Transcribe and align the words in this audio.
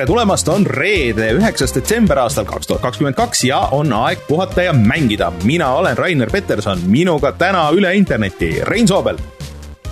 tere 0.00 0.08
tulemast, 0.08 0.48
on 0.48 0.62
reede, 0.64 1.26
üheksas 1.36 1.74
detsember 1.76 2.16
aastal 2.22 2.46
kaks 2.48 2.70
tuhat 2.70 2.80
kakskümmend 2.80 3.16
kaks 3.18 3.42
ja 3.44 3.58
on 3.76 3.90
aeg 3.92 4.22
puhata 4.24 4.62
ja 4.64 4.72
mängida. 4.72 5.28
mina 5.44 5.74
olen 5.76 5.98
Rainer 5.98 6.30
Peterson, 6.32 6.80
minuga 6.88 7.34
täna 7.36 7.66
üle 7.76 7.90
interneti 7.94 8.62
Rein 8.64 8.88
Soobel. 8.88 9.18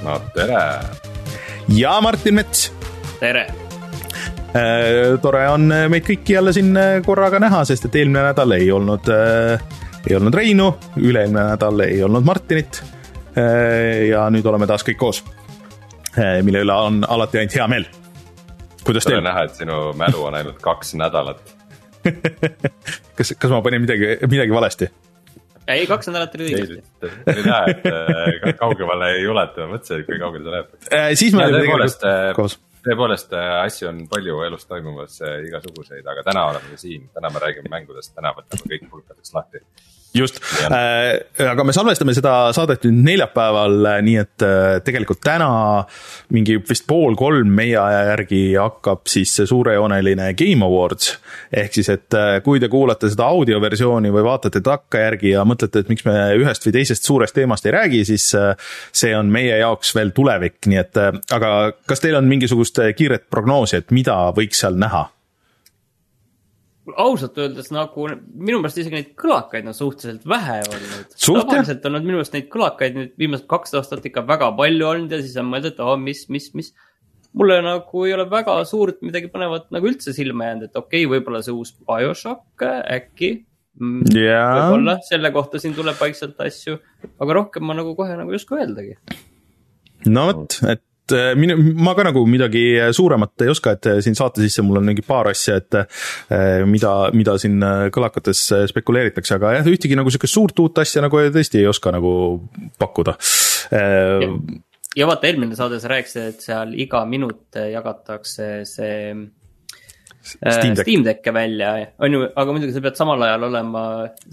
no 0.02 0.14
tere. 0.34 0.62
ja 1.68 2.00
Martin 2.00 2.34
Mets. 2.34 2.72
tere 3.20 3.46
äh,. 4.56 5.20
tore 5.20 5.44
on 5.48 5.68
meid 5.68 6.08
kõiki 6.08 6.38
jälle 6.38 6.56
siin 6.56 6.72
äh, 6.76 7.02
korraga 7.04 7.38
näha, 7.38 7.64
sest 7.68 7.84
et 7.84 8.00
eelmine 8.00 8.24
nädal 8.30 8.56
ei 8.56 8.72
olnud 8.72 9.12
äh,, 9.12 9.60
ei 10.08 10.16
olnud 10.16 10.34
Reinu, 10.34 10.72
üle-eelmine 10.96 11.50
nädal 11.52 11.84
ei 11.84 12.00
olnud 12.02 12.24
Martinit 12.24 12.80
ja 14.08 14.24
nüüd 14.32 14.46
oleme 14.48 14.66
taas 14.66 14.88
kõik 14.88 14.96
koos 15.04 15.24
mille 16.16 16.64
üle 16.64 16.72
on 16.88 17.04
alati 17.04 17.44
ainult 17.44 17.60
hea 17.60 17.68
meel 17.68 17.90
kuidas 18.88 19.08
teil? 19.08 19.20
näha, 19.24 19.44
et 19.48 19.58
sinu 19.58 19.80
mälu 19.98 20.24
on 20.28 20.38
ainult 20.38 20.62
kaks 20.64 20.94
nädalat 20.98 21.42
kas, 23.18 23.34
kas 23.34 23.52
ma 23.52 23.60
panin 23.64 23.84
midagi, 23.84 24.14
midagi 24.26 24.54
valesti? 24.54 24.88
ei, 25.68 25.84
kaks 25.90 26.10
nädalat 26.10 26.38
oli 26.38 26.48
õigesti. 26.52 27.12
ei 27.34 27.44
näe, 27.44 27.74
et 27.74 27.90
äh, 27.92 28.54
kaugemale 28.60 29.12
ei 29.18 29.28
ulata, 29.28 29.66
ma 29.66 29.76
mõtlesin, 29.76 30.02
et 30.02 30.08
kui 30.08 30.22
kaugele 30.22 30.46
see 30.46 30.56
läheb 30.56 30.72
äh,. 30.88 31.12
siis 31.20 31.36
me 31.36 31.44
olime 31.44 31.62
tegelikult 31.66 32.08
äh, 32.08 32.24
koos 32.38 32.58
tõepoolest 32.88 33.34
asju 33.36 33.88
on 33.90 34.04
palju 34.08 34.40
elus 34.46 34.64
toimumas 34.68 35.18
igasuguseid, 35.20 36.06
aga 36.06 36.22
täna 36.24 36.46
oleme 36.52 36.78
siin, 36.80 37.08
täna 37.12 37.30
me 37.34 37.42
räägime 37.42 37.68
mängudest, 37.72 38.14
täna 38.16 38.32
võtame 38.36 38.70
kõik 38.70 38.86
pulkadeks 38.92 39.34
lahti 39.34 39.60
just, 40.14 40.40
äh, 40.70 41.48
aga 41.50 41.64
me 41.64 41.72
salvestame 41.76 42.14
seda 42.16 42.52
saadet 42.56 42.84
nüüd 42.86 43.02
neljapäeval, 43.06 43.76
äh, 43.90 43.98
nii 44.04 44.16
et 44.22 44.44
äh, 44.44 44.78
tegelikult 44.84 45.20
täna 45.24 45.48
mingi 46.34 46.58
vist 46.68 46.86
pool 46.88 47.16
kolm 47.18 47.50
meie 47.58 47.76
aja 47.80 48.04
järgi 48.12 48.40
hakkab 48.56 49.04
siis 49.10 49.34
see 49.36 49.48
suurejooneline 49.48 50.32
Game 50.38 50.64
Awards. 50.64 51.18
ehk 51.52 51.76
siis, 51.78 51.88
et 51.92 52.16
kui 52.44 52.60
te 52.60 52.68
kuulate 52.72 53.10
seda 53.12 53.28
audioversiooni 53.32 54.12
või 54.12 54.24
vaatate 54.26 54.60
takkajärgi 54.64 55.32
ja 55.34 55.44
mõtlete, 55.48 55.84
et 55.84 55.92
miks 55.92 56.04
me 56.08 56.16
ühest 56.38 56.66
või 56.66 56.74
teisest 56.78 57.08
suurest 57.08 57.36
teemast 57.36 57.66
ei 57.66 57.76
räägi, 57.76 58.04
siis 58.08 58.30
see 58.92 59.14
on 59.16 59.32
meie 59.32 59.60
jaoks 59.60 59.94
veel 59.96 60.12
tulevik, 60.16 60.58
nii 60.66 60.80
et 60.80 61.00
aga 61.34 61.52
kas 61.88 62.04
teil 62.04 62.18
on 62.18 62.28
mingisugust 62.28 62.80
kiiret 62.96 63.28
prognoosi, 63.30 63.80
et 63.80 63.94
mida 63.94 64.18
võiks 64.36 64.64
seal 64.64 64.76
näha? 64.80 65.06
Ausalt 66.96 67.38
öeldes 67.40 67.70
nagu 67.74 68.08
minu 68.08 68.60
meelest 68.60 68.80
isegi 68.82 68.96
neid 68.96 69.14
kõlakaid 69.18 69.68
on 69.68 69.76
suhteliselt 69.76 70.26
vähe 70.28 70.58
olnud. 70.64 71.16
tavaliselt 71.18 71.86
on 71.88 71.98
minu 72.00 72.18
meelest 72.18 72.36
neid 72.36 72.48
kõlakaid 72.52 72.98
nüüd 72.98 73.14
viimased 73.20 73.48
kaks 73.50 73.74
aastat 73.78 74.06
ikka 74.08 74.24
väga 74.28 74.50
palju 74.58 74.88
olnud 74.88 75.12
ja 75.12 75.20
siis 75.22 75.36
on 75.40 75.50
mõeldud, 75.50 75.74
et 75.74 75.82
oh, 75.84 75.96
mis, 76.00 76.24
mis, 76.32 76.48
mis. 76.58 76.72
mulle 77.36 77.60
nagu 77.64 78.04
ei 78.06 78.14
ole 78.16 78.28
väga 78.30 78.56
suurt 78.68 79.02
midagi 79.04 79.30
põnevat 79.32 79.68
nagu 79.74 79.90
üldse 79.90 80.14
silma 80.16 80.50
jäänud, 80.50 80.70
et 80.70 80.80
okei 80.80 81.04
okay,, 81.04 81.12
võib-olla 81.16 81.44
see 81.44 81.54
uus 81.56 81.74
BioShock 81.78 82.66
äkki 82.68 83.32
yeah.. 84.14 84.54
võib-olla 84.56 84.98
selle 85.06 85.32
kohta 85.34 85.60
siin 85.62 85.76
tuleb 85.76 85.98
vaikselt 86.00 86.40
asju, 86.44 86.78
aga 87.20 87.40
rohkem 87.42 87.66
ma 87.68 87.76
nagu 87.78 87.94
kohe 87.98 88.16
nagu 88.18 88.34
ei 88.34 88.40
oska 88.40 88.58
öeldagi. 88.58 88.98
no 90.08 90.28
vot, 90.32 90.60
et 90.70 90.82
et 91.08 91.16
äh, 91.16 91.32
minu, 91.38 91.56
ma 91.80 91.94
ka 91.96 92.04
nagu 92.08 92.22
midagi 92.28 92.64
suuremat 92.94 93.44
ei 93.44 93.52
oska, 93.52 93.74
et 93.76 93.88
äh, 93.88 94.00
siin 94.04 94.16
saate 94.18 94.44
sisse 94.44 94.64
mul 94.66 94.80
on 94.80 94.88
mingi 94.90 95.04
paar 95.06 95.30
asja, 95.32 95.58
et 95.62 95.78
äh, 95.80 96.62
mida, 96.68 96.92
mida 97.16 97.38
siin 97.40 97.58
kõlakates 97.94 98.44
spekuleeritakse, 98.72 99.38
aga 99.38 99.56
jah, 99.58 99.72
ühtegi 99.72 99.98
nagu 99.98 100.12
sihukest 100.12 100.36
suurt 100.36 100.64
uut 100.64 100.82
asja 100.82 101.04
nagu 101.04 101.20
tõesti 101.34 101.62
ei 101.62 101.68
oska 101.70 101.92
nagu 101.94 102.12
pakkuda. 102.78 103.16
ja 104.98 105.08
vaata, 105.08 105.28
eelmine 105.28 105.56
saade 105.56 105.80
sa 105.80 105.90
rääkisid, 105.92 106.30
et 106.34 106.46
seal 106.48 106.76
iga 106.80 107.04
minut 107.08 107.58
jagatakse 107.58 108.52
see 108.68 109.12
Steam, 110.28 110.74
Deck. 110.74 110.84
Steam 110.84 111.04
Decke 111.06 111.32
välja, 111.32 111.72
on 112.04 112.12
ju, 112.12 112.22
aga 112.36 112.52
muidugi 112.52 112.74
sa 112.74 112.82
pead 112.84 112.98
samal 112.98 113.22
ajal 113.24 113.46
olema, 113.48 113.82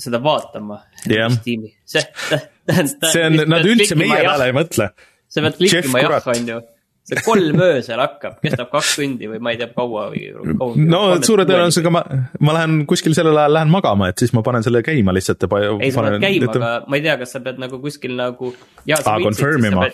seda 0.01 0.19
vaatama 0.23 0.81
yeah.. 1.07 1.31
Steam'i, 1.31 1.71
see, 1.87 2.03
see 3.13 3.23
on, 3.23 3.37
nad 3.47 3.63
üldse 3.63 3.95
meie 3.99 4.17
peale 4.25 4.49
ei 4.49 4.55
mõtle. 4.55 4.89
Sa 5.31 5.43
pead 5.45 5.59
klikkima 5.59 6.03
jah, 6.03 6.27
on 6.33 6.49
ju 6.51 6.59
see 7.05 7.21
kolm 7.25 7.61
öösel 7.61 8.01
hakkab, 8.01 8.39
kestab 8.41 8.71
kaks 8.71 8.95
tundi 8.97 9.29
või 9.29 9.41
ma 9.43 9.53
ei 9.53 9.59
tea, 9.59 9.69
kaua 9.75 10.07
või 10.13 10.23
kaua. 10.57 10.73
no 10.81 11.01
suure 11.25 11.45
tõenäosusega 11.47 11.91
ma, 11.93 12.01
ma 12.41 12.55
lähen 12.57 12.79
kuskil 12.89 13.15
sellel 13.17 13.37
ajal 13.43 13.57
lähen 13.59 13.73
magama, 13.73 14.09
et 14.11 14.23
siis 14.23 14.33
ma 14.35 14.41
panen 14.45 14.65
selle 14.65 14.81
käima 14.85 15.13
lihtsalt 15.15 15.45
ja. 15.45 15.61
ei, 15.77 15.93
sa 15.93 16.05
pead 16.07 16.19
käima, 16.23 16.51
aga 16.51 16.71
ma 16.89 16.99
ei 16.99 17.05
tea, 17.05 17.17
kas 17.21 17.35
sa 17.37 17.43
pead 17.45 17.61
nagu 17.61 17.79
kuskil 17.83 18.15
nagu. 18.17 18.53
aa, 18.97 19.17
confirm 19.21 19.69
ima. 19.69 19.85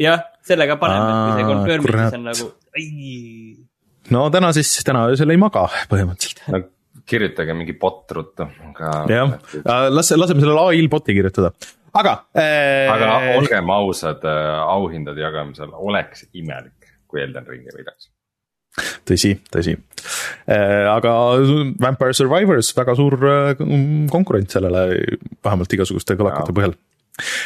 jah, 0.00 0.24
sellega 0.46 0.78
paneme, 0.80 1.10
et 1.10 1.20
kui 1.20 1.36
see 1.36 1.50
confirm'ib, 1.52 1.98
siis 2.00 2.18
on 2.20 2.28
nagu, 2.30 2.50
ai. 2.78 2.88
no 4.16 4.26
täna 4.32 4.54
siis, 4.56 4.72
täna 4.88 5.04
öösel 5.12 5.36
ei 5.36 5.40
maga 5.40 5.68
põhimõtteliselt 5.92 6.46
no 6.48 6.64
kirjutage 7.04 7.52
mingi 7.52 7.76
bot 7.76 8.08
ruttu. 8.16 8.48
jah, 9.12 9.36
las, 9.92 10.14
laseme 10.16 10.40
sellele 10.40 10.68
ai-l 10.70 10.88
bot'i 10.92 11.16
kirjutada 11.16 11.52
aga 11.94 12.14
äh.... 12.36 12.90
aga 12.92 13.10
olgem 13.38 13.70
ausad 13.74 14.24
äh,, 14.26 14.56
auhindade 14.74 15.22
jagamisel 15.22 15.72
oleks 15.74 16.26
imelik, 16.32 16.90
kui 17.08 17.22
Elden 17.22 17.46
Ringi 17.48 17.74
võidaks 17.74 18.10
tõsi, 19.08 19.34
tõsi 19.54 19.76
äh,. 19.76 20.86
aga 20.90 21.14
Vampire 21.82 22.16
Survivors, 22.16 22.72
väga 22.76 22.96
suur 22.98 23.18
äh, 23.30 23.52
konkurent 24.12 24.54
sellele, 24.54 24.86
vähemalt 25.44 25.78
igasuguste 25.78 26.18
kõlakate 26.20 26.56
põhjal. 26.56 26.76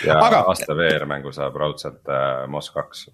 ja 0.07 0.21
aga... 0.25 0.45
aasta 0.53 0.77
VR-mängu 0.77 1.35
saab 1.37 1.59
raudselt 1.61 2.15
MOS 2.49 2.73
kaks. 2.77 3.09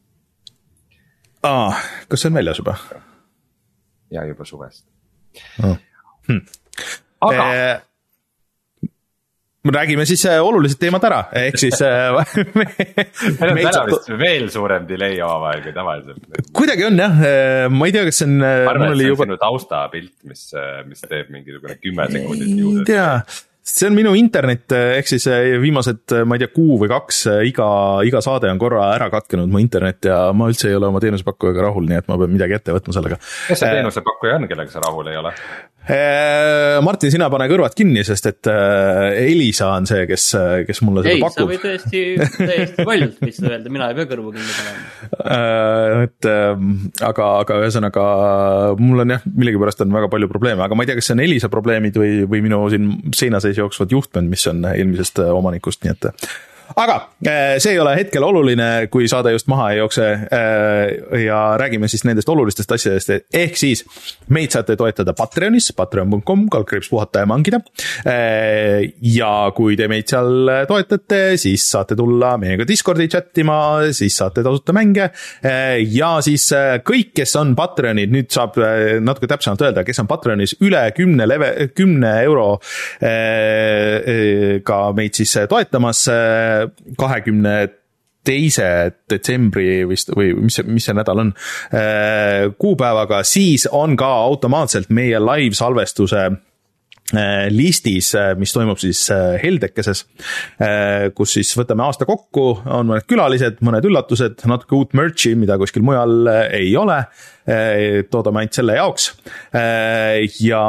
aa, 1.43 1.72
kas 2.09 2.25
see 2.25 2.33
on 2.33 2.39
väljas 2.39 2.62
juba? 2.62 2.78
ja 4.15 4.27
juba 4.28 4.47
suvest 4.49 4.87
oh.. 5.65 5.77
Hmm. 6.25 6.41
aga 7.27 7.49
äh, 7.53 7.83
räägime 9.72 10.04
siis 10.06 10.26
äh, 10.26 10.42
olulised 10.44 10.78
teemad 10.80 11.04
ära, 11.08 11.22
ehk 11.41 11.56
siis 11.60 11.80
äh, 11.84 12.12
meil 12.56 13.64
on 13.64 13.72
täna 13.72 13.86
vist 13.88 14.10
veel 14.20 14.50
suurem 14.52 14.84
delay 14.88 15.16
omavahel 15.25 15.64
kui 15.64 15.72
tavaliselt. 15.76 16.42
kuidagi 16.52 16.84
on 16.91 17.00
jah, 17.00 17.16
äh, 17.25 17.70
ma 17.72 17.88
ei 17.88 17.94
tea, 17.94 18.04
kas 18.08 18.20
see 18.20 18.28
on. 18.28 18.36
ma 18.42 18.53
arvan, 18.74 18.92
et 18.92 18.98
see 19.00 19.08
on 19.08 19.14
juba... 19.14 19.26
sinu 19.28 19.41
taustapilt, 19.41 20.14
mis, 20.28 20.44
mis 20.91 21.08
teeb 21.08 21.32
mingisugune 21.32 21.80
kümme 21.80 22.08
sekundit 22.12 22.54
juurde. 22.60 22.84
ei 22.84 22.88
tea, 22.92 23.08
see 23.64 23.88
on 23.88 23.97
minu 23.97 24.12
internet, 24.20 24.74
ehk 24.98 25.08
siis 25.08 25.24
viimased, 25.62 26.12
ma 26.28 26.36
ei 26.36 26.44
tea, 26.44 26.53
kuu 26.53 26.76
või 26.82 26.91
kaks, 26.92 27.22
iga, 27.48 27.69
iga 28.04 28.20
saade 28.24 28.50
on 28.53 28.60
korra 28.60 28.91
ära 28.98 29.08
katkenud 29.12 29.48
mu 29.48 29.62
internet 29.62 30.10
ja 30.10 30.19
ma 30.36 30.50
üldse 30.53 30.69
ei 30.69 30.76
ole 30.76 30.92
oma 30.92 31.00
teenusepakkujaga 31.04 31.70
rahul, 31.70 31.88
nii 31.88 32.03
et 32.03 32.10
ma 32.12 32.20
pean 32.20 32.36
midagi 32.36 32.58
ette 32.58 32.76
võtma 32.76 32.97
sellega. 32.98 33.16
kes 33.48 33.64
see 33.64 33.78
teenusepakkuja 33.78 34.36
on, 34.42 34.50
kellega 34.53 34.76
sa 34.76 34.84
rahul 34.84 35.08
ei 35.08 35.16
ole? 35.22 35.32
Äh, 35.84 36.78
Martin, 36.81 37.11
sina 37.12 37.27
pane 37.28 37.45
kõrvad 37.50 37.75
kinni, 37.77 38.00
sest 38.09 38.28
et 38.31 38.49
äh, 38.49 39.19
Elisa 39.27 39.69
on 39.77 39.84
see, 39.89 40.06
kes, 40.09 40.31
kes 40.65 40.81
mulle 40.87 41.03
seda 41.05 41.12
ei, 41.12 41.21
pakub. 41.21 41.50
ei, 41.53 41.59
sa 41.59 41.67
võid 41.67 41.67
täiesti, 41.67 42.39
täiesti 42.39 42.87
valjult 42.89 43.21
vist 43.21 43.45
öelda, 43.45 43.72
mina 43.75 43.91
ei 43.93 43.99
pea 43.99 44.09
kõrvu 44.15 44.33
kinni 44.33 44.55
panema. 44.56 44.87
Äh, 45.34 46.06
et 46.06 46.31
aga, 47.05 47.28
aga 47.43 47.61
ühesõnaga 47.67 48.06
mul 48.81 49.05
on 49.05 49.12
jah, 49.17 49.28
millegipärast 49.28 49.84
on 49.84 49.93
väga 49.99 50.09
palju 50.15 50.31
probleeme, 50.33 50.65
aga 50.65 50.78
ma 50.78 50.87
ei 50.87 50.91
tea, 50.91 50.97
kas 51.03 51.11
see 51.11 51.19
on 51.19 51.25
Elisa 51.27 51.53
probleemid 51.53 52.01
või, 52.01 52.16
või 52.33 52.41
minu 52.49 52.65
siin 52.72 52.91
seina 53.12 53.43
sees 53.45 53.61
jooksvad 53.61 53.93
juhtmed, 53.93 54.33
mis 54.33 54.49
on 54.49 54.65
eelmisest 54.72 55.21
omanikust, 55.28 55.84
nii 55.84 55.97
et 55.99 56.12
aga 56.76 56.96
äh, 57.26 57.56
see 57.62 57.74
ei 57.74 57.80
ole 57.80 57.94
hetkel 57.98 58.24
oluline, 58.26 58.86
kui 58.92 59.06
saade 59.10 59.32
just 59.34 59.48
maha 59.50 59.70
ei 59.72 59.78
jookse. 59.78 60.06
Äh, 60.34 61.22
ja 61.24 61.40
räägime 61.60 61.88
siis 61.90 62.04
nendest 62.06 62.28
olulistest 62.30 62.72
asjadest, 62.74 63.12
ehk 63.34 63.58
siis 63.58 63.84
meid 64.34 64.54
saate 64.54 64.76
toetada 64.78 65.15
Patreonis, 65.16 65.71
patreon.com, 65.76 66.47
kaldkriips 66.53 66.91
puhata 66.92 67.22
ja 67.22 67.30
mangida. 67.30 67.60
Äh, 68.06 68.91
ja 69.15 69.32
kui 69.56 69.78
te 69.78 69.88
meid 69.91 70.10
seal 70.10 70.50
toetate, 70.68 71.22
siis 71.41 71.66
saate 71.71 71.97
tulla 71.98 72.34
meiega 72.41 72.66
Discordi 72.68 73.09
chat 73.10 73.42
ima, 73.42 73.59
siis 73.94 74.18
saate 74.18 74.42
tasuta 74.44 74.74
mänge. 74.74 75.10
ja 75.94 76.10
siis 76.24 76.47
kõik, 76.86 77.12
kes 77.18 77.34
on 77.38 77.54
Patreonid, 77.56 78.12
nüüd 78.12 78.30
saab 78.32 78.56
natuke 79.04 79.28
täpsemalt 79.30 79.62
öelda, 79.66 79.84
kes 79.86 80.00
on 80.03 80.09
Patreonis 80.10 80.56
üle 80.65 80.82
kümne 80.97 81.27
leve, 81.28 81.50
kümne 81.77 82.12
euro 82.24 82.48
ka 84.65 84.78
meid 84.97 85.18
siis 85.18 85.34
toetamas 85.50 86.04
kahekümne 86.99 87.57
teise 88.25 88.66
detsembri 89.11 89.84
vist 89.89 90.11
või 90.16 90.33
mis 90.47 90.57
see, 90.57 90.65
mis 90.69 90.87
see 90.89 90.97
nädal 90.97 91.21
on, 91.27 91.34
äh, 91.77 92.49
kuupäevaga, 92.59 93.22
siis 93.28 93.69
on 93.71 93.99
ka 94.01 94.09
automaatselt 94.25 94.89
meie 94.89 95.21
live-salvestuse 95.21 96.25
äh, 96.31 96.39
listis, 97.53 98.15
äh, 98.16 98.33
mis 98.41 98.53
toimub 98.54 98.80
siis 98.80 99.03
Heldekeses, 99.12 100.04
kus 101.15 101.36
siis 101.36 101.51
võtame 101.59 101.84
aasta 101.84 102.06
kokku, 102.09 102.47
on 102.65 102.89
mõned 102.89 103.04
külalised, 103.10 103.60
mõned 103.65 103.84
üllatused, 103.84 104.41
natuke 104.48 104.78
uut 104.78 104.97
merch'i, 104.97 105.34
mida 105.36 105.59
kuskil 105.60 105.84
mujal 105.84 106.24
ei 106.48 106.72
ole 106.80 107.03
toodame 107.45 108.41
ainult 108.41 108.56
selle 108.56 108.78
jaoks. 108.78 109.10
Ja 110.41 110.60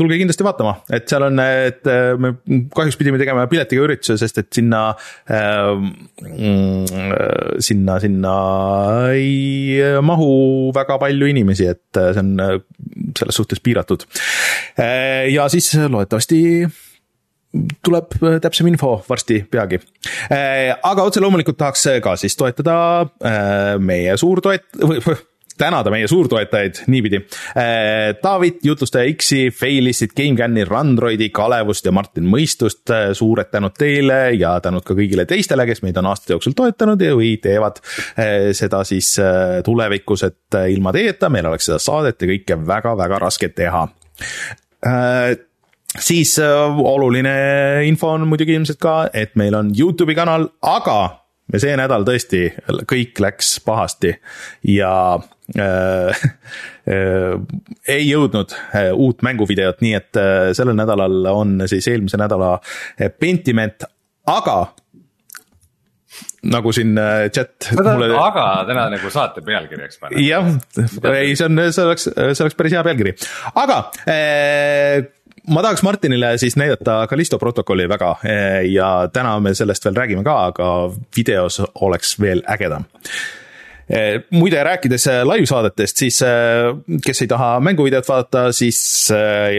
tulge 0.00 0.16
kindlasti 0.18 0.42
vaatama, 0.42 0.72
et 0.90 1.06
seal 1.06 1.28
on, 1.28 1.38
et 1.38 1.86
me 2.18 2.32
kahjuks 2.74 2.98
pidime 2.98 3.20
tegema 3.22 3.46
piletiga 3.46 3.84
ürituse, 3.86 4.16
sest 4.18 4.42
et 4.42 4.50
sinna, 4.58 4.82
mm, 5.30 6.90
sinna, 7.62 8.00
sinna 8.02 8.34
ei 9.14 9.78
mahu 10.02 10.32
väga 10.74 10.98
palju 11.06 11.30
inimesi, 11.30 11.70
et 11.70 12.02
see 12.02 12.24
on 12.24 12.34
selles 13.18 13.38
suhtes 13.38 13.62
piiratud. 13.64 14.04
ja 15.32 15.48
siis 15.48 15.72
loodetavasti 15.74 16.42
tuleb 17.84 18.14
täpsem 18.42 18.68
info 18.70 18.98
varsti 19.08 19.40
peagi. 19.50 19.80
aga 20.82 21.02
otse 21.02 21.20
loomulikult 21.24 21.58
tahaks 21.58 21.86
ka 22.04 22.16
siis 22.20 22.36
toetada 22.36 22.78
meie 23.78 24.16
suurtoet-, 24.20 24.86
tänada 25.58 25.90
meie 25.90 26.08
suurtoetajaid 26.08 26.82
niipidi. 26.86 27.20
David, 28.22 28.60
äh, 28.60 28.66
jutlustaja 28.70 29.12
X-i, 29.12 29.50
Failistit, 29.50 30.14
GameCami, 30.16 30.64
Randroidi, 30.64 31.28
Kalevust 31.34 31.86
ja 31.86 31.92
Martin 31.92 32.28
Mõistust, 32.30 32.86
äh, 32.90 33.10
suured 33.12 33.50
tänud 33.52 33.76
teile 33.78 34.20
ja 34.38 34.56
tänud 34.64 34.86
ka 34.86 34.96
kõigile 34.98 35.26
teistele, 35.28 35.66
kes 35.68 35.82
meid 35.82 35.98
on 36.00 36.10
aastate 36.10 36.36
jooksul 36.36 36.56
toetanud 36.58 37.02
ja 37.02 37.16
või 37.18 37.34
teevad 37.42 37.82
äh, 37.82 38.50
seda 38.56 38.84
siis 38.88 39.14
tulevikus, 39.64 40.24
et 40.28 40.58
ilma 40.70 40.92
teieta 40.94 41.30
meil 41.32 41.46
oleks 41.50 41.68
seda 41.68 41.78
saadet 41.82 42.22
ja 42.22 42.30
kõike 42.32 42.58
väga-väga 42.66 43.18
raske 43.22 43.48
teha 43.54 43.86
siis 45.98 46.34
oluline 46.38 47.32
info 47.88 48.12
on 48.14 48.26
muidugi 48.28 48.54
ilmselt 48.54 48.78
ka, 48.82 48.98
et 49.12 49.34
meil 49.40 49.56
on 49.58 49.72
Youtube'i 49.74 50.14
kanal, 50.16 50.46
aga 50.62 50.98
me 51.52 51.60
see 51.62 51.74
nädal 51.78 52.04
tõesti, 52.06 52.44
kõik 52.88 53.20
läks 53.22 53.56
pahasti 53.64 54.12
ja 54.68 54.92
ei 57.88 58.02
jõudnud 58.04 58.52
äh, 58.52 58.90
uut 58.92 59.24
mänguvideot, 59.24 59.80
nii 59.84 59.94
et 59.96 60.18
äh, 60.20 60.50
sellel 60.56 60.76
nädalal 60.76 61.24
on 61.32 61.62
siis 61.70 61.88
eelmise 61.88 62.20
nädala 62.20 62.58
äh, 62.58 63.08
Pentiment, 63.08 63.86
aga 64.28 64.58
nagu 66.52 66.72
siin 66.76 66.92
äh, 67.00 67.30
chat. 67.32 67.70
Mulle... 67.76 68.10
aga 68.20 68.44
täna 68.68 68.88
nagu 68.92 69.12
saate 69.12 69.40
pealkirjaks 69.44 69.96
panna. 70.02 70.20
jah, 70.20 70.44
ei, 71.14 71.32
see 71.32 71.48
on, 71.48 71.62
see 71.72 71.86
oleks, 71.86 72.10
see 72.12 72.44
oleks 72.44 72.58
päris 72.58 72.76
hea 72.76 72.84
pealkiri, 72.84 73.16
aga 73.56 73.80
äh, 74.04 75.00
ma 75.48 75.64
tahaks 75.64 75.80
Martinile 75.86 76.34
siis 76.40 76.58
näidata 76.60 77.00
Callisto 77.08 77.40
protokolli 77.40 77.88
väga 77.88 78.18
ja 78.68 78.88
täna 79.12 79.38
me 79.40 79.54
sellest 79.56 79.88
veel 79.88 79.96
räägime 79.96 80.24
ka, 80.26 80.34
aga 80.52 80.66
videos 81.16 81.62
oleks 81.88 82.18
veel 82.20 82.44
ägedam 82.52 82.84
muide, 84.34 84.60
rääkides 84.64 85.06
eh, 85.08 85.22
live-saadetest, 85.28 86.02
siis 86.04 86.20
kes 87.04 87.24
ei 87.24 87.30
taha 87.30 87.54
mänguvideot 87.64 88.08
vaadata, 88.08 88.48
siis 88.56 88.80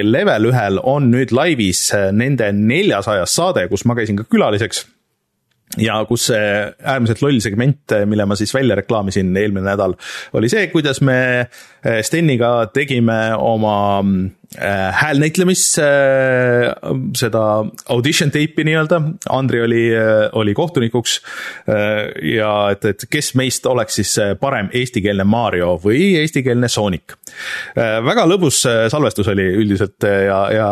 level 0.06 0.52
ühel 0.52 0.80
on 0.84 1.10
nüüd 1.14 1.34
laivis 1.36 1.90
nende 2.14 2.52
neljasajas 2.56 3.36
saade, 3.40 3.68
kus 3.72 3.88
ma 3.90 3.98
käisin 3.98 4.20
ka 4.20 4.28
külaliseks. 4.30 4.86
Ja 5.78 6.00
kus 6.10 6.24
see 6.31 6.46
äärmiselt 6.81 7.20
loll 7.22 7.38
segment, 7.46 7.94
mille 8.10 8.26
ma 8.26 8.34
siis 8.38 8.54
välja 8.56 8.74
reklaamisin 8.80 9.36
eelmine 9.38 9.68
nädal, 9.68 9.94
oli 10.34 10.50
see, 10.50 10.66
kuidas 10.74 10.98
me 11.06 11.46
Steniga 12.02 12.72
tegime 12.74 13.20
oma 13.38 13.76
Äh, 14.57 14.94
häälnäitlemist, 14.94 15.75
seda 17.13 17.42
audition 17.94 18.31
tape'i 18.34 18.63
nii-öelda, 18.66 18.98
Andri 19.30 19.60
oli, 19.62 19.81
äh, 19.94 20.24
oli 20.34 20.56
kohtunikuks. 20.57 21.19
Äh, 21.69 22.31
ja 22.34 22.54
et, 22.74 22.86
et 22.86 23.06
kes 23.13 23.36
meist 23.38 23.68
oleks 23.69 24.00
siis 24.00 24.16
parem 24.42 24.72
eestikeelne 24.74 25.24
Mario 25.24 25.75
või 25.84 26.16
eestikeelne 26.24 26.68
Sonic. 26.68 27.13
väga 27.78 28.24
lõbus 28.25 28.63
salvestus 28.90 29.28
oli 29.30 29.46
üldiselt 29.62 30.01
ja, 30.01 30.40
ja 30.52 30.69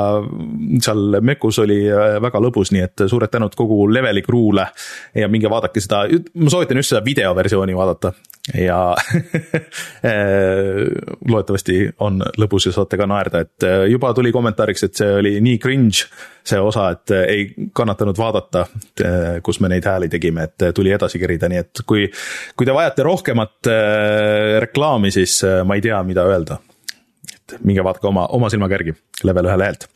seal 0.81 1.19
Mekus 1.21 1.59
oli 1.61 1.77
väga 2.21 2.41
lõbus, 2.41 2.73
nii 2.73 2.81
et 2.81 3.05
suured 3.05 3.29
tänud 3.29 3.53
kogu 3.55 3.85
Leveli 3.93 4.25
crew'le 4.25 4.65
ja 5.21 5.29
minge 5.29 5.53
vaadake 5.53 5.83
seda, 5.85 6.01
ma 6.33 6.49
soovitan 6.49 6.81
just 6.81 6.95
seda 6.95 7.05
videoversiooni 7.05 7.77
vaadata 7.77 8.13
ja 8.57 8.95
loodetavasti 11.31 11.77
on 11.99 12.21
lõbus 12.39 12.69
ja 12.69 12.73
saate 12.75 12.99
ka 12.99 13.07
naerda, 13.09 13.41
et 13.43 13.65
äh, 13.66 13.66
juba 13.91 14.13
tuli 14.15 14.31
kommentaariks, 14.35 14.85
et 14.87 14.99
see 14.99 15.09
oli 15.19 15.33
nii 15.43 15.57
cringe, 15.61 16.07
see 16.47 16.59
osa, 16.61 16.89
et 16.95 17.13
äh, 17.15 17.25
ei 17.33 17.67
kannatanud 17.75 18.17
vaadata, 18.19 18.65
äh, 19.03 19.27
kus 19.45 19.61
me 19.63 19.71
neid 19.71 19.85
hääli 19.87 20.09
tegime, 20.13 20.47
et 20.47 20.69
tuli 20.75 20.93
edasi 20.95 21.19
kerida, 21.21 21.49
nii 21.51 21.61
et 21.63 21.83
kui, 21.87 22.07
kui 22.57 22.67
te 22.67 22.75
vajate 22.75 23.05
rohkemat 23.07 23.71
reklaami, 24.63 25.11
siis 25.13 25.39
ma 25.67 25.77
ei 25.77 25.85
tea, 25.85 25.99
mida 26.07 26.25
öelda. 26.27 26.61
et 27.33 27.59
minge 27.63 27.83
vaadake 27.83 28.07
oma, 28.07 28.25
oma 28.35 28.49
silmaga 28.49 28.75
järgi 28.75 28.95
level 29.23 29.47
ühe 29.47 29.57
lehelt. 29.59 29.87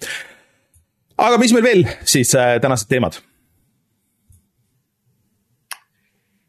aga 1.17 1.37
mis 1.37 1.53
meil 1.53 1.63
veel 1.63 1.85
siis 2.03 2.31
tänased 2.35 2.89
teemad 2.89 3.19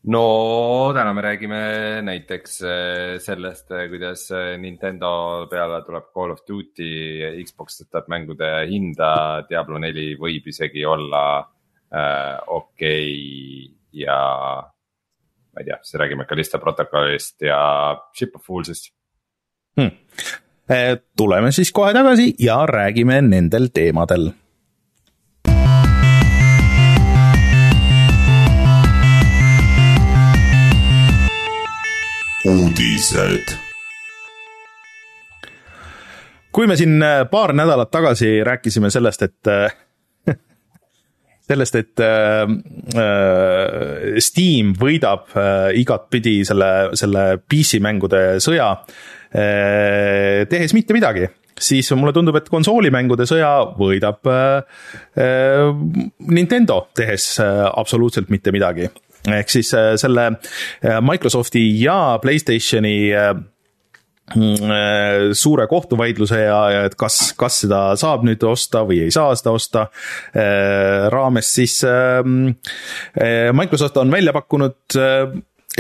no 0.04 0.92
täna 0.94 1.12
me 1.14 1.22
räägime 1.22 1.60
näiteks 2.02 2.62
äh, 2.62 3.18
sellest, 3.22 3.70
äh, 3.70 3.86
kuidas 3.88 4.30
äh, 4.34 4.58
Nintendo 4.58 5.46
peale 5.50 5.82
tuleb 5.86 6.10
Call 6.14 6.34
of 6.34 6.42
Duty, 6.48 6.88
Xbox 7.44 7.82
tõstab 7.82 8.10
mängude 8.10 8.50
hinda, 8.70 9.12
Diablo 9.48 9.78
neli 9.82 10.12
võib 10.18 10.48
isegi 10.50 10.84
olla 10.86 11.22
äh, 11.38 12.36
okei 12.46 13.14
okay. 13.14 14.02
ja 14.02 14.18
ma 15.52 15.62
ei 15.62 15.70
tea, 15.70 15.78
siis 15.84 16.00
räägime 16.00 16.26
Callisto 16.26 16.58
protokollist 16.58 17.46
ja 17.46 17.62
Ship 18.16 18.34
of 18.36 18.46
Fools'ist. 18.48 18.90
Hmm.. 19.78 19.90
tuleme 21.16 21.48
siis 21.52 21.70
kohe 21.72 21.94
tagasi 21.96 22.34
ja 22.40 22.58
räägime 22.68 23.22
nendel 23.24 23.70
teemadel 23.72 24.32
uudised. 32.46 33.54
kui 36.52 36.66
me 36.68 36.76
siin 36.76 36.98
äh, 37.02 37.22
paar 37.30 37.54
nädalat 37.56 37.90
tagasi 37.90 38.42
rääkisime 38.44 38.90
sellest, 38.90 39.22
et 39.22 39.48
äh, 39.48 39.72
sellest, 41.48 41.78
et 41.80 42.02
äh, 42.02 42.46
Steam 44.18 44.74
võidab 44.80 45.30
igatpidi 45.78 46.42
selle, 46.44 46.90
selle 46.98 47.38
PC 47.40 47.80
mängude 47.80 48.24
sõja, 48.42 48.74
tehes 49.32 50.74
mitte 50.76 50.92
midagi 50.92 51.30
siis 51.62 51.88
mulle 51.96 52.12
tundub, 52.12 52.36
et 52.36 52.50
konsoolimängude 52.52 53.24
sõja 53.28 53.52
võidab 53.78 54.28
Nintendo, 56.36 56.76
tehes 56.96 57.38
absoluutselt 57.40 58.28
mitte 58.34 58.52
midagi 58.52 58.90
ehk 59.30 59.52
siis 59.52 59.72
äh, 59.74 59.94
selle 60.00 60.26
äh, 60.32 61.00
Microsofti 61.04 61.62
ja 61.82 62.18
Playstationi 62.22 62.96
äh, 63.14 63.34
mm, 64.34 65.32
suure 65.38 65.66
kohtuvaidluse 65.70 66.40
ja, 66.42 66.58
ja 66.70 66.82
et 66.88 66.96
kas, 66.98 67.32
kas 67.38 67.62
seda 67.64 67.84
saab 68.00 68.26
nüüd 68.26 68.42
osta 68.48 68.82
või 68.88 69.02
ei 69.06 69.14
saa 69.14 69.34
seda 69.38 69.54
osta 69.54 69.86
raames, 71.12 71.48
siis 71.54 71.80
Microsoft 73.52 73.98
on 74.00 74.12
välja 74.14 74.32
pakkunud 74.32 74.96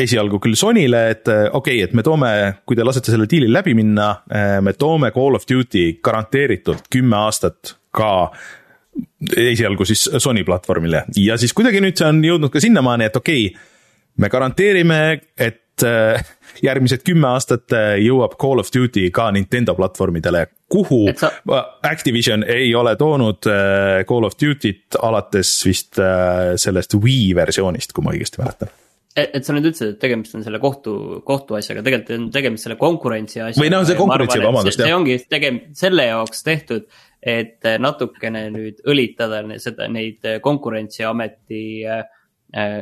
esialgu 0.02 0.40
küll 0.42 0.56
Sonyle, 0.56 1.02
et 1.14 1.28
okei 1.28 1.52
okay,, 1.58 1.82
et 1.86 1.94
me 1.96 2.04
toome, 2.04 2.32
kui 2.66 2.76
te 2.76 2.84
lasete 2.84 3.14
selle 3.14 3.28
diili 3.30 3.48
läbi 3.52 3.74
minna, 3.78 4.10
me 4.64 4.74
toome 4.76 5.12
Call 5.14 5.38
of 5.38 5.48
Duty 5.48 6.00
garanteeritult 6.04 6.90
kümme 6.92 7.22
aastat 7.24 7.76
ka 7.92 8.12
esialgu 9.36 9.86
siis 9.88 10.04
Sony 10.18 10.44
platvormile 10.44 11.04
ja 11.16 11.38
siis 11.40 11.54
kuidagi 11.56 11.80
nüüd 11.80 11.98
see 11.98 12.08
on 12.08 12.22
jõudnud 12.24 12.52
ka 12.52 12.60
sinnamaani, 12.62 13.08
et 13.08 13.16
okei 13.16 13.46
okay,, 13.48 13.68
me 14.20 14.28
garanteerime, 14.28 14.98
et 15.38 15.84
äh, 15.86 16.24
järgmised 16.62 17.04
kümme 17.06 17.30
aastat 17.32 17.72
äh, 17.76 17.94
jõuab 18.04 18.36
Call 18.40 18.60
of 18.60 18.68
Duty 18.74 19.08
ka 19.14 19.30
Nintendo 19.32 19.74
platvormidele, 19.78 20.46
kuhu 20.72 21.06
sa... 21.16 21.32
Activision 21.88 22.44
ei 22.44 22.74
ole 22.76 22.94
toonud 23.00 23.48
äh, 23.48 24.04
Call 24.08 24.28
of 24.28 24.36
Duty't 24.40 25.00
alates 25.00 25.54
vist 25.66 26.00
sellest 26.56 26.98
Wii 27.00 27.32
versioonist, 27.38 27.96
kui 27.96 28.04
ma 28.04 28.14
õigesti 28.16 28.42
mäletan 28.42 28.72
et, 29.16 29.32
et 29.36 29.44
sa 29.44 29.54
nüüd 29.54 29.68
ütlesid, 29.68 29.94
et 29.94 30.00
tegemist 30.00 30.36
on 30.36 30.44
selle 30.44 30.60
kohtu, 30.62 30.94
kohtuasjaga, 31.26 31.84
tegelikult 31.84 32.14
on 32.16 32.28
tegemist 32.34 32.66
selle 32.66 32.78
konkurentsi 32.80 33.42
asjaga. 33.42 33.60
või 33.60 33.72
noh, 33.72 33.86
see 33.88 33.98
konkurentsi, 33.98 34.40
vabandust, 34.42 34.80
see 34.80 34.94
ongi 34.96 35.18
tegem-, 35.32 35.60
selle 35.76 36.06
jaoks 36.08 36.44
tehtud, 36.46 36.86
et 37.22 37.62
natukene 37.78 38.48
nüüd 38.50 38.80
õlitada 38.88 39.42
seda, 39.62 39.86
neid 39.88 40.26
konkurentsiameti 40.42 41.62
äh, 41.86 42.02
äh 42.56 42.80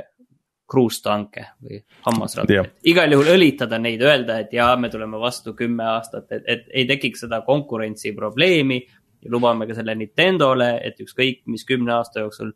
kruustanke 0.71 1.49
või 1.59 1.81
hammasrattaid. 2.07 2.77
igal 2.87 3.11
juhul 3.11 3.33
õlitada 3.33 3.81
neid, 3.83 4.03
öelda, 4.07 4.39
et 4.45 4.53
jaa, 4.55 4.77
me 4.79 4.87
tuleme 4.93 5.19
vastu 5.19 5.57
kümme 5.59 5.83
aastat, 5.97 6.29
et, 6.37 6.45
et 6.47 6.69
ei 6.71 6.87
tekiks 6.87 7.25
seda 7.27 7.41
konkurentsiprobleemi. 7.47 8.79
ja 9.21 9.31
lubame 9.35 9.67
ka 9.67 9.75
selle 9.75 9.97
Nintendole, 9.99 10.71
et 10.87 11.01
ükskõik 11.03 11.43
mis 11.51 11.67
kümne 11.67 11.97
aasta 11.97 12.23
jooksul, 12.23 12.53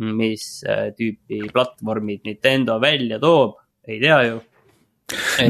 mis 0.00 0.46
tüüpi 0.96 1.42
platvormid 1.52 2.24
Nintendo 2.24 2.80
välja 2.80 3.20
toob, 3.20 3.58
ei 3.86 4.00
tea 4.00 4.22
ju. 4.30 4.40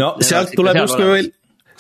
no 0.03 0.17
sealt 0.21 0.51
tuleb 0.57 0.83
justkui 0.83 1.13
veel 1.13 1.31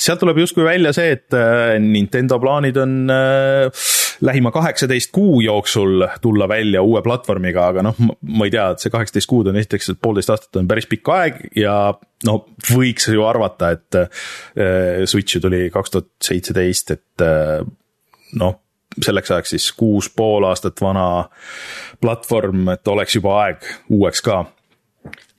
sealt 0.00 0.22
tuleb 0.22 0.40
justkui 0.42 0.64
välja 0.64 0.92
see, 0.96 1.14
et 1.16 1.36
äh, 1.36 1.74
Nintendo 1.82 2.38
plaanid 2.42 2.78
on 2.80 2.94
äh, 3.12 3.82
lähima 4.24 4.52
kaheksateist 4.54 5.12
kuu 5.14 5.40
jooksul 5.44 6.06
tulla 6.20 6.48
välja 6.48 6.82
uue 6.82 7.02
platvormiga, 7.04 7.68
aga 7.72 7.84
noh, 7.84 7.98
ma 8.00 8.48
ei 8.48 8.54
tea, 8.54 8.70
et 8.72 8.84
see 8.84 8.92
kaheksateist 8.92 9.30
kuud 9.30 9.50
on 9.52 9.60
esiteks, 9.60 9.92
et 9.92 10.00
poolteist 10.02 10.32
aastat 10.32 10.60
on 10.60 10.70
päris 10.70 10.88
pikk 10.90 11.12
aeg 11.16 11.42
ja 11.58 11.76
no 12.28 12.38
võiks 12.70 13.10
ju 13.12 13.26
arvata, 13.28 13.74
et 13.76 14.00
äh, 14.00 15.04
Switch 15.04 15.36
ju 15.36 15.44
tuli 15.44 15.66
kaks 15.72 15.96
tuhat 15.96 16.10
seitseteist, 16.30 16.96
et 16.96 17.28
noh, 18.40 18.56
selleks 18.98 19.30
ajaks 19.30 19.54
siis 19.54 19.66
kuus 19.76 20.08
pool 20.16 20.44
aastat 20.48 20.80
vana 20.82 21.26
platvorm, 22.00 22.72
et 22.74 22.88
oleks 22.88 23.16
juba 23.18 23.36
aeg 23.44 23.68
uueks 23.92 24.24
ka. 24.26 24.40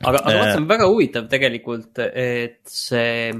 aga, 0.03 0.21
aga 0.21 0.21
vaata, 0.25 0.51
see 0.51 0.61
on 0.61 0.69
väga 0.69 0.91
huvitav 0.91 1.27
tegelikult, 1.31 2.03
et 2.05 2.61
see 2.69 3.31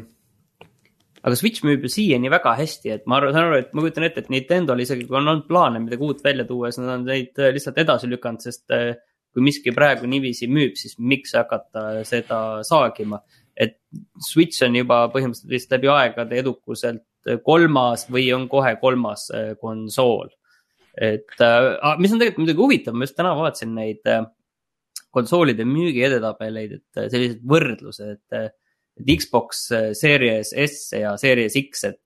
aga 1.22 1.38
Switch 1.38 1.66
müüb 1.66 1.86
ju 1.86 1.92
siiani 1.94 2.32
väga 2.34 2.56
hästi, 2.58 2.96
et 2.96 3.04
ma 3.10 3.20
arvan, 3.20 3.36
saan 3.36 3.50
aru, 3.50 3.60
et 3.62 3.76
ma 3.78 3.84
kujutan 3.84 4.08
ette, 4.08 4.24
et 4.24 4.32
Nintendo'l 4.34 4.82
isegi 4.82 5.06
kui 5.06 5.20
on 5.20 5.28
olnud 5.28 5.46
plaane 5.50 5.82
midagi 5.84 6.06
uut 6.08 6.24
välja 6.26 6.48
tuua, 6.50 6.72
siis 6.72 6.82
nad 6.82 6.96
on 6.96 7.06
neid 7.10 7.38
äh, 7.42 7.52
lihtsalt 7.54 7.78
edasi 7.84 8.10
lükanud, 8.10 8.42
sest 8.42 8.74
äh, 8.74 8.96
kui 9.32 9.46
miski 9.46 9.74
praegu 9.76 10.10
niiviisi 10.10 10.50
müüb, 10.52 10.74
siis 10.80 10.98
miks 10.98 11.36
hakata 11.38 12.02
seda 12.08 12.42
saagima. 12.68 13.22
et 13.56 13.78
Switch 14.24 14.64
on 14.66 14.76
juba 14.76 15.04
põhimõtteliselt 15.14 15.52
vist 15.52 15.74
läbi 15.76 15.90
aegade 15.94 16.40
edukuselt 16.42 17.04
äh, 17.30 17.38
kolmas 17.46 18.08
või 18.10 18.32
on 18.34 18.48
kohe 18.50 18.74
kolmas 18.82 19.28
konsool. 19.62 20.32
et 20.98 21.38
mis 22.02 22.12
on 22.12 22.20
tegelikult 22.20 22.42
muidugi 22.42 22.64
huvitav, 22.66 22.98
ma 22.98 23.06
just 23.06 23.16
täna 23.16 23.36
vaatasin 23.38 23.76
neid 23.78 24.10
konsoolide 25.12 25.64
müügi 25.68 26.02
edetabeleid, 26.08 26.80
et 26.80 27.12
sellised 27.12 27.46
võrdlused, 27.48 28.10
et 28.10 28.58
et 29.00 29.12
Xbox 29.18 29.68
äh, 29.76 29.92
Series 29.98 30.54
S 30.58 30.92
ja 31.00 31.16
Series 31.18 31.56
X, 31.60 31.86
et 31.90 32.00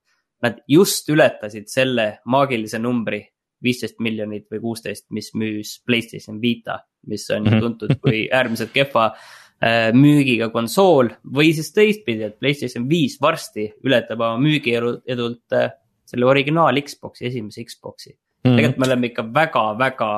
nad 0.46 0.60
just 0.70 1.10
ületasid 1.10 1.70
selle 1.72 2.20
maagilise 2.30 2.80
numbri, 2.82 3.24
viisteist 3.66 3.98
miljonit 4.04 4.46
või 4.52 4.62
kuusteist, 4.62 5.08
mis 5.16 5.32
müüs 5.38 5.80
Playstation 5.86 6.38
Vita, 6.42 6.80
mis 7.10 7.26
on 7.34 7.48
ju 7.48 7.56
mhm. 7.56 7.64
tuntud 7.64 7.98
kui 8.04 8.26
äärmiselt 8.28 8.74
kehva 8.76 9.08
äh, 9.14 9.90
müügiga 9.96 10.52
konsool 10.54 11.10
või 11.38 11.54
siis 11.56 11.72
teistpidi, 11.74 12.28
et 12.28 12.38
Playstation 12.40 12.88
viis 12.90 13.18
varsti 13.22 13.72
ületab 13.86 14.22
oma 14.22 14.38
müügiedult 14.44 15.58
äh, 15.58 15.72
selle 16.06 16.28
originaal 16.30 16.78
Xbox'i, 16.86 17.30
esimese 17.32 17.66
Xbox'i 17.66 18.12
mm. 18.12 18.18
-hmm. 18.52 18.56
tegelikult 18.56 18.84
me 18.84 18.88
oleme 18.90 19.08
ikka 19.08 19.24
väga-väga, 19.34 20.12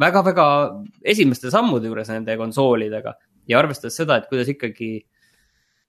väga-väga 0.00 0.46
esimeste 1.02 1.50
sammude 1.50 1.90
juures 1.90 2.12
nende 2.12 2.36
konsoolidega 2.36 3.14
ja 3.48 3.58
arvestades 3.58 3.96
seda, 3.96 4.16
et 4.16 4.28
kuidas 4.30 4.48
ikkagi 4.48 4.92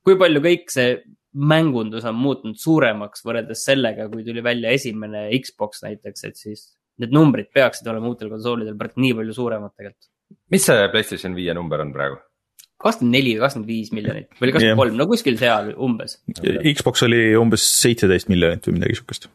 kui 0.05 0.17
palju 0.19 0.41
kõik 0.45 0.74
see 0.74 0.95
mängundus 1.35 2.05
on 2.07 2.15
muutunud 2.19 2.59
suuremaks 2.59 3.25
võrreldes 3.25 3.65
sellega, 3.67 4.07
kui 4.12 4.24
tuli 4.27 4.43
välja 4.45 4.71
esimene 4.75 5.27
Xbox 5.43 5.83
näiteks, 5.83 6.27
et 6.29 6.39
siis 6.39 6.69
need 7.01 7.15
numbrid 7.15 7.50
peaksid 7.53 7.88
olema 7.91 8.13
uutel 8.13 8.31
konsoolidel 8.31 8.77
praegu 8.79 9.03
nii 9.03 9.17
palju 9.17 9.35
suuremad 9.35 9.74
tegelikult. 9.75 10.12
mis 10.53 10.63
see 10.69 10.88
Playstation 10.93 11.35
viie 11.35 11.55
number 11.57 11.83
on 11.83 11.91
praegu? 11.95 12.21
kakskümmend 12.85 13.17
neli 13.17 13.33
või 13.35 13.43
kakskümmend 13.45 13.71
viis 13.71 13.91
miljonit 13.95 14.39
või 14.39 14.53
kakskümmend 14.53 14.81
kolm, 14.83 15.00
no 15.00 15.07
kuskil 15.09 15.39
seal 15.39 15.71
umbes. 15.81 16.19
Xbox 16.75 17.05
oli 17.07 17.21
umbes 17.39 17.65
seitseteist 17.81 18.29
miljonit 18.31 18.67
või 18.67 18.79
midagi 18.79 19.00
sihukest 19.00 19.27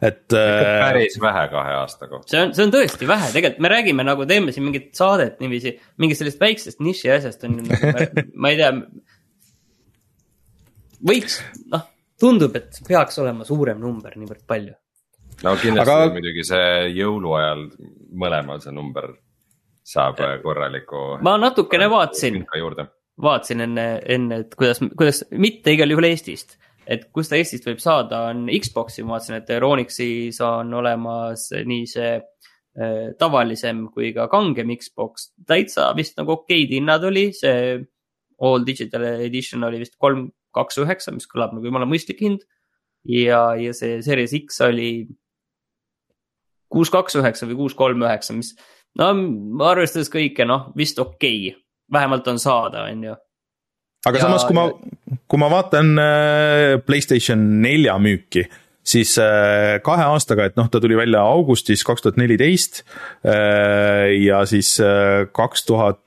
et. 0.00 0.24
päris 0.32 1.18
vähe 1.20 1.44
kahe 1.52 1.74
aasta 1.82 2.08
kohta. 2.08 2.30
see 2.32 2.42
on, 2.42 2.54
see 2.56 2.64
on 2.66 2.74
tõesti 2.74 3.08
vähe, 3.08 3.30
tegelikult 3.34 3.62
me 3.64 3.72
räägime 3.72 4.06
nagu 4.06 4.26
teeme 4.28 4.54
siin 4.54 4.66
mingit 4.66 4.90
saadet 4.96 5.40
niiviisi, 5.42 5.74
mingist 6.00 6.22
sellisest 6.22 6.42
väiksest 6.42 6.84
niši 6.84 7.12
asjast 7.16 7.44
on 7.48 7.58
ju 7.58 7.66
nagu, 7.68 8.06
ma 8.42 8.52
ei 8.52 8.60
tea 8.60 8.70
võiks, 11.06 11.40
noh, 11.72 11.86
tundub, 12.20 12.56
et 12.60 12.80
peaks 12.86 13.18
olema 13.22 13.46
suurem 13.48 13.80
number 13.80 14.16
niivõrd 14.20 14.44
palju. 14.48 14.76
no 15.44 15.56
kindlasti 15.56 15.96
Aga... 15.96 16.14
muidugi 16.14 16.46
see 16.46 16.70
jõuluajal 16.98 17.66
mõlemal 18.20 18.62
see 18.62 18.74
number 18.76 19.12
saab 19.82 20.20
korraliku. 20.42 21.20
ma 21.24 21.36
natukene 21.40 21.88
vaatasin, 21.90 22.42
vaatasin 23.20 23.66
enne, 23.68 23.86
enne, 24.06 24.42
et 24.44 24.58
kuidas, 24.58 24.82
kuidas, 24.96 25.24
mitte 25.32 25.72
igal 25.76 25.90
juhul 25.90 26.10
Eestist 26.12 26.58
et 26.90 27.06
kus 27.14 27.30
ta 27.30 27.38
Eestist 27.38 27.66
võib 27.68 27.80
saada, 27.82 28.24
on 28.32 28.48
Xbox'i, 28.50 29.04
ma 29.04 29.16
vaatasin, 29.16 29.38
et 29.38 29.52
Euronixis 29.54 30.40
on 30.44 30.74
olemas 30.80 31.46
nii 31.54 31.86
see 31.90 32.12
äh, 32.16 33.12
tavalisem 33.20 33.86
kui 33.94 34.10
ka 34.16 34.26
kangem 34.32 34.72
Xbox, 34.74 35.30
täitsa 35.46 35.90
vist 35.98 36.18
nagu 36.18 36.38
okeid 36.40 36.74
hinnad 36.74 37.06
oli, 37.06 37.28
see 37.36 37.78
all 38.40 38.64
digital 38.66 39.04
edition 39.12 39.68
oli 39.68 39.82
vist 39.82 39.98
kolm, 40.00 40.26
kaks 40.56 40.80
üheksa, 40.82 41.14
mis 41.14 41.28
kõlab 41.30 41.54
nagu 41.56 41.66
jumala 41.66 41.88
mõistlik 41.88 42.22
hind. 42.24 42.46
ja, 43.04 43.54
ja 43.56 43.72
see 43.76 44.00
Series 44.04 44.34
X 44.36 44.60
oli 44.66 45.08
kuus, 46.70 46.90
kaks 46.92 47.18
üheksa 47.18 47.48
või 47.48 47.58
kuus, 47.64 47.74
kolm 47.78 48.04
üheksa, 48.04 48.36
mis 48.36 48.54
no 48.98 49.10
arvestades 49.66 50.10
kõike, 50.12 50.46
noh, 50.48 50.70
vist 50.78 50.98
okei 51.02 51.50
okay., 51.50 51.58
vähemalt 51.90 52.28
on 52.30 52.38
saada, 52.38 52.86
on 52.90 53.04
ju. 53.08 53.14
aga 54.06 54.18
ja, 54.18 54.26
samas, 54.26 54.46
kui 54.46 54.56
ma, 54.56 54.66
kui 55.26 55.40
ma 55.42 55.50
vaatan 55.52 55.94
äh, 55.98 56.74
Playstation 56.86 57.42
nelja 57.62 57.96
müüki 58.02 58.46
siis 58.90 59.16
äh, 59.20 59.78
kahe 59.84 60.06
aastaga, 60.12 60.46
et 60.48 60.58
noh, 60.58 60.70
ta 60.70 60.80
tuli 60.82 60.98
välja 60.98 61.22
augustis 61.26 61.82
kaks 61.86 62.06
tuhat 62.06 62.20
neliteist 62.20 62.84
äh, 63.26 64.10
ja 64.22 64.44
siis 64.50 64.76
kaks 65.36 65.66
tuhat 65.66 65.98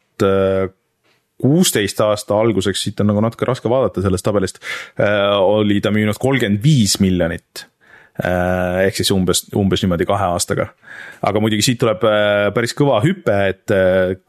kuusteist 1.43 1.99
aasta 2.03 2.39
alguseks, 2.39 2.85
siit 2.85 3.03
on 3.03 3.11
nagu 3.11 3.21
natuke 3.23 3.47
raske 3.49 3.71
vaadata 3.71 4.03
sellest 4.03 4.25
tabelist, 4.25 4.63
äh, 5.01 5.35
oli 5.43 5.81
ta 5.83 5.91
müünud 5.93 6.19
kolmkümmend 6.21 6.63
viis 6.63 6.95
miljonit 7.03 7.65
äh, 8.23 8.85
ehk 8.85 9.01
siis 9.01 9.11
umbes, 9.15 9.45
umbes 9.59 9.83
niimoodi 9.83 10.07
kahe 10.07 10.31
aastaga. 10.31 10.69
aga 11.25 11.43
muidugi 11.43 11.65
siit 11.67 11.81
tuleb 11.83 12.05
äh, 12.07 12.47
päris 12.55 12.75
kõva 12.77 13.01
hüpe, 13.03 13.37
et 13.51 13.75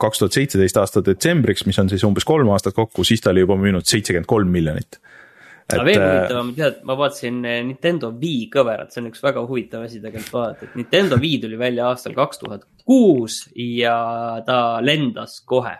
kaks 0.00 0.22
tuhat 0.24 0.40
seitseteist 0.40 0.82
aasta 0.82 1.04
detsembriks, 1.06 1.66
mis 1.70 1.78
on 1.82 1.92
siis 1.92 2.06
umbes 2.06 2.26
kolm 2.26 2.50
aastat 2.54 2.74
kokku, 2.76 3.06
siis 3.06 3.22
ta 3.22 3.34
oli 3.34 3.46
juba 3.46 3.58
müünud 3.60 3.86
seitsekümmend 3.86 4.30
kolm 4.30 4.50
miljonit. 4.50 4.98
Et... 5.64 5.78
aga 5.78 5.86
veel 5.86 6.02
huvitavam, 6.02 6.52
tead, 6.58 6.82
ma 6.84 6.98
vaatasin 6.98 7.40
Nintendo 7.40 8.10
Wii 8.20 8.50
kõverat, 8.52 8.90
see 8.92 9.00
on 9.00 9.08
üks 9.14 9.22
väga 9.24 9.46
huvitav 9.46 9.86
asi 9.86 10.02
tegelikult 10.02 10.34
vaadata, 10.34 10.66
et 10.66 10.76
Nintendo 10.82 11.16
Wii 11.22 11.40
tuli 11.46 11.56
välja 11.62 11.86
aastal 11.94 12.18
kaks 12.18 12.42
tuhat 12.42 12.66
kuus 12.84 13.44
ja 13.54 13.96
ta 14.44 14.58
lendas 14.84 15.38
kohe 15.48 15.78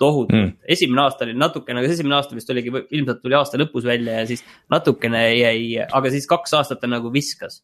tohutult 0.00 0.38
mm., 0.38 0.52
esimene 0.76 1.02
aasta 1.04 1.26
oli 1.26 1.36
natukene, 1.38 1.82
aga 1.82 1.92
esimene 1.92 2.18
aasta 2.18 2.36
vist 2.36 2.50
oligi, 2.52 2.72
ilmselt 2.96 3.22
tuli 3.22 3.36
aasta 3.38 3.60
lõpus 3.60 3.86
välja 3.88 4.20
ja 4.20 4.26
siis 4.28 4.44
natukene 4.72 5.22
jäi, 5.36 5.62
aga 5.84 6.12
siis 6.12 6.28
kaks 6.30 6.56
aastat 6.58 6.82
ta 6.82 6.90
nagu 6.90 7.12
viskas. 7.12 7.62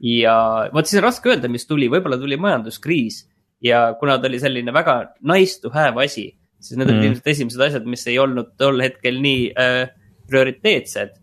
ja 0.00 0.34
vot 0.74 0.88
siis 0.88 1.00
on 1.00 1.06
raske 1.06 1.32
öelda, 1.32 1.50
mis 1.52 1.66
tuli, 1.68 1.88
võib-olla 1.92 2.18
tuli 2.20 2.36
majanduskriis 2.40 3.22
ja 3.64 3.94
kuna 4.00 4.18
ta 4.18 4.28
oli 4.28 4.40
selline 4.42 4.74
väga 4.74 4.96
nice 5.32 5.60
to 5.62 5.72
have 5.74 6.02
asi, 6.04 6.30
siis 6.60 6.78
need 6.78 6.88
mm. 6.88 6.94
olid 6.94 7.08
ilmselt 7.10 7.32
esimesed 7.34 7.66
asjad, 7.68 7.88
mis 7.88 8.06
ei 8.10 8.18
olnud 8.20 8.54
tol 8.60 8.80
hetkel 8.82 9.20
nii 9.22 9.50
äh, 9.58 9.82
prioriteetsed. 10.28 11.18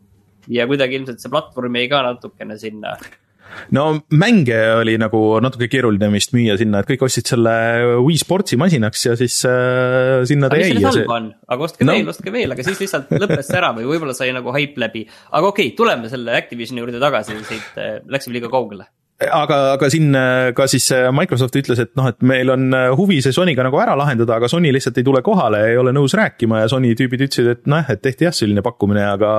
ja 0.49 0.65
kuidagi 0.67 0.97
ilmselt 0.97 1.21
see 1.21 1.29
platvorm 1.29 1.75
jäi 1.77 1.89
ka 1.91 2.01
natukene 2.05 2.57
sinna 2.57 2.95
no 3.75 3.85
mänge 4.11 4.57
oli 4.79 4.95
nagu 5.01 5.21
natuke 5.43 5.69
keeruline 5.71 6.11
vist 6.13 6.35
müüa 6.35 6.57
sinna, 6.59 6.83
et 6.83 6.89
kõik 6.89 7.07
ostsid 7.07 7.31
selle 7.33 7.55
Wii 8.05 8.21
Sportsi 8.21 8.59
masinaks 8.59 9.05
ja 9.09 9.15
siis 9.19 9.41
äh, 9.49 10.21
sinna 10.29 10.51
ta 10.51 10.59
jäi. 10.59 10.71
mis 10.73 10.83
selles 10.83 11.01
halba 11.03 11.17
on, 11.19 11.31
aga 11.47 11.67
ostke 11.69 11.87
no. 11.87 11.97
veel, 11.97 12.13
ostke 12.13 12.35
veel, 12.35 12.55
aga 12.55 12.67
siis 12.67 12.85
lihtsalt 12.85 13.11
lõppes 13.15 13.49
see 13.49 13.59
ära 13.59 13.73
või 13.77 13.89
võib-olla 13.89 14.15
sai 14.17 14.31
nagu 14.35 14.53
haip 14.55 14.79
läbi. 14.81 15.05
aga 15.31 15.51
okei 15.51 15.71
okay,, 15.71 15.77
tuleme 15.77 16.11
selle 16.11 16.37
Activisioni 16.39 16.83
juurde 16.83 17.01
tagasi, 17.01 17.37
siit 17.49 17.81
äh, 17.81 17.99
läksime 18.09 18.37
liiga 18.37 18.51
kaugele 18.53 18.89
aga, 19.19 19.57
aga 19.73 19.89
siin 19.91 20.13
äh, 20.15 20.51
ka 20.55 20.67
siis 20.71 20.85
äh, 20.95 21.09
Microsoft 21.15 21.57
ütles, 21.59 21.81
et 21.83 21.91
noh, 21.99 22.07
et 22.11 22.21
meil 22.25 22.53
on 22.53 22.69
huvi 22.99 23.19
see 23.25 23.35
Sonyga 23.35 23.65
nagu 23.65 23.81
ära 23.81 23.97
lahendada, 23.99 24.37
aga 24.39 24.49
Sony 24.51 24.71
lihtsalt 24.75 25.01
ei 25.01 25.07
tule 25.07 25.23
kohale, 25.25 25.65
ei 25.71 25.77
ole 25.81 25.93
nõus 25.95 26.15
rääkima 26.17 26.63
ja 26.63 26.71
Sony 26.71 26.93
tüübid 26.97 27.27
ütlesid, 27.27 27.51
et 27.57 27.69
noh, 27.71 27.83
et 27.83 28.01
tehti 28.03 28.29
jah, 28.29 28.35
selline 28.35 28.63
pakkumine, 28.65 29.05
aga 29.17 29.31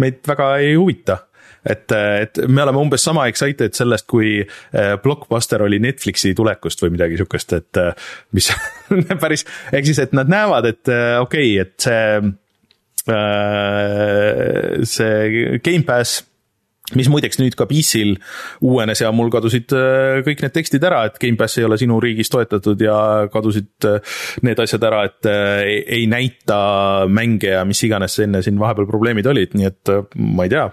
meid 0.00 0.20
väga 0.28 0.52
ei 0.64 0.76
huvita 0.76 1.22
et, 1.64 1.92
et 1.92 2.40
me 2.48 2.62
oleme 2.64 2.80
umbes 2.80 3.04
sama 3.04 3.26
excited 3.30 3.76
sellest, 3.76 4.06
kui 4.10 4.38
äh, 4.40 4.94
Blockbuster 5.02 5.62
oli 5.66 5.80
Netflixi 5.82 6.34
tulekust 6.36 6.84
või 6.84 6.94
midagi 6.96 7.20
sihukest, 7.20 7.56
et 7.58 7.80
äh, 7.80 8.08
mis 8.36 8.50
päris, 9.22 9.46
ehk 9.72 9.90
siis, 9.90 10.00
et 10.06 10.16
nad 10.16 10.30
näevad, 10.30 10.70
et 10.70 10.92
äh, 10.92 11.18
okei 11.20 11.54
okay,, 11.60 11.68
et 11.68 11.76
see, 11.80 12.32
see 14.86 15.60
Gamepass 15.64 16.26
mis 16.98 17.06
muideks 17.06 17.38
nüüd 17.38 17.54
ka 17.54 17.68
PC-l 17.70 18.16
uuenes 18.66 18.98
ja 18.98 19.12
mul 19.14 19.28
kadusid 19.30 19.70
kõik 20.26 20.40
need 20.42 20.54
tekstid 20.56 20.82
ära, 20.84 21.04
et 21.06 21.20
Gamepass 21.22 21.60
ei 21.60 21.66
ole 21.68 21.78
sinu 21.78 22.00
riigis 22.02 22.32
toetatud 22.32 22.82
ja 22.82 22.96
kadusid 23.30 23.86
need 24.46 24.62
asjad 24.64 24.84
ära, 24.88 25.04
et 25.06 25.28
ei 25.30 26.08
näita 26.10 26.58
mänge 27.06 27.54
ja 27.54 27.62
mis 27.68 27.84
iganes 27.86 28.18
enne 28.26 28.42
siin 28.42 28.58
vahepeal 28.60 28.90
probleemid 28.90 29.30
olid, 29.30 29.54
nii 29.54 29.70
et 29.70 29.94
ma 30.18 30.48
ei 30.48 30.52
tea, 30.52 30.66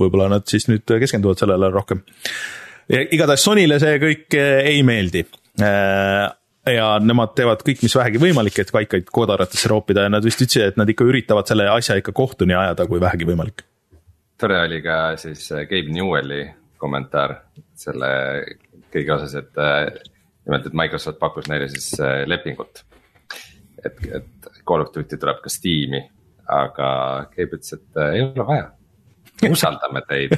võib-olla 0.00 0.30
nad 0.30 0.46
siis 0.50 0.68
nüüd 0.70 0.84
keskenduvad 0.86 1.40
sellele 1.40 1.70
rohkem. 1.72 2.02
igatahes 2.88 3.44
Sonyle 3.44 3.78
see 3.82 4.00
kõik 4.02 4.36
eh, 4.38 4.70
ei 4.72 4.82
meeldi 4.86 5.22
eh, 5.24 6.26
ja 6.76 6.88
nemad 7.02 7.34
teevad 7.38 7.62
kõik, 7.66 7.82
mis 7.86 7.96
vähegi 7.98 8.20
võimalik, 8.22 8.60
et 8.62 8.72
kaikaid 8.74 9.10
kodaratesse 9.12 9.70
roopida 9.72 10.06
ja 10.06 10.12
nad 10.12 10.24
vist 10.24 10.42
ütlesid, 10.42 10.72
et 10.72 10.80
nad 10.80 10.90
ikka 10.90 11.06
üritavad 11.08 11.48
selle 11.48 11.68
asja 11.72 11.98
ikka 12.00 12.14
kohtuni 12.16 12.56
ajada, 12.56 12.86
kui 12.90 13.02
vähegi 13.02 13.28
võimalik. 13.28 13.64
tore 14.38 14.60
oli 14.66 14.82
ka 14.84 15.16
siis 15.20 15.48
eh, 15.52 15.66
Gabe 15.70 15.94
Newelli 15.94 16.44
kommentaar 16.78 17.40
selle 17.76 18.10
kõige 18.92 19.16
osas, 19.16 19.34
et 19.40 19.56
nimelt, 20.46 20.66
et 20.68 20.76
Microsoft 20.76 21.18
pakkus 21.18 21.48
neile 21.48 21.68
siis 21.72 21.96
lepingut. 22.28 22.84
et, 23.84 23.98
et 24.20 24.48
Call 24.68 24.84
of 24.84 24.92
Duty 24.94 25.16
tuleb 25.16 25.40
ka 25.42 25.52
Steam'i, 25.52 26.00
aga 26.46 26.88
Gabe 27.32 27.58
ütles, 27.58 27.72
et 27.74 28.02
ei 28.12 28.22
ole 28.22 28.46
vaja 28.46 28.75
usaldame 29.54 30.02
teid, 30.08 30.34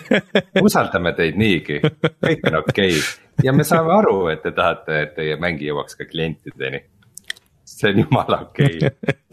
usaldame 0.62 1.14
teid 1.18 1.38
niigi, 1.38 1.80
kõik 1.82 2.46
on 2.50 2.60
okei 2.62 2.94
okay. 2.94 3.02
ja 3.46 3.54
me 3.56 3.66
saame 3.66 3.94
aru, 3.98 4.20
et 4.32 4.42
te 4.44 4.52
tahate, 4.56 5.02
et 5.06 5.16
teie 5.18 5.36
mäng 5.40 5.62
jõuaks 5.62 5.98
ka 5.98 6.08
klientideni. 6.08 6.82
see 7.68 7.92
on 7.92 8.02
jumala 8.04 8.42
okei 8.48 8.80
okay. 8.80 9.28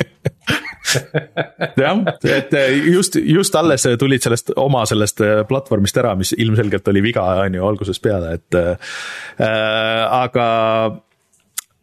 jah, 1.81 2.03
et 2.29 2.53
just, 2.91 3.15
just 3.15 3.55
alles 3.55 3.87
tulid 3.99 4.21
sellest 4.23 4.53
oma 4.61 4.85
sellest 4.85 5.23
platvormist 5.49 5.97
ära, 5.97 6.13
mis 6.15 6.35
ilmselgelt 6.37 6.87
oli 6.93 7.01
viga, 7.05 7.25
on 7.45 7.57
ju, 7.57 7.65
algusest 7.65 8.03
peale, 8.03 8.37
et 8.37 8.59
äh, 8.59 8.93
aga 10.05 10.45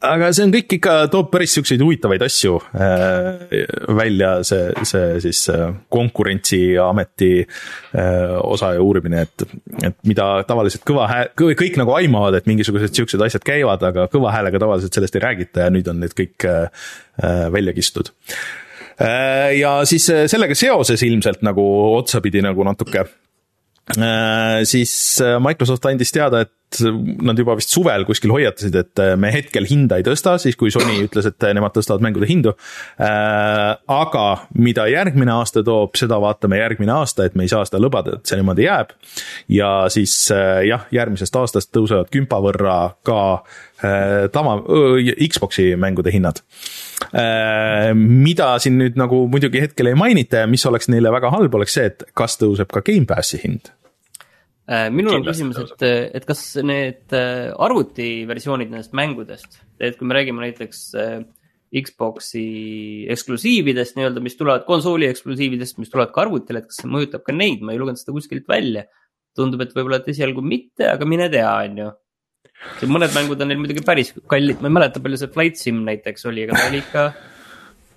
aga 0.06 0.30
see 0.34 0.46
on 0.46 0.52
kõik 0.54 0.74
ikka, 0.78 0.94
toob 1.12 1.28
päris 1.32 1.54
siukseid 1.56 1.82
huvitavaid 1.82 2.24
asju 2.26 2.56
äh, 2.74 3.42
välja, 3.98 4.32
see, 4.46 4.70
see 4.88 5.20
siis 5.24 5.42
äh, 5.52 5.68
konkurentsiameti 5.92 7.30
äh, 7.42 8.34
osa 8.42 8.72
ja 8.76 8.82
uurimine, 8.84 9.24
et, 9.26 9.46
et 9.82 9.96
mida 10.08 10.28
tavaliselt 10.48 10.84
kõva 10.88 11.06
hääl, 11.10 11.32
kõik 11.38 11.78
nagu 11.80 11.94
aimavad, 11.98 12.38
et 12.38 12.50
mingisugused 12.50 12.94
siuksed 12.98 13.22
asjad 13.26 13.46
käivad, 13.46 13.84
aga 13.92 14.08
kõva 14.12 14.34
häälega 14.34 14.62
tavaliselt 14.62 14.98
sellest 14.98 15.18
ei 15.18 15.24
räägita 15.26 15.66
ja 15.66 15.72
nüüd 15.74 15.90
on 15.92 16.02
need 16.02 16.16
kõik 16.18 16.48
äh, 16.50 16.84
äh 17.22 17.46
välja 17.52 17.74
kistud 17.76 18.12
äh,. 18.98 19.52
ja 19.58 19.80
siis 19.88 20.08
äh, 20.10 20.24
sellega 20.30 20.56
seoses 20.58 21.02
ilmselt 21.06 21.44
nagu 21.46 21.64
otsapidi 21.98 22.42
nagu 22.44 22.64
natuke 22.66 23.06
siis 24.64 25.20
äh, 25.20 25.38
Microsoft 25.42 25.86
andis 25.90 26.12
teada, 26.14 26.44
et 26.44 26.52
nad 27.20 27.36
juba 27.36 27.52
vist 27.58 27.74
suvel 27.74 28.06
kuskil 28.08 28.32
hoiatasid, 28.32 28.76
et 28.78 29.00
äh, 29.02 29.10
me 29.20 29.32
hetkel 29.34 29.66
hinda 29.68 29.98
ei 29.98 30.06
tõsta, 30.06 30.38
siis 30.40 30.56
kui 30.56 30.70
Sony 30.72 31.02
ütles, 31.04 31.26
et 31.28 31.48
nemad 31.52 31.74
tõstavad 31.74 32.04
mängude 32.04 32.28
hindu. 32.30 32.54
aga 32.96 34.24
mida 34.54 34.86
järgmine 34.88 35.34
aasta 35.34 35.64
toob, 35.66 35.98
seda 35.98 36.20
vaatame 36.22 36.62
järgmine 36.62 36.94
aasta, 36.94 37.26
et 37.26 37.34
me 37.34 37.44
ei 37.44 37.52
saa 37.52 37.66
seda 37.68 37.82
lubada, 37.82 38.16
et 38.16 38.30
see 38.30 38.38
niimoodi 38.40 38.68
jääb. 38.68 38.94
ja 39.48 39.72
siis 39.92 40.14
jah, 40.68 40.86
järgmisest 40.94 41.36
aastast 41.36 41.74
tõusevad 41.74 42.08
kümpa 42.12 42.40
võrra 42.40 42.78
ka 43.04 43.20
tava, 44.32 44.56
Xbox'i 45.26 45.72
mängude 45.76 46.14
hinnad 46.14 46.40
mida 47.98 48.52
siin 48.62 48.78
nüüd 48.78 48.98
nagu 49.00 49.24
muidugi 49.28 49.60
hetkel 49.64 49.90
ei 49.90 49.96
mainita 49.98 50.44
ja 50.44 50.50
mis 50.50 50.64
oleks 50.68 50.88
neile 50.92 51.10
väga 51.12 51.32
halb, 51.34 51.54
oleks 51.58 51.74
see, 51.76 51.90
et 51.90 52.04
kas 52.16 52.38
tõuseb 52.40 52.70
ka 52.72 52.84
Gamepassi 52.86 53.40
hind 53.42 53.72
Äh, 54.70 54.88
minul 54.94 55.18
on 55.18 55.24
küsimus, 55.26 55.58
et, 55.58 55.82
et 56.14 56.26
kas 56.26 56.40
need 56.62 57.12
äh, 57.18 57.50
arvutiversioonid 57.66 58.70
nendest 58.70 58.92
mängudest, 58.94 59.58
et 59.82 59.96
kui 59.98 60.06
me 60.06 60.14
räägime 60.14 60.44
näiteks 60.44 60.82
äh, 61.02 61.16
Xbox'i 61.82 62.44
eksklusiividest 63.10 63.98
nii-öelda, 63.98 64.22
mis 64.22 64.38
tulevad 64.38 64.62
konsooli 64.68 65.08
eksklusiividest, 65.10 65.80
mis 65.82 65.90
tulevad 65.90 66.12
ka 66.14 66.22
arvutile, 66.22 66.62
et 66.62 66.70
kas 66.70 66.78
see 66.78 66.92
mõjutab 66.92 67.24
ka 67.26 67.34
neid, 67.34 67.64
ma 67.64 67.74
ei 67.74 67.80
lugenud 67.82 67.98
seda 67.98 68.14
kuskilt 68.14 68.46
välja. 68.48 68.86
tundub, 69.32 69.62
et 69.64 69.70
võib-olla, 69.72 69.96
et 70.02 70.10
esialgu 70.12 70.42
mitte, 70.44 70.84
aga 70.84 71.06
mine 71.08 71.30
tea, 71.32 71.48
on 71.64 71.78
ju. 71.80 71.90
Mõned 72.86 73.12
mängud 73.14 73.42
on 73.42 73.52
neil 73.52 73.60
muidugi 73.60 73.84
päris 73.86 74.12
kallid, 74.30 74.62
ma 74.62 74.70
ei 74.70 74.78
mäleta, 74.78 75.02
palju 75.02 75.20
see 75.20 75.34
Flight 75.34 75.60
Sim 75.60 75.82
näiteks 75.86 76.26
oli, 76.30 76.46
aga 76.46 76.58
ta 76.58 76.70
oli 76.70 76.82
ikka 76.82 77.04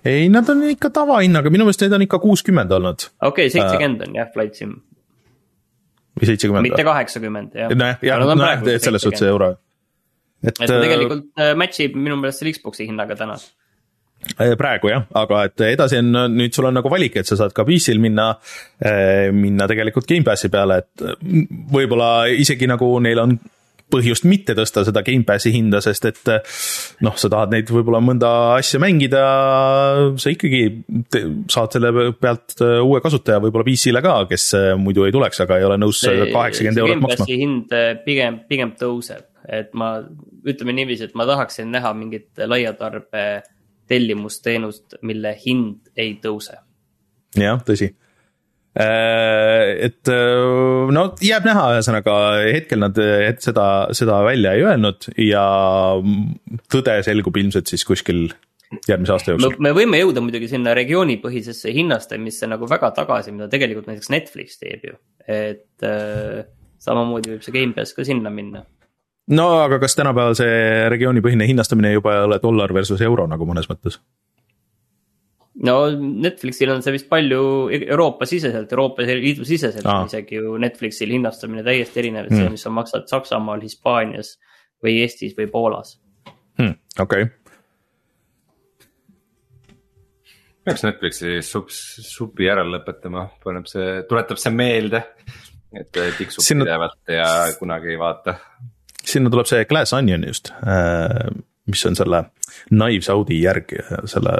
ei, 0.06 0.28
nad 0.32 0.48
on 0.52 0.62
ikka 0.70 0.90
tavahinnaga, 0.94 1.50
minu 1.52 1.66
meelest 1.66 1.82
need 1.84 1.96
on 1.96 2.04
ikka 2.06 2.20
kuuskümmend 2.22 2.72
olnud. 2.78 3.08
okei 3.20 3.48
okay,, 3.48 3.54
seitsekümmend 3.54 4.06
on 4.06 4.20
jah, 4.20 4.30
Flight 4.34 4.58
Sim 4.58 4.76
või 6.16 6.30
seitsekümmend. 6.30 6.70
mitte 6.70 6.86
kaheksakümmend 6.86 7.60
jah. 7.60 7.74
nojah, 7.74 8.02
jah, 8.06 8.24
nojah, 8.32 8.66
selles 8.82 9.04
suhtes 9.04 9.26
euro. 9.28 9.52
et, 10.42 10.54
et 10.54 10.64
ta 10.64 10.72
äh, 10.72 10.82
tegelikult 10.86 11.28
äh, 11.40 11.54
match 11.58 11.84
ib 11.84 11.96
minu 11.98 12.18
meelest 12.20 12.42
selle 12.42 12.54
Xbox'i 12.56 12.86
hinnaga 12.88 13.18
täna 13.18 13.36
äh, 14.38 14.54
praegu 14.58 14.92
jah, 14.92 15.04
aga 15.18 15.42
et 15.50 15.66
edasi 15.72 16.00
on, 16.02 16.22
nüüd 16.36 16.54
sul 16.56 16.70
on 16.70 16.78
nagu 16.78 16.92
valik, 16.92 17.18
et 17.20 17.28
sa 17.28 17.38
saad 17.40 17.54
ka 17.56 17.66
PC-l 17.68 18.00
minna, 18.02 18.30
minna 19.36 19.68
tegelikult 19.70 20.08
Gamepassi 20.08 20.50
peale, 20.52 20.80
et 20.82 21.06
võib-olla 21.72 22.10
isegi 22.32 22.68
nagu 22.70 22.88
neil 23.04 23.22
on 23.22 23.36
põhjust 23.92 24.26
mitte 24.26 24.54
tõsta 24.58 24.82
seda 24.86 25.02
Gamepassi 25.06 25.52
hinda, 25.54 25.80
sest 25.84 26.08
et 26.08 26.30
noh, 27.06 27.16
sa 27.18 27.30
tahad 27.32 27.52
neid 27.54 27.70
võib-olla 27.70 28.00
mõnda 28.02 28.30
asja 28.56 28.80
mängida, 28.82 29.22
sa 30.18 30.32
ikkagi 30.32 30.62
saad 31.52 31.76
selle 31.76 31.92
pealt 32.20 32.56
äh, 32.64 32.78
uue 32.82 33.00
kasutaja 33.04 33.40
võib-olla 33.44 33.66
PC-le 33.68 34.02
ka, 34.04 34.16
kes 34.30 34.48
äh, 34.58 34.68
muidu 34.80 35.06
ei 35.06 35.14
tuleks, 35.14 35.42
aga 35.44 35.60
ei 35.60 35.68
ole 35.68 35.78
nõus 35.80 36.02
kaheksakümmend 36.06 36.82
eurot 36.82 37.04
maksma. 37.04 37.28
hind 37.30 37.76
pigem, 38.06 38.40
pigem 38.50 38.74
tõuseb, 38.80 39.28
et 39.46 39.70
ma 39.78 39.96
ütleme 40.46 40.74
niiviisi, 40.80 41.10
et 41.10 41.18
ma 41.18 41.28
tahaksin 41.28 41.70
näha 41.74 41.94
mingit 41.98 42.46
laiatarbe 42.46 43.26
tellimusteenust, 43.86 44.98
mille 45.06 45.36
hind 45.44 45.94
ei 45.94 46.16
tõuse. 46.22 46.58
jah, 47.38 47.62
tõsi 47.62 47.92
et 48.76 50.10
äh, 50.12 50.90
no 50.92 51.06
jääb 51.24 51.46
näha, 51.48 51.68
ühesõnaga 51.76 52.16
hetkel 52.44 52.82
nad 52.82 52.98
seda, 53.42 53.68
seda 53.96 54.20
välja 54.26 54.52
ei 54.56 54.66
öelnud 54.66 55.08
ja 55.22 55.46
tõde 56.72 56.98
selgub 57.06 57.38
ilmselt 57.40 57.72
siis 57.72 57.86
kuskil 57.88 58.28
järgmise 58.88 59.14
aasta 59.14 59.32
jooksul. 59.32 59.56
me 59.62 59.72
võime 59.76 60.00
jõuda 60.02 60.22
muidugi 60.24 60.50
sinna 60.50 60.74
regioonipõhisesse 60.76 61.72
hinnastamisse 61.74 62.48
nagu 62.50 62.68
väga 62.68 62.90
tagasi, 62.96 63.32
mida 63.34 63.48
tegelikult 63.52 63.88
näiteks 63.90 64.10
Netflix 64.12 64.60
teeb 64.60 64.88
ju, 64.90 64.96
et 65.24 65.86
äh, 65.86 66.44
samamoodi 66.82 67.34
võib 67.34 67.46
see 67.46 67.54
Gamepass 67.54 67.96
ka 67.96 68.04
sinna 68.06 68.32
minna 68.34 68.66
no 69.32 69.48
aga 69.62 69.80
kas 69.82 69.96
tänapäeval 69.98 70.36
see 70.38 70.58
regioonipõhine 70.92 71.48
hinnastamine 71.48 71.94
juba 71.94 72.14
ei 72.14 72.28
ole 72.28 72.40
dollar 72.42 72.74
versus 72.74 73.02
euro 73.02 73.26
nagu 73.30 73.48
mõnes 73.48 73.70
mõttes? 73.70 74.00
No 75.64 75.76
Netflixil 75.96 76.70
on 76.72 76.82
see 76.84 76.94
vist 76.96 77.08
palju 77.08 77.40
Euroopa 77.78 78.28
siseselt, 78.28 78.72
Euroopa 78.72 79.06
Liidu 79.08 79.46
siseselt 79.48 79.86
on 79.88 80.10
isegi 80.10 80.40
ju 80.40 80.56
Netflixil 80.60 81.14
hinnastamine 81.14 81.64
täiesti 81.66 82.02
erinev, 82.02 82.28
et 82.28 82.34
mm. 82.34 82.42
see, 82.42 82.52
mis 82.56 82.66
sa 82.66 82.72
maksad 82.74 83.08
Saksamaal, 83.10 83.62
Hispaanias 83.64 84.36
või 84.84 84.98
Eestis 85.04 85.36
või 85.38 85.48
Poolas 85.52 85.96
hmm,. 86.60 86.76
okei 87.00 87.26
okay. 87.28 87.32
peaks 90.66 90.84
Netflixi 90.84 91.40
sub, 91.46 91.72
supi 91.72 92.50
ära 92.52 92.66
lõpetama, 92.66 93.28
paneb 93.44 93.68
see, 93.70 94.02
tuletab 94.10 94.40
see 94.42 94.52
meelde, 94.52 95.02
et 95.72 96.02
tiksub 96.18 96.44
sinna... 96.44 96.68
pidevalt 96.68 97.16
ja 97.16 97.30
kunagi 97.56 97.94
ei 97.94 98.00
vaata. 98.00 98.36
sinna 99.00 99.32
tuleb 99.32 99.48
see 99.48 99.64
Glass 99.70 99.96
Onion 99.96 100.28
just, 100.28 100.52
äh, 100.68 101.32
mis 101.70 101.88
on 101.88 101.96
selle 101.96 102.26
Knives 102.68 103.08
Out'i 103.12 103.40
järgi, 103.40 103.80
selle 104.10 104.36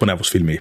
põnevusfilmi. 0.00 0.58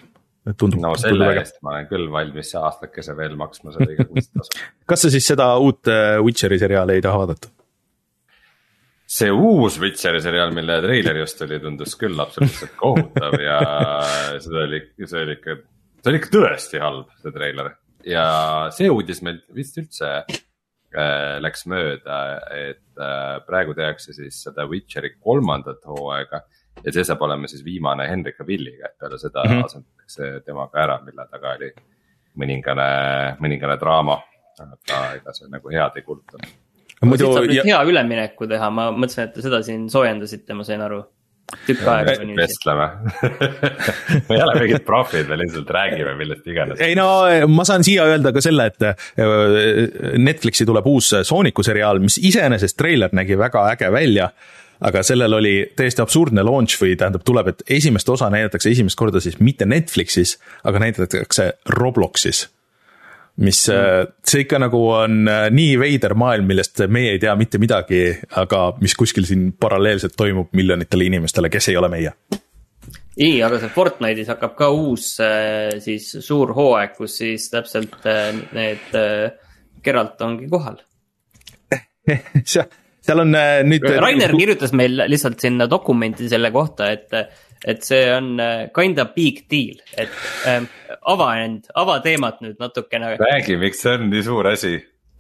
tundub. 0.58 0.80
no 0.80 0.94
selle 1.00 1.34
eest 1.36 1.60
ma 1.66 1.76
olen 1.76 1.88
küll 1.90 2.08
valmis 2.12 2.54
aastakese 2.56 3.18
veel 3.18 3.36
maksma 3.40 3.76
seda 3.76 3.92
igasugust 3.92 4.34
tasu. 4.34 4.66
kas 4.90 5.06
sa 5.06 5.14
siis 5.14 5.28
seda 5.34 5.52
uut 5.60 5.92
äh, 5.92 6.18
Witcheri 6.24 6.60
seriaali 6.62 6.98
ei 6.98 7.04
taha 7.04 7.24
vaadata? 7.24 7.52
see 9.08 9.32
uus 9.32 9.80
Witcheri 9.80 10.22
seriaal, 10.22 10.52
mille 10.56 10.82
treiler 10.84 11.22
just 11.22 11.40
tuli, 11.40 11.60
tundus 11.64 11.96
küll 12.00 12.20
absoluutselt 12.20 12.76
kohutav 12.80 13.38
ja 13.40 13.60
seda 14.44 14.66
oli, 14.66 14.82
see 15.06 15.22
oli 15.24 15.38
ikka, 15.38 15.56
see 16.02 16.12
oli 16.12 16.22
ikka 16.22 16.34
tõesti 16.36 16.84
halb, 16.84 17.14
see 17.24 17.36
treiler. 17.36 17.72
ja 18.08 18.28
see 18.76 18.92
uudis 18.92 19.24
meil 19.24 19.40
vist 19.56 19.80
üldse 19.80 20.12
äh, 20.20 21.38
läks 21.44 21.64
mööda, 21.72 22.20
et 22.52 22.84
äh, 23.00 23.40
praegu 23.48 23.78
tehakse 23.78 24.16
siis 24.18 24.42
seda 24.44 24.68
Witcheri 24.68 25.16
kolmandat 25.16 25.88
hooaega 25.88 26.44
ja 26.86 26.94
see 26.94 27.04
saab 27.08 27.22
olema 27.28 27.50
siis 27.50 27.66
viimane 27.66 28.08
Henry 28.10 28.34
Cavilliga, 28.38 28.92
et 28.92 28.98
peale 29.00 29.18
seda 29.18 29.44
mm 29.44 29.52
-hmm. 29.52 29.66
asendatakse 29.66 30.32
temaga 30.46 30.84
ära, 30.84 31.02
mille 31.06 31.28
taga 31.32 31.56
oli 31.58 31.74
mõningane, 32.38 32.88
mõningane 33.42 33.80
draama. 33.80 34.22
aga 34.58 35.02
ega 35.16 35.34
see 35.34 35.50
nagu 35.54 35.70
head 35.70 36.00
ei 36.00 36.02
kuuluta. 36.02 36.38
muidu 37.06 37.26
siit 37.26 37.34
saab 37.34 37.46
nüüd 37.46 37.60
ja... 37.60 37.64
hea 37.66 37.84
ülemineku 37.92 38.48
teha, 38.48 38.70
ma 38.70 38.90
mõtlesin, 38.92 39.28
et 39.28 39.34
te 39.34 39.42
seda 39.42 39.62
siin 39.62 39.90
soojendasite, 39.90 40.54
ma 40.54 40.64
sain 40.64 40.82
aru 40.82 41.04
tükk 41.68 41.86
aega 41.88 42.16
juba 42.16 42.26
nüüd. 42.28 42.40
vestleme 42.42 42.88
me 44.28 44.36
ei 44.36 44.42
ole 44.44 44.56
mingid 44.60 44.84
profid, 44.88 45.30
me 45.30 45.38
lihtsalt 45.40 45.70
räägime 45.70 46.16
millest 46.20 46.48
iganes. 46.48 46.82
ei 46.84 46.96
no 47.00 47.08
ma 47.48 47.64
saan 47.64 47.86
siia 47.88 48.08
öelda 48.10 48.34
ka 48.36 48.44
selle, 48.44 48.66
et 48.68 48.88
äh, 48.90 48.96
Netflixi 50.18 50.66
tuleb 50.68 50.90
uus 50.92 51.14
Sooniku 51.30 51.64
seriaal, 51.64 52.02
mis 52.04 52.18
iseenesest 52.18 52.78
treiler 52.78 53.14
nägi 53.16 53.38
väga 53.40 53.70
äge 53.72 53.92
välja 53.94 54.32
aga 54.82 55.04
sellel 55.04 55.34
oli 55.34 55.56
täiesti 55.76 56.04
absurdne 56.04 56.44
launch 56.46 56.78
või 56.82 56.96
tähendab, 57.00 57.24
tuleb, 57.26 57.54
et 57.54 57.64
esimest 57.80 58.10
osa 58.10 58.30
näidatakse 58.34 58.70
esimest 58.70 58.98
korda 59.00 59.22
siis 59.24 59.40
mitte 59.40 59.66
Netflixis, 59.66 60.38
aga 60.68 60.84
näidatakse 60.84 61.52
Robloxis 61.78 62.48
mis 63.38 63.60
mm., 63.70 64.14
see 64.26 64.46
ikka 64.46 64.60
nagu 64.62 64.80
on 64.90 65.28
äh, 65.30 65.48
nii 65.54 65.78
veider 65.80 66.16
maailm, 66.18 66.48
millest 66.50 66.82
meie 66.90 67.14
ei 67.16 67.22
tea 67.22 67.36
mitte 67.38 67.62
midagi, 67.62 68.02
aga 68.42 68.72
mis 68.82 68.96
kuskil 68.98 69.28
siin 69.30 69.52
paralleelselt 69.60 70.18
toimub 70.18 70.54
miljonitele 70.58 71.06
inimestele, 71.10 71.52
kes 71.54 71.70
ei 71.70 71.78
ole 71.78 71.92
meie. 71.94 72.14
ei, 73.18 73.38
aga 73.46 73.60
see 73.62 73.74
Fortnite'is 73.74 74.32
hakkab 74.34 74.58
ka 74.58 74.72
uus 74.74 75.16
äh, 75.22 75.78
siis 75.84 76.10
suur 76.26 76.54
hooaeg, 76.58 76.98
kus 76.98 77.20
siis 77.22 77.50
täpselt 77.54 78.00
need 78.58 78.98
Geralt 79.86 80.22
ongi 80.26 80.50
kohal 80.50 80.82
seal 83.08 83.24
on 83.24 83.36
äh, 83.38 83.62
nüüd. 83.68 83.86
Rainer 84.02 84.36
kirjutas 84.38 84.74
meil 84.78 85.00
lihtsalt 85.08 85.40
sinna 85.44 85.70
dokumenti 85.72 86.30
selle 86.32 86.52
kohta, 86.56 86.92
et, 86.92 87.40
et 87.64 87.88
see 87.88 88.04
on 88.14 88.36
äh, 88.44 88.68
kind 88.76 89.00
of 89.04 89.16
big 89.16 89.46
deal, 89.52 89.80
et 89.98 90.14
ähm, 90.50 90.68
ava 91.08 91.32
end, 91.44 91.72
ava 91.78 92.02
teemat 92.04 92.44
nüüd 92.46 92.60
natukene. 92.62 93.16
räägi, 93.22 93.58
miks 93.62 93.84
see 93.86 93.98
on 93.98 94.08
nii 94.12 94.24
suur 94.26 94.50
asi 94.52 94.74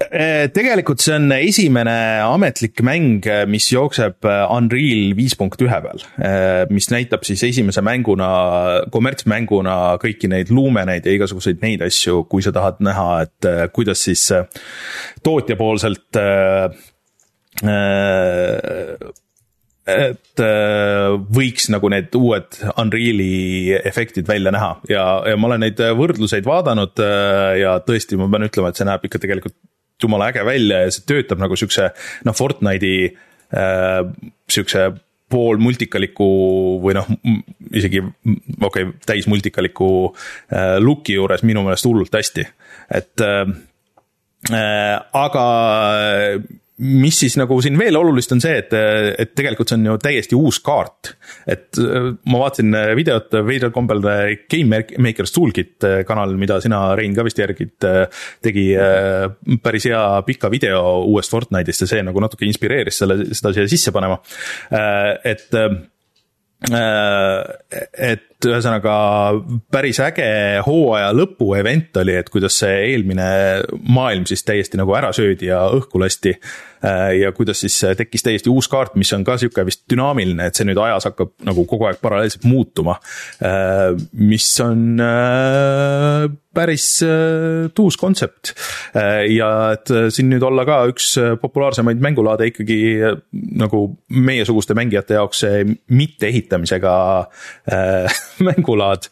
äh, 0.03 0.47
tegelikult 0.53 1.01
see 1.01 1.15
on 1.15 1.31
esimene 1.37 1.95
ametlik 2.25 2.83
mäng, 2.85 3.25
mis 3.49 3.69
jookseb 3.71 4.27
Unreal 4.27 5.15
viis 5.17 5.37
punkt 5.39 5.63
ühe 5.63 5.79
peal, 5.85 6.03
mis 6.73 6.91
näitab 6.93 7.23
siis 7.27 7.45
esimese 7.47 7.81
mänguna, 7.85 8.27
kommertsmänguna 8.93 9.77
kõiki 10.03 10.29
neid 10.31 10.51
luumeneid 10.53 11.07
ja 11.07 11.15
igasuguseid 11.15 11.63
neid 11.63 11.87
asju, 11.87 12.25
kui 12.29 12.45
sa 12.45 12.53
tahad 12.55 12.83
näha, 12.85 13.09
et 13.25 13.49
kuidas 13.73 14.05
siis 14.09 14.27
tootjapoolselt 15.25 16.21
et 19.87 20.41
äh, 20.43 21.13
võiks 21.37 21.69
nagu 21.71 21.89
need 21.91 22.15
uued 22.19 22.59
Unreal'i 22.75 23.77
efektid 23.87 24.27
välja 24.27 24.51
näha. 24.53 24.73
Ja, 24.91 25.05
ja 25.29 25.39
ma 25.39 25.47
olen 25.49 25.63
neid 25.63 25.79
võrdluseid 25.79 26.45
vaadanud 26.47 26.99
äh, 27.03 27.53
ja 27.63 27.77
tõesti, 27.87 28.19
ma 28.19 28.27
pean 28.31 28.47
ütlema, 28.49 28.69
et 28.71 28.79
see 28.79 28.87
näeb 28.87 29.07
ikka 29.07 29.23
tegelikult 29.23 29.57
jumala 30.03 30.29
äge 30.31 30.45
välja 30.45 30.83
ja 30.83 30.93
see 30.93 31.07
töötab 31.09 31.41
nagu 31.41 31.57
siukse 31.57 31.89
noh, 32.27 32.35
Fortnite'i 32.37 33.07
äh, 33.07 34.01
siukse 34.51 34.91
pool 35.27 35.59
multikaliku 35.59 36.27
või 36.83 36.95
noh, 36.95 37.07
isegi 37.75 37.99
okei 38.03 38.67
okay,, 38.67 38.91
täis 39.07 39.27
multikaliku 39.27 39.89
äh, 40.07 40.77
look'i 40.83 41.17
juures 41.17 41.43
minu 41.47 41.65
meelest 41.65 41.87
hullult 41.89 42.13
hästi, 42.15 42.45
et 42.95 43.25
äh, 43.25 43.43
aga 45.17 45.45
mis 46.77 47.19
siis 47.23 47.33
nagu 47.39 47.57
siin 47.63 47.77
veel 47.79 47.97
olulist 47.97 48.31
on 48.35 48.41
see, 48.41 48.59
et, 48.61 48.73
et 49.17 49.31
tegelikult 49.37 49.71
see 49.71 49.79
on 49.79 49.87
ju 49.89 49.95
täiesti 50.01 50.37
uus 50.37 50.59
kaart. 50.65 51.13
et 51.49 51.79
äh, 51.81 52.11
ma 52.29 52.41
vaatasin 52.43 52.77
äh, 52.77 52.91
videot 52.97 53.33
veidral 53.47 53.73
kombel 53.73 54.05
äh, 54.05 54.23
Game 54.51 54.83
Maker's 55.01 55.33
Toolkit 55.33 55.87
kanalil, 56.07 56.37
mida 56.37 56.59
sina, 56.61 56.83
Rein, 56.97 57.15
ka 57.17 57.25
vist 57.25 57.41
järgid, 57.41 57.75
tegi 58.43 58.67
päris 59.63 59.87
hea 59.89 60.03
pika 60.27 60.51
video 60.53 60.81
uuest 61.09 61.33
Fortnite'ist 61.33 61.85
ja 61.85 61.89
see 61.89 62.05
nagu 62.05 62.21
natuke 62.21 62.45
inspireeris 62.47 63.01
selle, 63.01 63.19
seda 63.31 63.53
siia 63.55 63.69
sisse 63.69 63.93
panema. 63.95 64.19
et 65.25 65.53
et 67.97 68.36
ühesõnaga 68.45 68.93
päris 69.73 69.97
äge 70.03 70.27
hooaja 70.65 71.09
lõpu 71.15 71.49
event 71.57 71.97
oli, 71.97 72.13
et 72.19 72.29
kuidas 72.29 72.59
see 72.61 72.75
eelmine 72.91 73.27
maailm 73.89 74.27
siis 74.29 74.45
täiesti 74.45 74.77
nagu 74.77 74.93
ära 74.97 75.09
söödi 75.15 75.49
ja 75.49 75.63
õhku 75.73 76.01
lasti. 76.01 76.35
Äh, 76.85 77.15
ja 77.23 77.31
kuidas 77.33 77.63
siis 77.63 77.73
tekkis 77.97 78.21
täiesti 78.21 78.51
uus 78.53 78.67
kaart, 78.69 78.93
mis 78.99 79.09
on 79.15 79.23
ka 79.25 79.39
sihuke 79.41 79.65
vist 79.65 79.87
dünaamiline, 79.89 80.45
et 80.45 80.57
see 80.57 80.67
nüüd 80.67 80.77
ajas 80.77 81.07
hakkab 81.09 81.33
nagu 81.47 81.65
kogu 81.69 81.87
aeg 81.89 81.97
paralleelselt 82.03 82.45
muutuma. 82.45 82.99
Äh, 83.41 83.97
mis 84.13 84.51
on 84.61 85.01
äh, 85.01 86.27
päris 86.57 86.85
tuus 87.77 87.97
kontsept 88.01 88.55
ja 89.29 89.49
et 89.75 89.91
siin 90.09 90.31
nüüd 90.31 90.41
olla 90.41 90.63
ka 90.65 90.79
üks 90.89 91.11
populaarsemaid 91.37 92.01
mängulaade 92.01 92.47
ikkagi 92.49 92.79
nagu 93.61 93.83
meiesuguste 94.09 94.73
mängijate 94.73 95.19
jaoks 95.19 95.43
mitte 95.93 96.31
ehitamisega 96.31 96.95
mängulaad. 98.47 99.07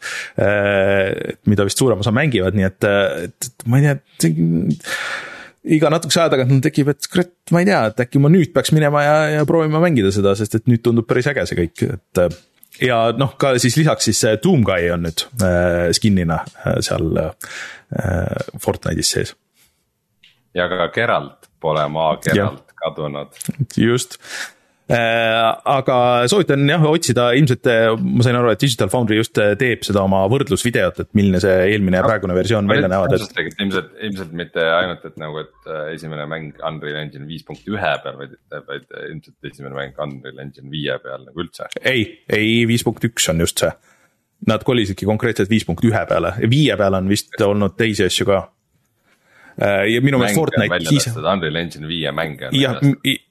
mida 1.46 1.64
vist 1.68 1.78
suurem 1.80 2.02
osa 2.02 2.12
mängivad, 2.14 2.56
nii 2.56 2.68
et, 2.68 2.90
et 3.26 3.56
ma 3.66 3.80
ei 3.80 3.96
tea 4.20 4.36
iga 5.66 5.90
natukese 5.90 6.22
aja 6.22 6.32
tagant 6.32 6.52
mul 6.52 6.62
tekib, 6.64 6.90
et 6.92 7.08
kurat, 7.10 7.32
ma 7.54 7.62
ei 7.62 7.68
tea, 7.68 7.80
et 7.90 8.02
äkki 8.06 8.20
ma 8.22 8.30
nüüd 8.32 8.52
peaks 8.54 8.72
minema 8.74 9.02
ja, 9.02 9.16
ja 9.36 9.46
proovima 9.48 9.80
mängida 9.82 10.12
seda, 10.14 10.34
sest 10.38 10.58
et 10.58 10.68
nüüd 10.70 10.84
tundub 10.84 11.08
päris 11.08 11.28
äge 11.30 11.46
see 11.48 11.58
kõik, 11.58 11.84
et. 11.96 12.38
ja 12.86 13.00
noh, 13.18 13.34
ka 13.40 13.54
siis 13.62 13.78
lisaks 13.80 14.10
siis 14.10 14.22
Doomguy 14.42 14.90
on 14.94 15.06
nüüd 15.08 15.26
äh, 15.42 15.88
skin'ina 15.96 16.42
äh, 16.44 16.78
seal 16.86 17.10
äh, 17.22 17.32
Fortnite'is 18.62 19.14
sees. 19.16 19.34
ja 20.56 20.68
ka 20.70 20.90
Geralt 20.94 21.50
pole 21.62 21.86
maa 21.92 22.14
Geralt 22.22 22.76
kadunud. 22.82 23.34
just 23.76 24.20
aga 24.94 25.96
soovitan 26.30 26.62
jah 26.70 26.84
otsida, 26.86 27.30
ilmselt 27.34 27.66
äh, 27.70 27.88
ma 27.98 28.22
sain 28.22 28.38
aru, 28.38 28.52
et 28.52 28.60
Digital 28.62 28.90
Foundry 28.92 29.18
just 29.18 29.38
äh, 29.42 29.56
teeb 29.58 29.82
seda 29.86 30.04
oma 30.06 30.20
võrdlusvideot, 30.30 31.00
et 31.02 31.10
milline 31.18 31.40
see 31.42 31.56
eelmine 31.72 31.98
ja 31.98 32.04
praegune 32.06 32.36
versioon 32.36 32.70
välja 32.70 32.90
näevad, 32.92 33.16
et. 33.18 33.40
ilmselt, 33.58 33.90
ilmselt 34.06 34.36
mitte 34.38 34.62
ainult, 34.76 35.02
et 35.08 35.18
nagu, 35.18 35.42
et 35.42 35.72
esimene 35.96 36.28
mäng 36.30 36.62
Unreal 36.62 37.00
Engine 37.02 37.26
viis 37.26 37.42
punkt 37.46 37.66
ühe 37.66 37.92
peal, 38.04 38.20
vaid, 38.20 38.38
vaid 38.70 38.86
ilmselt 39.08 39.50
esimene 39.50 39.74
mäng 39.74 39.98
Unreal 40.06 40.42
Engine 40.46 40.70
viie 40.70 40.98
peal 41.02 41.26
nagu 41.26 41.46
üldse. 41.46 41.66
ei, 41.82 42.06
ei 42.30 42.62
viis 42.70 42.86
punkt 42.86 43.04
üks 43.10 43.30
on 43.32 43.42
just 43.42 43.64
see. 43.64 43.74
Nad 44.46 44.62
kolisidki 44.68 45.06
konkreetselt 45.08 45.48
viis 45.50 45.64
punkt 45.66 45.82
ühe 45.88 46.02
peale, 46.06 46.36
viie 46.46 46.76
peal 46.78 46.94
on 46.94 47.08
vist 47.10 47.34
olnud 47.42 47.74
teisi 47.74 48.04
asju 48.06 48.28
ka 48.28 48.44
Äh, 48.44 48.55
ja 49.56 50.00
minu 50.04 50.20
meelest 50.20 50.36
Fortnite 50.36 50.80
siis. 50.84 51.08
Unreal 51.16 51.60
Engine 51.62 51.88
viie 51.88 52.12
mänge. 52.12 52.50
jah, 52.56 52.78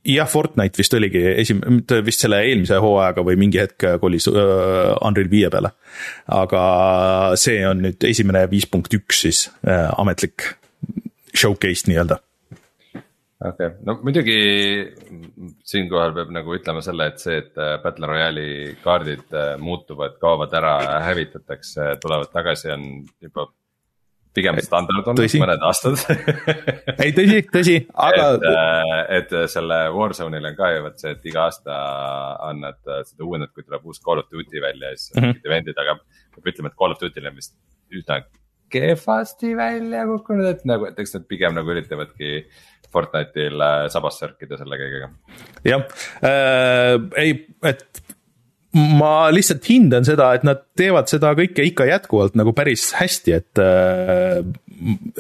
jah, 0.10 0.30
Fortnite 0.30 0.82
vist 0.82 0.94
oligi 0.98 1.22
esim-, 1.36 1.64
vist 2.06 2.26
selle 2.26 2.42
eelmise 2.48 2.80
hooajaga 2.82 3.26
või 3.28 3.40
mingi 3.46 3.62
hetk 3.62 3.88
kolis 4.02 4.30
uh, 4.32 4.96
Unreal 5.06 5.30
viie 5.32 5.52
peale. 5.54 5.76
aga 6.34 6.62
see 7.40 7.62
on 7.68 7.84
nüüd 7.86 8.08
esimene 8.10 8.46
viis 8.52 8.66
punkt 8.70 8.94
üks 8.98 9.26
siis 9.28 9.48
uh, 9.68 9.92
ametlik 10.02 10.56
showcase 11.36 11.90
nii-öelda 11.92 12.18
okei 13.46 13.68
okay., 13.68 13.76
no 13.86 14.00
muidugi 14.02 14.40
siinkohal 15.68 16.16
peab 16.16 16.32
nagu 16.34 16.56
ütlema 16.58 16.82
selle, 16.86 17.12
et 17.12 17.22
see, 17.22 17.38
et 17.44 17.62
Battle 17.84 18.10
Royale'i 18.10 18.74
kaardid 18.82 19.36
muutuvad, 19.62 20.18
kaovad 20.22 20.56
ära, 20.58 20.74
hävitatakse, 21.06 21.92
tulevad 22.02 22.32
tagasi, 22.34 22.72
on 22.74 22.88
juba 23.22 23.50
pigem 24.36 24.60
standard 24.64 25.08
tõsi. 25.18 25.42
mõned 25.42 25.66
aastad 25.66 26.00
ei 27.04 27.14
tõsi, 27.16 27.42
tõsi, 27.52 27.76
aga. 28.08 28.28
et, 28.36 28.48
äh, 28.52 29.02
et 29.20 29.36
selle 29.52 29.80
Warzone'il 29.96 30.50
on 30.52 30.58
ka 30.58 30.72
ju 30.76 30.86
vot 30.88 31.02
see, 31.02 31.16
et 31.18 31.30
iga 31.32 31.48
aasta 31.50 31.76
annad 32.50 32.80
äh, 32.90 33.04
seda 33.08 33.28
uuendat, 33.28 33.54
kui 33.56 33.66
tuleb 33.66 33.86
uus 33.88 34.02
Call 34.04 34.24
of 34.24 34.32
Duty 34.32 34.64
välja, 34.64 34.96
siis 34.96 35.12
on 35.16 35.22
-hmm. 35.22 35.36
mingid 35.36 35.52
event'id, 35.52 35.84
aga 35.86 36.00
peab 36.36 36.52
ütlema, 36.54 36.74
et 36.74 36.80
Call 36.82 36.96
of 36.96 37.02
Duty'l 37.02 37.32
on 37.32 37.38
vist 37.42 37.56
üsna 37.92 38.24
kehvasti 38.76 39.54
välja 39.58 40.06
kukkunud, 40.10 40.48
et 40.50 40.64
nagu, 40.66 40.88
et 40.90 40.98
eks 41.00 41.14
nad 41.16 41.28
pigem 41.30 41.54
nagu 41.56 41.72
üritavadki 41.72 42.40
Fortnite'il 42.96 43.62
äh, 43.62 43.86
sabas 43.94 44.20
sörkida 44.22 44.58
selle 44.60 44.80
kõigega. 44.80 45.10
jah 45.68 45.86
äh,, 46.24 46.96
ei, 47.22 47.38
et 47.68 48.04
ma 48.76 49.30
lihtsalt 49.32 49.66
hindan 49.70 50.06
seda, 50.08 50.34
et 50.36 50.44
nad 50.48 50.62
teevad 50.78 51.08
seda 51.12 51.32
kõike 51.38 51.64
ikka 51.70 51.88
jätkuvalt 51.88 52.36
nagu 52.36 52.52
päris 52.56 52.90
hästi, 52.98 53.36
et 53.38 53.62
äh, 53.64 54.42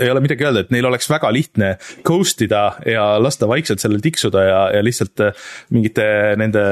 ei 0.01 0.09
ole 0.11 0.23
midagi 0.23 0.43
öelda, 0.43 0.65
et 0.65 0.73
neil 0.75 0.87
oleks 0.89 1.07
väga 1.09 1.31
lihtne 1.31 1.75
ghost 2.05 2.41
ida 2.43 2.65
ja 2.89 3.05
lasta 3.21 3.47
vaikselt 3.47 3.83
sellel 3.83 4.03
tiksuda 4.03 4.43
ja, 4.43 4.59
ja 4.75 4.83
lihtsalt 4.83 5.23
äh, 5.23 5.45
mingite 5.75 6.07
nende 6.39 6.63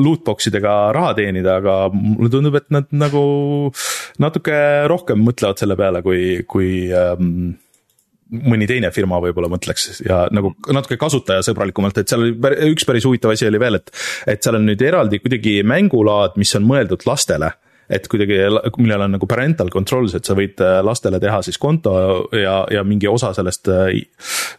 lootbox 0.00 0.48
idega 0.48 0.76
raha 0.96 1.12
teenida, 1.18 1.58
aga 1.60 1.76
mulle 1.92 2.32
tundub, 2.32 2.56
et 2.56 2.70
nad 2.72 2.88
nagu 2.96 3.24
natuke 4.22 4.56
rohkem 4.90 5.20
mõtlevad 5.26 5.60
selle 5.60 5.76
peale, 5.78 6.00
kui, 6.06 6.22
kui 6.48 6.72
ähm, 6.96 7.52
mõni 8.32 8.68
teine 8.70 8.90
firma 8.94 9.20
võib-olla 9.22 9.50
mõtleks 9.52 10.02
ja 10.06 10.24
nagu 10.34 10.54
natuke 10.72 10.98
kasutajasõbralikumalt, 11.00 12.00
et 12.00 12.12
seal 12.12 12.28
oli 12.28 12.72
üks 12.72 12.86
päris 12.88 13.06
huvitav 13.08 13.34
asi 13.34 13.48
oli 13.48 13.60
veel, 13.60 13.80
et. 13.80 13.92
et 14.26 14.42
seal 14.42 14.58
on 14.58 14.66
nüüd 14.68 14.82
eraldi 14.82 15.20
kuidagi 15.22 15.60
mängulaad, 15.66 16.38
mis 16.40 16.54
on 16.58 16.66
mõeldud 16.68 17.06
lastele 17.08 17.52
et 17.92 18.06
kuidagi, 18.08 18.38
millel 18.80 19.04
on 19.06 19.14
nagu 19.16 19.28
parental 19.28 19.70
controls, 19.72 20.14
et 20.16 20.28
sa 20.28 20.36
võid 20.38 20.60
äh, 20.64 20.78
lastele 20.86 21.20
teha 21.22 21.42
siis 21.44 21.58
konto 21.60 21.94
ja, 22.36 22.62
ja 22.72 22.84
mingi 22.88 23.10
osa 23.10 23.32
sellest 23.36 23.68
äh, 23.72 23.90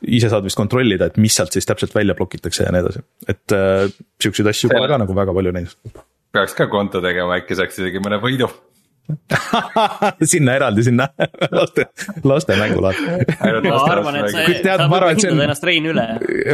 ise 0.06 0.30
saad 0.30 0.46
vist 0.46 0.60
kontrollida, 0.60 1.10
et 1.10 1.18
mis 1.22 1.34
sealt 1.38 1.56
siis 1.56 1.68
täpselt 1.70 1.96
välja 1.96 2.18
blokitakse 2.18 2.68
ja 2.68 2.74
nii 2.76 2.84
edasi. 2.84 3.06
et 3.32 3.56
äh, 3.58 3.88
siukseid 4.22 4.52
asju 4.54 4.74
pole 4.74 4.92
ka 4.92 5.02
nagu 5.02 5.18
väga 5.18 5.36
palju 5.40 5.56
näinud. 5.56 6.04
peaks 6.36 6.58
ka 6.60 6.70
konto 6.70 7.02
tegema, 7.02 7.40
äkki 7.42 7.58
saaks 7.58 7.82
isegi 7.82 8.04
mõne 8.04 8.22
võidu 8.22 8.52
sinna 10.32 10.56
eraldi, 10.56 10.84
sinna 10.84 11.08
laste, 11.58 11.86
laste 12.24 12.56
mängulaad. 12.56 12.96
ma 13.68 13.82
arvan, 13.92 14.18
et 14.22 14.30
see, 14.32 14.62
sa 14.64 14.88
võid 14.88 15.20
hindada 15.20 15.48
ennast 15.48 15.68
Rein 15.68 15.90
üle. 15.92 16.06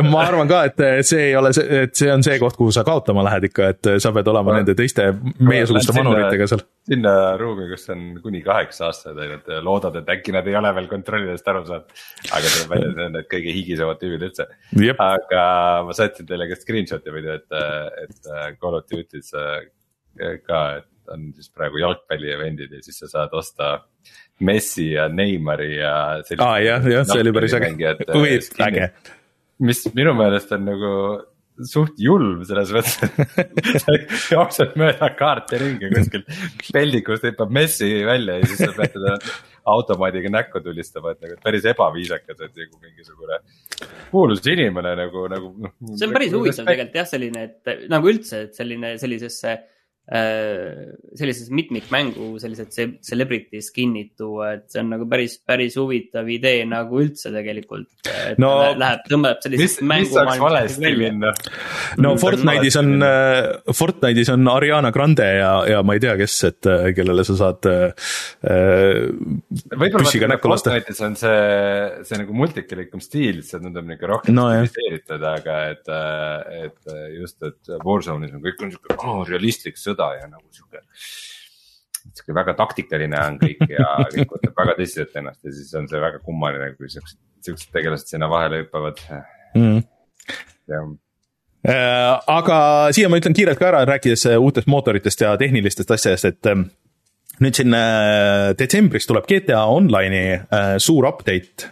ma 0.08 0.24
arvan 0.26 0.50
ka, 0.50 0.64
et 0.72 1.06
see 1.08 1.30
ei 1.30 1.36
ole 1.38 1.52
see, 1.56 1.84
et 1.86 1.94
see 2.00 2.10
on 2.14 2.26
see 2.26 2.40
koht, 2.42 2.58
kuhu 2.58 2.74
sa 2.74 2.84
kaotama 2.88 3.26
lähed 3.28 3.50
ikka, 3.52 3.70
et 3.76 3.92
sa 4.02 4.14
pead 4.16 4.32
olema 4.34 4.58
nende 4.58 4.76
teiste 4.78 5.12
meiesuguste 5.38 5.96
vanuritega 6.00 6.50
seal. 6.50 6.66
sinna 6.90 7.16
ruumi, 7.40 7.70
kus 7.72 7.86
on 7.94 8.06
kuni 8.24 8.42
kaheksa 8.46 8.90
aastased 8.90 9.22
ainult, 9.26 9.50
loodad, 9.66 10.02
et 10.02 10.14
äkki 10.18 10.34
nad 10.36 10.50
ei 10.50 10.58
ole 10.58 10.74
veel 10.80 10.90
kontrollidest 10.92 11.54
aru 11.54 11.66
saanud. 11.70 11.98
aga 12.32 12.54
tuleb 12.56 12.76
välja, 12.76 12.92
et 12.92 12.96
need 12.98 13.10
on 13.12 13.18
need 13.20 13.32
kõige 13.38 13.58
higisemad 13.60 14.02
tüübid 14.02 14.30
üldse. 14.32 14.50
aga 14.98 15.44
ma 15.86 15.98
saatsin 15.98 16.30
teile 16.30 16.50
ka 16.50 16.58
screenshot'i 16.58 17.14
muidu, 17.14 17.38
et, 17.38 17.60
et 18.08 18.34
Call 18.58 18.82
of 18.82 18.90
Duty's 18.90 19.36
ka, 20.46 20.64
et 20.80 20.88
on 21.14 21.30
siis 21.36 21.52
praegu 21.54 21.82
jalgpalli 21.82 22.34
event'id 22.36 22.76
ja 22.78 22.84
siis 22.86 23.00
sa 23.04 23.12
saad 23.12 23.34
osta 23.38 23.78
Messi 24.46 24.92
ja 24.94 25.10
Neimari 25.12 25.74
ja. 25.78 25.96
aa 26.20 26.52
ah, 26.52 26.60
jah, 26.64 26.86
jah, 26.88 27.08
see 27.08 27.24
oli 27.26 27.34
päris 27.36 27.56
äge, 27.60 27.96
või 28.16 28.38
äge 28.68 28.92
mis 29.60 29.84
minu 29.96 30.16
meelest 30.18 30.54
on 30.56 30.66
nagu 30.68 30.94
suht 31.68 31.98
julm 32.00 32.44
selles 32.48 32.70
mõttes 32.72 33.42
sa 33.84 33.96
jooksed 34.32 34.78
mööda 34.80 35.10
kaarte 35.20 35.60
ringi 35.60 35.90
kuskil 35.92 36.24
peldikust 36.72 37.26
hüppab 37.28 37.52
messi 37.56 37.90
välja 38.08 38.38
ja 38.40 38.48
siis 38.48 38.62
sa 38.64 38.72
pead 38.78 38.94
teda 38.96 39.18
automaadiga 39.70 40.32
näkku 40.32 40.62
tulistama, 40.66 41.12
et 41.14 41.26
nagu 41.26 41.36
päris 41.44 41.68
ebaviisakas, 41.70 42.40
et 42.40 42.62
nagu 42.64 42.80
mingisugune 42.80 43.42
kuulus 44.14 44.42
inimene 44.48 44.96
nagu, 44.98 45.26
nagu 45.32 45.52
noh. 45.66 45.76
see 45.92 46.08
on 46.08 46.16
päris 46.16 46.32
nagu 46.32 46.46
huvitav 46.46 46.72
tegelikult 46.72 47.02
jah, 47.02 47.12
selline, 47.12 47.44
et 47.50 47.92
nagu 47.92 48.14
üldse, 48.14 48.46
et 48.48 48.56
selline 48.58 48.96
sellisesse 49.02 49.58
Äh, 49.58 49.79
sellises 50.10 51.52
mitmikmängu 51.54 52.32
sellised 52.42 52.72
celebrity 53.06 53.62
skin'id 53.62 54.16
tuua, 54.18 54.56
et 54.58 54.66
see 54.74 54.82
on 54.82 54.90
nagu 54.96 55.06
päris, 55.10 55.36
päris 55.46 55.76
huvitav 55.78 56.30
idee 56.34 56.64
nagu 56.70 56.98
üldse 57.04 57.30
tegelikult. 57.34 57.86
no 58.42 58.52
läheb, 58.74 59.04
tõmbab 59.10 59.44
sellisest 59.44 59.84
mängu. 59.84 60.08
mis 60.08 60.16
saaks 60.16 60.42
valesti 60.42 60.94
minna? 60.98 61.34
no 62.02 62.16
Fortnite'is 62.22 62.80
on, 62.82 62.90
äh, 63.06 63.74
Fortnite'is 63.76 64.32
on 64.34 64.50
Ariana 64.50 64.90
Grande 64.96 65.28
ja, 65.38 65.52
ja 65.70 65.84
ma 65.86 65.98
ei 65.98 66.02
tea, 66.02 66.16
kes, 66.18 66.40
et 66.50 66.70
äh, 66.72 66.90
kellele 66.98 67.26
sa 67.28 67.38
saad 67.44 67.70
äh, 67.70 67.94
püssiga 69.94 70.32
näkku 70.34 70.50
lasta. 70.50 70.74
Fortnite'is 70.74 71.04
on 71.06 71.20
see, 71.22 71.38
see 72.10 72.22
nagu 72.24 72.40
multikalikum 72.42 73.04
stiil, 73.04 73.44
see 73.46 73.62
tundub 73.62 73.86
niuke 73.94 74.10
rohkem 74.10 74.38
no, 74.38 74.50
stiliseeritud, 74.58 75.30
aga 75.36 75.62
et, 75.76 75.94
et 76.66 76.98
just, 77.20 77.38
et 77.46 77.76
Warzone'is 77.86 78.34
on 78.34 78.42
kõik 78.42 78.66
on 78.66 78.74
siuke 78.74 78.98
oh, 79.04 79.22
realistlik 79.30 79.78
sõda 79.78 79.99
sõda 80.00 80.16
ja 80.20 80.30
nagu 80.32 80.48
sihuke. 80.54 80.82
sihuke 82.16 82.36
väga 82.36 82.56
taktikaline 82.58 83.20
on 83.26 83.38
kõik 83.42 83.68
ja 83.70 83.92
kõik 84.14 84.34
võtab 84.38 84.64
väga 84.64 84.78
tõsiselt 84.80 85.20
ennast 85.20 85.44
ja 85.46 85.54
siis 85.54 85.76
on 85.78 85.88
see 85.92 86.02
väga 86.02 86.24
kummaline, 86.24 86.74
kui 86.78 86.90
siuksed, 86.90 87.20
siuksed 87.46 87.72
tegelased 87.76 88.10
sinna 88.10 88.30
vahele 88.32 88.64
hüppavad 88.64 89.00
mm.. 89.56 89.80
jah 90.72 90.90
äh, 91.68 92.14
aga 92.40 92.60
siia 92.96 93.12
ma 93.12 93.20
ütlen 93.20 93.36
kiirelt 93.36 93.60
ka 93.60 93.72
ära, 93.72 93.86
rääkides 93.90 94.26
äh, 94.32 94.40
uutest 94.40 94.70
mootoritest 94.72 95.26
ja 95.26 95.36
tehnilistest 95.40 95.92
asjadest, 95.92 96.32
et 96.32 96.52
ähm, 96.52 96.70
nüüd 97.44 97.60
siin 97.60 97.76
äh, 97.76 98.56
detsembris 98.60 99.08
tuleb 99.10 99.28
GTA 99.30 99.66
Online'i 99.72 100.80
suur 100.82 101.08
update 101.08 101.70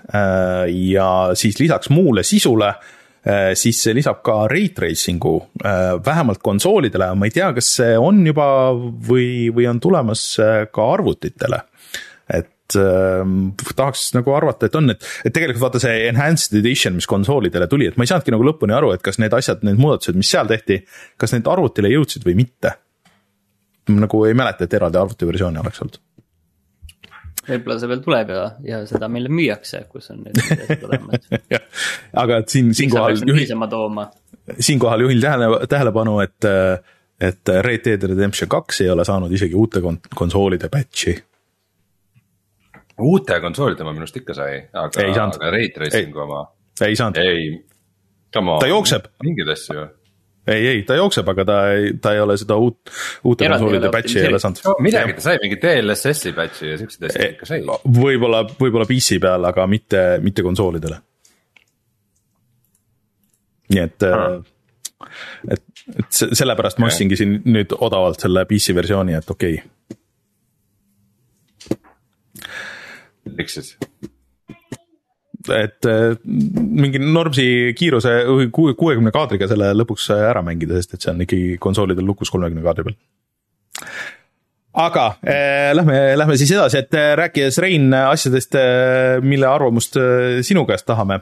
ja 0.72 1.10
siis 1.36 1.60
lisaks 1.60 1.92
muule 1.92 2.24
sisule 2.28 2.76
Äh, 2.76 2.97
siis 3.60 3.80
see 3.84 3.96
lisab 3.98 4.22
ka 4.26 4.46
rate 4.52 4.76
tracing'u 4.78 5.34
äh, 5.66 5.96
vähemalt 6.06 6.40
konsoolidele, 6.44 7.10
ma 7.20 7.28
ei 7.28 7.34
tea, 7.36 7.50
kas 7.56 7.72
see 7.80 7.98
on 8.00 8.22
juba 8.28 8.48
või, 9.10 9.50
või 9.56 9.68
on 9.70 9.82
tulemas 9.84 10.24
äh, 10.44 10.62
ka 10.72 10.86
arvutitele. 10.94 11.62
et 12.38 12.78
äh, 12.80 13.22
tahaks 13.76 14.10
nagu 14.16 14.34
arvata, 14.36 14.68
et 14.68 14.80
on, 14.80 14.92
et, 14.94 15.04
et 15.26 15.34
tegelikult 15.36 15.66
vaata 15.66 15.84
see 15.84 16.08
enhanced 16.10 16.56
edition, 16.60 16.96
mis 16.96 17.08
konsoolidele 17.10 17.68
tuli, 17.72 17.88
et 17.88 18.00
ma 18.00 18.08
ei 18.08 18.12
saanudki 18.12 18.36
nagu 18.36 18.48
lõpuni 18.48 18.76
aru, 18.76 18.94
et 18.96 19.04
kas 19.04 19.20
need 19.24 19.36
asjad, 19.36 19.64
need 19.68 19.80
muudatused, 19.82 20.18
mis 20.20 20.32
seal 20.32 20.50
tehti, 20.50 20.82
kas 21.20 21.36
need 21.36 21.48
arvutile 21.52 21.92
jõudsid 21.94 22.28
või 22.28 22.40
mitte. 22.44 22.78
nagu 23.88 24.26
ei 24.28 24.36
mäleta, 24.36 24.68
et 24.68 24.74
eraldi 24.76 25.00
arvutiversiooni 25.00 25.64
oleks 25.64 25.84
olnud 25.84 26.04
võib-olla 27.48 27.78
see 27.80 27.90
veel 27.92 28.04
tuleb 28.06 28.32
ja, 28.34 28.44
ja 28.66 28.82
seda 28.90 29.10
meile 29.12 29.32
müüakse, 29.34 29.84
kus 29.92 30.12
on 30.14 30.24
need 30.26 30.40
asjad 30.42 30.86
olemas 30.88 31.28
aga 32.24 32.42
et 32.44 32.54
siin, 32.54 32.74
siinkohal 32.78 33.18
juhin, 33.28 34.04
siinkohal 34.60 35.06
juhin 35.06 35.22
tähele, 35.24 35.50
tähelepanu, 35.70 36.20
et, 36.26 36.50
et 37.30 37.54
Red 37.68 37.86
Dead 37.86 38.08
Redemption 38.12 38.52
kaks 38.52 38.84
ei 38.86 38.92
ole 38.94 39.06
saanud 39.08 39.34
isegi 39.34 39.58
uute 39.58 39.84
kon-, 39.84 40.02
konsoolide 40.16 40.72
patch'i. 40.74 41.16
uute 43.02 43.40
konsoolide 43.44 43.86
oma 43.86 43.96
minu 43.96 44.08
arust 44.08 44.22
ikka 44.24 44.38
sai, 44.38 44.60
aga, 44.74 45.08
aga 45.28 45.54
Ray 45.54 45.72
Tracingu 45.76 46.26
oma. 46.28 46.44
ei 46.82 46.96
saanud. 47.00 47.22
ei, 47.24 47.54
come 48.34 48.58
on. 48.58 48.60
ta 48.64 48.72
jookseb. 48.72 49.12
mingeid 49.24 49.56
asju 49.56 49.88
ei, 50.48 50.68
ei, 50.68 50.84
ta 50.88 50.96
jookseb, 50.98 51.28
aga 51.34 51.46
ta 51.48 51.58
ei, 51.74 51.94
ta 52.02 52.14
ei 52.16 52.22
ole 52.24 52.38
seda 52.40 52.56
uut, 52.62 52.92
uute 53.28 53.50
konsoolide 53.50 53.92
patch'i 53.94 54.22
ei 54.22 54.32
ole 54.32 54.40
saanud 54.42 54.62
midagi 54.86 55.18
ta 55.18 55.26
sai, 55.30 55.40
mingi 55.44 55.60
DLSS-i 55.62 56.34
patch'i 56.38 56.72
ja 56.72 56.80
siukseid 56.82 57.10
asju 57.10 57.30
ikka 57.36 57.50
sai. 57.50 57.62
võib-olla, 58.00 58.44
võib-olla 58.60 58.88
PC 58.90 59.20
peal, 59.24 59.48
aga 59.50 59.68
mitte, 59.70 60.04
mitte 60.24 60.46
konsoolidele. 60.46 61.00
nii 63.74 63.84
et 63.84 64.08
ah., 64.08 64.38
et, 65.52 65.64
et 66.00 66.22
sellepärast 66.40 66.80
ma 66.82 66.88
ostsingi 66.92 67.20
siin 67.20 67.42
nüüd 67.48 67.76
odavalt 67.78 68.24
selle 68.24 68.46
PC 68.50 68.76
versiooni, 68.78 69.14
et 69.18 69.34
okei 69.34 69.60
okay.. 69.60 69.66
miks 73.38 73.60
siis? 73.60 73.76
Et 75.54 75.88
mingi 75.88 77.00
normsi 77.02 77.74
kiiruse 77.78 78.14
kuuekümne 78.54 79.14
kaadriga 79.16 79.50
selle 79.50 79.72
lõpuks 79.78 80.10
ära 80.16 80.44
mängida, 80.46 80.78
sest 80.78 80.98
et 80.98 81.06
see 81.06 81.14
on 81.14 81.26
ikkagi 81.26 81.58
konsoolidel 81.64 82.08
lukus 82.08 82.32
kolmekümne 82.34 82.66
kaadri 82.66 82.88
peal. 82.88 82.98
aga 84.88 85.06
äh, 85.26 85.72
lähme, 85.78 86.00
lähme 86.20 86.38
siis 86.38 86.54
edasi, 86.56 86.84
et 86.84 86.98
äh, 86.98 87.14
rääkides 87.20 87.60
Rein 87.64 87.94
asjadest, 87.94 88.58
äh, 88.60 89.18
mille 89.22 89.50
arvamust 89.50 90.00
äh, 90.02 90.40
sinu 90.46 90.66
käest 90.70 90.88
tahame 90.90 91.22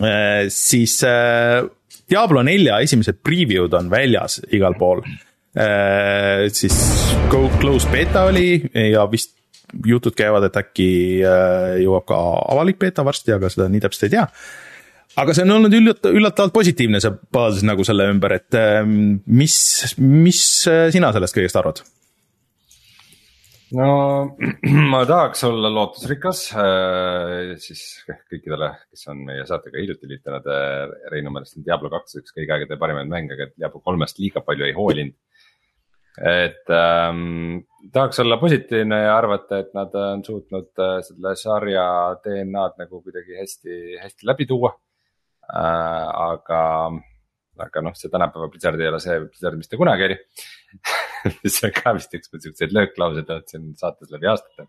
äh,, 0.00 0.46
siis 0.52 1.00
äh, 1.06 1.64
Diablo 2.08 2.42
nelja 2.42 2.78
esimesed 2.84 3.20
preview'd 3.24 3.74
on 3.76 3.90
väljas 3.92 4.40
igal 4.52 4.78
pool 4.80 5.02
äh,. 5.04 6.46
siis 6.52 6.76
Go 7.28 7.48
Close 7.60 7.88
Beta 7.92 8.28
oli 8.30 8.62
ja 8.72 9.04
vist 9.10 9.37
jutud 9.86 10.16
käivad, 10.18 10.48
et 10.48 10.56
äkki 10.60 10.88
äh, 11.26 11.76
jõuab 11.82 12.06
ka 12.08 12.16
avalik 12.54 12.80
beeta 12.80 13.04
varsti, 13.06 13.34
aga 13.34 13.50
seda 13.52 13.68
nii 13.72 13.84
täpselt 13.84 14.08
ei 14.08 14.16
tea. 14.16 14.24
aga 15.18 15.34
see 15.34 15.44
on 15.46 15.54
olnud 15.58 15.76
üllat-, 15.78 16.10
üllatavalt 16.12 16.54
positiivne 16.54 17.00
see 17.02 17.14
baas 17.34 17.62
nagu 17.66 17.84
selle 17.86 18.08
ümber, 18.12 18.38
et 18.38 18.58
ähm, 18.58 19.20
mis, 19.26 19.58
mis 20.00 20.42
äh, 20.70 20.88
sina 20.94 21.12
sellest 21.14 21.36
kõigest 21.36 21.60
arvad? 21.60 21.82
no 23.76 23.88
ma 24.92 25.04
tahaks 25.08 25.44
olla 25.48 25.70
lootusrikas 25.74 26.44
äh, 26.56 27.54
siis 27.62 27.84
kõikidele, 28.08 28.72
kes 28.88 29.08
on 29.12 29.24
meie 29.28 29.44
saatega 29.48 29.80
hiljuti 29.80 30.08
liitunud. 30.08 30.48
Reinu 31.12 31.34
meelest 31.34 31.60
on 31.60 31.66
Diablo 31.66 31.92
kaks 31.92 32.22
üks 32.22 32.36
kõigi 32.36 32.54
aegade 32.54 32.80
parimaid 32.80 33.10
mänge, 33.12 33.36
aga 33.36 33.50
Diablo 33.54 33.84
kolmest 33.84 34.20
liiga 34.22 34.44
palju 34.46 34.68
ei 34.68 34.76
hoolinud 34.76 35.16
et 36.18 36.70
ähm, 36.74 37.60
tahaks 37.92 38.20
olla 38.20 38.38
positiivne 38.40 39.02
ja 39.04 39.16
arvata, 39.16 39.60
et 39.62 39.74
nad 39.76 39.94
on 39.94 40.24
suutnud 40.26 40.82
äh, 40.82 40.98
selle 41.06 41.34
sarja 41.38 41.84
DNA-d 42.24 42.82
nagu 42.82 43.02
kuidagi 43.04 43.38
hästi, 43.38 43.78
hästi 44.02 44.26
läbi 44.26 44.46
tuua 44.50 44.72
äh,. 44.74 46.08
aga, 46.28 46.62
aga 47.66 47.84
noh, 47.86 47.94
see 47.98 48.10
tänapäeva 48.10 48.50
Blizzard 48.50 48.80
ei 48.82 48.90
ole 48.90 49.00
see 49.02 49.20
Blizzard, 49.22 49.60
mis 49.60 49.70
ta 49.70 49.78
kunagi 49.80 50.08
oli 50.08 50.18
mis 51.44 51.60
on 51.64 51.76
ka 51.76 51.94
vist 51.96 52.18
üks 52.18 52.34
siukseid 52.34 52.74
lööklauseid 52.74 53.30
olnud 53.30 53.54
siin 53.54 53.70
saates 53.78 54.10
läbi 54.14 54.30
aastate 54.32 54.66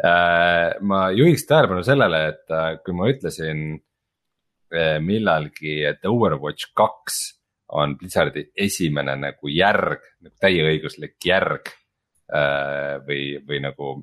äh,. 0.00 0.72
ma 0.80 1.06
juhiks 1.12 1.44
tähelepanu 1.50 1.84
sellele, 1.84 2.26
et 2.32 2.56
äh, 2.56 2.72
kui 2.86 2.96
ma 2.96 3.12
ütlesin 3.12 3.66
äh, 4.72 4.96
millalgi, 5.04 5.82
et 5.92 6.08
Overwatch 6.08 6.72
kaks 6.72 7.24
on 7.74 7.96
Blizzardi 7.98 8.48
esimene 8.56 9.16
nagu 9.18 9.50
järg, 9.50 10.04
nagu 10.22 10.34
täieõiguslik 10.42 11.16
järg 11.26 11.70
äh,. 12.30 13.00
või, 13.06 13.22
või 13.46 13.60
nagu 13.64 13.94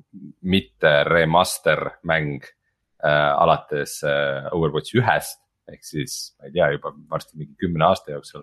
mitte 0.42 0.92
remaster 1.08 1.88
mäng 2.08 2.44
äh, 2.44 3.30
alates 3.32 4.00
äh, 4.04 4.50
Overwatch 4.52 4.98
ühest. 5.00 5.40
ehk 5.72 5.84
siis 5.86 6.34
ma 6.40 6.48
ei 6.48 6.52
tea, 6.56 6.68
juba 6.74 6.90
varsti 7.10 7.38
mingi 7.38 7.54
kümne 7.56 7.86
aasta 7.86 8.12
jooksul. 8.12 8.42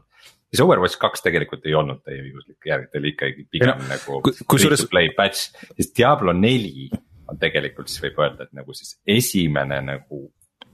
siis 0.50 0.63
Overwatch 0.65 0.98
kaks 0.98 1.22
tegelikult 1.22 1.68
ei 1.68 1.76
olnud 1.78 2.02
täieõiguslik 2.04 2.65
järg, 2.72 2.89
ta 2.89 2.98
oli 2.98 3.13
ikkagi 3.13 3.46
pigem 3.52 3.78
no, 3.84 3.89
nagu 3.92 4.22
to 4.82 4.89
play 4.89 5.13
patch, 5.15 5.54
siis 5.76 5.94
Diablo 5.94 6.34
neli 6.34 6.89
on 7.30 7.38
tegelikult 7.38 7.92
siis 7.92 8.02
võib 8.08 8.18
öelda, 8.24 8.48
et 8.48 8.58
nagu 8.58 8.74
siis 8.74 8.98
esimene 9.06 9.82
nagu 9.86 10.26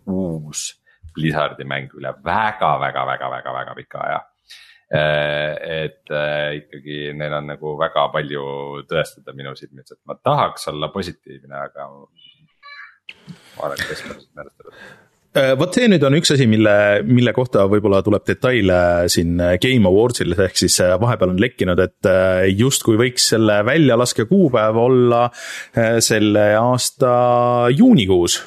uus 0.06 0.70
Blizzardi 1.16 1.68
mäng 1.68 1.92
üle 1.96 2.12
väga, 2.24 2.72
väga, 2.80 3.04
väga, 3.08 3.30
väga, 3.32 3.54
väga 3.60 3.76
pika 3.76 4.00
aja 4.06 4.24
et 4.92 6.12
äh, 6.14 6.56
ikkagi 6.60 7.14
neil 7.18 7.34
on 7.34 7.50
nagu 7.50 7.74
väga 7.80 8.06
palju 8.14 8.44
tõestada 8.90 9.34
minu 9.34 9.56
silmis, 9.58 9.92
et 9.92 10.02
ma 10.06 10.18
tahaks 10.22 10.70
olla 10.70 10.92
positiivne, 10.94 11.56
aga 11.58 11.90
ma 11.90 13.66
olen 13.66 13.82
keskpäraselt 13.82 14.30
meelestatud 14.38 14.74
äh, 14.74 15.05
vot 15.60 15.76
see 15.76 15.90
nüüd 15.92 16.04
on 16.08 16.16
üks 16.16 16.32
asi, 16.36 16.48
mille, 16.48 16.76
mille 17.08 17.34
kohta 17.36 17.66
võib-olla 17.72 18.02
tuleb 18.06 18.24
detaile 18.28 18.78
siin 19.12 19.36
Game 19.62 19.90
Awardsil, 19.90 20.36
ehk 20.46 20.56
siis 20.60 20.78
vahepeal 21.02 21.34
on 21.34 21.42
lekkinud, 21.44 21.82
et 21.84 22.10
justkui 22.56 22.96
võiks 23.02 23.30
selle 23.34 23.60
väljalaske 23.68 24.28
kuupäev 24.30 24.80
olla 24.80 25.26
selle 26.00 26.48
aasta 26.60 27.12
juunikuus. 27.76 28.40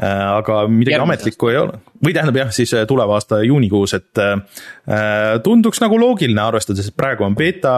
aga 0.00 0.62
midagi 0.64 0.96
Järgmise 0.96 1.08
ametlikku 1.10 1.52
ei 1.52 1.60
ole 1.60 1.80
või 2.00 2.14
tähendab 2.16 2.38
jah, 2.40 2.52
siis 2.54 2.72
äh, 2.76 2.86
tuleva 2.88 3.16
aasta 3.18 3.40
juunikuus, 3.44 3.94
et 3.98 4.20
äh, 4.20 5.40
tunduks 5.44 5.82
nagu 5.82 5.98
loogiline, 6.00 6.40
arvestades, 6.42 6.88
et 6.88 6.96
praegu 6.96 7.26
on 7.26 7.36
beeta, 7.38 7.72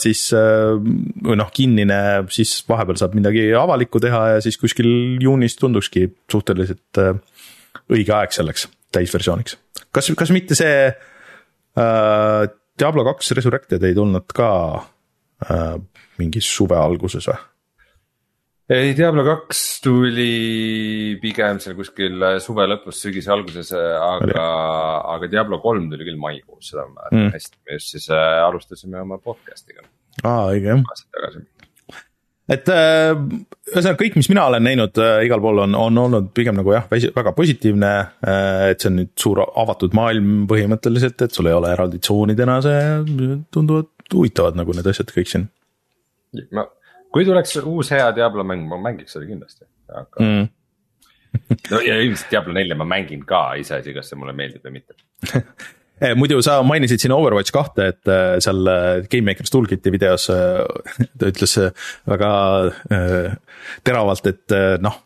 siis 0.00 0.28
äh, 0.36 0.76
või 0.76 1.38
noh, 1.40 1.50
kinnine, 1.54 2.00
siis 2.34 2.58
vahepeal 2.68 3.00
saab 3.00 3.16
midagi 3.16 3.48
avalikku 3.56 4.02
teha 4.02 4.22
ja 4.34 4.44
siis 4.44 4.60
kuskil 4.60 4.90
juunis 5.22 5.56
tundukski 5.60 6.10
suhteliselt 6.32 7.00
äh, 7.00 7.16
õige 7.92 8.14
aeg 8.16 8.34
selleks 8.34 8.66
täisversiooniks. 8.94 9.58
kas, 9.94 10.10
kas 10.18 10.32
mitte 10.34 10.58
see 10.58 10.86
äh, 10.86 12.46
Diablo 12.76 13.04
kaks 13.06 13.32
Resurrected 13.38 13.84
ei 13.86 13.96
tulnud 13.96 14.32
ka 14.36 14.50
äh, 15.46 15.76
mingi 16.20 16.42
suve 16.44 16.78
alguses 16.78 17.28
või? 17.30 17.38
ei, 18.76 18.94
Diablo 18.98 19.24
kaks 19.26 19.64
tuli 19.84 21.18
pigem 21.22 21.60
seal 21.62 21.76
kuskil 21.78 22.24
suve 22.42 22.66
lõpus, 22.66 23.00
sügise 23.04 23.30
alguses, 23.34 23.70
aga, 23.76 24.46
aga 25.16 25.30
Diablo 25.30 25.60
kolm 25.62 25.90
tuli 25.92 26.08
küll 26.08 26.20
maikuus, 26.20 26.72
seda 26.72 26.88
ma 26.88 27.04
mäletan 27.04 27.28
mm. 27.28 27.34
hästi, 27.36 27.60
me 27.62 27.78
just 27.78 27.94
siis 27.94 28.08
äh, 28.14 28.40
alustasime 28.46 29.04
oma 29.04 29.20
podcast'iga. 29.22 29.86
aa, 30.24 30.48
õige 30.54 30.74
jah 30.74 31.46
et 32.52 32.70
äh, 32.70 33.12
ühesõnaga 33.72 33.98
kõik, 34.00 34.16
mis 34.20 34.28
mina 34.30 34.46
olen 34.50 34.64
näinud 34.66 34.98
äh, 35.02 35.18
igal 35.26 35.42
pool 35.42 35.64
on, 35.64 35.74
on 35.78 36.00
olnud 36.04 36.30
pigem 36.36 36.58
nagu 36.58 36.74
jah, 36.74 36.86
väga 36.88 37.32
positiivne 37.36 37.92
äh,. 38.22 38.70
et 38.72 38.82
see 38.82 38.92
on 38.92 39.00
nüüd 39.00 39.12
suur 39.18 39.42
avatud 39.46 39.96
maailm 39.98 40.46
põhimõtteliselt, 40.50 41.26
et 41.26 41.34
sul 41.34 41.50
ei 41.50 41.56
ole 41.56 41.72
eraldi 41.74 42.00
tsoonidena 42.02 42.58
see, 42.64 42.82
tunduvad 43.54 43.90
huvitavad 44.14 44.58
nagu 44.58 44.76
need 44.76 44.90
asjad 44.92 45.10
kõik 45.14 45.32
siin. 45.32 45.48
ma, 46.54 46.68
kui 47.14 47.26
tuleks 47.26 47.58
uus 47.64 47.90
hea 47.94 48.06
Diablo 48.16 48.46
mäng, 48.46 48.68
ma 48.70 48.78
mängiks 48.90 49.16
seda 49.16 49.26
kindlasti, 49.26 49.66
aga 49.90 50.22
mm. 50.22 50.46
no 51.72 51.82
ja 51.82 51.98
ilmselt 52.04 52.30
Diablo 52.30 52.54
nelja 52.56 52.78
ma 52.78 52.86
mängin 52.88 53.26
ka, 53.26 53.48
iseasi, 53.58 53.96
kas 53.96 54.12
see 54.12 54.20
mulle 54.20 54.36
meeldib 54.38 54.62
või 54.66 54.78
mitte 54.78 54.98
muidu 56.18 56.42
sa 56.44 56.58
mainisid 56.66 57.00
siin 57.00 57.14
Overwatch 57.16 57.54
kahte, 57.54 57.90
et 57.94 58.12
eh, 58.12 58.36
seal 58.44 58.68
eh, 58.68 59.06
GameMakers 59.08 59.52
Toolkiti 59.52 59.92
videos 59.94 60.28
ta 60.28 61.30
ütles 61.30 61.56
väga 62.08 62.30
teravalt, 63.86 64.28
et 64.28 64.54
noh, 64.84 64.98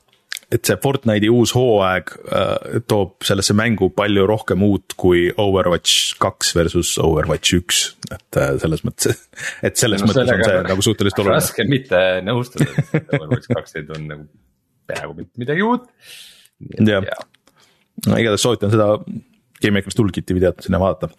et 0.51 0.67
see 0.67 0.79
Fortnite'i 0.83 1.31
uus 1.31 1.53
hooaeg 1.55 2.11
toob 2.91 3.23
sellesse 3.27 3.55
mängu 3.55 3.93
palju 3.95 4.27
rohkem 4.27 4.65
uut 4.67 4.97
kui 4.99 5.29
Overwatch 5.31 6.19
kaks 6.23 6.53
versus 6.59 6.97
Overwatch 7.03 7.61
üks, 7.61 7.85
et 8.11 8.41
selles 8.65 8.85
mõttes, 8.87 9.23
et 9.67 9.79
selles 9.79 10.03
no, 10.03 10.11
mõttes 10.11 10.35
on 10.35 10.45
see 10.49 10.61
nagu 10.73 10.87
suhteliselt 10.89 11.23
oluline. 11.23 11.39
raske 11.39 11.69
mitte 11.71 12.05
nõustuda, 12.27 12.71
et 12.99 13.15
Overwatch 13.15 13.55
kaks 13.55 13.79
ei 13.79 13.87
tulnud 13.87 14.11
nagu 14.11 14.29
peaaegu 14.91 15.19
mitte 15.23 15.45
midagi 15.45 15.67
uut. 15.67 15.91
jah, 16.83 17.07
igatahes 18.11 18.43
soovitan 18.43 18.75
seda 18.75 18.95
GameMakers 19.63 19.97
Toolkiti 19.97 20.37
videot 20.37 20.65
sinna 20.65 20.81
vaadata. 20.81 21.11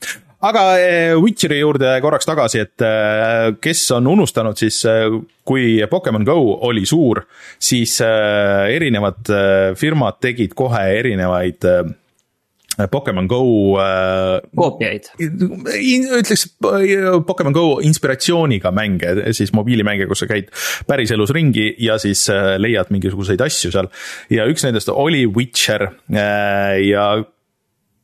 aga 0.41 0.63
eh, 0.81 1.13
Witcheri 1.21 1.59
juurde 1.59 1.93
korraks 2.01 2.25
tagasi, 2.25 2.65
et 2.65 2.85
eh, 2.85 3.53
kes 3.61 3.85
on 3.97 4.09
unustanud, 4.15 4.57
siis 4.57 4.81
eh, 4.89 5.07
kui 5.45 5.79
Pokemon 5.89 6.25
Go 6.25 6.37
oli 6.67 6.85
suur, 6.89 7.23
siis 7.61 7.99
erinevad 8.01 9.31
firmad 9.77 10.21
tegid 10.21 10.53
kohe 10.57 10.83
erinevaid 10.99 11.65
Pokemon 12.91 13.27
Go 13.29 13.41
koopiaid. 14.55 15.09
ütleks 15.19 16.45
Pokemon 17.27 17.57
Go 17.57 17.65
inspiratsiooniga 17.83 18.71
mänge, 18.71 19.33
siis 19.35 19.51
mobiilimänge, 19.57 20.07
kus 20.09 20.23
sa 20.23 20.29
käid 20.29 20.53
päriselus 20.87 21.33
ringi 21.35 21.67
ja 21.83 21.99
siis 22.01 22.23
leiad 22.61 22.93
mingisuguseid 22.93 23.43
asju 23.43 23.73
seal. 23.73 23.91
ja 24.29 24.47
üks 24.49 24.65
nendest 24.65 24.93
oli 24.93 25.25
Witcher 25.27 25.89
ja 26.07 27.11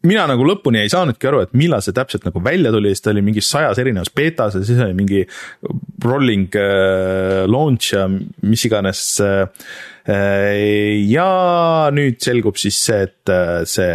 mina 0.06 0.28
nagu 0.30 0.46
lõpuni 0.46 0.84
ei 0.84 0.92
saanudki 0.92 1.30
aru, 1.30 1.42
et 1.46 1.54
millal 1.58 1.82
see 1.84 1.96
täpselt 1.96 2.28
nagu 2.28 2.42
välja 2.44 2.72
tuli, 2.74 2.92
sest 2.94 3.08
ta 3.08 3.14
oli 3.14 3.24
mingis 3.26 3.50
sajas 3.50 3.80
erinevas 3.82 4.12
betas 4.14 4.58
ja 4.58 4.64
siis 4.66 4.80
oli 4.84 4.96
mingi 4.98 5.24
rolling 6.06 6.56
äh, 6.60 7.44
launch 7.50 7.94
ja 7.96 8.06
mis 8.08 8.66
iganes 8.70 9.04
äh,. 9.26 9.48
ja 11.04 11.30
nüüd 11.92 12.22
selgub 12.24 12.56
siis 12.62 12.78
see, 12.86 13.02
et 13.10 13.34
äh, 13.34 13.66
see 13.68 13.90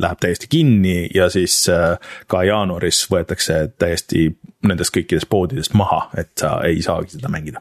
läheb 0.00 0.22
täiesti 0.22 0.48
kinni 0.52 0.96
ja 1.14 1.28
siis 1.32 1.58
äh, 1.72 1.98
ka 2.30 2.44
jaanuaris 2.46 3.02
võetakse 3.12 3.66
täiesti 3.76 4.30
nendest 4.66 4.94
kõikidest 4.94 5.28
poodidest 5.28 5.76
maha, 5.76 6.06
et 6.16 6.32
sa 6.40 6.60
ei 6.64 6.80
saagi 6.86 7.18
seda 7.18 7.32
mängida 7.32 7.60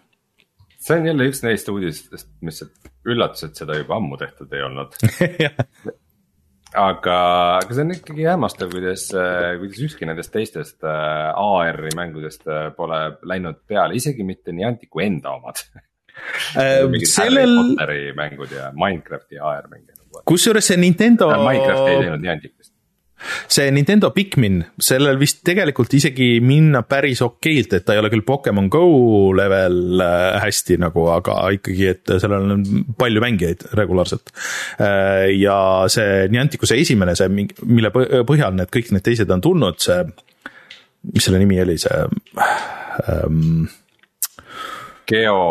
see 0.86 1.02
on 1.02 1.10
jälle 1.10 1.28
üks 1.32 1.42
neist 1.44 1.70
uudistest, 1.74 2.30
mis 2.46 2.62
üllatus, 3.06 3.48
et 3.50 3.58
seda 3.58 3.78
juba 3.80 3.98
ammu 3.98 4.18
tehtud 4.22 4.54
ei 4.54 4.64
olnud 4.66 4.96
aga, 6.76 7.18
aga 7.62 7.76
see 7.76 7.86
on 7.86 7.96
ikkagi 7.96 8.28
hämmastav, 8.30 8.72
kuidas, 8.74 9.08
kuidas 9.62 9.82
ükski 9.88 10.08
nendest 10.10 10.34
teistest 10.34 10.86
äh, 10.86 11.32
AR-i 11.40 11.94
mängudest 11.98 12.46
äh, 12.48 12.70
pole 12.78 13.00
läinud 13.28 13.62
peale, 13.68 13.98
isegi 13.98 14.26
mitte 14.28 14.54
Nianticu 14.56 15.04
enda 15.06 15.36
omad 15.40 15.64
äh, 15.76 16.86
sellel. 17.16 17.56
Harry 17.56 17.76
Potteri 17.76 18.14
mängud 18.18 18.56
ja 18.56 18.72
Minecrafti 18.76 19.40
AR 19.40 19.70
mänge. 19.72 19.94
kusjuures 20.26 20.72
see 20.72 20.80
Nintendo. 20.80 21.32
Minecraft 21.42 21.92
ei 21.92 22.00
teinud 22.06 22.24
Nianticust 22.24 22.75
see 23.48 23.72
Nintendo 23.74 24.12
Pikmin, 24.14 24.60
sellel 24.82 25.18
vist 25.20 25.42
tegelikult 25.48 25.94
isegi 25.98 26.40
minna 26.44 26.82
päris 26.88 27.22
okeilt, 27.26 27.74
et 27.78 27.86
ta 27.86 27.96
ei 27.96 28.02
ole 28.02 28.12
küll 28.14 28.26
Pokemon 28.28 28.68
Go 28.72 28.84
level 29.38 30.04
äh, 30.04 30.38
hästi 30.44 30.80
nagu, 30.82 31.08
aga 31.14 31.38
ikkagi, 31.56 31.88
et 31.94 32.16
sellel 32.22 32.52
on 32.58 32.66
palju 33.00 33.24
mängijaid 33.24 33.68
regulaarselt. 33.80 34.34
Äh, 34.84 35.32
ja 35.38 35.58
see 35.92 36.28
Nianticuse 36.34 36.78
esimene, 36.82 37.16
see, 37.18 37.32
mille 37.32 37.94
põhjal 37.96 38.58
need 38.58 38.72
kõik 38.74 38.94
need 38.96 39.06
teised 39.06 39.32
on 39.34 39.44
tulnud, 39.44 39.80
see, 39.84 40.04
mis 41.14 41.28
selle 41.28 41.42
nimi 41.42 41.60
oli, 41.64 41.80
see 41.82 42.06
ähm,. 43.10 43.66
Geo 45.06 45.42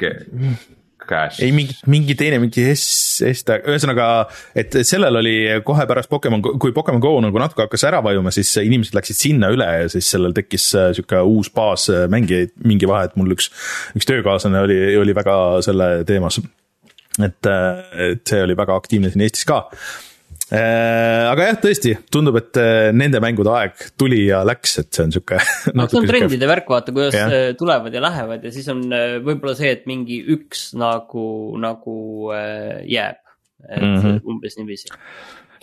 Ge 0.00 0.10
Cash. 1.08 1.42
ei 1.44 1.52
mingi, 1.54 1.76
mingi 1.90 2.16
teine, 2.18 2.38
mingi 2.42 2.66
S, 2.72 3.22
S, 3.24 3.44
ühesõnaga, 3.44 4.08
et 4.56 4.76
sellel 4.86 5.20
oli 5.20 5.34
kohe 5.66 5.86
pärast 5.90 6.10
Pokemon, 6.12 6.42
kui 6.42 6.74
Pokemon 6.76 7.02
Go 7.02 7.14
nagu 7.24 7.42
natuke 7.42 7.66
hakkas 7.66 7.86
ära 7.88 8.02
vajuma, 8.04 8.32
siis 8.34 8.52
inimesed 8.62 8.96
läksid 8.96 9.20
sinna 9.20 9.50
üle 9.54 9.68
ja 9.68 9.90
siis 9.92 10.08
sellel 10.14 10.34
tekkis 10.36 10.70
äh, 10.78 10.90
sihuke 10.96 11.20
uus 11.28 11.52
baas 11.54 11.88
äh, 11.92 12.06
mängijaid 12.10 12.54
mingi 12.64 12.88
vahe, 12.90 13.08
et 13.08 13.18
mul 13.20 13.36
üks, 13.36 13.50
üks 13.96 14.08
töökaaslane 14.10 14.64
oli, 14.66 14.80
oli 15.00 15.16
väga 15.16 15.36
selle 15.66 15.90
teemas. 16.08 16.40
et, 17.22 17.46
äh, 17.46 17.84
et 18.10 18.26
see 18.26 18.42
oli 18.42 18.56
väga 18.58 18.76
aktiivne 18.80 19.12
siin 19.12 19.22
Eestis 19.26 19.46
ka 19.48 19.64
aga 20.52 21.46
jah, 21.48 21.58
tõesti 21.62 21.94
tundub, 22.12 22.36
et 22.40 22.58
äh, 22.60 22.88
nende 22.96 23.20
mängude 23.24 23.52
aeg 23.54 23.86
tuli 24.00 24.26
ja 24.26 24.42
läks, 24.46 24.76
et 24.82 24.90
see 24.92 25.06
on 25.06 25.14
sihuke. 25.14 25.38
no 25.78 25.86
see 25.88 26.00
on 26.02 26.08
trendide 26.10 26.48
värk, 26.50 26.68
vaata, 26.68 26.92
kuidas 26.96 27.16
ja. 27.16 27.28
Äh, 27.32 27.46
tulevad 27.58 27.94
ja 27.96 28.02
lähevad 28.04 28.44
ja 28.44 28.52
siis 28.54 28.68
on 28.72 28.82
võib-olla 29.24 29.56
see, 29.58 29.72
et 29.72 29.88
mingi 29.90 30.20
üks 30.36 30.72
nagu, 30.78 31.26
nagu 31.60 31.96
jääb, 32.84 33.22
et 33.70 33.82
mm 33.82 33.96
-hmm. 34.00 34.20
umbes 34.34 34.58
niiviisi. 34.60 34.92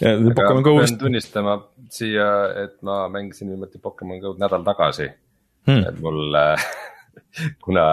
aga 0.01 0.53
ma 0.57 0.63
pean 0.65 0.97
tunnistama 0.97 1.59
siia, 1.93 2.29
et 2.63 2.79
ma 2.81 3.03
mängisin 3.09 3.53
viimati 3.53 3.77
Pokemon 3.77 4.19
Go'd 4.23 4.39
nädal 4.41 4.63
tagasi 4.65 5.11
hmm.. 5.67 5.83
et 5.89 5.99
mul 6.01 6.33
kuna, 7.65 7.85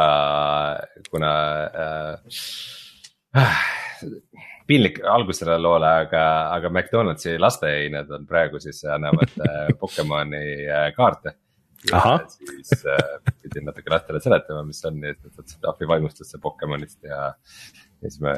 kuna 1.10 1.32
äh, 1.84 2.18
piinlik 4.68 5.00
algus 5.08 5.40
sellele 5.42 5.62
loole, 5.64 5.90
aga, 6.04 6.22
aga 6.54 6.70
McDonaldsi 6.70 7.36
lasteained 7.40 8.10
on 8.14 8.26
praegu 8.28 8.60
siis 8.62 8.82
annavad 8.88 9.36
äh, 9.44 9.68
Pokemoni 9.80 10.42
äh, 10.68 10.88
kaarte. 10.96 11.36
siis 11.78 12.82
äh, 12.90 13.34
pidin 13.42 13.68
natuke 13.68 13.90
lastele 13.92 14.20
seletama, 14.20 14.64
mis 14.66 14.80
on, 14.88 14.96
nii 14.98 15.12
et 15.14 15.20
nad 15.22 15.36
võtsid 15.38 15.68
ahvivaimustusse 15.72 16.40
Pokemonist 16.42 17.06
ja. 17.06 17.28
ja 18.02 18.10
siis 18.10 18.18
me 18.24 18.34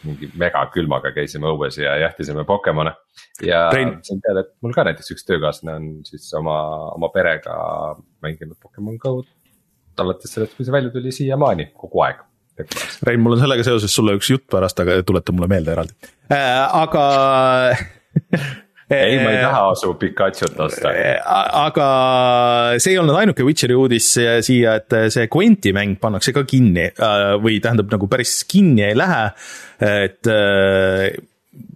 mingi 0.00 0.30
megakülmaga 0.40 1.12
käisime 1.12 1.50
õues 1.52 1.76
ja 1.82 1.98
jahtisime 2.06 2.46
Pokemone. 2.48 2.94
ja 3.44 3.66
sain 3.74 4.24
teada, 4.24 4.46
et 4.46 4.54
mul 4.64 4.74
ka 4.74 4.86
näiteks 4.88 5.12
üks 5.14 5.28
töökaaslane 5.28 5.76
on 5.76 5.92
siis 6.08 6.32
oma, 6.40 6.56
oma 6.96 7.12
perega 7.14 7.60
mänginud 8.24 8.58
Pokemon 8.62 8.98
Go'd 8.98 9.28
alates 10.00 10.32
sellest, 10.32 10.56
kui 10.56 10.64
see 10.64 10.72
välja 10.72 10.90
tuli 10.94 11.12
siiamaani 11.12 11.70
kogu 11.76 12.00
aeg 12.06 12.24
Rein, 13.06 13.22
mul 13.22 13.36
on 13.36 13.44
sellega 13.44 13.66
seoses 13.66 13.94
sulle 13.94 14.16
üks 14.18 14.32
jutt 14.32 14.48
pärast, 14.50 14.80
aga 14.82 15.00
tuleta 15.06 15.34
mulle 15.36 15.50
meelde 15.50 15.74
eraldi 15.76 16.10
äh,, 16.30 16.66
aga 16.80 17.04
ei, 18.90 19.18
ma 19.22 19.30
ei 19.30 19.40
taha 19.44 19.74
su 19.78 19.92
Pikachut 19.98 20.58
osta. 20.60 20.90
Äh, 20.90 21.20
aga 21.22 21.88
see 22.82 22.94
ei 22.94 23.00
olnud 23.00 23.18
ainuke 23.20 23.46
Witcheri 23.46 23.76
uudis 23.78 24.12
siia, 24.16 24.76
et 24.80 24.96
see 25.14 25.28
Quenti 25.30 25.74
mäng 25.76 25.98
pannakse 26.02 26.34
ka 26.36 26.44
kinni 26.48 26.88
äh, 26.90 27.32
või 27.42 27.60
tähendab 27.62 27.92
nagu 27.94 28.10
päris 28.10 28.40
kinni 28.50 28.88
ei 28.88 28.98
lähe, 28.98 29.24
et 29.86 30.30
äh, 30.30 31.06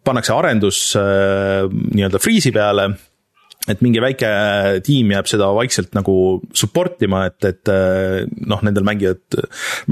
pannakse 0.05 0.35
arendus 0.35 0.80
nii-öelda 0.95 2.20
freeze'i 2.22 2.53
peale 2.55 2.91
et 3.71 3.81
mingi 3.85 4.01
väike 4.03 4.29
tiim 4.85 5.12
jääb 5.15 5.29
seda 5.29 5.49
vaikselt 5.57 5.95
nagu 5.97 6.15
support 6.57 7.01
ima, 7.07 7.25
et, 7.31 7.47
et 7.49 7.71
noh, 8.45 8.61
nendel 8.67 8.85
mängijad, 8.85 9.39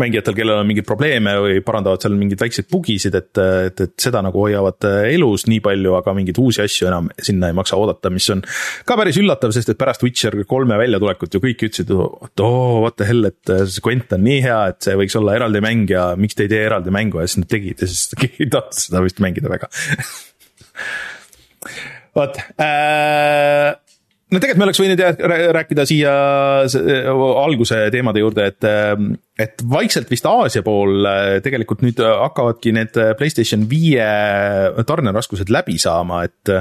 mängijatel, 0.01 0.37
kellel 0.37 0.61
on 0.61 0.69
mingeid 0.69 0.89
probleeme 0.89 1.35
või 1.41 1.63
parandavad 1.65 2.05
seal 2.05 2.17
mingeid 2.19 2.43
väikseid 2.43 2.69
bugisid, 2.73 3.17
et, 3.17 3.33
et, 3.41 3.85
et 3.87 3.95
seda 4.03 4.21
nagu 4.25 4.45
hoiavad 4.45 4.85
elus 5.09 5.47
nii 5.49 5.63
palju, 5.65 5.97
aga 5.97 6.15
mingeid 6.19 6.41
uusi 6.43 6.65
asju 6.65 6.91
enam 6.91 7.09
sinna 7.17 7.49
ei 7.49 7.57
maksa 7.57 7.79
oodata, 7.81 8.13
mis 8.13 8.29
on 8.35 8.45
ka 8.89 8.99
päris 9.01 9.21
üllatav, 9.23 9.55
sest 9.57 9.73
et 9.73 9.81
pärast 9.81 10.05
Witcher 10.05 10.37
kolme 10.49 10.77
väljatulekut 10.81 11.33
ju 11.33 11.43
kõik 11.43 11.67
ütlesid, 11.71 11.95
et 12.29 12.45
oo, 12.45 12.83
what 12.85 12.99
the 13.01 13.09
hell, 13.09 13.31
et 13.31 13.55
see 13.65 13.85
Gwent 13.85 14.13
on 14.13 14.25
nii 14.27 14.45
hea, 14.45 14.61
et 14.75 14.85
see 14.85 14.99
võiks 15.01 15.17
olla 15.21 15.39
eraldi 15.41 15.65
mäng 15.65 15.91
ja 15.93 16.11
miks 16.21 16.37
te 16.37 16.45
ei 16.47 16.53
tee 16.53 16.61
eraldi 16.67 16.93
mängu 16.93 17.23
ja 17.23 17.29
siis 17.29 17.41
nad 17.41 17.51
tegid 17.53 17.81
ja 17.81 17.89
siis 17.89 18.13
keegi 18.21 18.47
ei 18.47 18.53
tahtnud 18.53 18.85
seda 18.85 19.05
vist 19.07 19.25
mängida 19.25 19.53
väga 19.53 19.73
vot 22.17 22.39
äh, 22.61 23.73
no 24.33 24.41
tegelikult 24.41 24.61
me 24.61 24.67
oleks 24.67 24.81
võinud 24.81 25.03
rääkida 25.57 25.85
siia 25.89 26.13
alguse 27.43 27.79
teemade 27.93 28.23
juurde, 28.23 28.47
et, 28.53 28.67
et 29.45 29.65
vaikselt 29.75 30.11
vist 30.13 30.27
Aasia 30.29 30.65
pool 30.65 31.07
tegelikult 31.45 31.85
nüüd 31.85 32.01
hakkavadki 32.01 32.75
need 32.77 32.99
Playstation 33.19 33.67
viie 33.71 34.09
tarneraskused 34.89 35.53
läbi 35.53 35.79
saama, 35.83 36.23
et. 36.29 36.53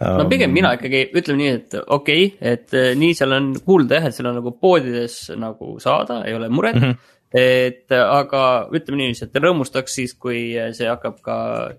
no 0.00 0.26
pigem 0.30 0.54
mina 0.54 0.76
ikkagi 0.78 1.08
ütleme 1.10 1.42
nii, 1.42 1.52
et 1.58 1.78
okei 1.84 2.26
okay,, 2.30 2.54
et 2.54 2.98
nii 3.00 3.18
seal 3.18 3.34
on 3.38 3.52
kuulda 3.66 4.00
jah, 4.00 4.10
et 4.10 4.18
seal 4.18 4.30
on 4.30 4.38
nagu 4.40 4.54
poodides 4.60 5.20
nagu 5.38 5.76
saada, 5.82 6.22
ei 6.28 6.38
ole 6.38 6.50
muret 6.52 6.80
mm. 6.80 6.90
-hmm 6.90 7.14
et 7.28 7.92
aga 7.92 8.42
ütleme 8.72 9.02
niiviisi, 9.02 9.26
et 9.26 9.34
rõõmustaks 9.36 9.98
siis, 9.98 10.14
kui 10.16 10.54
see 10.72 10.86
hakkab 10.88 11.18
ka 11.20 11.34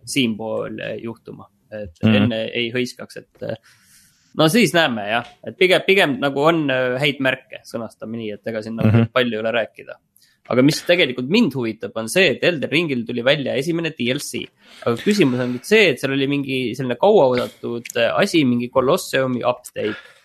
siinpool 0.06 0.78
juhtuma, 1.02 1.48
et 1.72 2.04
mm 2.04 2.10
-hmm. 2.10 2.16
enne 2.16 2.42
ei 2.54 2.72
hõiskaks, 2.74 3.18
et 3.18 3.50
no 4.38 4.48
siis 4.52 4.74
näeme 4.76 5.08
jah, 5.10 5.32
et 5.48 5.58
pigem, 5.58 5.82
pigem 5.88 6.20
nagu 6.22 6.44
on 6.52 6.68
äh, 6.74 7.00
häid 7.02 7.24
märke, 7.24 7.64
sõnastame 7.68 8.20
nii, 8.20 8.38
et 8.38 8.52
ega 8.52 8.62
siin 8.66 8.78
nagu 8.80 8.92
mm 8.92 9.02
-hmm. 9.02 9.12
palju 9.14 9.38
ei 9.38 9.44
ole 9.44 9.52
rääkida. 9.52 10.00
aga 10.50 10.62
mis 10.66 10.82
tegelikult 10.82 11.28
mind 11.30 11.54
huvitab, 11.54 11.92
on 11.96 12.08
see, 12.10 12.32
et 12.32 12.44
Elden 12.44 12.72
Ringil 12.72 13.04
tuli 13.06 13.22
välja 13.24 13.54
esimene 13.54 13.92
DLC. 13.98 14.48
aga 14.86 14.96
küsimus 14.98 15.40
on 15.40 15.54
nüüd 15.54 15.64
see, 15.64 15.90
et 15.90 16.00
seal 16.00 16.14
oli 16.14 16.28
mingi 16.28 16.76
selline 16.76 16.96
kauaoodatud 16.96 17.86
äh, 17.98 18.14
asi, 18.16 18.46
mingi 18.46 18.70
Colosseumi 18.70 19.44
update 19.44 20.19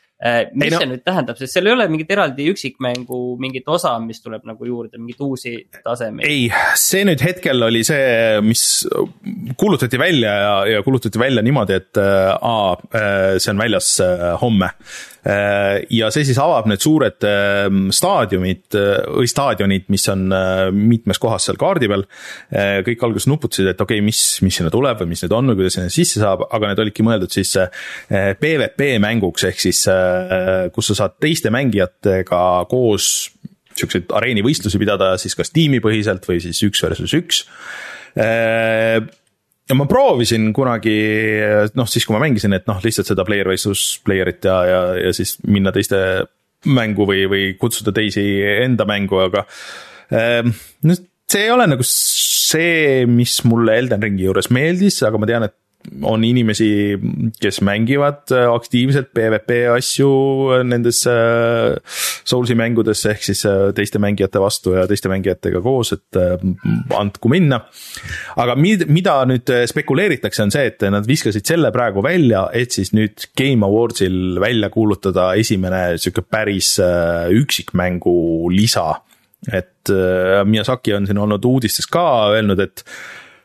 mis 0.54 0.66
ei, 0.68 0.72
no. 0.72 0.80
see 0.80 0.88
nüüd 0.88 1.04
tähendab, 1.04 1.38
sest 1.40 1.56
seal 1.56 1.68
ei 1.68 1.74
ole 1.74 1.86
mingit 1.92 2.12
eraldi 2.14 2.46
üksikmängu 2.52 3.20
mingit 3.42 3.68
osa, 3.68 3.94
mis 4.00 4.22
tuleb 4.24 4.46
nagu 4.48 4.68
juurde, 4.68 4.96
mingeid 5.00 5.24
uusi 5.26 5.54
tasemeid? 5.84 6.26
ei, 6.28 6.46
see 6.80 7.04
nüüd 7.04 7.24
hetkel 7.24 7.68
oli 7.68 7.84
see, 7.86 8.40
mis 8.44 8.64
kuulutati 9.60 10.00
välja 10.00 10.36
ja, 10.40 10.54
ja 10.76 10.84
kuulutati 10.86 11.20
välja 11.20 11.44
niimoodi, 11.44 11.80
et 11.80 12.00
äh, 12.00 12.30
äh, 12.34 13.34
see 13.38 13.52
on 13.52 13.60
väljas 13.60 13.98
homme 14.40 14.72
Äh, 14.72 15.13
ja 15.24 16.10
see 16.12 16.26
siis 16.28 16.38
avab 16.42 16.66
need 16.68 16.82
suured 16.84 17.24
ähm, 17.24 17.86
staadiumid 17.94 18.76
äh, 18.76 18.98
või 19.08 19.30
staadionid, 19.30 19.86
mis 19.92 20.04
on 20.12 20.26
äh, 20.34 20.66
mitmes 20.74 21.20
kohas 21.22 21.48
seal 21.48 21.58
kaardi 21.60 21.88
peal. 21.88 22.04
kõik 22.84 23.02
alguses 23.06 23.28
nuputasid, 23.30 23.70
et 23.72 23.80
okei 23.80 23.98
okay,, 24.00 24.04
mis, 24.04 24.20
mis 24.44 24.58
sinna 24.58 24.70
tuleb 24.72 25.00
või 25.00 25.12
mis 25.14 25.24
need 25.24 25.32
on 25.34 25.48
või 25.50 25.58
kuidas 25.62 25.78
sinna 25.78 25.92
sisse 25.92 26.20
saab, 26.20 26.44
aga 26.54 26.70
need 26.70 26.82
olidki 26.84 27.06
mõeldud 27.06 27.32
siis 27.32 27.54
PVP 28.08 28.94
mänguks 29.02 29.46
ehk 29.48 29.64
siis, 29.64 29.80
kus 30.74 30.90
sa 30.90 30.98
saad 31.00 31.16
teiste 31.22 31.52
mängijatega 31.54 32.44
koos 32.70 33.08
siukseid 33.74 34.12
areenivõistlusi 34.14 34.78
pidada 34.80 35.14
siis 35.20 35.34
kas 35.38 35.52
tiimipõhiselt 35.54 36.26
või 36.28 36.40
siis 36.44 36.60
üks 36.68 36.84
versus 36.84 37.16
üks 37.16 37.44
ja 39.68 39.76
ma 39.78 39.86
proovisin 39.88 40.50
kunagi, 40.56 40.94
noh 41.78 41.88
siis, 41.88 42.04
kui 42.06 42.16
ma 42.16 42.22
mängisin, 42.24 42.52
et 42.56 42.68
noh, 42.68 42.80
lihtsalt 42.84 43.10
seda 43.10 43.24
player 43.26 43.48
versus 43.48 43.98
player'it 44.04 44.44
ja, 44.44 44.58
ja, 44.68 44.80
ja 45.06 45.12
siis 45.16 45.38
minna 45.48 45.72
teiste 45.74 45.98
mängu 46.68 47.06
või, 47.08 47.24
või 47.30 47.48
kutsuda 47.60 47.92
teisi 47.96 48.24
enda 48.64 48.86
mängu, 48.88 49.20
aga 49.24 49.44
äh, 50.12 50.44
noh, 50.44 51.02
see 51.30 51.46
ei 51.46 51.52
ole 51.52 51.68
nagu 51.70 51.84
see, 51.88 53.04
mis 53.10 53.38
mulle 53.48 53.78
Elden 53.80 54.04
Ringi 54.04 54.28
juures 54.28 54.50
meeldis, 54.54 55.00
aga 55.06 55.20
ma 55.20 55.28
tean, 55.28 55.48
et 55.48 55.56
on 56.02 56.24
inimesi, 56.24 56.68
kes 57.40 57.60
mängivad 57.64 58.32
äh, 58.32 58.48
aktiivselt 58.52 59.10
PVP 59.14 59.56
asju 59.74 60.10
nendes 60.66 61.02
äh, 61.10 61.76
Soulsi 62.24 62.56
mängudes 62.58 63.04
ehk 63.10 63.24
siis 63.26 63.44
äh, 63.48 63.68
teiste 63.76 64.00
mängijate 64.02 64.40
vastu 64.42 64.74
ja 64.76 64.86
teiste 64.90 65.10
mängijatega 65.12 65.60
koos, 65.64 65.92
et 65.96 66.18
andku 66.96 67.30
minna. 67.32 67.60
aga 68.40 68.56
mida 68.56 69.16
nüüd 69.28 69.50
spekuleeritakse, 69.70 70.44
on 70.46 70.54
see, 70.54 70.68
et 70.72 70.84
nad 70.92 71.06
viskasid 71.08 71.46
selle 71.46 71.70
praegu 71.74 72.02
välja, 72.04 72.46
et 72.52 72.74
siis 72.74 72.94
nüüd 72.96 73.28
Game 73.38 73.66
Awardsil 73.66 74.40
välja 74.42 74.70
kuulutada 74.72 75.32
esimene 75.40 75.98
sihuke 75.98 76.24
päris 76.24 76.76
üksikmängu 77.42 78.50
lisa. 78.54 79.02
et 79.52 79.90
Miyazaki 80.48 80.94
on 80.96 81.06
siin 81.06 81.18
olnud 81.20 81.44
uudistes 81.44 81.86
ka 81.92 82.06
öelnud, 82.32 82.60
et 82.64 82.84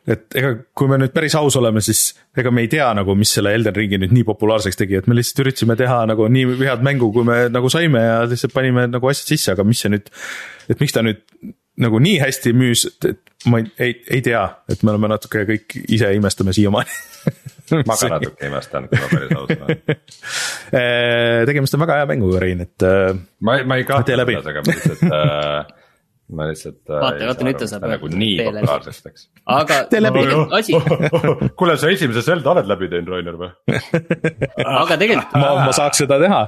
et 0.08 0.36
ega, 0.40 0.54
kui 0.78 0.90
me 0.92 1.00
nüüd 1.02 1.14
päris 1.16 1.36
aus 1.40 1.58
oleme, 1.60 1.82
siis 1.86 2.14
ega 2.38 2.52
me 2.54 2.64
ei 2.66 2.72
tea 2.72 2.88
nagu, 2.98 3.16
mis 3.20 3.34
selle 3.36 3.54
Elden 3.58 3.76
Ringi 3.76 4.00
nüüd 4.02 4.16
nii 4.16 4.26
populaarseks 4.28 4.80
tegi, 4.80 5.00
et 5.00 5.10
me 5.10 5.18
lihtsalt 5.18 5.44
üritasime 5.46 5.78
teha 5.80 6.02
nagu 6.10 6.28
nii 6.32 6.60
head 6.64 6.86
mängu, 6.86 7.12
kui 7.16 7.28
me 7.28 7.42
nagu 7.52 7.72
saime 7.74 8.04
ja 8.06 8.20
lihtsalt 8.30 8.56
panime 8.56 8.88
nagu 8.90 9.12
asjad 9.12 9.36
sisse, 9.36 9.56
aga 9.56 9.66
mis 9.68 9.84
see 9.84 9.94
nüüd, 9.94 10.12
et 10.72 10.82
miks 10.82 10.96
ta 10.96 11.04
nüüd 11.06 11.24
nagu 11.80 12.00
nii 12.04 12.18
hästi 12.20 12.54
müüs, 12.60 12.86
et, 12.90 13.14
et 13.14 13.48
ma 13.52 13.62
ei, 13.62 13.70
ei, 13.80 13.96
ei 14.18 14.24
tea, 14.26 14.42
et 14.72 14.84
me 14.84 14.94
oleme 14.94 15.12
natuke 15.12 15.46
kõik 15.48 15.78
ise 15.88 16.12
imestame 16.18 16.56
siiamaani 16.56 16.98
ma 17.88 17.96
ka 18.00 18.10
natuke 18.16 18.50
imestan, 18.50 18.88
kui 18.90 19.00
ma 19.00 19.10
päris 19.12 19.36
aus 19.38 19.54
olen 19.56 19.82
äh, 20.80 21.44
tegemist 21.50 21.78
on 21.78 21.84
väga 21.86 22.02
hea 22.02 22.10
mänguga, 22.10 22.42
Rein, 22.44 22.66
et. 22.66 22.86
Äh, 22.86 23.14
ma, 23.46 23.60
ma 23.68 23.80
ei 23.80 23.88
kahtle 23.88 24.18
selles, 24.26 24.50
aga 24.52 24.64
ma 24.66 24.76
lihtsalt 24.76 25.06
äh, 25.08 25.79
ma 26.30 26.50
lihtsalt. 26.50 26.82
Äh, 26.90 27.00
vaata, 27.02 27.30
vaata 27.32 27.48
nüüd 27.48 27.60
ta 27.60 27.70
saab. 27.70 27.88
nagu 27.90 28.10
nii 28.14 28.36
populaarseks 28.44 29.06
läks. 29.08 29.26
aga 29.50 29.80
asi 30.60 30.78
kuule, 31.60 31.78
sa 31.80 31.90
esimese 31.94 32.24
Zelda 32.26 32.54
oled 32.54 32.70
läbi 32.70 32.92
teinud, 32.92 33.16
Rainer 33.16 33.40
või 33.40 33.50
aga 34.66 35.00
tegelikult. 35.00 35.34
ma, 35.42 35.56
ma 35.66 35.74
saaks 35.76 36.04
seda 36.04 36.20
teha 36.22 36.44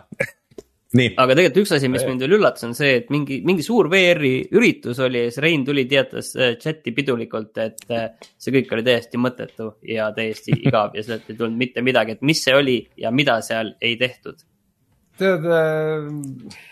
nii. 1.00 1.14
aga 1.16 1.38
tegelikult 1.38 1.64
üks 1.64 1.74
asi, 1.78 1.92
mis 1.94 2.06
mind 2.08 2.26
veel 2.26 2.38
üllatas, 2.38 2.66
on 2.68 2.78
see, 2.78 2.94
et 3.02 3.12
mingi, 3.14 3.42
mingi 3.48 3.66
suur 3.66 3.90
VR-i 3.92 4.34
üritus 4.58 5.02
oli 5.04 5.26
ja 5.26 5.32
siis 5.32 5.42
Rein 5.44 5.66
tuli, 5.68 5.88
teatas 5.90 6.34
äh, 6.38 6.56
chat'i 6.62 6.94
pidulikult, 6.98 7.58
et 7.64 7.86
äh, 7.90 8.10
see 8.38 8.54
kõik 8.60 8.74
oli 8.78 8.86
täiesti 8.86 9.22
mõttetu 9.22 9.74
ja 9.90 10.12
täiesti 10.16 10.56
igav 10.60 10.98
ja 10.98 11.06
sealt 11.08 11.30
ei 11.32 11.40
tulnud 11.40 11.58
mitte 11.58 11.86
midagi, 11.86 12.18
et 12.18 12.26
mis 12.28 12.44
see 12.46 12.58
oli 12.58 12.82
ja 13.02 13.14
mida 13.16 13.40
seal 13.46 13.76
ei 13.82 13.98
tehtud. 14.02 14.46
tead 15.22 15.48
äh 15.48 16.70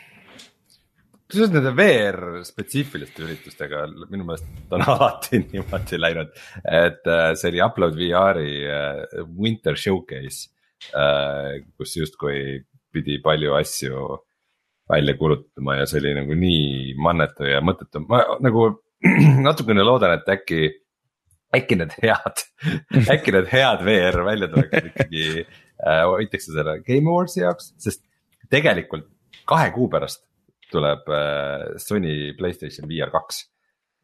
kusjuures 1.29 1.51
nende 1.53 1.71
VR 1.77 2.39
spetsiifiliste 2.45 3.21
üritustega 3.21 3.83
minu 4.09 4.25
meelest 4.25 4.73
on 4.73 4.81
alati 4.95 5.43
niimoodi 5.43 5.99
läinud, 6.01 6.31
et 6.65 7.05
äh, 7.05 7.33
see 7.37 7.51
oli 7.51 7.61
Upload 7.61 7.97
VR-i 7.99 8.55
äh, 8.65 9.03
Winter 9.37 9.77
Showcase, 9.77 10.49
äh, 10.97 11.59
kus 11.77 11.93
justkui 11.99 12.63
pidi 12.89 13.19
palju 13.21 13.53
asju 13.59 14.07
välja 14.89 15.13
kuulutama 15.19 15.75
ja 15.77 15.85
see 15.89 15.99
oli 16.01 16.15
nagu 16.17 16.37
nii 16.37 16.95
mannetu 16.97 17.45
ja 17.45 17.61
mõttetu, 17.61 18.01
ma 18.09 18.23
nagu 18.41 18.71
natukene 19.45 19.85
loodan, 19.85 20.15
et 20.17 20.31
äkki, 20.33 20.63
äkki 21.55 21.77
need 21.77 21.93
head 22.01 22.41
äkki 23.13 23.35
need 23.37 23.51
head 23.53 23.85
VR 23.85 24.25
välja 24.25 24.49
tuleksid 24.49 24.89
ikkagi 24.89 25.27
äh,, 25.45 26.01
hoitakse 26.09 26.57
selle 26.57 26.79
Game 26.89 27.05
Awardsi 27.05 27.43
jaoks, 27.45 27.69
sest 27.77 28.01
tegelikult 28.49 29.05
kahe 29.45 29.69
kuu 29.77 29.85
pärast 29.93 30.25
tuleb 30.71 31.09
äh, 31.09 31.77
Sony 31.81 32.33
Playstation 32.37 32.87
VR 32.89 33.11
kaks 33.13 33.43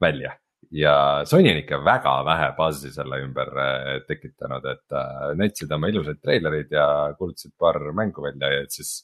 välja 0.01 0.34
ja 0.74 0.95
Sony 1.30 1.51
on 1.51 1.61
ikka 1.61 1.80
väga 1.86 2.16
vähe 2.26 2.49
buzz'i 2.57 2.91
selle 2.93 3.22
ümber 3.24 3.51
äh, 3.61 3.89
tekitanud, 4.07 4.66
et 4.72 4.95
äh, 4.97 5.28
näitasid 5.38 5.72
oma 5.76 5.91
ilusaid 5.91 6.22
treilereid 6.24 6.74
ja 6.74 6.88
kuulutasid 7.20 7.53
paar 7.59 7.80
mängu 7.93 8.26
välja 8.26 8.51
ja 8.53 8.63
et 8.66 8.74
siis 8.74 8.97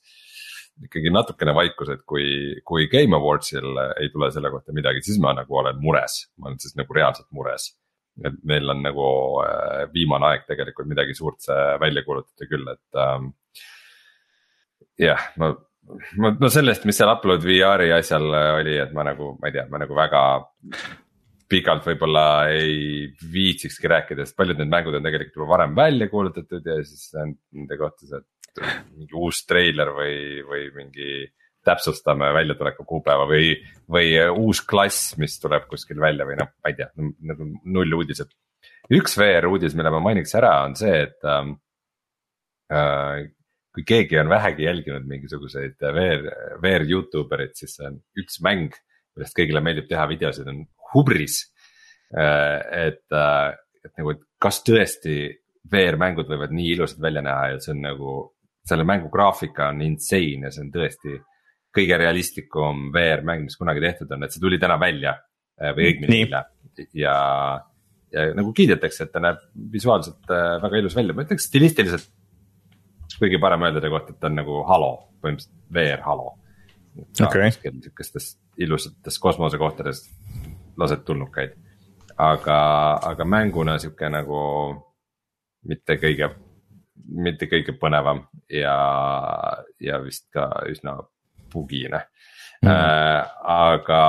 ikkagi 0.82 1.12
natukene 1.14 1.53
vaikus, 1.53 1.91
et 1.93 2.01
kui, 2.07 2.26
kui 2.66 2.88
Game 2.89 3.14
Awardsil 3.16 3.78
ei 4.01 4.09
tule 4.09 4.32
selle 4.34 4.49
kohta 4.49 4.74
midagi, 4.74 5.03
siis 5.05 5.20
ma 5.22 5.36
nagu 5.38 5.59
olen 5.62 5.78
mures, 5.84 6.24
ma 6.39 6.49
olen 6.49 6.62
siis 6.64 6.74
nagu 6.80 6.95
reaalselt 6.97 7.30
mures. 7.36 7.76
et 8.26 8.34
meil 8.43 8.70
on 8.70 8.82
nagu 8.84 9.05
viimane 9.93 10.26
aeg 10.28 10.41
tegelikult 10.47 10.89
midagi 10.89 11.14
suurt 11.16 11.45
välja 11.80 12.03
kuulutada 12.03 12.47
küll, 12.49 12.66
et 12.74 12.99
ähm, 12.99 13.30
jah, 14.99 15.30
ma 15.39 15.53
no 16.22 16.50
sellest, 16.54 16.86
mis 16.88 17.00
seal 17.00 17.12
Upload 17.12 17.46
VR-i 17.46 17.92
asjal 17.96 18.28
äh, 18.30 18.50
oli, 18.60 18.76
et 18.82 18.92
ma 18.96 19.06
nagu, 19.08 19.36
ma 19.42 19.50
ei 19.50 19.56
tea, 19.56 19.66
ma 19.72 19.82
nagu 19.82 19.98
väga 19.98 20.24
pikalt 21.52 21.88
võib-olla 21.90 22.26
ei 22.54 23.10
viitsikski 23.34 23.90
rääkida, 23.92 24.26
sest 24.26 24.38
paljud 24.40 24.62
need 24.62 24.72
mängud 24.72 24.96
on 24.96 25.08
tegelikult 25.08 25.42
juba 25.42 25.50
varem 25.56 25.76
välja 25.76 26.08
kuulutatud 26.12 26.68
ja 26.70 26.78
siis 26.88 27.10
nende 27.18 27.78
kohta 27.80 28.08
see 28.08 28.22
mingi 28.96 29.16
uus 29.16 29.44
treiler 29.48 29.92
või, 29.96 30.16
või 30.48 30.66
mingi 30.76 31.12
täpsustame 31.66 32.32
väljatuleku 32.34 32.86
kuupäeva 32.88 33.28
või, 33.30 33.52
või 33.92 34.16
uus 34.32 34.64
klass, 34.66 35.16
mis 35.22 35.38
tuleb 35.40 35.68
kuskil 35.70 36.00
välja 36.02 36.26
või 36.28 36.40
noh, 36.40 36.50
ma 36.58 36.72
ei 36.72 36.78
tea, 36.80 36.90
nagu 37.30 37.48
null 37.70 38.00
uudised. 38.00 38.32
üks 38.92 39.18
VR 39.20 39.48
uudis, 39.52 39.76
mille 39.78 39.92
ma 39.94 40.02
mainiks 40.04 40.34
ära, 40.40 40.56
on 40.66 40.76
see, 40.80 41.04
et 41.06 41.30
ähm, 41.30 41.54
äh, 42.74 43.30
kui 43.76 43.86
keegi 43.88 44.20
on 44.20 44.30
vähegi 44.32 44.66
jälginud 44.68 45.08
mingisuguseid 45.08 45.80
VR, 45.96 46.26
VR 46.64 46.86
Youtube 46.88 47.36
erid, 47.38 47.56
siis 47.56 47.78
see 47.78 47.88
on 47.88 47.98
üks 48.20 48.42
mäng, 48.44 48.76
millest 49.16 49.38
kõigile 49.38 49.64
meeldib 49.64 49.88
teha 49.90 50.06
videosid, 50.12 50.50
on 50.52 50.66
Hubris. 50.92 51.46
Äh, 52.12 52.60
et, 52.90 53.06
äh, 53.16 53.56
et 53.86 53.94
nagu, 53.96 54.16
et 54.18 54.24
kas 54.42 54.60
tõesti 54.68 55.18
VR 55.72 55.96
mängud 56.02 56.28
võivad 56.28 56.52
nii 56.56 56.74
ilusad 56.76 57.00
välja 57.04 57.24
näha 57.24 57.54
ja 57.54 57.60
see 57.64 57.72
on 57.76 57.84
nagu, 57.86 58.16
selle 58.68 58.86
mängu 58.88 59.12
graafika 59.14 59.70
on 59.72 59.82
insane 59.86 60.50
ja 60.50 60.52
see 60.54 60.66
on 60.66 60.72
tõesti 60.74 61.16
kõige 61.72 61.98
realistlikum 62.02 62.90
VR 62.92 63.24
mäng, 63.24 63.48
mis 63.48 63.56
kunagi 63.56 63.84
tehtud 63.84 64.12
on, 64.12 64.26
et 64.26 64.36
see 64.36 64.44
tuli 64.44 64.60
täna 64.60 64.76
välja 64.82 65.16
äh, 65.16 65.72
või 65.78 65.94
õigemini 65.94 66.26
eile 66.26 66.44
ja, 66.98 67.16
ja 68.12 68.26
nagu 68.36 68.52
kiidetakse, 68.56 69.08
et 69.08 69.16
ta 69.16 69.24
näeb 69.24 69.40
visuaalselt 69.72 70.28
väga 70.66 70.82
ilus 70.82 70.98
välja, 70.98 71.16
ma 71.16 71.24
ütleks 71.24 71.48
stilistiliselt 71.48 72.12
kõige 73.22 73.40
parem 73.42 73.68
öelda 73.68 73.82
ta 73.82 73.90
kohta, 73.90 74.14
et 74.14 74.20
ta 74.20 74.30
on 74.30 74.40
nagu 74.42 74.62
Halo, 74.68 74.92
põhimõtteliselt 75.22 75.74
VR 75.74 76.06
Halo. 76.06 76.38
Okay. 77.24 77.52
sihukestes 77.56 78.34
ilusates 78.60 79.20
kosmosekohtades 79.20 80.10
lased 80.78 81.06
tulnukaid. 81.08 81.54
aga, 82.18 82.58
aga 83.04 83.26
mänguna 83.26 83.78
sihuke 83.80 84.10
nagu 84.10 84.40
mitte 85.66 85.96
kõige, 85.98 86.28
mitte 87.08 87.48
kõige 87.50 87.74
põnevam 87.80 88.26
ja, 88.50 88.76
ja 89.80 90.02
vist 90.04 90.28
ka 90.34 90.50
üsna 90.70 90.98
bugine 91.54 92.04
mm. 92.62 92.70
-hmm. 92.70 92.72
Äh, 92.72 93.32
aga 93.44 94.02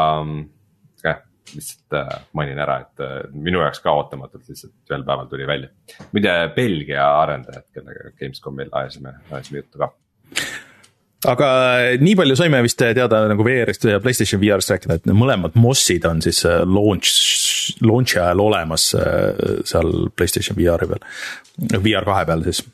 lihtsalt 1.52 1.96
äh, 1.98 2.12
mainin 2.36 2.60
ära, 2.62 2.78
et 2.84 3.02
äh, 3.04 3.14
minu 3.34 3.62
jaoks 3.62 3.82
ka 3.84 3.94
ootamatult 3.98 4.48
lihtsalt 4.48 4.74
ühel 4.90 5.06
päeval 5.06 5.30
tuli 5.30 5.46
välja. 5.48 5.70
muide, 6.12 6.34
Belgia 6.56 7.06
arendajad, 7.22 7.68
kellega 7.74 8.12
Gamescomil 8.18 8.72
ajasime, 8.82 9.16
ajasime 9.30 9.62
juttu 9.62 9.82
ka 9.82 9.92
aga 11.32 11.48
nii 12.02 12.16
palju 12.18 12.36
saime 12.38 12.62
vist 12.64 12.80
teada 12.82 13.20
nagu 13.30 13.44
VR-ist 13.46 13.84
ja 13.86 14.00
Playstation 14.02 14.40
VR-st 14.42 14.74
rääkida, 14.74 14.98
et 14.98 15.10
mõlemad 15.14 15.54
MOS-id 15.58 16.06
on 16.08 16.22
siis 16.24 16.42
launch, 16.66 17.12
launch'i 17.84 18.18
ajal 18.18 18.42
olemas 18.42 18.88
seal 18.90 19.92
Playstation 20.16 20.58
VR-i 20.58 20.88
peal, 20.90 21.04
VR 21.84 22.08
kahe 22.08 22.26
peal 22.26 22.42
siis. 22.48 22.64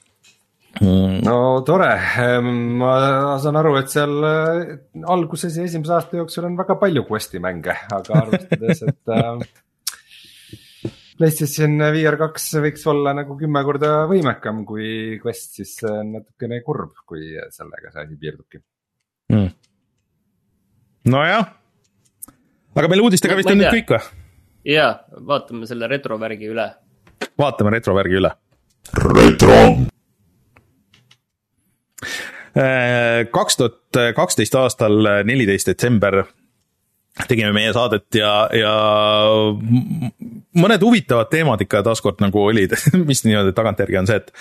No 0.78 1.62
tore, 1.66 1.92
ma 2.78 2.90
saan 3.42 3.56
aru, 3.58 3.72
et 3.80 3.90
seal 3.90 4.26
äh, 4.28 4.74
alguses 5.10 5.56
ja 5.56 5.64
esimese 5.66 5.94
aasta 5.96 6.20
jooksul 6.20 6.46
on 6.46 6.58
väga 6.58 6.76
palju 6.78 7.04
Questi 7.08 7.40
mänge, 7.42 7.74
aga 7.94 8.20
arvestades, 8.20 8.84
et 8.86 9.12
äh, 9.14 10.92
PlayStation 11.18 11.74
VR 11.82 12.18
kaks 12.20 12.46
võiks 12.62 12.86
olla 12.90 13.16
nagu 13.16 13.34
kümme 13.40 13.64
korda 13.66 14.04
võimekam 14.10 14.62
kui 14.68 15.18
Quest, 15.22 15.58
siis 15.58 15.74
see 15.80 15.90
on 15.90 16.14
natukene 16.20 16.60
kurb, 16.66 16.94
kui 17.08 17.32
sellega 17.54 17.90
see 17.90 18.04
asi 18.04 18.20
piirdubki. 18.20 18.62
Mm.. 19.34 19.50
nojah, 21.12 21.52
aga 22.78 22.88
meil 22.88 23.02
uudistega 23.04 23.34
no, 23.34 23.42
vist 23.42 23.50
on 23.52 23.60
nüüd 23.60 23.74
kõik 23.80 23.92
või? 23.96 24.24
ja, 24.76 24.88
vaatame 25.32 25.68
selle 25.68 25.90
retrovärgi 25.90 26.54
üle. 26.54 26.70
vaatame 27.40 27.74
retrovärgi 27.80 28.20
üle. 28.22 28.34
retro 29.10 29.62
kaks 32.55 33.59
tuhat 33.61 33.99
kaksteist 34.16 34.55
aastal, 34.59 35.03
neliteist 35.28 35.68
detsember 35.70 36.22
tegime 37.26 37.51
meie 37.57 37.72
saadet 37.74 38.14
ja, 38.18 38.32
ja 38.55 38.72
mõned 40.59 40.84
huvitavad 40.84 41.30
teemad 41.32 41.62
ikka 41.64 41.82
taaskord 41.86 42.22
nagu 42.22 42.42
olid, 42.44 42.74
mis 43.09 43.24
niimoodi 43.26 43.55
tagantjärgi 43.57 44.01
on 44.01 44.11
see, 44.11 44.20
et. 44.20 44.32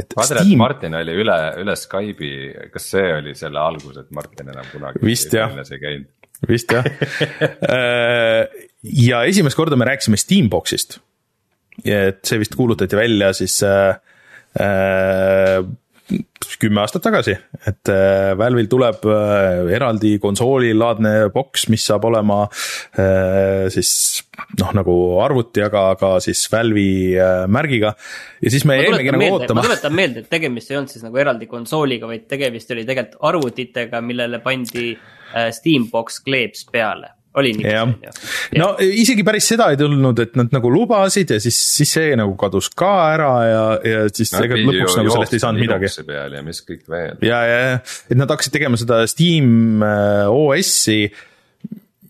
et 0.00 0.16
ma 0.16 0.26
Steam..., 0.28 0.54
et 0.54 0.62
Martin 0.62 0.98
oli 1.02 1.16
üle, 1.24 1.38
üle 1.62 1.76
Skype'i, 1.78 2.32
kas 2.72 2.88
see 2.94 3.12
oli 3.18 3.36
selle 3.38 3.60
algus, 3.62 3.98
et 4.00 4.10
Martin 4.16 4.52
enam 4.54 4.68
kunagi. 4.72 5.02
vist 5.04 5.34
jah, 5.36 5.52
vist 6.48 6.72
jah 6.72 6.88
äh, 7.76 8.46
ja 8.82 9.24
esimest 9.28 9.58
korda 9.58 9.78
me 9.78 9.90
rääkisime 9.90 10.20
Steamboxist. 10.20 11.00
et 11.84 12.24
see 12.28 12.40
vist 12.40 12.56
kuulutati 12.56 12.96
välja 12.98 13.32
siis 13.36 13.60
äh, 13.66 14.00
äh 14.60 15.62
kümme 16.62 16.82
aastat 16.82 17.02
tagasi, 17.04 17.34
et 17.68 17.90
äh, 17.90 18.32
Valve'il 18.38 18.68
tuleb 18.70 19.06
äh, 19.10 19.70
eraldi 19.74 20.14
konsoolilaadne 20.22 21.14
boks, 21.34 21.66
mis 21.72 21.84
saab 21.88 22.06
olema 22.10 22.42
äh, 22.46 23.66
siis 23.72 23.92
noh, 24.60 24.72
nagu 24.76 24.96
arvuti, 25.24 25.62
aga, 25.64 25.88
aga 25.96 26.12
siis 26.24 26.44
Valve'i 26.52 27.16
märgiga. 27.52 27.94
ja 28.42 28.52
siis 28.52 28.66
me 28.68 28.78
jäimegi 28.80 29.14
nagu 29.14 29.30
ootama. 29.38 29.60
ma 29.62 29.66
tuletan 29.70 29.96
meelde, 29.96 30.24
et 30.24 30.30
tegemist 30.32 30.70
ei 30.70 30.78
olnud 30.80 30.94
siis 30.94 31.06
nagu 31.06 31.22
eraldi 31.22 31.48
konsooliga, 31.50 32.10
vaid 32.10 32.28
tegemist 32.30 32.70
oli 32.74 32.86
tegelikult 32.88 33.18
arvutitega, 33.32 34.04
millele 34.04 34.42
pandi 34.44 34.92
Steambox 35.32 36.20
kleeps 36.26 36.66
peale 36.70 37.14
oli 37.38 37.52
nii. 37.56 37.72
jah, 37.72 37.88
no 38.60 38.68
isegi 38.82 39.24
päris 39.26 39.48
seda 39.54 39.70
ei 39.72 39.78
tulnud, 39.80 40.22
et 40.24 40.36
nad 40.38 40.52
nagu 40.54 40.72
lubasid 40.72 41.34
ja 41.34 41.40
siis, 41.42 41.58
siis 41.78 41.94
see 41.96 42.14
nagu 42.18 42.34
kadus 42.40 42.68
ka 42.76 42.92
ära 43.14 43.32
ja, 43.48 43.64
ja 43.88 44.04
siis 44.12 44.34
no, 44.34 44.44
ega 44.46 44.60
lõpuks 44.60 44.98
nagu 45.00 45.14
sellest 45.16 45.36
ei 45.36 45.44
saanud 45.44 45.64
midagi. 45.64 45.92
peal 46.08 46.38
ja 46.38 46.44
mis 46.44 46.62
kõik 46.66 46.82
veel. 46.92 47.16
ja, 47.24 47.42
ja, 47.48 47.60
ja, 47.66 47.76
et 48.10 48.18
nad 48.20 48.32
hakkasid 48.32 48.56
tegema 48.58 48.80
seda 48.80 49.02
Steam 49.10 49.84
äh, 49.86 50.28
OS-i 50.28 51.06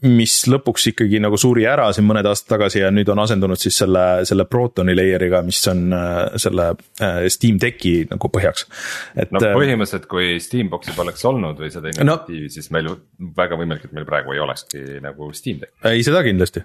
mis 0.08 0.34
lõpuks 0.50 0.88
ikkagi 0.90 1.20
nagu 1.22 1.38
suri 1.38 1.64
ära 1.68 1.86
siin 1.94 2.06
mõned 2.08 2.26
aastad 2.26 2.56
tagasi 2.56 2.80
ja 2.82 2.90
nüüd 2.94 3.08
on 3.12 3.22
asendunud 3.22 3.60
siis 3.60 3.76
selle, 3.82 4.24
selle 4.28 4.46
Protoni 4.50 4.96
layer'iga, 4.98 5.42
mis 5.46 5.60
on 5.70 5.84
äh, 5.94 6.18
selle 6.42 6.72
äh, 6.72 7.20
Steam 7.32 7.60
Decki 7.62 7.94
nagu 8.10 8.32
põhjaks. 8.32 8.66
et. 9.14 9.30
no 9.34 9.42
äh, 9.42 9.54
põhimõtteliselt, 9.54 10.08
kui 10.10 10.34
Steambox'i 10.42 10.96
poleks 10.96 11.22
olnud 11.28 11.62
või 11.62 11.70
seda 11.74 11.92
initsiatiivi 11.92 12.48
no,, 12.48 12.52
siis 12.56 12.68
meil 12.74 12.90
väga 13.38 13.58
võimalik, 13.60 13.86
et 13.86 13.96
meil 13.96 14.08
praegu 14.08 14.34
ei 14.34 14.42
olekski 14.42 15.00
nagu 15.04 15.30
Steam 15.36 15.62
Deck. 15.62 15.74
ei, 15.86 16.02
seda 16.06 16.24
kindlasti 16.26 16.64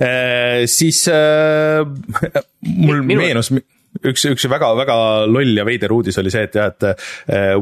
e,. 0.00 0.64
siis 0.70 1.04
äh, 1.12 1.84
mul 2.64 3.04
Minu... 3.04 3.20
meenus 3.20 3.52
üks, 4.02 4.26
üks 4.32 4.48
väga-väga 4.50 4.96
loll 5.30 5.54
ja 5.58 5.66
veider 5.66 5.92
uudis 5.94 6.18
oli 6.22 6.32
see, 6.34 6.48
et 6.48 6.58
jah, 6.58 6.72
et 6.72 7.06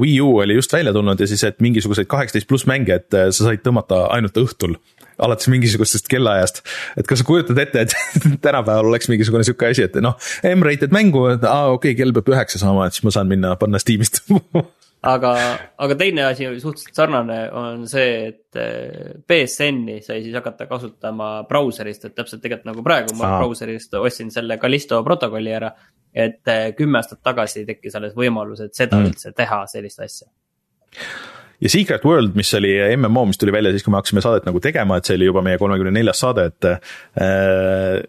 Wii 0.01 0.19
U 0.25 0.37
oli 0.45 0.57
just 0.57 0.73
välja 0.73 0.95
tulnud 0.95 1.21
ja 1.21 1.29
siis, 1.29 1.45
et 1.49 1.61
mingisuguseid 1.65 2.09
kaheksateist 2.11 2.49
pluss 2.51 2.69
mänge, 2.71 3.01
et 3.03 3.13
sa 3.13 3.47
said 3.47 3.65
tõmmata 3.65 4.07
ainult 4.17 4.39
õhtul 4.41 4.79
alates 5.23 5.49
mingisugusest 5.53 6.09
kellaajast. 6.11 6.63
et 6.99 7.09
kas 7.09 7.23
sa 7.23 7.27
kujutad 7.29 7.59
ette, 7.63 7.87
et 7.87 7.97
tänapäeval 8.47 8.91
oleks 8.93 9.11
mingisugune 9.13 9.47
sihuke 9.47 9.71
asi, 9.71 9.87
et 9.87 9.99
noh, 10.05 10.17
M-rated 10.55 10.95
mängu, 10.95 11.27
et 11.35 11.45
aa 11.49 11.73
okei 11.73 11.93
okay,, 11.93 11.99
kell 12.01 12.17
peab 12.17 12.33
üheksa 12.35 12.63
saama, 12.63 12.87
et 12.87 12.97
siis 12.97 13.07
ma 13.07 13.15
saan 13.15 13.31
minna 13.31 13.55
panna 13.61 13.83
Steamist 13.83 14.23
aga, 15.03 15.33
aga 15.83 15.97
teine 15.99 16.27
asi 16.29 16.47
suhteliselt 16.61 16.99
sarnane 16.99 17.39
on 17.59 17.87
see, 17.91 18.31
et 18.31 18.61
eh, 18.61 19.17
BSN-i 19.29 19.99
sai 20.05 20.23
siis 20.23 20.37
hakata 20.39 20.69
kasutama 20.71 21.33
brauserist, 21.49 22.07
et 22.07 22.15
täpselt 22.19 22.43
tegelikult 22.45 22.71
nagu 22.71 22.87
praegu 22.87 23.17
ma 23.19 23.35
brauserist 23.41 23.95
ostsin 23.99 24.31
selle 24.35 24.59
Callisto 24.63 25.03
protokolli 25.07 25.53
ära. 25.59 25.73
et 26.13 26.49
eh, 26.53 26.71
kümme 26.77 27.01
aastat 27.01 27.23
tagasi 27.25 27.67
tekkis 27.67 27.95
alles 27.97 28.15
võimalus, 28.17 28.61
et 28.61 28.75
seda 28.77 28.99
mm. 28.99 29.11
üldse 29.11 29.33
teha, 29.37 29.63
sellist 29.71 30.03
asja 30.05 30.29
ja 31.63 31.71
Secret 31.71 32.05
World, 32.05 32.35
mis 32.37 32.51
oli 32.59 32.75
MMO, 32.97 33.25
mis 33.31 33.39
tuli 33.41 33.53
välja 33.55 33.73
siis, 33.73 33.85
kui 33.85 33.95
me 33.95 34.01
hakkasime 34.01 34.23
saadet 34.25 34.47
nagu 34.49 34.61
tegema, 34.61 34.99
et 34.99 35.09
see 35.09 35.17
oli 35.19 35.31
juba 35.31 35.45
meie 35.47 35.61
kolmekümne 35.61 35.95
neljas 35.95 36.21
saade, 36.23 36.51
et 36.51 36.69
äh, 36.69 38.03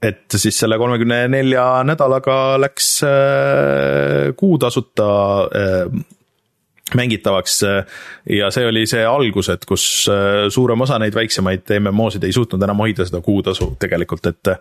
et 0.00 0.36
siis 0.40 0.56
selle 0.56 0.78
kolmekümne 0.80 1.26
nelja 1.28 1.64
nädalaga 1.84 2.36
läks 2.60 2.88
äh, 3.04 4.30
kuu 4.36 4.56
tasuta 4.60 5.10
äh, 5.44 6.00
mängitavaks 6.98 7.60
ja 8.30 8.50
see 8.54 8.66
oli 8.66 8.86
see 8.90 9.04
algus, 9.06 9.50
et 9.52 9.66
kus 9.68 9.84
suurem 10.54 10.86
osa 10.86 10.98
neid 11.02 11.14
väiksemaid 11.14 11.70
MMO-sid 11.78 12.24
ei 12.26 12.34
suutnud 12.34 12.62
enam 12.66 12.82
hoida 12.82 13.06
seda 13.08 13.20
kuutasu 13.24 13.72
tegelikult, 13.80 14.26
et 14.30 14.54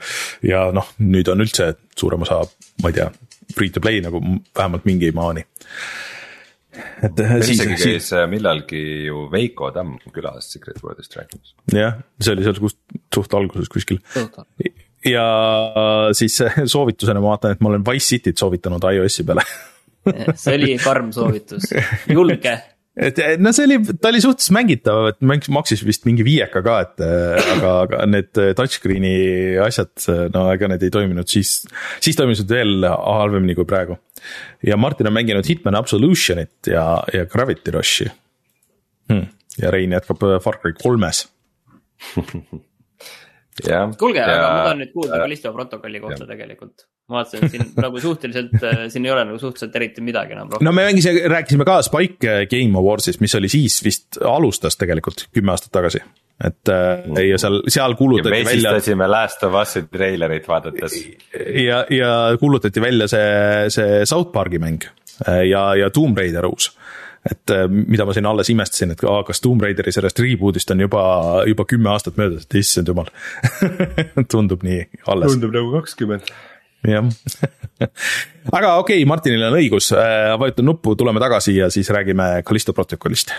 ja 0.46 0.68
noh, 0.76 0.94
nüüd 1.02 1.32
on 1.34 1.46
üldse 1.46 1.72
suurem 1.98 2.28
osa, 2.28 2.42
ma 2.84 2.92
ei 2.92 3.00
tea, 3.00 3.10
free 3.56 3.74
to 3.74 3.82
play 3.84 4.04
nagu 4.06 4.22
vähemalt 4.22 4.86
mingi 4.90 5.12
maani 5.16 5.46
et 7.04 7.20
äh, 7.20 7.36
siis. 7.42 7.58
isegi 7.58 7.78
käis 7.80 8.12
äh, 8.14 8.26
millalgi 8.30 8.82
ju 9.08 9.26
Veiko 9.32 9.72
Tamm 9.76 9.98
külas 10.14 10.52
Secret 10.54 10.82
Worldist 10.84 11.16
rääkimas. 11.18 11.56
jah, 11.74 11.98
see 12.22 12.36
oli 12.36 12.46
seal 12.46 12.60
suht 13.16 13.34
alguses 13.34 13.72
kuskil. 13.72 14.00
ja 15.06 15.26
siis 16.18 16.40
äh, 16.46 16.62
soovitusena 16.66 17.22
ma 17.24 17.34
vaatan, 17.34 17.56
et 17.56 17.64
ma 17.64 17.74
olen 17.74 17.86
Wise 17.88 18.16
Cityt 18.16 18.38
soovitanud 18.42 18.86
iOS-i 18.94 19.26
peale 19.28 19.46
see 20.08 20.58
oli 20.58 20.76
karm 20.82 21.14
soovitus, 21.16 21.72
julge. 22.10 22.58
Et 23.00 23.20
no 23.40 23.52
see 23.56 23.64
oli, 23.64 23.78
ta 24.02 24.10
oli 24.10 24.20
suhteliselt 24.20 24.56
mängitav, 24.58 25.06
et 25.14 25.20
mäng 25.24 25.46
maksis 25.56 25.86
vist 25.88 26.04
mingi 26.08 26.26
viieka 26.28 26.60
ka, 26.66 26.76
et 26.84 27.04
aga, 27.06 27.72
aga 27.86 28.00
need 28.10 28.40
touchscreen'i 28.58 29.14
asjad, 29.64 29.94
no 30.34 30.48
ega 30.52 30.68
need 30.74 30.84
ei 30.84 30.92
toiminud 30.92 31.30
siis, 31.32 31.62
siis 32.04 32.20
toimisid 32.20 32.50
veel 32.52 32.84
halvemini 32.90 33.56
kui 33.56 33.68
praegu. 33.70 33.96
ja 34.68 34.76
Martin 34.78 35.08
on 35.08 35.16
mänginud 35.16 35.48
Hitman 35.48 35.80
Absolutionit 35.80 36.72
ja, 36.74 36.86
ja 37.16 37.26
Gravity 37.30 37.72
Rushi. 37.78 38.10
Hmm.. 39.10 39.30
ja 39.58 39.72
Rein 39.72 39.96
jätkab 39.96 40.26
Far 40.44 40.60
Cry 40.60 40.76
kolmes. 40.82 41.24
Kuulge, 44.00 44.22
aga 44.24 44.36
ma 44.40 44.60
tahan 44.64 44.78
nüüd 44.84 44.92
kuulda 44.96 45.18
Callisto 45.20 45.52
protokolli 45.56 46.00
kohta 46.04 46.24
ja. 46.24 46.30
tegelikult 46.30 46.86
ma 47.10 47.20
vaatasin, 47.20 47.46
et 47.46 47.56
siin 47.56 47.68
nagu 47.86 48.02
suhteliselt, 48.04 48.56
äh, 48.62 48.86
siin 48.94 49.08
ei 49.08 49.14
ole 49.14 49.26
nagu 49.26 49.42
suhteliselt 49.42 49.76
eriti 49.80 50.04
midagi 50.06 50.36
enam 50.38 50.52
rohkem. 50.52 50.66
no 50.66 50.74
me 50.76 50.86
mängisime, 50.88 51.26
rääkisime 51.34 51.68
ka 51.68 51.82
Spike 51.86 52.32
äh, 52.32 52.46
Game 52.52 52.78
Awards'ist, 52.80 53.22
mis 53.24 53.36
oli 53.40 53.52
siis 53.52 53.80
vist 53.86 54.20
alustas 54.26 54.78
tegelikult 54.80 55.28
kümme 55.34 55.56
aastat 55.56 55.74
tagasi. 55.76 56.04
et 56.40 56.72
mm. 56.72 57.18
ja 57.30 57.42
seal, 57.42 57.62
seal 57.68 57.98
kuulutati 58.00 58.30
ja 58.30 58.46
välja. 58.46 58.72
vesistasime 58.76 59.10
Last 59.10 59.44
of 59.44 59.58
Us'i 59.60 59.84
treilerit 59.92 60.48
vaadates. 60.48 60.96
ja, 61.66 61.84
ja 61.90 62.14
kuulutati 62.40 62.82
välja 62.82 63.10
see, 63.12 63.70
see 63.74 64.06
South 64.06 64.32
Park'i 64.32 64.62
mäng 64.62 64.86
ja, 65.28 65.76
ja 65.76 65.90
Tomb 65.90 66.18
Raider 66.18 66.48
uus 66.48 66.72
et 67.28 67.52
mida 67.68 68.06
ma 68.08 68.14
siin 68.16 68.30
alles 68.30 68.48
imestasin, 68.54 68.94
et 68.94 69.02
aa, 69.04 69.24
kas 69.28 69.42
Tomb 69.44 69.62
Raideri 69.66 69.92
sellest 69.92 70.22
reboot'ist 70.24 70.72
on 70.72 70.86
juba, 70.86 71.02
juba 71.50 71.66
kümme 71.68 71.92
aastat 71.92 72.16
möödas, 72.16 72.46
et 72.48 72.56
issand 72.62 72.88
jumal 72.88 73.10
tundub 74.32 74.64
nii 74.64 74.86
alles. 75.12 75.36
tundub 75.36 75.58
nagu 75.58 75.74
kakskümmend 75.76 76.32
jah. 76.88 77.06
Aga 78.58 78.76
okei 78.80 79.00
okay,, 79.02 79.06
Martinil 79.08 79.48
on 79.50 79.60
õigus, 79.60 79.92
äh, 79.96 80.34
vajutan 80.40 80.68
nuppu, 80.70 80.96
tuleme 81.00 81.22
tagasi 81.22 81.56
ja 81.60 81.70
siis 81.74 81.90
räägime 81.94 82.42
Callisto 82.48 82.74
protokollist. 82.74 83.34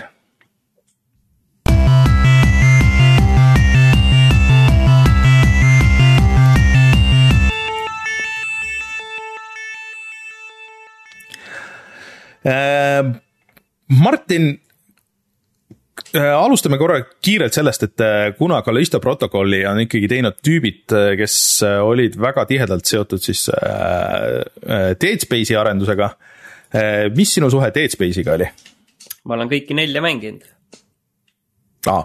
Äh, 12.41 13.05
Martin, 13.87 14.55
alustame 16.21 16.77
korra 16.81 16.99
kiirelt 17.23 17.55
sellest, 17.55 17.85
et 17.87 18.03
äh, 18.03 18.23
kuna 18.37 18.61
Callisto 18.65 18.99
protokolli 19.03 19.61
on 19.67 19.83
ikkagi 19.85 20.09
teinud 20.11 20.39
tüübid, 20.43 20.95
kes 21.19 21.35
olid 21.83 22.17
väga 22.21 22.45
tihedalt 22.49 22.89
seotud 22.89 23.23
siis 23.23 23.47
Dead 23.51 25.23
Space'i 25.23 25.57
arendusega. 25.59 26.11
mis 27.15 27.33
sinu 27.33 27.49
suhe 27.51 27.71
Dead 27.75 27.91
Space'iga 27.91 28.35
oli? 28.37 28.49
ma 29.27 29.37
olen 29.37 29.49
kõiki 29.51 29.77
nelja 29.77 30.01
mänginud. 30.03 30.45
aa, 31.87 32.03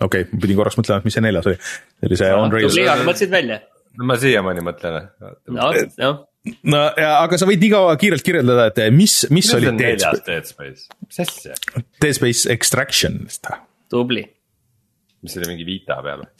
okei 0.00 0.24
okay,, 0.24 0.32
ma 0.32 0.40
pidin 0.44 0.58
korraks 0.58 0.78
mõtlema, 0.80 1.00
et 1.00 1.08
mis 1.08 1.16
see 1.16 1.24
neljas 1.24 1.50
oli. 1.50 1.60
see 1.60 2.10
oli 2.10 2.18
see 2.22 2.32
On 2.36 2.52
Rails. 2.52 2.74
tubli, 2.74 2.88
aga 2.88 3.06
mõtlesid 3.06 3.32
välja? 3.32 3.60
ma 4.06 4.16
siiamaani 4.20 4.64
mõtlen. 4.64 5.08
no, 5.50 5.70
noh 6.04 6.26
no 6.72 6.82
ja, 6.96 7.14
aga 7.20 7.38
sa 7.40 7.48
võid 7.48 7.60
nii 7.62 7.72
kaua 7.72 7.96
kiirelt 8.00 8.24
kirjeldada, 8.24 8.68
et 8.70 8.94
mis, 8.94 9.22
mis, 9.28 9.48
mis 9.50 9.50
oli 9.56 9.72
Dead 9.76 10.00
Space? 10.00 10.24
Dead 10.28 10.48
Space, 10.48 10.86
mis 11.04 11.20
asja? 11.26 11.56
Dead 12.00 12.16
Space 12.16 12.48
Extraction. 12.52 13.20
tubli. 13.92 14.24
mis 15.20 15.34
see 15.34 15.42
oli 15.42 15.52
mingi 15.52 15.68
Vita 15.68 16.00
peal 16.04 16.24
või? 16.24 16.30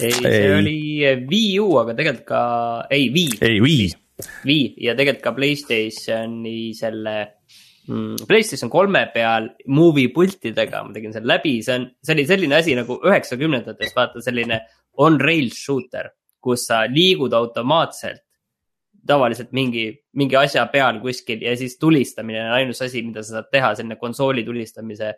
ei, 0.00 0.16
see 0.16 0.40
ei. 0.40 0.56
oli 0.56 0.78
Wii 1.30 1.52
U, 1.62 1.68
aga 1.84 1.94
tegelikult 1.94 2.26
ka, 2.32 2.42
ei 2.94 3.06
Wii. 3.14 3.38
ei, 3.46 3.60
Wii. 3.62 3.86
Wii 4.46 4.66
ja 4.88 4.96
tegelikult 4.98 5.22
ka 5.22 5.34
Playstationi 5.38 6.58
selle 6.78 7.14
mm,, 7.86 8.26
Playstation 8.26 8.72
kolme 8.72 9.06
peal 9.14 9.52
movie 9.70 10.10
pultidega 10.14 10.82
ma 10.82 10.94
tegin 10.94 11.14
selle 11.14 11.30
läbi, 11.30 11.60
see 11.62 11.78
on, 11.78 11.88
see 12.02 12.18
oli 12.18 12.26
selline 12.26 12.58
asi 12.58 12.74
nagu 12.78 12.98
üheksakümnendates, 13.06 13.94
vaata 13.94 14.22
selline 14.24 14.64
on 15.02 15.18
rail 15.22 15.50
shooter, 15.54 16.10
kus 16.42 16.66
sa 16.68 16.84
liigud 16.90 17.34
automaatselt 17.34 18.23
tavaliselt 19.06 19.52
mingi, 19.56 19.88
mingi 20.16 20.36
asja 20.38 20.64
peal 20.72 21.00
kuskil 21.02 21.42
ja 21.44 21.54
siis 21.58 21.76
tulistamine 21.80 22.40
on 22.46 22.54
ainus 22.58 22.80
asi, 22.84 23.02
mida 23.06 23.24
sa 23.24 23.38
saad 23.38 23.50
teha, 23.52 23.74
selline 23.78 23.98
konsooli 24.00 24.44
tulistamise. 24.46 25.12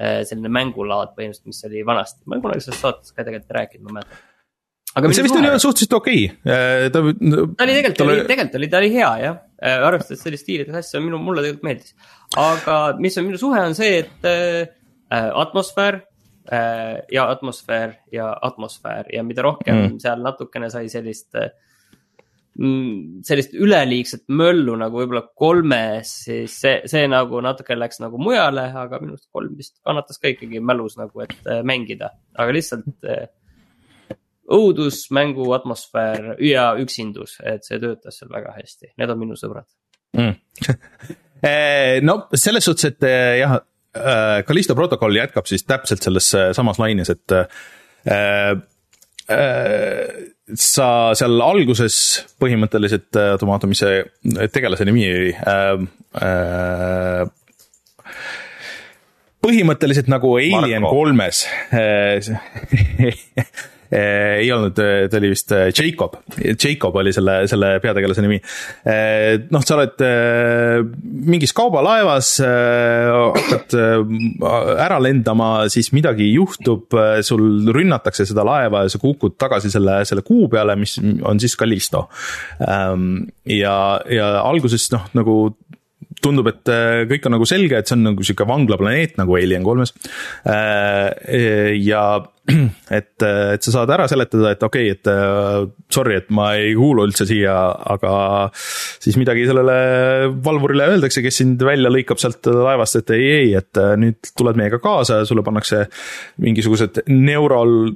Äh, 0.00 0.20
selline 0.28 0.50
mängulaad 0.52 1.14
põhimõtteliselt, 1.14 1.52
mis 1.52 1.62
oli 1.68 1.84
vanasti, 1.86 2.24
ma 2.26 2.36
olen 2.36 2.44
kunagi 2.48 2.66
sellest 2.66 2.84
saates 2.84 3.14
ka 3.14 3.24
tegelikult 3.26 3.56
rääkinud, 3.58 3.86
ma 3.86 4.00
mäletan. 4.00 4.26
aga 4.98 5.12
see 5.14 5.24
vist 5.26 5.38
oli 5.38 5.50
suhteliselt 5.62 5.96
okei 6.00 6.24
okay., 6.26 6.56
äh, 6.56 6.88
ta. 6.90 7.02
ta 7.02 7.66
oli 7.66 7.76
tegelikult 7.78 8.04
oli, 8.06 8.18
tegelikult 8.26 8.58
oli, 8.58 8.70
ta 8.72 8.82
oli 8.82 8.92
hea 8.96 9.10
jah, 9.22 9.40
äh, 9.62 9.86
arvestades 9.86 10.24
sellist 10.26 10.46
stiilidest 10.46 10.82
asja, 10.82 11.02
minu, 11.04 11.20
mulle 11.22 11.44
tegelikult 11.46 11.68
meeldis. 11.68 11.96
aga 12.40 12.78
mis 12.98 13.18
on 13.20 13.28
minu 13.28 13.40
suhe, 13.40 13.62
on 13.70 13.78
see, 13.78 14.02
et 14.02 14.30
äh, 14.30 15.30
atmosfäär 15.44 16.02
äh, 16.52 17.02
ja 17.12 17.30
atmosfäär 17.30 17.94
ja 18.12 18.32
atmosfäär 18.42 19.12
ja 19.14 19.22
mida 19.26 19.46
rohkem 19.46 19.84
mm. 19.84 19.98
seal 20.02 20.22
natukene 20.24 20.70
sai 20.70 20.88
sellist 20.92 21.34
äh, 21.38 21.52
sellist 22.60 23.54
üleliigset 23.56 24.26
möllu 24.36 24.74
nagu 24.76 24.98
võib-olla 25.00 25.22
kolmes, 25.38 26.10
siis 26.26 26.58
see, 26.60 26.74
see 26.90 27.06
nagu 27.08 27.40
natuke 27.44 27.76
läks 27.76 28.02
nagu 28.02 28.20
mujale, 28.20 28.66
aga 28.82 28.98
minu 29.00 29.14
arust 29.16 29.30
kolm 29.32 29.54
vist 29.56 29.78
kannatas 29.86 30.20
ka 30.20 30.28
ikkagi 30.34 30.60
mälus 30.60 30.98
nagu, 31.00 31.22
et 31.24 31.38
äh, 31.48 31.62
mängida, 31.66 32.10
aga 32.36 32.52
lihtsalt 32.52 33.08
äh, 33.08 33.30
õudus, 34.52 35.06
mängu 35.16 35.46
atmosfäär 35.56 36.34
ja 36.44 36.66
üksindus, 36.82 37.38
et 37.46 37.64
see 37.64 37.80
töötas 37.80 38.20
seal 38.20 38.32
väga 38.34 38.52
hästi, 38.58 38.92
need 39.00 39.14
on 39.14 39.22
minu 39.24 39.40
sõbrad. 39.40 39.68
Mm. 40.18 40.38
Eh, 41.40 42.02
no 42.04 42.26
selles 42.36 42.66
suhtes, 42.68 42.90
et 42.90 43.04
eh, 43.08 43.38
jah, 43.40 43.54
Callisto 44.44 44.74
protokoll 44.76 45.16
jätkab 45.16 45.46
siis 45.48 45.62
täpselt 45.64 46.04
selles 46.04 46.26
samas 46.52 46.76
laines, 46.76 47.08
et 47.08 47.32
sa 49.30 50.86
seal 51.14 51.42
alguses 51.44 51.96
põhimõtteliselt, 52.42 53.14
ma 53.14 53.52
vaatan, 53.52 53.70
mis 53.70 53.82
see 53.84 54.00
tegelase 54.50 54.86
nimi 54.88 55.06
oli 55.10 55.34
äh,. 55.38 55.84
Äh, 56.20 57.28
põhimõtteliselt 59.40 60.08
nagu 60.10 60.34
Alien 60.40 60.82
kolmes 60.84 61.44
Eh, 61.70 62.18
ei 63.90 64.50
olnud, 64.54 64.78
eh, 64.78 65.08
ta 65.10 65.18
oli 65.18 65.32
vist 65.32 65.52
eh, 65.56 65.70
Jacob, 65.74 66.16
Jacob 66.38 66.96
oli 67.00 67.12
selle, 67.14 67.36
selle 67.50 67.72
peategelase 67.82 68.22
nimi. 68.24 68.38
noh, 69.50 69.64
sa 69.66 69.76
oled 69.76 70.02
mingis 71.30 71.52
kaubalaevas, 71.56 72.30
hakkad 72.40 73.74
ära 74.86 75.00
lendama, 75.02 75.50
siis 75.72 75.90
midagi 75.96 76.30
juhtub, 76.32 76.94
sul 77.26 77.72
rünnatakse 77.74 78.26
seda 78.28 78.44
laeva 78.46 78.84
ja 78.86 78.92
sa 78.92 79.00
kukud 79.02 79.36
tagasi 79.40 79.72
selle, 79.72 80.00
selle 80.08 80.24
kuu 80.26 80.48
peale, 80.52 80.76
mis 80.78 80.96
on 81.00 81.40
siis 81.42 81.56
Callisto. 81.58 82.06
Ehm, 82.66 83.26
ja, 83.50 83.74
ja 84.10 84.30
alguses 84.44 84.88
noh, 84.94 85.08
nagu 85.18 85.36
tundub, 86.24 86.50
et 86.50 86.72
kõik 87.10 87.28
on 87.28 87.36
nagu 87.36 87.48
selge, 87.48 87.78
et 87.78 87.88
see 87.88 87.96
on 87.96 88.10
nagu 88.10 88.26
sihuke 88.26 88.46
vanglaplaneet 88.48 89.16
nagu 89.20 89.38
Alien 89.38 89.64
kolmes. 89.66 89.94
ja 91.80 92.04
et, 92.98 93.22
et 93.22 93.64
sa 93.64 93.72
saad 93.72 93.90
ära 93.94 94.06
seletada, 94.10 94.52
et 94.54 94.62
okei 94.64 94.90
okay,, 94.90 94.96
et 94.96 95.10
äh, 95.10 95.66
sorry, 95.92 96.16
et 96.20 96.30
ma 96.34 96.50
ei 96.58 96.72
kuulu 96.78 97.04
üldse 97.08 97.26
siia, 97.28 97.54
aga 97.94 98.12
siis 98.54 99.18
midagi 99.20 99.46
sellele 99.48 99.76
valvurile 100.44 100.88
öeldakse, 100.94 101.22
kes 101.24 101.40
sind 101.42 101.62
välja 101.66 101.92
lõikab 101.92 102.20
sealt 102.22 102.48
laevast, 102.50 103.00
et 103.02 103.12
ei, 103.16 103.26
ei, 103.40 103.50
et 103.60 103.80
äh, 103.80 103.92
nüüd 104.00 104.32
tuled 104.38 104.58
meiega 104.60 104.80
kaasa 104.82 105.20
ja 105.20 105.28
sulle 105.28 105.44
pannakse 105.46 105.84
mingisugused 106.42 107.02
neural 107.12 107.90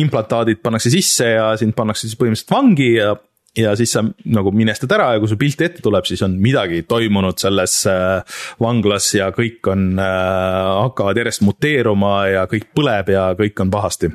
implantaadid 0.00 0.62
pannakse 0.64 0.92
sisse 0.94 1.34
ja 1.36 1.52
sind 1.60 1.76
pannakse 1.78 2.08
siis 2.08 2.18
põhimõtteliselt 2.20 2.54
vangi 2.54 2.90
ja 2.98 3.14
ja 3.58 3.74
siis 3.78 3.94
sa 3.94 4.02
nagu 4.04 4.52
minestad 4.54 4.92
ära 4.96 5.12
ja 5.14 5.22
kui 5.22 5.30
su 5.30 5.38
pilt 5.40 5.62
ette 5.64 5.82
tuleb, 5.84 6.06
siis 6.08 6.22
on 6.26 6.36
midagi 6.42 6.82
toimunud 6.88 7.38
selles 7.40 7.80
äh, 7.90 8.40
vanglas 8.62 9.12
ja 9.14 9.30
kõik 9.34 9.70
on, 9.70 9.92
äh, 10.02 10.72
hakkavad 10.88 11.22
järjest 11.22 11.44
muteeruma 11.46 12.16
ja 12.32 12.44
kõik 12.50 12.72
põleb 12.74 13.14
ja 13.14 13.30
kõik 13.38 13.64
on 13.64 13.72
pahasti. 13.74 14.10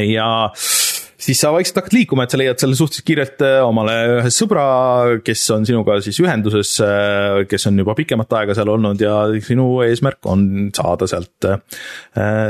ja 0.00 0.28
siis 1.22 1.38
sa 1.38 1.52
vaikselt 1.54 1.82
hakkad 1.82 1.96
liikuma, 1.96 2.24
et 2.24 2.32
sa 2.34 2.40
leiad 2.40 2.62
selle 2.62 2.78
suhteliselt 2.78 3.08
kiirelt 3.10 3.44
äh, 3.46 3.60
omale 3.66 3.98
ühe 4.16 4.32
sõbra, 4.32 4.66
kes 5.24 5.44
on 5.54 5.68
sinuga 5.68 6.00
siis 6.04 6.20
ühenduses, 6.24 6.74
kes 7.48 7.68
on 7.68 7.84
juba 7.84 7.96
pikemat 7.98 8.38
aega 8.40 8.56
seal 8.56 8.72
olnud 8.72 9.04
ja 9.04 9.26
sinu 9.44 9.74
eesmärk 9.84 10.24
on 10.32 10.72
saada 10.76 11.08
sealt, 11.10 11.52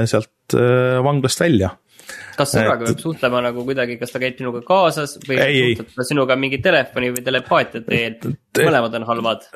sealt 0.06 0.58
vanglast 1.02 1.40
välja 1.42 1.72
kas 2.42 2.52
sõbraga 2.56 2.86
peab 2.88 3.02
suhtlema 3.02 3.40
nagu 3.44 3.64
kuidagi, 3.66 3.96
kas 4.00 4.12
ta 4.12 4.20
käib 4.22 4.38
sinuga 4.38 4.62
kaasas 4.66 5.16
või 5.24 5.38
suhtleb 5.38 5.92
ta 5.96 6.06
sinuga 6.06 6.36
mingi 6.40 6.60
telefoni 6.62 7.10
või 7.14 7.24
telepaatia 7.26 7.84
teel, 7.86 8.16
mõlemad 8.58 8.96
on 8.98 9.06
halvad? 9.08 9.46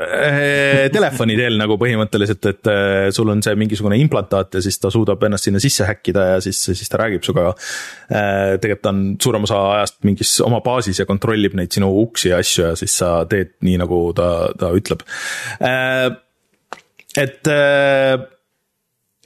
Telefoni 0.95 1.39
teel 1.39 1.59
nagu 1.61 1.79
põhimõtteliselt, 1.81 2.51
et 2.53 2.71
äh, 2.73 3.09
sul 3.15 3.33
on 3.33 3.43
see 3.45 3.57
mingisugune 3.59 3.99
implantaat 4.03 4.59
ja 4.59 4.65
siis 4.65 4.79
ta 4.83 4.93
suudab 4.95 5.23
ennast 5.29 5.49
sinna 5.49 5.63
sisse 5.63 5.89
häkkida 5.89 6.29
ja 6.33 6.39
siis, 6.45 6.63
siis 6.71 6.93
ta 6.93 7.03
räägib 7.03 7.27
sinuga. 7.27 7.53
Äh, 8.11 8.57
tegelikult 8.63 8.85
ta 8.87 8.93
on 8.95 9.03
suurem 9.23 9.49
osa 9.49 9.59
ajast 9.79 9.99
mingis 10.07 10.37
oma 10.45 10.63
baasis 10.65 11.03
ja 11.03 11.09
kontrollib 11.09 11.57
neid 11.59 11.75
sinu 11.75 11.91
uksi 12.05 12.31
ja 12.33 12.41
asju 12.43 12.69
ja 12.69 12.77
siis 12.79 12.95
sa 13.03 13.19
teed 13.29 13.57
nii, 13.67 13.81
nagu 13.83 14.01
ta, 14.17 14.31
ta 14.59 14.71
ütleb. 14.77 15.03
Et 17.17 17.49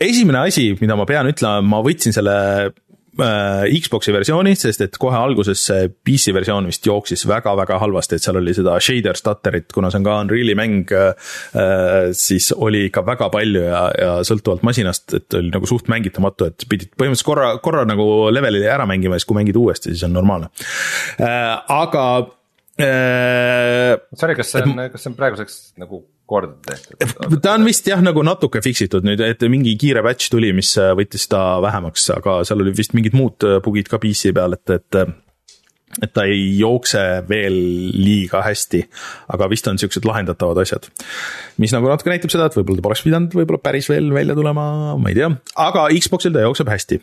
esimene 0.01 0.45
asi, 0.47 0.71
mida 0.81 0.97
ma 0.99 1.07
pean 1.09 1.29
ütlema, 1.31 1.61
ma 1.67 1.83
võtsin 1.85 2.15
selle 2.17 2.37
Xbox'i 3.21 4.15
versiooni, 4.15 4.55
sest 4.59 4.85
et 4.85 4.99
kohe 5.01 5.17
alguses 5.19 5.63
see 5.71 5.89
PC 5.91 6.35
versioon 6.37 6.69
vist 6.71 6.87
jooksis 6.87 7.27
väga-väga 7.29 7.79
halvasti, 7.83 8.17
et 8.17 8.27
seal 8.27 8.41
oli 8.41 8.55
seda 8.57 8.77
shader 8.83 9.19
stutter'it, 9.19 9.69
kuna 9.75 9.91
see 9.93 10.01
on 10.01 10.09
ka 10.09 10.17
Unreal'i 10.25 10.57
mäng 10.59 10.95
äh,, 10.97 11.31
siis 12.17 12.51
oli 12.57 12.87
ikka 12.89 13.05
väga 13.07 13.31
palju 13.33 13.65
ja, 13.67 13.85
ja 14.01 14.11
sõltuvalt 14.27 14.65
masinast, 14.67 15.15
et 15.19 15.39
oli 15.39 15.53
nagu 15.53 15.69
suht 15.71 15.91
mängitamatu, 15.93 16.51
et 16.51 16.67
pidid 16.71 16.93
põhimõtteliselt 16.97 17.31
korra, 17.31 17.53
korra 17.63 17.87
nagu 17.89 18.07
level'i 18.33 18.65
ära 18.67 18.89
mängima 18.89 19.17
ja 19.17 19.23
siis, 19.23 19.31
kui 19.31 19.41
mängid 19.41 19.59
uuesti, 19.61 19.95
siis 19.95 20.07
on 20.09 20.17
normaalne 20.17 20.53
äh,. 21.21 21.57
aga 21.69 22.05
äh,. 22.19 22.37
Sorry, 22.81 24.39
kas 24.39 24.55
see 24.55 24.65
on, 24.65 24.81
kas 24.93 25.05
see 25.05 25.13
on 25.13 25.19
praeguseks 25.19 25.61
nagu 25.81 26.05
korda 26.31 26.55
tehtud. 26.67 27.39
ta 27.43 27.57
on 27.59 27.67
vist 27.67 27.89
jah, 27.91 28.03
nagu 28.05 28.23
natuke 28.27 28.63
fix 28.65 28.85
itud 28.87 29.07
nüüd, 29.07 29.23
et 29.25 29.43
mingi 29.51 29.75
kiire 29.81 30.05
patch 30.07 30.31
tuli, 30.33 30.53
mis 30.57 30.73
äh, 30.81 30.93
võttis 30.99 31.27
ta 31.31 31.59
vähemaks, 31.65 32.07
aga 32.17 32.41
seal 32.47 32.63
oli 32.65 32.75
vist 32.77 32.95
mingid 32.97 33.17
muud 33.19 33.47
äh, 33.47 33.59
bug'id 33.65 33.91
ka 33.91 34.01
PC 34.03 34.35
peal, 34.37 34.57
et, 34.59 34.77
et 34.79 35.03
äh, 35.03 35.11
et 35.99 36.13
ta 36.15 36.23
ei 36.23 36.45
jookse 36.55 37.01
veel 37.27 37.57
liiga 37.99 38.45
hästi, 38.47 38.85
aga 39.35 39.49
vist 39.51 39.67
on 39.67 39.81
siuksed 39.81 40.05
lahendatavad 40.07 40.61
asjad. 40.63 40.87
mis 41.59 41.75
nagu 41.75 41.91
natuke 41.91 42.13
näitab 42.13 42.31
seda, 42.31 42.47
et 42.47 42.55
võib-olla 42.55 42.79
ta 42.79 42.87
poleks 42.87 43.03
pidanud 43.03 43.35
võib-olla 43.35 43.63
päris 43.65 43.91
veel 43.91 44.13
välja 44.15 44.39
tulema, 44.39 44.95
ma 44.95 45.11
ei 45.11 45.19
tea, 45.19 45.33
aga 45.59 45.89
Xbox'il 45.91 46.37
ta 46.37 46.47
jookseb 46.47 46.71
hästi 46.71 47.01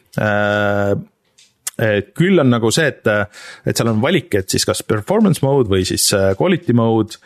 küll 2.17 2.41
on 2.41 2.49
nagu 2.49 2.71
see, 2.73 2.87
et, 2.89 3.07
et 3.67 3.77
seal 3.77 3.91
on 3.91 4.01
valik, 4.01 4.31
et 4.39 4.49
siis 4.49 4.65
kas 4.65 4.83
performance 4.85 5.45
mode 5.45 5.69
või 5.71 5.85
siis 5.87 6.09
quality 6.39 6.73
mode 6.77 7.19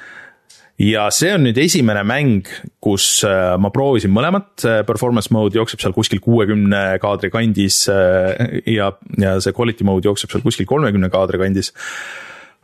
ja 0.82 1.06
see 1.14 1.32
on 1.36 1.46
nüüd 1.46 1.60
esimene 1.62 2.04
mäng, 2.08 2.50
kus 2.84 3.22
ma 3.24 3.72
proovisin 3.74 4.14
mõlemat, 4.14 4.66
performance 4.88 5.34
mode 5.34 5.60
jookseb 5.60 5.84
seal 5.84 5.96
kuskil 5.96 6.22
kuuekümne 6.24 6.98
kaadri 7.04 7.32
kandis 7.34 7.84
ja, 7.88 8.92
ja 9.22 9.38
see 9.44 9.56
quality 9.56 9.88
mode 9.88 10.10
jookseb 10.10 10.34
seal 10.34 10.44
kuskil 10.46 10.70
kolmekümne 10.70 11.12
kaadri 11.14 11.42
kandis. 11.42 11.72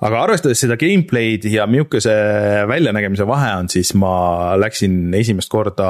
Aga 0.06 0.20
arvestades 0.22 0.60
seda 0.62 0.78
gameplay'd 0.80 1.48
ja 1.50 1.66
milline 1.70 2.18
väljanägemise 2.70 3.26
vahe 3.30 3.54
on, 3.62 3.70
siis 3.72 3.94
ma 3.98 4.56
läksin 4.60 5.14
esimest 5.18 5.50
korda 5.50 5.88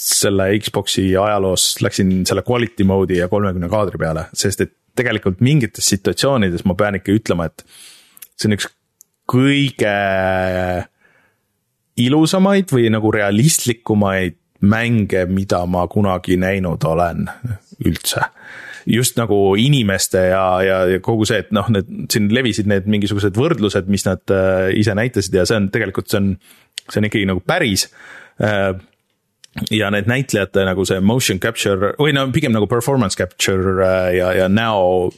selle 0.00 0.48
Xbox'i 0.58 1.12
ajaloos, 1.14 1.68
läksin 1.84 2.24
selle 2.26 2.42
quality 2.46 2.86
mode'i 2.88 3.20
ja 3.20 3.30
kolmekümne 3.30 3.70
kaadri 3.70 4.00
peale, 4.02 4.26
sest 4.34 4.64
et 4.66 4.74
tegelikult 4.96 5.42
mingites 5.44 5.86
situatsioonides 5.92 6.64
ma 6.66 6.74
pean 6.78 6.98
ikka 6.98 7.14
ütlema, 7.14 7.46
et 7.50 7.62
see 8.36 8.48
on 8.48 8.56
üks 8.56 8.70
kõige 9.30 9.94
ilusamaid 12.00 12.70
või 12.74 12.90
nagu 12.92 13.10
realistlikumaid 13.14 14.38
mänge, 14.66 15.26
mida 15.28 15.62
ma 15.68 15.84
kunagi 15.90 16.38
näinud 16.40 16.84
olen 16.88 17.26
üldse. 17.84 18.24
Just 18.86 19.18
nagu 19.18 19.38
inimeste 19.58 20.28
ja, 20.30 20.44
ja, 20.62 20.80
ja 20.94 21.00
kogu 21.04 21.26
see, 21.28 21.40
et 21.44 21.54
noh, 21.54 21.68
need 21.74 21.88
siin 22.12 22.28
levisid 22.34 22.68
need 22.70 22.86
mingisugused 22.90 23.36
võrdlused, 23.38 23.88
mis 23.90 24.06
nad 24.06 24.34
äh, 24.34 24.70
ise 24.78 24.94
näitasid 24.96 25.34
ja 25.34 25.46
see 25.48 25.58
on 25.58 25.70
tegelikult, 25.74 26.10
see 26.10 26.20
on, 26.22 26.34
see 26.86 27.00
on 27.02 27.08
ikkagi 27.08 27.26
nagu 27.28 27.42
päris 27.46 27.88
äh, 28.42 28.72
ja 29.70 29.88
need 29.92 30.08
näitlejate 30.10 30.64
nagu 30.66 30.84
see 30.88 31.00
motion 31.04 31.40
capture 31.42 31.92
või 32.00 32.12
no 32.16 32.26
pigem 32.34 32.54
nagu 32.54 32.68
performance 32.70 33.18
capture 33.18 33.76
äh, 33.84 34.10
ja, 34.18 34.30
ja 34.36 34.48
näo, 34.52 35.10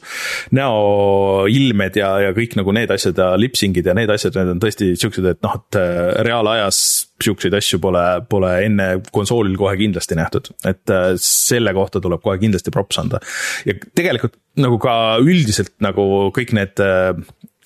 näoilmed 0.55 1.99
ja, 1.99 2.11
ja 2.25 2.33
kõik 2.35 2.55
nagu 2.59 2.73
need 2.75 2.91
asjad 2.93 3.19
ja 3.19 3.33
lipsing'id 3.39 3.89
ja 3.89 3.95
need 3.97 4.11
asjad, 4.13 4.37
need 4.39 4.53
on 4.55 4.63
tõesti 4.63 4.93
siuksed, 4.99 5.27
et 5.33 5.41
noh, 5.45 5.57
et 5.59 5.79
äh, 5.79 5.99
reaalajas 6.27 6.81
siukseid 7.19 7.55
asju 7.57 7.81
pole, 7.83 8.03
pole 8.31 8.53
enne 8.63 8.89
konsoolil 9.11 9.57
kohe 9.59 9.75
kindlasti 9.79 10.17
nähtud, 10.19 10.51
et 10.67 10.95
äh, 10.95 11.11
selle 11.23 11.75
kohta 11.75 12.01
tuleb 12.03 12.23
kohe 12.23 12.39
kindlasti 12.41 12.73
props 12.75 13.01
anda. 13.01 13.19
ja 13.67 13.75
tegelikult 13.95 14.39
nagu 14.59 14.79
ka 14.81 14.93
üldiselt 15.23 15.75
nagu 15.83 16.29
kõik 16.35 16.55
need 16.57 16.81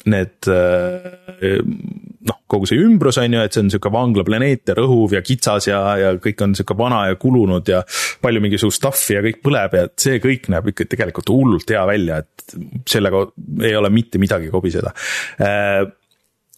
need 0.10 0.50
noh, 2.28 2.40
kogu 2.52 2.68
see 2.70 2.82
ümbrus 2.84 3.18
on 3.22 3.36
ju, 3.36 3.42
et 3.44 3.56
see 3.56 3.64
on 3.64 3.72
sihuke 3.74 3.92
vanglaplaneet 3.94 4.72
ja 4.72 4.76
rõhuv 4.78 5.16
ja 5.18 5.22
kitsas 5.26 5.68
ja, 5.70 5.80
ja 6.00 6.12
kõik 6.24 6.44
on 6.46 6.56
sihuke 6.58 6.78
vana 6.80 7.04
ja 7.10 7.18
kulunud 7.20 7.70
ja 7.70 7.82
palju 8.24 8.44
mingisugust 8.44 8.82
stuff'i 8.82 9.18
ja 9.18 9.24
kõik 9.26 9.42
põleb 9.46 9.78
ja 9.78 9.86
see 10.00 10.20
kõik 10.24 10.50
näeb 10.54 10.72
ikka 10.72 10.88
tegelikult 10.94 11.32
hullult 11.34 11.74
hea 11.74 11.84
välja, 11.90 12.22
et 12.24 12.58
sellega 12.90 13.26
ei 13.64 13.76
ole 13.80 13.92
mitte 13.94 14.22
midagi 14.22 14.52
kobiseda. 14.54 14.94
Äh, 15.44 15.84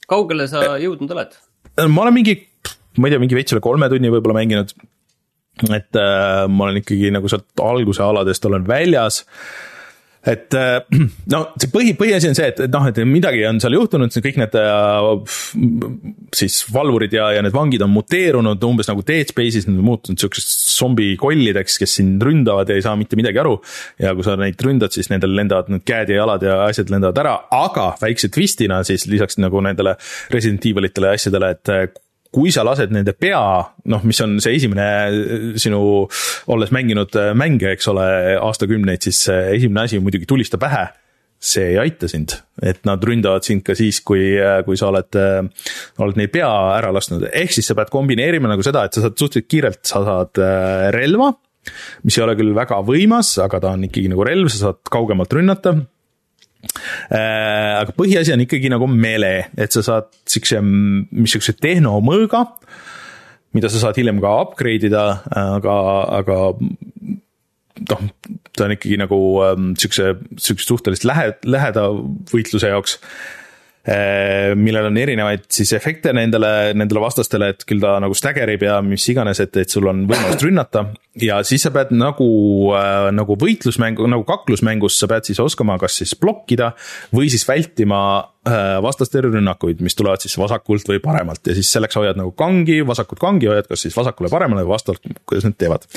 kaugele 0.10 0.50
sa 0.52 0.64
äh, 0.70 0.82
jõudnud 0.86 1.16
oled? 1.16 1.38
ma 1.92 2.06
olen 2.06 2.20
mingi, 2.22 2.38
ma 3.00 3.10
ei 3.10 3.16
tea, 3.16 3.24
mingi 3.24 3.38
veits 3.38 3.56
üle 3.56 3.64
kolme 3.64 3.90
tunni 3.92 4.12
võib-olla 4.14 4.40
mänginud. 4.42 4.74
et 5.70 6.02
äh, 6.02 6.46
ma 6.52 6.68
olen 6.68 6.84
ikkagi 6.84 7.14
nagu 7.16 7.32
sealt 7.32 7.64
alguse 7.64 8.04
aladest 8.04 8.46
olen 8.46 8.68
väljas 8.68 9.24
äh, 9.24 9.75
et 10.26 10.54
äh, 10.58 10.80
no 11.34 11.42
see 11.60 11.72
põhi, 11.74 11.94
põhiasi 11.98 12.30
on 12.32 12.38
see, 12.38 12.50
et, 12.52 12.62
et 12.66 12.74
noh, 12.74 12.88
et 12.90 13.02
midagi 13.08 13.44
on 13.50 13.60
seal 13.64 13.78
juhtunud, 13.78 14.14
kõik 14.26 14.40
need 14.42 14.58
äh, 14.60 15.10
siis 16.36 16.60
valvurid 16.74 17.14
ja, 17.16 17.30
ja 17.38 17.44
need 17.46 17.56
vangid 17.56 17.84
on 17.86 17.94
muteerunud 17.94 18.64
umbes 18.68 18.90
nagu 18.92 19.06
Dead 19.06 19.30
Space'is, 19.32 19.68
nad 19.70 19.78
on 19.78 19.90
muutunud 19.90 20.22
siukseks 20.22 20.48
zombikollideks, 20.76 21.80
kes 21.82 21.98
sind 22.02 22.24
ründavad 22.26 22.72
ja 22.72 22.80
ei 22.80 22.86
saa 22.86 22.96
mitte 23.00 23.20
midagi 23.20 23.42
aru. 23.42 23.58
ja 24.02 24.16
kui 24.16 24.26
sa 24.26 24.38
neid 24.40 24.62
ründad, 24.66 24.94
siis 24.96 25.12
nendel 25.14 25.36
lendavad 25.38 25.70
need 25.72 25.86
käed 25.88 26.12
ja 26.12 26.24
jalad 26.24 26.46
ja 26.46 26.58
asjad 26.66 26.92
lendavad 26.94 27.22
ära, 27.22 27.36
aga 27.56 27.92
väikse 28.02 28.32
twistina 28.34 28.82
siis 28.88 29.08
lisaks 29.12 29.40
nagu 29.42 29.62
nendele 29.64 29.96
Resident 30.34 30.66
Evilitele 30.66 31.14
asjadele, 31.16 31.54
et 31.56 32.02
kui 32.36 32.52
sa 32.52 32.66
lased 32.68 32.92
nende 32.92 33.16
pea, 33.16 33.40
noh, 33.92 34.04
mis 34.08 34.20
on 34.26 34.38
see 34.44 34.58
esimene 34.60 34.86
äh, 35.06 35.48
sinu, 35.62 35.80
olles 36.52 36.74
mänginud 36.76 37.16
äh, 37.20 37.32
mänge, 37.38 37.72
eks 37.76 37.88
ole, 37.94 38.06
aastakümneid, 38.42 39.06
siis 39.08 39.24
esimene 39.32 39.86
asi 39.86 40.02
muidugi 40.04 40.28
tulista 40.30 40.60
pähe. 40.62 40.88
See 41.46 41.66
ei 41.74 41.76
aita 41.78 42.08
sind, 42.10 42.32
et 42.64 42.80
nad 42.88 43.04
ründavad 43.06 43.44
sind 43.46 43.62
ka 43.68 43.76
siis, 43.78 44.00
kui, 44.08 44.34
äh, 44.40 44.62
kui 44.68 44.80
sa 44.80 44.90
oled, 44.90 45.18
oled 46.02 46.20
neil 46.20 46.32
pea 46.34 46.52
ära 46.78 46.92
lasknud, 46.96 47.28
ehk 47.32 47.56
siis 47.56 47.68
sa 47.70 47.76
pead 47.78 47.92
kombineerima 47.94 48.50
nagu 48.52 48.64
seda, 48.66 48.86
et 48.88 48.96
sa 48.96 49.06
saad 49.06 49.20
suhteliselt 49.20 49.52
kiirelt, 49.52 49.84
sa 49.88 50.02
saad 50.08 50.42
relva, 50.96 51.32
mis 52.06 52.18
ei 52.18 52.24
ole 52.26 52.38
küll 52.40 52.56
väga 52.56 52.80
võimas, 52.88 53.36
aga 53.44 53.62
ta 53.62 53.76
on 53.76 53.88
ikkagi 53.88 54.12
nagu 54.12 54.26
relv, 54.28 54.52
sa 54.52 54.68
saad 54.68 54.82
kaugemalt 54.92 55.36
rünnata 55.38 55.76
aga 57.10 57.96
põhiasi 57.98 58.34
on 58.36 58.44
ikkagi 58.46 58.72
nagu 58.74 58.88
melee, 58.92 59.46
et 59.58 59.76
sa 59.76 59.84
saad 59.86 60.10
siukse, 60.30 60.60
missuguse 60.62 61.56
tehnomõõga, 61.62 62.44
mida 63.56 63.72
sa 63.72 63.86
saad 63.86 64.00
hiljem 64.00 64.20
ka 64.24 64.34
upgrade 64.44 64.90
ida, 64.90 65.06
aga, 65.32 65.78
aga 66.20 66.40
noh, 66.60 68.06
ta 68.56 68.68
on 68.68 68.76
ikkagi 68.76 69.00
nagu 69.00 69.22
ähm, 69.46 69.74
siukse, 69.80 70.14
siukse 70.36 70.68
suhteliselt 70.68 71.10
lähe, 71.12 71.32
läheda 71.56 71.90
võitluse 72.32 72.72
jaoks 72.72 73.00
Äh, 73.86 74.56
millel 74.58 74.88
on 74.90 74.96
erinevaid 74.98 75.44
siis 75.54 75.70
efekte 75.78 76.10
nendele, 76.18 76.72
nendele 76.74 77.04
vastastele, 77.04 77.52
et 77.54 77.68
küll 77.70 77.84
ta 77.84 78.00
nagu 78.02 78.16
stagger 78.18 78.50
ib 78.50 78.64
ja 78.66 78.80
mis 78.82 79.04
iganes, 79.14 79.38
et, 79.44 79.54
et 79.62 79.70
sul 79.70 79.86
on 79.92 80.08
võimalus 80.10 80.42
rünnata. 80.42 80.88
Ja 81.22 81.42
siis 81.48 81.66
sa 81.66 81.72
pead 81.76 81.94
nagu 81.96 82.30
äh,, 82.76 83.10
nagu 83.16 83.38
võitlusmängu, 83.40 84.08
nagu 84.12 84.26
kaklusmängus 84.28 85.00
sa 85.00 85.10
pead 85.12 85.30
siis 85.30 85.42
oskama 85.44 85.80
kas 85.82 86.02
siis 86.02 86.16
blokkida 86.20 86.74
või 87.16 87.30
siis 87.34 87.48
vältima 87.48 88.02
Äh, 88.46 88.82
vastaste 88.82 89.24
rünnakuid, 89.26 89.80
mis 89.82 89.96
tulevad 89.98 90.22
siis 90.22 90.36
vasakult 90.38 90.86
või 90.86 91.00
paremalt 91.02 91.48
ja 91.50 91.54
siis 91.58 91.72
selleks 91.74 91.98
hoiad 91.98 92.20
nagu 92.20 92.30
kangi, 92.38 92.76
vasakut 92.86 93.18
kangi 93.18 93.50
hoiad 93.50 93.66
kas 93.66 93.82
siis 93.88 93.96
vasakule, 93.98 94.30
paremale 94.30 94.62
või 94.62 94.76
vastavalt, 94.76 95.02
kuidas 95.26 95.48
nad 95.48 95.56
teevad. 95.58 95.88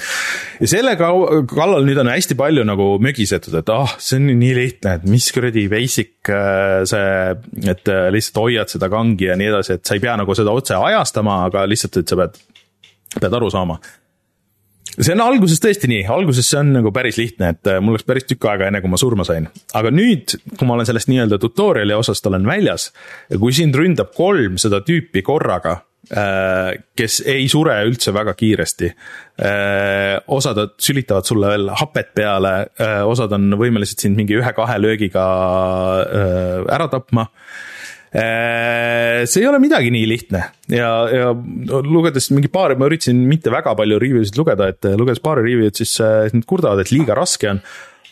ja 0.56 0.70
selle 0.72 0.94
kallal 0.96 1.84
nüüd 1.84 2.00
on 2.00 2.08
hästi 2.08 2.38
palju 2.40 2.64
nagu 2.64 2.86
mögisetud, 3.04 3.52
et 3.60 3.74
ah 3.74 3.84
oh,, 3.84 3.94
see 4.00 4.16
on 4.16 4.30
nii 4.30 4.54
lihtne, 4.56 4.96
et 4.96 5.04
mis 5.04 5.28
kuradi 5.36 5.66
basic 5.68 6.32
äh, 6.32 6.88
see, 6.88 7.68
et 7.68 7.92
lihtsalt 8.16 8.40
hoiad 8.40 8.72
seda 8.72 8.88
kangi 8.96 9.28
ja 9.28 9.36
nii 9.36 9.52
edasi, 9.52 9.76
et 9.76 9.84
sa 9.84 9.98
ei 9.98 10.06
pea 10.06 10.16
nagu 10.16 10.40
seda 10.40 10.56
otse 10.56 10.80
ajastama, 10.80 11.42
aga 11.50 11.68
lihtsalt, 11.68 12.00
et 12.00 12.08
sa 12.08 12.22
pead, 12.22 12.40
pead 13.18 13.40
aru 13.42 13.52
saama 13.52 13.76
see 14.98 15.14
on 15.14 15.22
alguses 15.22 15.60
tõesti 15.62 15.90
nii, 15.90 16.04
alguses 16.12 16.48
see 16.48 16.60
on 16.60 16.72
nagu 16.78 16.92
päris 16.94 17.18
lihtne, 17.20 17.52
et 17.54 17.70
äh, 17.70 17.80
mul 17.84 17.96
läks 17.96 18.06
päris 18.08 18.26
tükk 18.28 18.48
aega, 18.50 18.68
enne 18.68 18.82
kui 18.84 18.92
ma 18.92 19.00
surma 19.00 19.26
sain. 19.28 19.48
aga 19.78 19.92
nüüd, 19.94 20.38
kui 20.54 20.68
ma 20.68 20.76
olen 20.76 20.88
sellest 20.88 21.10
nii-öelda 21.10 21.38
tutorial'i 21.42 21.96
osast 21.98 22.26
olen 22.30 22.46
väljas 22.48 22.90
ja 23.30 23.38
kui 23.40 23.54
sind 23.56 23.76
ründab 23.78 24.14
kolm 24.16 24.58
seda 24.60 24.80
tüüpi 24.86 25.22
korraga, 25.26 25.78
äh, 26.10 26.72
kes 26.98 27.20
ei 27.26 27.46
sure 27.52 27.78
üldse 27.88 28.14
väga 28.16 28.34
kiiresti. 28.38 28.92
Äh, 29.38 30.18
osad 30.34 30.60
sülitavad 30.82 31.28
sulle 31.28 31.54
veel 31.54 31.72
hapet 31.78 32.14
peale, 32.18 32.54
osad 33.06 33.34
on 33.38 33.52
võimelised 33.60 34.02
sind 34.02 34.18
mingi 34.18 34.38
ühe-kahe 34.40 34.80
löögiga 34.82 35.26
ära 36.74 36.88
tapma 36.90 37.28
see 38.12 39.42
ei 39.42 39.48
ole 39.48 39.60
midagi 39.60 39.90
nii 39.92 40.06
lihtne. 40.08 40.42
Ja, 40.72 40.90
ja 41.12 41.32
lugedes 41.84 42.30
mingi 42.32 42.50
paar, 42.52 42.74
ma 42.78 42.88
üritasin 42.88 43.20
mitte 43.28 43.52
väga 43.52 43.74
palju 43.78 43.98
review 44.00 44.24
sid 44.24 44.38
lugeda, 44.40 44.70
et 44.72 44.88
lugedes 44.96 45.20
paari 45.24 45.44
review'd, 45.44 45.76
siis 45.80 45.96
äh, 46.04 46.28
nad 46.32 46.46
kurdavad, 46.48 46.82
et 46.84 46.92
liiga 46.94 47.16
raske 47.18 47.50
on 47.52 47.62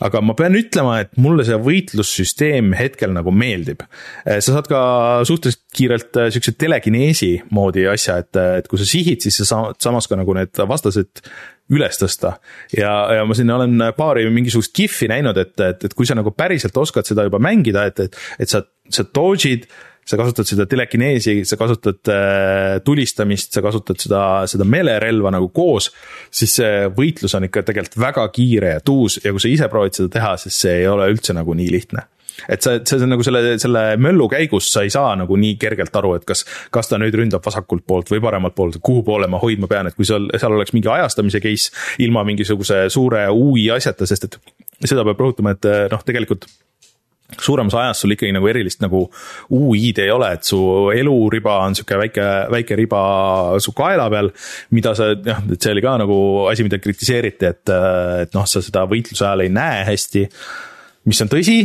aga 0.04 0.20
ma 0.24 0.36
pean 0.38 0.56
ütlema, 0.58 0.98
et 1.04 1.12
mulle 1.20 1.46
see 1.46 1.56
võitlussüsteem 1.62 2.74
hetkel 2.76 3.14
nagu 3.16 3.32
meeldib. 3.32 3.84
Äh, 4.26 4.40
sa 4.44 4.56
saad 4.56 4.70
ka 4.70 4.80
suhteliselt 5.28 5.64
kiirelt 5.76 6.22
siukse 6.34 6.56
telekineesi 6.58 7.32
moodi 7.56 7.86
asja, 7.90 8.20
et, 8.24 8.36
et 8.60 8.70
kui 8.70 8.80
sa 8.80 8.88
sihid, 8.88 9.24
siis 9.24 9.42
sa 9.42 9.50
saad 9.52 9.82
samas 9.82 10.08
ka 10.10 10.18
nagu 10.20 10.36
need 10.36 10.64
vastased 10.68 11.24
üles 11.74 11.98
tõsta. 11.98 12.36
ja, 12.76 12.92
ja 13.18 13.24
ma 13.26 13.34
siin 13.34 13.50
olen 13.50 13.88
paari 13.96 14.28
mingisugust 14.30 14.70
kihvi 14.76 15.08
näinud, 15.10 15.38
et, 15.40 15.58
et, 15.58 15.88
et 15.88 15.94
kui 15.98 16.06
sa 16.06 16.14
nagu 16.14 16.30
päriselt 16.30 16.76
oskad 16.78 17.08
seda 17.08 17.24
juba 17.26 17.40
mängida, 17.42 17.88
et, 17.90 18.04
et, 18.06 18.18
et 18.38 18.52
sa 18.52 18.62
sa 18.90 19.06
dodge'id, 19.16 19.66
sa 20.06 20.18
kasutad 20.20 20.46
seda 20.46 20.66
telekineesi, 20.70 21.40
sa 21.48 21.58
kasutad 21.58 22.10
äh, 22.12 22.78
tulistamist, 22.86 23.52
sa 23.56 23.62
kasutad 23.64 24.00
seda, 24.00 24.22
seda 24.50 24.66
meelerelva 24.68 25.32
nagu 25.34 25.50
koos, 25.54 25.90
siis 26.30 26.58
see 26.60 26.84
võitlus 26.94 27.34
on 27.38 27.48
ikka 27.48 27.64
tegelikult 27.66 27.98
väga 28.04 28.26
kiire 28.34 28.76
ja 28.76 28.84
tuus 28.84 29.18
ja 29.24 29.34
kui 29.34 29.42
sa 29.42 29.50
ise 29.50 29.70
proovid 29.72 29.98
seda 29.98 30.12
teha, 30.18 30.36
siis 30.40 30.60
see 30.66 30.82
ei 30.82 30.90
ole 30.90 31.08
üldse 31.10 31.34
nagu 31.36 31.56
nii 31.58 31.72
lihtne. 31.74 32.06
Et 32.52 32.60
sa, 32.62 32.74
see 32.84 33.00
on 33.00 33.10
nagu 33.14 33.24
selle, 33.24 33.54
selle 33.60 33.82
möllu 34.00 34.26
käigus 34.28 34.68
sa 34.68 34.82
ei 34.84 34.92
saa 34.92 35.14
nagu 35.18 35.38
nii 35.40 35.54
kergelt 35.60 35.94
aru, 35.96 36.12
et 36.18 36.26
kas, 36.28 36.44
kas 36.74 36.90
ta 36.90 36.98
nüüd 37.00 37.16
ründab 37.16 37.44
vasakult 37.44 37.86
poolt 37.88 38.12
või 38.12 38.20
paremalt 38.22 38.54
poolt, 38.54 38.76
kuhu 38.84 39.02
poole 39.06 39.28
ma 39.32 39.40
hoidma 39.42 39.70
pean, 39.70 39.88
et 39.88 39.96
kui 39.96 40.06
seal, 40.08 40.28
seal 40.36 40.54
oleks 40.54 40.74
mingi 40.76 40.90
ajastamise 40.92 41.40
case 41.42 41.72
ilma 42.04 42.26
mingisuguse 42.28 42.84
suure 42.92 43.24
UI 43.32 43.70
asjata, 43.74 44.06
sest 44.06 44.28
et 44.28 44.38
seda 44.84 45.06
peab 45.08 45.24
rõhutama, 45.24 45.56
et 45.56 45.70
noh, 45.92 46.04
tegelikult 46.06 46.44
suuremas 47.34 47.74
ajas 47.74 48.04
sul 48.04 48.14
ikkagi 48.14 48.34
nagu 48.36 48.48
erilist 48.50 48.84
nagu 48.84 49.06
UI-d 49.50 50.04
ei 50.04 50.12
ole, 50.14 50.30
et 50.36 50.46
su 50.46 50.60
eluriba 50.94 51.58
on 51.64 51.74
sihuke 51.78 51.98
väike, 52.04 52.28
väike 52.54 52.78
riba 52.78 53.02
su 53.62 53.74
kaela 53.76 54.06
peal. 54.12 54.30
mida 54.70 54.94
sa, 54.94 55.10
noh, 55.14 55.42
et 55.52 55.58
see 55.58 55.74
oli 55.74 55.82
ka 55.84 55.96
nagu 56.02 56.20
asi, 56.50 56.66
mida 56.66 56.78
kritiseeriti, 56.82 57.50
et, 57.50 57.74
et 58.26 58.36
noh, 58.36 58.46
sa 58.46 58.62
seda 58.62 58.86
võitluse 58.90 59.26
ajal 59.26 59.46
ei 59.46 59.52
näe 59.52 59.84
hästi 59.90 60.26
mis 61.06 61.22
on 61.22 61.30
tõsi, 61.30 61.58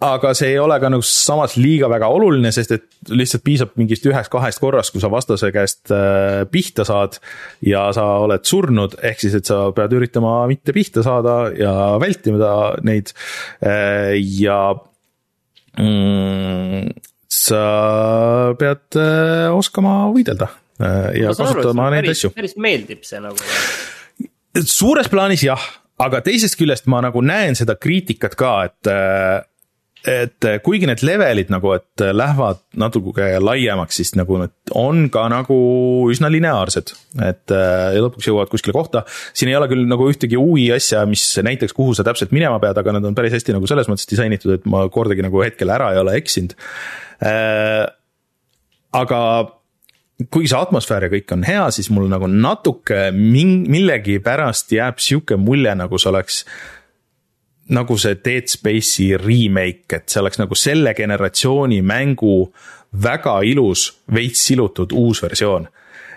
aga 0.00 0.32
see 0.36 0.54
ei 0.54 0.58
ole 0.60 0.78
ka 0.80 0.88
nagu 0.92 1.04
samas 1.04 1.58
liiga 1.60 1.90
väga 1.92 2.08
oluline, 2.12 2.52
sest 2.54 2.72
et 2.76 2.86
lihtsalt 3.12 3.44
piisab 3.44 3.74
mingist 3.80 4.06
ühest-kahest 4.08 4.62
korrast, 4.62 4.94
kui 4.94 5.02
sa 5.02 5.10
vastase 5.12 5.50
käest 5.52 5.92
äh, 5.92 6.42
pihta 6.50 6.86
saad 6.88 7.18
ja 7.66 7.86
sa 7.96 8.06
oled 8.24 8.46
surnud, 8.48 8.96
ehk 9.04 9.20
siis, 9.20 9.36
et 9.36 9.50
sa 9.50 9.66
pead 9.76 9.96
üritama 9.98 10.38
mitte 10.50 10.74
pihta 10.76 11.04
saada 11.04 11.42
ja 11.56 11.74
vältima 12.00 12.54
neid 12.86 13.12
äh, 13.12 14.16
ja 14.40 14.62
mm, 15.78 16.88
sa 17.30 17.62
pead 18.58 18.98
äh, 18.98 19.50
oskama 19.54 20.02
võidelda 20.14 20.50
ja 20.80 21.34
kasutama 21.36 21.90
neid 21.92 22.08
asju. 22.08 22.32
päris 22.32 22.56
meeldib 22.56 23.04
see 23.04 23.20
nagu. 23.20 23.36
suures 24.64 25.10
plaanis 25.12 25.44
jah, 25.44 25.60
aga 26.00 26.22
teisest 26.24 26.56
küljest 26.56 26.88
ma 26.88 27.02
nagu 27.04 27.20
näen 27.20 27.58
seda 27.58 27.76
kriitikat 27.76 28.36
ka, 28.40 28.54
et 28.70 28.92
et 30.08 30.46
eh, 30.48 30.58
kuigi 30.64 30.88
need 30.88 31.02
levelid 31.04 31.50
nagu, 31.52 31.74
et 31.76 32.04
eh, 32.04 32.12
lähevad 32.16 32.62
natuke 32.80 33.26
laiemaks, 33.42 33.98
siis 34.00 34.14
nagu 34.16 34.38
need 34.40 34.72
on 34.78 35.08
ka 35.12 35.26
nagu 35.32 35.58
üsna 36.12 36.30
lineaarsed. 36.32 36.94
et 37.26 37.52
eh, 37.52 37.84
ja 37.96 38.04
lõpuks 38.06 38.30
jõuavad 38.30 38.52
kuskile 38.52 38.76
kohta, 38.76 39.04
siin 39.36 39.52
ei 39.52 39.58
ole 39.58 39.68
küll 39.68 39.84
nagu 39.90 40.08
ühtegi 40.08 40.40
UI 40.40 40.70
asja, 40.76 41.04
mis 41.10 41.24
näitaks, 41.44 41.76
kuhu 41.76 41.94
sa 41.96 42.06
täpselt 42.06 42.32
minema 42.32 42.60
pead, 42.62 42.80
aga 42.80 42.96
nad 42.96 43.04
on 43.04 43.16
päris 43.18 43.36
hästi 43.36 43.56
nagu 43.56 43.68
selles 43.68 43.90
mõttes 43.92 44.08
disainitud, 44.08 44.56
et 44.56 44.68
ma 44.70 44.86
kordagi 44.92 45.24
nagu 45.26 45.44
hetkel 45.44 45.72
ära 45.72 45.92
ei 45.92 46.00
ole 46.00 46.16
eksinud. 46.20 46.56
aga 48.96 49.20
kuigi 50.32 50.50
see 50.50 50.58
atmosfäär 50.58 51.06
ja 51.06 51.12
kõik 51.12 51.32
on 51.36 51.44
hea, 51.44 51.64
siis 51.76 51.90
mul 51.92 52.08
nagu 52.08 52.28
natuke 52.30 53.08
ming-, 53.16 53.68
millegipärast 53.72 54.72
jääb 54.72 55.00
sihuke 55.00 55.36
mulje, 55.40 55.74
nagu 55.76 56.00
see 56.00 56.10
oleks 56.12 56.44
nagu 57.74 57.96
see 58.00 58.18
Dead 58.24 58.50
Space'i 58.50 59.14
remake, 59.20 60.00
et 60.00 60.10
see 60.10 60.22
oleks 60.22 60.40
nagu 60.40 60.58
selle 60.58 60.94
generatsiooni 60.96 61.80
mängu 61.86 62.34
väga 63.02 63.40
ilus, 63.46 63.90
veits 64.14 64.42
silutud 64.48 64.92
uus 64.96 65.22
versioon. 65.22 65.68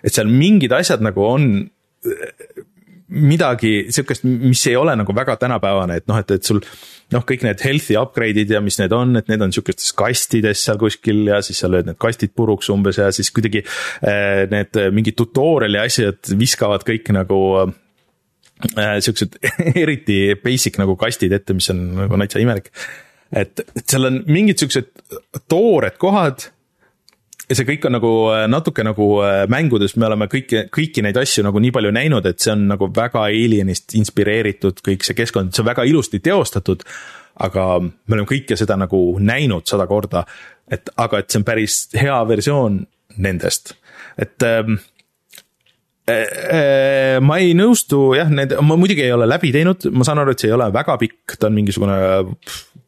et 0.04 0.12
seal 0.12 0.28
mingid 0.28 0.74
asjad 0.76 1.00
nagu 1.00 1.24
on 1.24 1.44
midagi 3.14 3.86
sihukest, 3.94 4.26
mis 4.26 4.66
ei 4.68 4.76
ole 4.76 4.96
nagu 4.98 5.14
väga 5.16 5.36
tänapäevane, 5.40 6.00
et 6.02 6.08
noh, 6.10 6.18
et, 6.20 6.32
et 6.32 6.44
sul 6.44 6.60
noh, 7.14 7.24
kõik 7.30 7.46
need 7.46 7.62
health'i 7.62 7.96
upgrade'id 8.00 8.52
ja 8.56 8.62
mis 8.64 8.80
need 8.82 8.96
on, 8.96 9.14
et 9.20 9.30
need 9.30 9.44
on 9.46 9.54
sihukestes 9.54 9.94
kastides 9.96 10.64
seal 10.66 10.80
kuskil 10.82 11.22
ja 11.30 11.40
siis 11.46 11.62
sa 11.62 11.70
lööd 11.70 11.88
need 11.88 12.00
kastid 12.02 12.34
puruks 12.36 12.72
umbes 12.74 12.98
ja 13.00 13.12
siis 13.16 13.30
kuidagi 13.36 13.62
eh, 13.62 14.44
need 14.52 14.82
mingid 14.96 15.20
tutorial'i 15.20 15.84
asjad 15.84 16.34
viskavad 16.40 16.84
kõik 16.88 17.14
nagu 17.16 17.40
Äh, 17.64 17.83
siuksed 19.04 19.38
eriti 19.84 20.20
basic 20.44 20.80
nagu 20.82 20.96
kastid 21.00 21.34
ette, 21.36 21.56
mis 21.58 21.70
on 21.74 21.86
nagu 22.04 22.20
täitsa 22.24 22.42
imelik. 22.44 22.70
et, 23.36 23.64
et 23.64 23.86
seal 23.86 24.10
on 24.10 24.22
mingid 24.28 24.62
siuksed 24.62 24.92
toored 25.52 25.98
kohad 26.02 26.48
ja 27.50 27.58
see 27.58 27.68
kõik 27.68 27.88
on 27.88 27.96
nagu 27.98 28.12
äh, 28.34 28.46
natuke 28.52 28.86
nagu 28.86 29.08
äh, 29.24 29.44
mängudes, 29.52 29.98
me 30.00 30.08
oleme 30.08 30.30
kõiki, 30.32 30.66
kõiki 30.74 31.04
neid 31.06 31.18
asju 31.20 31.44
nagu 31.46 31.60
nii 31.62 31.74
palju 31.76 31.92
näinud, 31.96 32.28
et 32.30 32.40
see 32.44 32.54
on 32.54 32.66
nagu 32.72 32.90
väga 32.96 33.26
Alienist 33.28 33.96
inspireeritud, 34.00 34.82
kõik 34.86 35.06
see 35.06 35.18
keskkond, 35.18 35.54
see 35.54 35.64
on 35.64 35.70
väga 35.72 35.86
ilusti 35.90 36.24
teostatud. 36.24 36.88
aga 37.44 37.80
me 37.82 38.14
oleme 38.14 38.30
kõike 38.30 38.56
seda 38.56 38.76
nagu 38.78 38.98
näinud 39.20 39.66
sada 39.66 39.88
korda, 39.90 40.22
et 40.70 40.90
aga 40.98 41.20
et 41.20 41.32
see 41.32 41.40
on 41.42 41.46
päris 41.48 41.78
hea 41.98 42.20
versioon 42.30 42.84
nendest, 43.18 43.74
et 44.22 44.44
ähm, 44.46 44.78
Äh, 44.78 44.78
äh, 44.78 44.93
ma 46.04 47.38
ei 47.40 47.54
nõustu 47.56 48.10
jah, 48.18 48.28
need, 48.28 48.58
ma 48.60 48.76
muidugi 48.80 49.06
ei 49.06 49.14
ole 49.16 49.28
läbi 49.30 49.54
teinud, 49.56 49.88
ma 49.96 50.04
saan 50.04 50.20
aru, 50.20 50.34
et 50.34 50.44
see 50.44 50.50
ei 50.50 50.56
ole 50.58 50.68
väga 50.74 50.98
pikk, 51.00 51.38
ta 51.40 51.48
on 51.48 51.56
mingisugune 51.56 51.98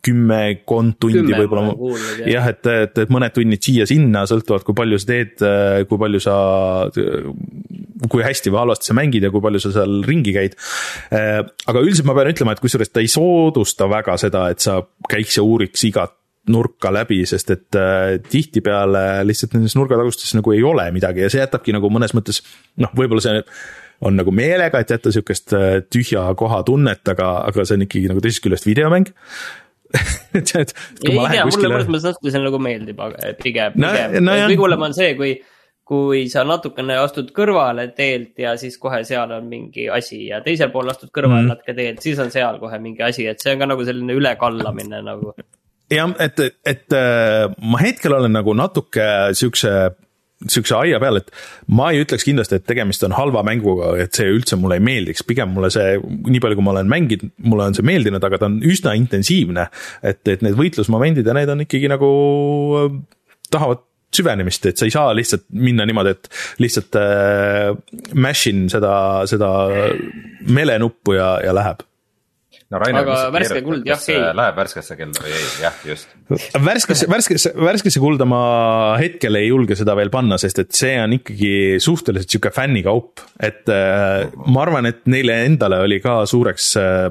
kümmekond 0.06 0.98
tundi 1.02 1.34
võib-olla. 1.34 1.74
jah, 2.30 2.50
et, 2.52 2.68
et, 2.70 3.00
et 3.06 3.14
mõned 3.14 3.34
tunnid 3.36 3.64
siia-sinna, 3.66 4.26
sõltuvalt 4.30 4.66
kui 4.68 4.78
palju 4.78 5.00
sa 5.02 5.10
teed, 5.12 5.46
kui 5.90 6.02
palju 6.02 6.22
sa, 6.24 6.36
kui 8.12 8.26
hästi 8.26 8.54
või 8.54 8.62
halvasti 8.64 8.92
sa 8.92 8.98
mängid 8.98 9.26
ja 9.26 9.32
kui 9.34 9.44
palju 9.44 9.64
sa 9.64 9.74
seal 9.80 9.98
ringi 10.06 10.36
käid. 10.36 10.60
Äh, 11.16 11.42
aga 11.42 11.82
üldiselt 11.82 12.10
ma 12.10 12.18
pean 12.18 12.34
ütlema, 12.34 12.56
et 12.56 12.64
kusjuures 12.64 12.94
ta 12.94 13.04
ei 13.04 13.12
soodusta 13.12 13.90
väga 13.92 14.20
seda, 14.22 14.48
et 14.54 14.64
sa 14.64 14.82
käiks 15.10 15.40
ja 15.40 15.48
uuriks 15.48 15.88
igat 15.90 16.14
nurka 16.52 16.92
läbi, 16.94 17.22
sest 17.30 17.52
et 17.56 17.80
äh, 17.80 18.18
tihtipeale 18.30 19.24
lihtsalt 19.26 19.56
nendes 19.58 19.76
nurgatagustes 19.78 20.36
nagu 20.38 20.54
ei 20.54 20.64
ole 20.66 20.88
midagi 20.96 21.26
ja 21.26 21.32
see 21.32 21.42
jätabki 21.42 21.76
nagu 21.76 21.90
mõnes 21.94 22.14
mõttes 22.18 22.42
noh, 22.82 22.94
võib-olla 22.98 23.24
see 23.26 23.42
on 24.06 24.18
nagu 24.20 24.32
meelega, 24.36 24.82
et 24.82 24.92
jätta 24.92 25.14
sihukest 25.14 25.56
äh, 25.56 25.68
tühja 25.90 26.28
koha 26.38 26.62
tunnet, 26.68 27.04
aga, 27.16 27.32
aga 27.50 27.66
see 27.66 27.80
on 27.80 27.88
ikkagi 27.88 28.12
nagu 28.12 28.24
teisest 28.24 28.44
küljest 28.46 28.68
videomäng 28.68 29.12
et, 30.38 30.52
et 30.60 30.74
kui 31.00 31.12
ei, 31.12 31.18
ma 31.18 31.28
lähen 31.28 31.50
kuskile. 31.50 31.72
mulle 31.72 31.90
mõnes 31.90 32.08
mõttes 32.10 32.36
see 32.36 32.46
nagu 32.46 32.62
meeldib, 32.62 33.04
aga 33.08 33.36
pigem 33.42 33.78
no,, 33.80 33.92
pigem 33.96 34.26
no,, 34.26 34.40
kõige 34.46 34.64
hullem 34.66 34.88
on 34.90 34.98
see, 34.98 35.12
kui 35.20 35.36
kui 35.86 36.24
sa 36.34 36.42
natukene 36.48 36.96
astud 36.98 37.28
kõrvale 37.36 37.92
teelt 37.94 38.40
ja 38.42 38.56
siis 38.58 38.80
kohe 38.82 39.04
seal 39.06 39.30
on 39.36 39.46
mingi 39.50 39.86
asi 39.94 40.24
ja 40.32 40.40
teisel 40.46 40.72
pool 40.74 40.90
astud 40.90 41.12
kõrvale 41.14 41.44
mm. 41.44 41.52
natuke 41.54 41.76
teelt, 41.78 42.02
siis 42.02 42.22
on 42.24 42.34
seal 42.34 42.58
kohe 42.62 42.80
mingi 42.82 43.06
asi, 43.06 43.28
et 43.30 43.42
see 43.42 43.54
on 43.54 43.62
ka 43.62 43.68
nagu 43.70 43.86
selline 43.86 44.18
ülekallamine 44.18 45.04
nagu 45.06 45.36
jah, 45.94 46.16
et, 46.24 46.42
et 46.66 46.96
äh, 46.98 47.46
ma 47.62 47.82
hetkel 47.84 48.18
olen 48.18 48.36
nagu 48.36 48.56
natuke 48.58 49.06
siukse 49.38 49.76
sihukese 50.46 50.76
aia 50.78 51.00
peal, 51.00 51.22
et 51.22 51.32
ma 51.72 51.88
ei 51.94 52.02
ütleks 52.04 52.26
kindlasti, 52.28 52.60
et 52.60 52.66
tegemist 52.68 53.04
on 53.08 53.16
halva 53.16 53.42
mänguga, 53.48 53.94
et 54.04 54.18
see 54.18 54.28
üldse 54.34 54.58
mulle 54.60 54.78
ei 54.80 54.84
meeldiks, 54.84 55.24
pigem 55.26 55.54
mulle 55.56 55.72
see, 55.74 55.96
nii 56.02 56.42
palju, 56.44 56.60
kui 56.60 56.66
ma 56.66 56.74
olen 56.76 56.92
mänginud, 56.92 57.32
mulle 57.48 57.70
on 57.70 57.78
see 57.78 57.88
meeldinud, 57.88 58.24
aga 58.28 58.42
ta 58.42 58.50
on 58.50 58.60
üsna 58.68 58.94
intensiivne. 59.00 59.70
et, 60.04 60.22
et 60.28 60.44
need 60.46 60.58
võitlusmomendid 60.60 61.26
ja 61.26 61.36
need 61.38 61.52
on 61.54 61.64
ikkagi 61.66 61.90
nagu, 61.92 62.12
äh, 62.84 63.00
tahavad 63.54 63.86
süvenemist, 64.16 64.68
et 64.70 64.80
sa 64.80 64.88
ei 64.88 64.94
saa 64.94 65.16
lihtsalt 65.16 65.48
minna 65.56 65.88
niimoodi, 65.88 66.14
et 66.16 66.30
lihtsalt 66.64 67.00
äh, 67.00 67.72
mash 68.14 68.52
in 68.52 68.68
seda, 68.72 68.94
seda 69.30 69.50
melenuppu 70.46 71.18
ja, 71.18 71.36
ja 71.48 71.56
läheb 71.56 71.84
no 72.74 72.82
Rainer, 72.82 73.04
aga 73.04 73.18
värske 73.34 73.62
kuld 73.66 73.86
jah, 73.88 74.06
ei. 74.12 74.22
Läheb 74.40 74.60
värskesse 74.60 74.98
kelda 75.00 75.26
või 75.26 75.34
ei, 75.38 75.50
jah, 75.62 75.82
just. 75.86 76.16
värskesse, 76.66 77.10
värskesse, 77.12 77.52
värskesse 77.60 78.02
kulda 78.02 78.28
ma 78.30 78.40
hetkel 79.02 79.38
ei 79.40 79.50
julge 79.52 79.78
seda 79.78 79.98
veel 79.98 80.12
panna, 80.14 80.40
sest 80.42 80.64
et 80.64 80.72
see 80.78 80.96
on 81.02 81.14
ikkagi 81.20 81.52
suhteliselt 81.84 82.34
sihuke 82.34 82.54
fännikaup, 82.56 83.22
et 83.44 83.70
äh, 83.72 84.26
ma 84.50 84.66
arvan, 84.66 84.90
et 84.90 85.06
neile 85.12 85.44
endale 85.46 85.84
oli 85.86 86.02
ka 86.04 86.24
suureks 86.30 86.72
äh, 86.82 87.06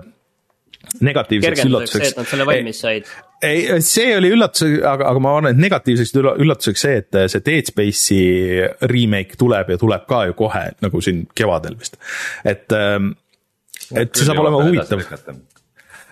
negatiivseks 1.04 1.64
üllatuseks. 1.68 2.10
et 2.10 2.18
nad 2.18 2.28
selle 2.28 2.46
valmis 2.48 2.80
said. 2.82 3.08
ei, 3.44 3.66
see 3.84 4.12
oli 4.18 4.30
üllatus, 4.34 4.66
aga, 4.82 5.10
aga 5.10 5.22
ma 5.22 5.34
arvan, 5.38 5.54
et 5.54 5.62
negatiivseks 5.62 6.14
üllatuseks 6.18 6.86
see, 6.86 7.02
et 7.02 7.20
see 7.30 7.44
Dead 7.46 7.70
Space'i 7.70 8.20
remake 8.90 9.38
tuleb 9.40 9.74
ja 9.74 9.80
tuleb 9.80 10.06
ka 10.10 10.24
ju 10.30 10.38
kohe 10.38 10.64
nagu 10.84 11.04
siin 11.04 11.24
kevadel 11.36 11.78
vist, 11.78 12.00
et 12.42 12.74
ähm, 12.74 13.14
et 13.92 14.14
see 14.14 14.28
saab 14.28 14.40
olema 14.44 14.62
huvitav 14.64 15.02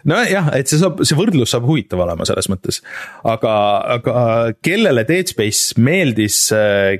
nojah, 0.09 0.51
et 0.59 0.71
see 0.71 0.81
saab, 0.81 1.03
see 1.07 1.19
võrdlus 1.19 1.53
saab 1.55 1.67
huvitav 1.69 2.03
olema 2.05 2.27
selles 2.29 2.49
mõttes. 2.51 2.81
aga, 3.29 3.55
aga 3.97 4.17
kellele 4.65 5.05
Dead 5.09 5.31
Space 5.31 5.79
meeldis, 5.81 6.39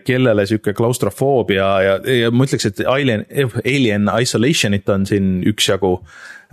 kellele 0.07 0.47
sihuke 0.49 0.75
klaustrofoobia 0.79 1.73
ja, 1.87 1.99
ja 2.07 2.31
ma 2.35 2.47
ütleks, 2.47 2.69
et 2.71 2.85
Alien, 2.87 3.27
Alien 3.65 4.09
Isolationit 4.23 4.89
on 4.93 5.07
siin 5.09 5.35
üksjagu. 5.51 5.97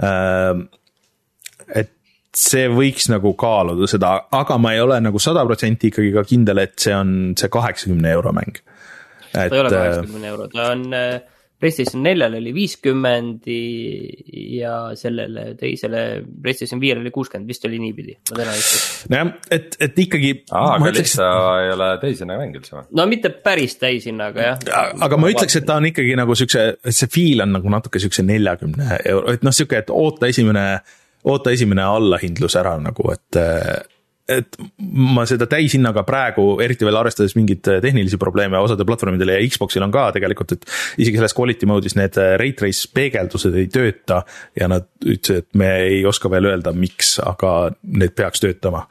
Ähm, 0.05 0.67
et 1.75 1.91
see 2.35 2.69
võiks 2.71 3.09
nagu 3.11 3.33
kaaluda 3.37 3.89
seda, 3.89 4.13
aga 4.33 4.57
ma 4.61 4.73
ei 4.75 4.81
ole 4.81 4.99
nagu 5.03 5.21
sada 5.21 5.43
protsenti 5.45 5.89
ikkagi 5.91 6.13
ka 6.15 6.25
kindel, 6.27 6.63
et 6.63 6.77
see 6.81 6.95
on 6.95 7.33
see 7.37 7.51
kaheksakümne 7.51 8.13
euro 8.15 8.33
mäng. 8.33 8.61
ta 9.33 9.45
ei 9.45 9.59
ole 9.59 9.73
kaheksakümne 9.73 10.31
euro, 10.31 10.47
ta 10.53 10.71
on 10.73 10.87
äh, 10.97 11.19
PlayStation 11.59 12.03
neljal 12.03 12.37
oli 12.37 12.53
viiskümmend 12.55 13.47
ja 13.49 14.73
sellele 14.99 15.45
teisele 15.59 16.03
PlayStation 16.41 16.79
viiele 16.81 17.03
oli 17.03 17.11
kuuskümmend, 17.15 17.49
vist 17.49 17.65
oli 17.67 17.81
niipidi, 17.83 18.15
ma 18.31 18.39
täna 18.39 18.55
ei 18.55 18.63
ütle. 18.63 18.79
nojah, 19.13 19.33
et, 19.57 19.77
et 19.87 19.99
ikkagi. 20.05 20.31
aa, 20.51 20.77
aga 20.77 20.93
lihtsa 20.95 21.27
ei 21.65 21.73
ole 21.75 21.89
täishinnaga 22.03 22.45
mäng 22.45 22.59
üldse 22.61 22.77
või? 22.77 22.87
no 23.01 23.07
mitte 23.11 23.33
päris 23.43 23.75
täishinnaga 23.81 24.47
jah. 24.47 24.65
aga 25.07 25.19
ma 25.19 25.33
ütleks, 25.33 25.59
et 25.59 25.67
ta 25.67 25.77
on 25.81 25.89
ikkagi 25.91 26.15
nagu 26.19 26.37
siukse, 26.39 26.65
see 26.87 27.11
feel 27.11 27.45
on 27.45 27.55
nagu 27.59 27.75
natuke 27.75 28.01
siukse 28.01 28.23
neljakümne 28.27 29.01
euro, 29.11 29.35
et 29.35 29.43
noh, 29.45 29.55
sihuke, 29.55 29.83
et 29.83 29.91
oota 29.93 30.31
esimene, 30.31 30.65
oota 31.27 31.55
esimene 31.55 31.83
allahindlus 31.91 32.55
ära 32.59 32.77
nagu, 32.81 33.11
et 33.15 33.43
et 34.29 34.59
ma 34.79 35.25
seda 35.29 35.47
täishinnaga 35.49 36.03
praegu, 36.07 36.45
eriti 36.63 36.87
veel 36.87 36.99
arvestades 36.99 37.35
mingeid 37.37 37.65
tehnilisi 37.83 38.19
probleeme 38.21 38.59
osadel 38.61 38.87
platvormidel 38.89 39.33
ja 39.33 39.41
Xbox'il 39.49 39.85
on 39.85 39.93
ka 39.93 40.09
tegelikult, 40.15 40.55
et 40.55 40.69
isegi 41.01 41.19
selles 41.19 41.35
quality 41.37 41.69
mode'is 41.69 41.97
need 41.99 42.17
rate 42.41 42.65
race 42.65 42.89
peegeldused 42.93 43.57
ei 43.59 43.67
tööta 43.73 44.21
ja 44.59 44.69
nad 44.71 44.87
ütlesid, 45.03 45.43
et 45.43 45.59
me 45.59 45.69
ei 45.89 45.99
oska 46.07 46.31
veel 46.31 46.49
öelda, 46.51 46.73
miks, 46.75 47.17
aga 47.23 47.73
need 47.83 48.15
peaks 48.17 48.43
töötama. 48.43 48.85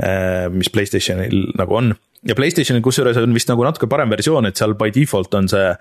Eh, 0.00 0.48
mis 0.52 0.70
Playstationil 0.72 1.52
nagu 1.58 1.78
on 1.78 1.92
ja 2.28 2.36
Playstationil 2.38 2.84
kusjuures 2.84 3.18
on 3.18 3.34
vist 3.34 3.50
nagu 3.50 3.64
natuke 3.66 3.88
parem 3.90 4.12
versioon, 4.12 4.46
et 4.46 4.58
seal 4.58 4.76
by 4.78 4.92
default 4.94 5.34
on 5.38 5.50
see, 5.50 5.72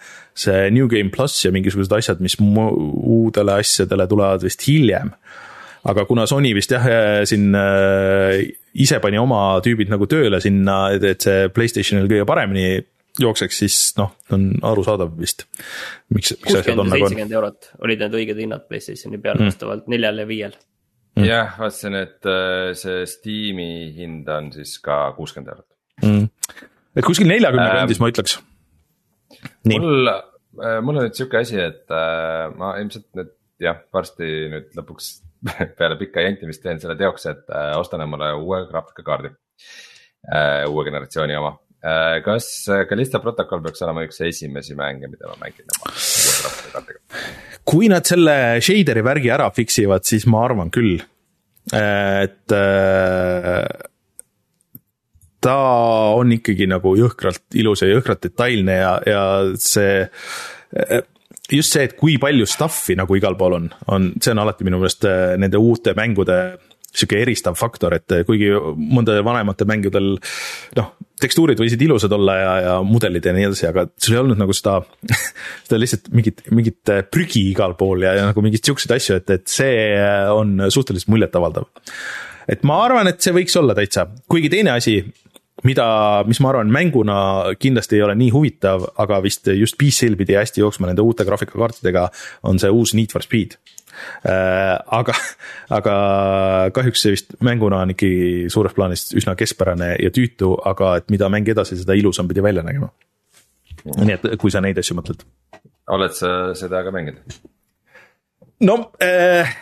see 0.48 0.66
New 0.74 0.90
Game 0.92 1.14
pluss 1.14 1.46
ja 1.46 1.54
mingisugused 1.54 1.94
asjad, 2.00 2.24
mis 2.24 2.38
uudele 2.42 3.60
asjadele 3.62 4.08
tulevad 4.10 4.46
vist 4.46 4.66
hiljem 4.68 5.14
aga 5.90 6.06
kuna 6.06 6.28
Sony 6.30 6.52
vist 6.54 6.74
jah, 6.74 6.84
siin 7.26 7.56
ise 8.74 9.00
pani 9.04 9.20
oma 9.20 9.60
tüübid 9.64 9.92
nagu 9.92 10.08
tööle 10.10 10.40
sinna, 10.44 10.84
et 10.96 11.26
see 11.26 11.50
Playstationil 11.54 12.10
kõige 12.12 12.28
paremini 12.30 12.82
jookseks, 13.20 13.62
siis 13.64 13.78
noh, 13.98 14.14
on 14.32 14.50
arusaadav 14.66 15.14
vist. 15.20 15.46
miks, 16.14 16.34
miks 16.40 16.60
asjad 16.62 16.80
on 16.80 16.88
nagu 16.88 17.04
on. 17.04 17.10
seitsekümmend 17.10 17.36
eurot 17.36 17.72
olid 17.84 18.04
need 18.04 18.20
õiged 18.22 18.44
hinnad 18.46 18.68
Playstationi 18.70 19.20
peal 19.22 19.40
mm. 19.40 19.52
vastavalt 19.52 19.90
neljal 19.92 20.22
ja 20.24 20.28
viiel 20.30 20.56
mm.. 20.56 21.26
jah, 21.28 21.56
vaatasin, 21.60 21.98
et 22.00 22.30
äh, 22.30 22.72
see 22.80 23.04
Steam'i 23.10 23.72
hind 23.98 24.30
on 24.32 24.52
siis 24.56 24.78
ka 24.84 25.04
kuuskümmend 25.18 25.52
eurot 25.54 26.08
mm.. 26.08 26.30
et 26.96 27.08
kuskil 27.08 27.30
neljakümne 27.32 27.68
ähm, 27.68 27.82
kandis 27.82 28.02
ma 28.04 28.12
ütleks. 28.14 28.38
mul, 29.74 30.14
äh, 30.14 30.80
mul 30.86 31.02
on 31.02 31.04
nüüd 31.08 31.20
sihuke 31.20 31.44
asi, 31.44 31.60
et 31.60 31.92
äh, 31.92 32.48
ma 32.56 32.78
ilmselt 32.80 33.10
nüüd 33.18 33.36
jah, 33.62 33.84
varsti 33.94 34.32
nüüd 34.56 34.72
lõpuks 34.80 35.18
peale 35.78 35.98
pikka 36.00 36.26
jantimist 36.28 36.64
teen 36.64 36.80
selle 36.80 36.98
teoks, 37.00 37.26
et 37.32 37.52
ostan 37.78 38.06
endale 38.06 38.34
uue 38.38 38.64
graafikakaardi. 38.70 39.36
uue 40.70 40.84
generatsiooni 40.86 41.36
oma 41.36 41.56
Äh, 41.82 42.20
kas 42.22 42.46
Kalista 42.90 43.18
protokoll 43.24 43.64
peaks 43.66 43.82
olema 43.82 44.04
üks 44.06 44.20
esimesi 44.22 44.76
mänge, 44.78 45.08
mida 45.10 45.32
ma 45.32 45.40
mängin 45.42 45.66
oma 45.66 45.90
uue 45.90 46.34
graafikakaardiga? 46.38 47.00
kui 47.72 47.88
nad 47.90 48.06
selle 48.06 48.36
shader'i 48.62 49.02
värgi 49.06 49.32
ära 49.34 49.48
fix 49.54 49.80
ivad, 49.82 50.06
siis 50.06 50.28
ma 50.30 50.44
arvan 50.46 50.70
küll, 50.74 51.02
et 51.74 52.54
äh, 52.58 53.66
ta 55.42 55.58
on 56.20 56.36
ikkagi 56.38 56.70
nagu 56.70 56.94
jõhkralt 57.00 57.58
ilus 57.58 57.82
ja 57.82 57.90
jõhkralt 57.90 58.22
detailne 58.28 58.78
ja, 58.78 58.94
ja 59.10 59.24
see 59.58 60.06
just 61.52 61.76
see, 61.76 61.86
et 61.88 61.96
kui 62.00 62.18
palju 62.22 62.48
stuff'i 62.50 62.98
nagu 63.00 63.16
igal 63.18 63.38
pool 63.40 63.58
on, 63.60 63.70
on, 63.92 64.12
see 64.22 64.34
on 64.34 64.44
alati 64.44 64.68
minu 64.68 64.82
meelest 64.82 65.08
äh, 65.10 65.38
nende 65.42 65.60
uute 65.62 65.96
mängude 65.98 66.42
sihuke 66.92 67.22
eristav 67.24 67.56
faktor, 67.56 67.96
et 67.96 68.14
kuigi 68.28 68.50
mõndadel 68.52 69.24
vanematel 69.24 69.68
mängudel 69.70 70.10
noh, 70.76 70.90
tekstuurid 71.22 71.60
võisid 71.62 71.82
ilusad 71.86 72.12
olla 72.16 72.36
ja, 72.36 72.52
ja 72.66 72.74
mudelid 72.84 73.26
ja 73.26 73.34
nii 73.36 73.48
edasi, 73.48 73.68
aga 73.70 73.86
sul 73.96 74.18
ei 74.18 74.22
olnud 74.24 74.42
nagu 74.42 74.56
seda, 74.56 74.80
seda 75.68 75.80
lihtsalt 75.80 76.12
mingit, 76.16 76.44
mingit 76.52 76.94
prügi 77.14 77.46
igal 77.54 77.78
pool 77.80 78.04
ja, 78.04 78.16
ja 78.20 78.28
nagu 78.28 78.44
mingeid 78.44 78.68
siukseid 78.68 78.96
asju, 78.98 79.22
et, 79.22 79.36
et 79.38 79.48
see 79.52 79.72
on 80.36 80.68
suhteliselt 80.68 81.14
muljetavaldav. 81.14 81.70
et 82.52 82.68
ma 82.68 82.82
arvan, 82.84 83.08
et 83.12 83.24
see 83.24 83.36
võiks 83.40 83.56
olla 83.62 83.78
täitsa, 83.78 84.10
kuigi 84.32 84.52
teine 84.52 84.76
asi, 84.76 85.00
mida, 85.68 85.88
mis 86.28 86.40
ma 86.44 86.54
arvan, 86.54 86.72
mänguna 86.74 87.18
kindlasti 87.60 88.00
ei 88.00 88.06
ole 88.06 88.16
nii 88.20 88.32
huvitav, 88.34 88.88
aga 89.02 89.22
vist 89.24 89.48
just 89.54 89.78
PC-l 89.82 90.18
pidi 90.20 90.38
hästi 90.40 90.64
jooksma 90.64 90.90
nende 90.90 91.06
uute 91.06 91.26
graafikakaartidega, 91.28 92.08
on 92.50 92.60
see 92.62 92.72
uus 92.72 92.96
Need 92.98 93.14
for 93.14 93.24
Speed 93.26 93.60
Äh, 94.26 94.80
aga, 94.88 95.14
aga 95.78 95.94
kahjuks 96.76 97.04
see 97.04 97.16
vist 97.16 97.34
mänguna 97.46 97.82
on 97.86 97.94
ikkagi 97.94 98.50
suures 98.54 98.76
plaanis 98.78 99.10
üsna 99.18 99.36
keskpärane 99.40 99.94
ja 100.02 100.12
tüütu, 100.14 100.54
aga 100.68 100.96
et 101.02 101.10
mida 101.14 101.30
mäng 101.32 101.50
edasi, 101.52 101.78
seda 101.80 101.98
ilusam 101.98 102.30
pidi 102.30 102.44
välja 102.44 102.64
nägema. 102.66 102.92
nii 103.98 104.14
et 104.14 104.28
kui 104.42 104.54
sa 104.54 104.62
neid 104.62 104.78
asju 104.78 104.98
mõtled. 104.98 105.26
oled 105.90 106.16
sa 106.16 106.32
seda 106.58 106.84
ka 106.86 106.94
mänginud? 106.94 107.38
no 108.68 108.78
äh, 109.04 109.54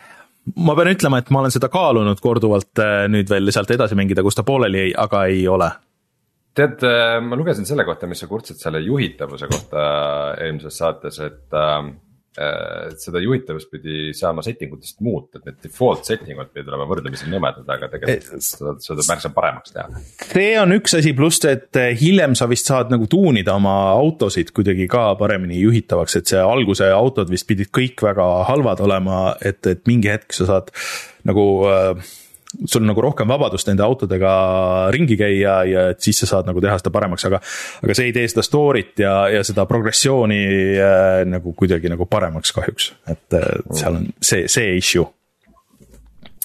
ma 0.56 0.76
pean 0.76 0.94
ütlema, 0.94 1.22
et 1.22 1.30
ma 1.34 1.44
olen 1.44 1.56
seda 1.56 1.72
kaalunud 1.74 2.22
korduvalt 2.24 2.84
äh, 2.84 3.06
nüüd 3.12 3.30
veel 3.32 3.52
sealt 3.56 3.72
edasi 3.72 3.98
mängida, 4.00 4.24
kus 4.24 4.38
ta 4.38 4.44
pooleli 4.44 4.86
jäi, 4.86 4.96
aga 4.98 5.26
ei 5.32 5.48
ole 5.48 5.72
tead, 6.60 6.84
äh, 6.88 7.16
ma 7.24 7.40
lugesin 7.40 7.68
selle 7.68 7.88
kohta, 7.88 8.10
mis 8.10 8.22
sa 8.24 8.30
kurtsid 8.30 8.60
selle 8.62 8.84
juhitavuse 8.84 9.50
kohta 9.52 9.88
eelmises 10.44 10.78
saates, 10.84 11.20
et 11.26 11.58
äh, 11.58 11.90
Äh, 12.40 12.92
seda 13.02 13.20
juhitavust 13.20 13.68
pidi 13.74 14.12
saama 14.16 14.44
setting 14.46 14.72
utest 14.72 15.02
muuta, 15.04 15.40
et 15.40 15.48
need 15.50 15.58
default 15.66 16.06
setting 16.08 16.38
ud 16.40 16.52
pidid 16.54 16.70
olema 16.70 16.86
võrdlemisi 16.88 17.26
nõmedad, 17.28 17.66
aga 17.68 17.90
tegelikult 17.92 18.38
eh, 18.38 18.44
seda, 18.46 18.76
seda 18.86 19.04
märksa 19.10 19.32
paremaks 19.36 19.74
teha. 19.74 20.04
see 20.22 20.54
on 20.62 20.76
üks 20.78 20.94
asi, 20.96 21.12
pluss 21.18 21.42
et 21.50 21.80
eh, 21.82 21.90
hiljem 22.00 22.38
sa 22.40 22.46
vist 22.48 22.70
saad 22.70 22.94
nagu 22.94 23.10
tuunida 23.12 23.58
oma 23.58 23.74
autosid 23.90 24.54
kuidagi 24.56 24.88
ka 24.94 25.08
paremini 25.20 25.58
juhitavaks, 25.66 26.20
et 26.22 26.32
see 26.32 26.40
alguse 26.40 26.88
autod 26.94 27.34
vist 27.34 27.50
pidid 27.50 27.74
kõik 27.76 28.06
väga 28.08 28.30
halvad 28.48 28.86
olema, 28.88 29.20
et, 29.42 29.60
et 29.68 29.84
mingi 29.90 30.14
hetk 30.14 30.38
sa 30.38 30.48
saad 30.54 30.72
nagu 31.28 31.50
äh, 31.68 32.14
sul 32.66 32.82
on 32.82 32.90
nagu 32.90 33.04
rohkem 33.04 33.30
vabadust 33.30 33.70
nende 33.70 33.84
autodega 33.86 34.32
ringi 34.94 35.18
käia 35.20 35.60
ja 35.70 35.86
et 35.94 36.02
siis 36.02 36.18
sa 36.24 36.30
saad 36.30 36.50
nagu 36.50 36.62
teha 36.64 36.80
seda 36.82 36.92
paremaks, 36.94 37.28
aga. 37.30 37.42
aga 37.84 37.98
see 37.98 38.10
ei 38.10 38.16
tee 38.16 38.26
seda 38.32 38.44
story't 38.46 39.04
ja, 39.04 39.14
ja 39.30 39.44
seda 39.46 39.68
progressiooni 39.70 40.42
äh, 40.82 41.22
nagu 41.30 41.54
kuidagi 41.58 41.92
nagu 41.94 42.10
paremaks 42.10 42.54
kahjuks, 42.56 42.92
et 43.12 43.38
äh, 43.38 43.50
seal 43.78 44.00
on 44.02 44.08
see, 44.18 44.48
see 44.52 44.74
issue. 44.80 45.06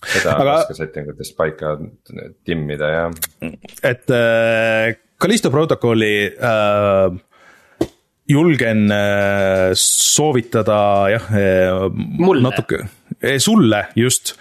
seda 0.05 0.37
on 0.37 0.49
raske 0.51 0.77
setting 0.77 1.09
utest 1.15 1.37
paika 1.39 1.79
timmida 2.45 2.91
ja. 2.93 3.07
et 3.83 4.13
äh, 4.13 4.99
Callisto 5.21 5.49
protokolli 5.51 6.17
äh, 6.29 7.17
julgen 8.29 8.91
äh, 8.93 9.71
soovitada 9.73 11.09
jah 11.15 11.31
äh,. 11.33 12.43
natuke, 12.45 12.85
sulle 13.39 13.87
just 13.97 14.37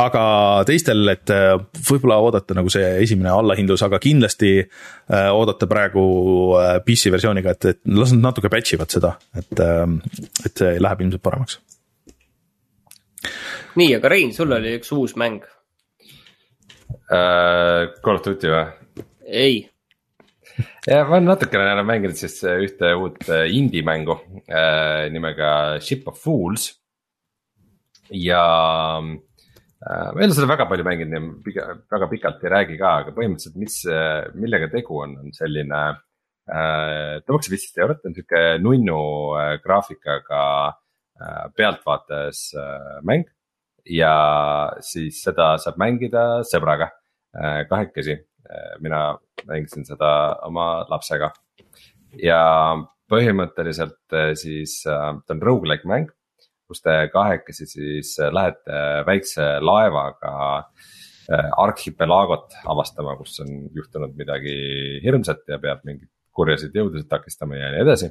aga 0.00 0.22
teistel, 0.68 1.04
et 1.12 1.30
äh, 1.32 1.52
võib-olla 1.84 2.16
oodata 2.24 2.56
nagu 2.56 2.70
see 2.72 2.86
esimene 3.02 3.32
allahindlus, 3.32 3.82
aga 3.84 4.00
kindlasti 4.02 4.52
äh, 4.62 5.28
oodata 5.34 5.68
praegu 5.68 6.04
äh, 6.56 6.78
PC 6.86 7.12
versiooniga, 7.12 7.52
et, 7.52 7.68
et 7.74 7.80
las 7.92 8.14
nad 8.14 8.30
natuke 8.30 8.50
patch 8.52 8.78
ivad 8.78 8.92
seda, 8.92 9.14
et, 9.36 9.52
et 10.46 10.62
see 10.62 10.78
läheb 10.80 11.04
ilmselt 11.04 11.24
paremaks. 11.24 11.58
nii, 13.76 13.92
aga 13.98 14.12
Rein, 14.12 14.32
sul 14.36 14.56
oli 14.56 14.78
üks 14.78 14.94
uus 14.96 15.16
mäng 15.20 15.44
uh,. 15.44 15.50
Call 18.02 18.16
of 18.16 18.24
Duty 18.24 18.48
või? 18.48 18.64
ei 19.28 19.56
ja 20.88 21.02
ma 21.04 21.18
olen 21.18 21.28
natukene 21.30 21.72
olen 21.72 21.86
mänginud 21.88 22.18
siis 22.18 22.38
ühte 22.48 22.94
uut 22.96 23.28
indie 23.52 23.84
mängu 23.84 24.16
äh, 24.48 25.10
nimega 25.12 25.78
Ship 25.84 26.08
of 26.08 26.20
Fools. 26.20 26.70
ja 28.10 28.42
Äh, 29.00 29.31
ma 29.82 30.20
ei 30.20 30.26
ole 30.28 30.34
seda 30.36 30.46
väga 30.46 30.68
palju 30.70 30.84
mänginud, 30.86 31.12
nii 31.42 31.66
väga 31.90 32.08
pikalt 32.10 32.44
ei 32.44 32.52
räägi 32.52 32.78
ka, 32.78 32.94
aga 33.02 33.14
põhimõtteliselt, 33.16 33.58
mis, 33.58 33.80
millega 34.38 34.68
tegu 34.70 35.00
on, 35.02 35.16
on 35.24 35.34
selline 35.34 35.82
äh,. 36.46 37.20
ta 37.22 37.34
maksab 37.34 37.54
viisteist 37.54 37.78
eurot, 37.82 38.02
on 38.06 38.16
sihuke 38.16 38.42
nunnu 38.62 38.98
äh, 39.38 39.52
graafikaga 39.64 40.42
äh, 40.68 41.44
pealtvaates 41.56 42.50
äh, 42.58 42.98
mäng. 43.06 43.26
ja 43.82 44.14
siis 44.78 45.18
seda 45.24 45.56
saab 45.58 45.78
mängida 45.82 46.42
sõbraga 46.46 46.92
äh, 47.34 47.64
kahekesi 47.70 48.14
äh,, 48.14 48.74
mina 48.80 49.18
mängisin 49.46 49.86
seda 49.86 50.38
oma 50.46 50.86
lapsega. 50.90 51.32
ja 52.22 52.42
põhimõtteliselt 53.10 54.14
äh, 54.16 54.32
siis 54.38 54.82
äh, 54.86 55.14
ta 55.26 55.34
on 55.34 55.42
rogu-like 55.42 55.88
mäng 55.88 56.10
kus 56.72 56.82
te 56.84 56.96
kahekesi 57.12 57.68
siis 57.68 58.14
äh, 58.22 58.32
lähete 58.32 58.78
väikse 59.08 59.48
laevaga 59.60 60.34
äh, 60.58 61.50
arhipelaagot 61.60 62.56
avastama, 62.72 63.16
kus 63.20 63.42
on 63.44 63.52
juhtunud 63.76 64.16
midagi 64.18 64.54
hirmsat 65.04 65.44
ja 65.52 65.60
peab 65.62 65.84
mingeid 65.88 66.10
kurjasid 66.32 66.72
jõudusid 66.76 67.10
takistama 67.10 67.58
ja 67.58 67.68
nii 67.74 67.82
edasi. 67.84 68.08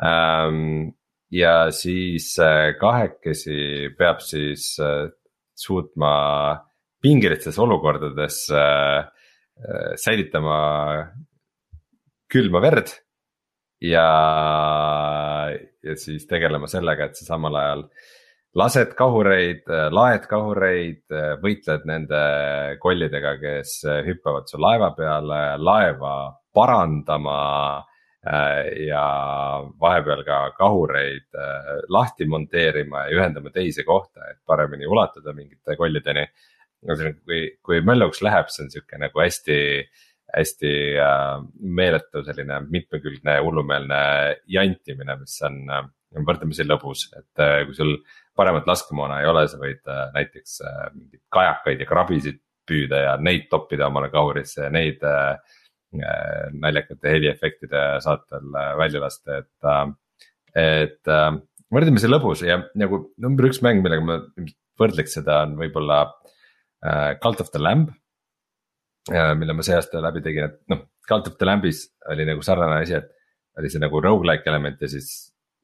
Ähm, 0.00 0.94
ja 1.34 1.68
siis 1.76 2.30
äh, 2.40 2.72
kahekesi 2.80 3.92
peab 3.98 4.24
siis 4.24 4.70
suutma 5.58 6.12
pingelistes 7.02 7.58
olukordades 7.62 8.40
säilitama 9.98 10.56
külma 12.30 12.62
verd 12.62 12.90
ja, 13.82 14.06
ja 15.84 15.96
siis 15.96 16.26
tegelema 16.26 16.68
sellega, 16.70 17.08
et 17.08 17.18
sa 17.18 17.34
samal 17.34 17.56
ajal 17.58 17.84
lased 18.58 18.94
kahureid, 18.98 19.68
laed 19.94 20.24
kahureid, 20.30 21.04
võitled 21.42 21.84
nende 21.88 22.22
kollidega, 22.82 23.36
kes 23.42 23.76
hüppavad 24.06 24.48
su 24.50 24.60
laeva 24.60 24.90
peale, 24.96 25.42
laeva 25.62 26.14
parandama 26.54 27.38
ja 28.88 29.04
vahepeal 29.80 30.24
ka 30.26 30.38
kahureid 30.58 31.38
lahti 31.94 32.26
monteerima 32.26 33.06
ja 33.06 33.20
ühendama 33.20 33.52
teise 33.54 33.86
kohta, 33.86 34.26
et 34.32 34.40
paremini 34.46 34.88
ulatuda 34.90 35.32
mingite 35.36 35.76
kollideni. 35.78 36.26
kui, 37.26 37.40
kui 37.62 37.80
mölluks 37.82 38.20
läheb, 38.22 38.50
see 38.54 38.64
on 38.64 38.68
sihuke 38.70 38.98
nagu 39.02 39.18
hästi 39.18 39.54
äh, 39.78 40.07
hästi 40.36 40.72
äh, 41.00 41.36
meeletu 41.60 42.22
selline 42.26 42.60
mitmekülgne 42.68 43.38
hullumeelne 43.44 44.00
jantimine, 44.52 45.16
mis 45.22 45.36
on, 45.46 45.60
äh, 45.72 45.86
võrdlemisi 46.24 46.66
lõbus, 46.66 47.06
et 47.16 47.44
äh, 47.44 47.62
kui 47.68 47.76
sul 47.76 47.94
paremat 48.38 48.68
laskemoona 48.68 49.22
ei 49.22 49.30
ole, 49.30 49.46
sa 49.50 49.58
võid 49.60 49.88
näiteks 50.14 50.60
mingeid 50.94 51.22
kajakaid 51.34 51.80
ja 51.82 51.88
krabisid 51.88 52.42
püüda 52.68 53.00
ja 53.02 53.14
neid 53.18 53.48
toppida 53.50 53.88
omale 53.88 54.12
kahurisse 54.12 54.66
ja 54.66 54.68
neid 54.70 55.02
naljakate 56.62 57.14
heliefektide 57.16 57.80
saatel 58.04 58.52
välja 58.78 59.00
lasta, 59.02 59.40
et, 59.40 59.96
et 60.54 61.10
võrdlemisi 61.74 62.12
lõbus 62.12 62.44
ja 62.46 62.60
nagu 62.78 63.08
number 63.18 63.48
üks 63.48 63.58
mäng, 63.64 63.82
millega 63.82 64.06
ma 64.06 64.20
võrdleks 64.78 65.18
seda, 65.18 65.40
on 65.48 65.56
võib-olla 65.58 66.04
Cult 67.24 67.42
of 67.42 67.50
the 67.50 67.58
Lamb. 67.64 67.90
Mille 69.08 69.54
ma 69.56 69.64
see 69.64 69.76
aasta 69.76 70.02
läbi 70.04 70.22
tegin, 70.24 70.48
et 70.50 70.58
noh, 70.72 70.86
Cult 71.08 71.30
of 71.30 71.38
the 71.40 71.46
Lambis 71.48 71.86
oli 72.12 72.26
nagu 72.28 72.42
sarnane 72.44 72.82
asi, 72.82 72.98
et 72.98 73.58
oli 73.58 73.70
see 73.72 73.80
nagu 73.80 74.00
rogu-like 74.04 74.50
element 74.50 74.82
ja 74.84 74.90
siis 74.92 75.12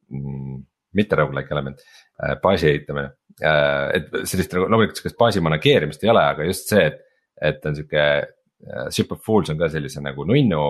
mm, 0.09 0.63
mitte 0.97 1.19
rogu-like 1.19 1.53
element 1.53 1.83
äh,, 1.83 2.37
baasi 2.41 2.71
ehitamine 2.71 3.11
äh,. 3.41 3.99
et 3.99 4.15
sellist 4.25 4.55
nagu 4.55 4.69
loomulikult 4.71 5.01
sihukest 5.01 5.19
baasi 5.19 5.43
manageerimist 5.45 6.03
ei 6.03 6.13
ole, 6.13 6.23
aga 6.33 6.47
just 6.47 6.71
see, 6.73 6.87
et, 6.89 7.03
et 7.51 7.69
on 7.69 7.77
sihuke 7.77 8.05
äh,. 8.05 8.87
Ship 8.89 9.11
of 9.13 9.21
Fools 9.21 9.51
on 9.53 9.59
ka 9.61 9.69
sellise 9.69 10.01
nagu 10.01 10.25
nunnu 10.25 10.63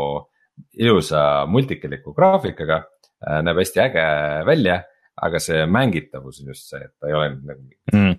ilusa 0.83 1.21
multikaliku 1.47 2.11
graafikaga 2.17 2.81
äh,, 2.83 3.39
näeb 3.45 3.63
hästi 3.63 3.85
äge 3.87 4.09
välja 4.49 4.81
aga 5.15 5.39
see 5.39 5.65
mängitavus 5.65 6.41
on 6.41 6.51
just 6.51 6.69
see, 6.69 6.81
et 6.83 6.93
ta 6.99 7.09
ei 7.09 7.15
ole 7.15 7.29
nagu 7.35 7.61
mm. 7.93 8.15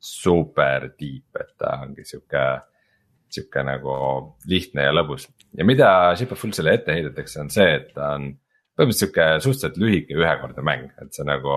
super 0.00 0.88
deep, 0.96 1.28
et 1.40 1.52
ta 1.60 1.76
ongi 1.84 2.04
sihuke, 2.08 2.44
sihuke 3.34 3.64
nagu 3.66 3.96
lihtne 4.50 4.88
ja 4.88 4.94
lõbus. 4.94 5.28
ja 5.56 5.66
mida 5.66 5.90
Ship 6.18 6.32
of 6.32 6.40
Fullsile 6.40 6.74
ette 6.78 6.96
heidetakse, 6.96 7.40
on 7.42 7.50
see, 7.52 7.68
et 7.80 7.92
ta 7.94 8.14
on 8.16 8.32
põhimõtteliselt 8.78 9.06
sihuke 9.06 9.28
suhteliselt 9.44 9.80
lühike 9.80 10.18
ühekordne 10.18 10.64
mäng, 10.66 10.90
et 11.02 11.14
sa 11.14 11.26
nagu 11.28 11.56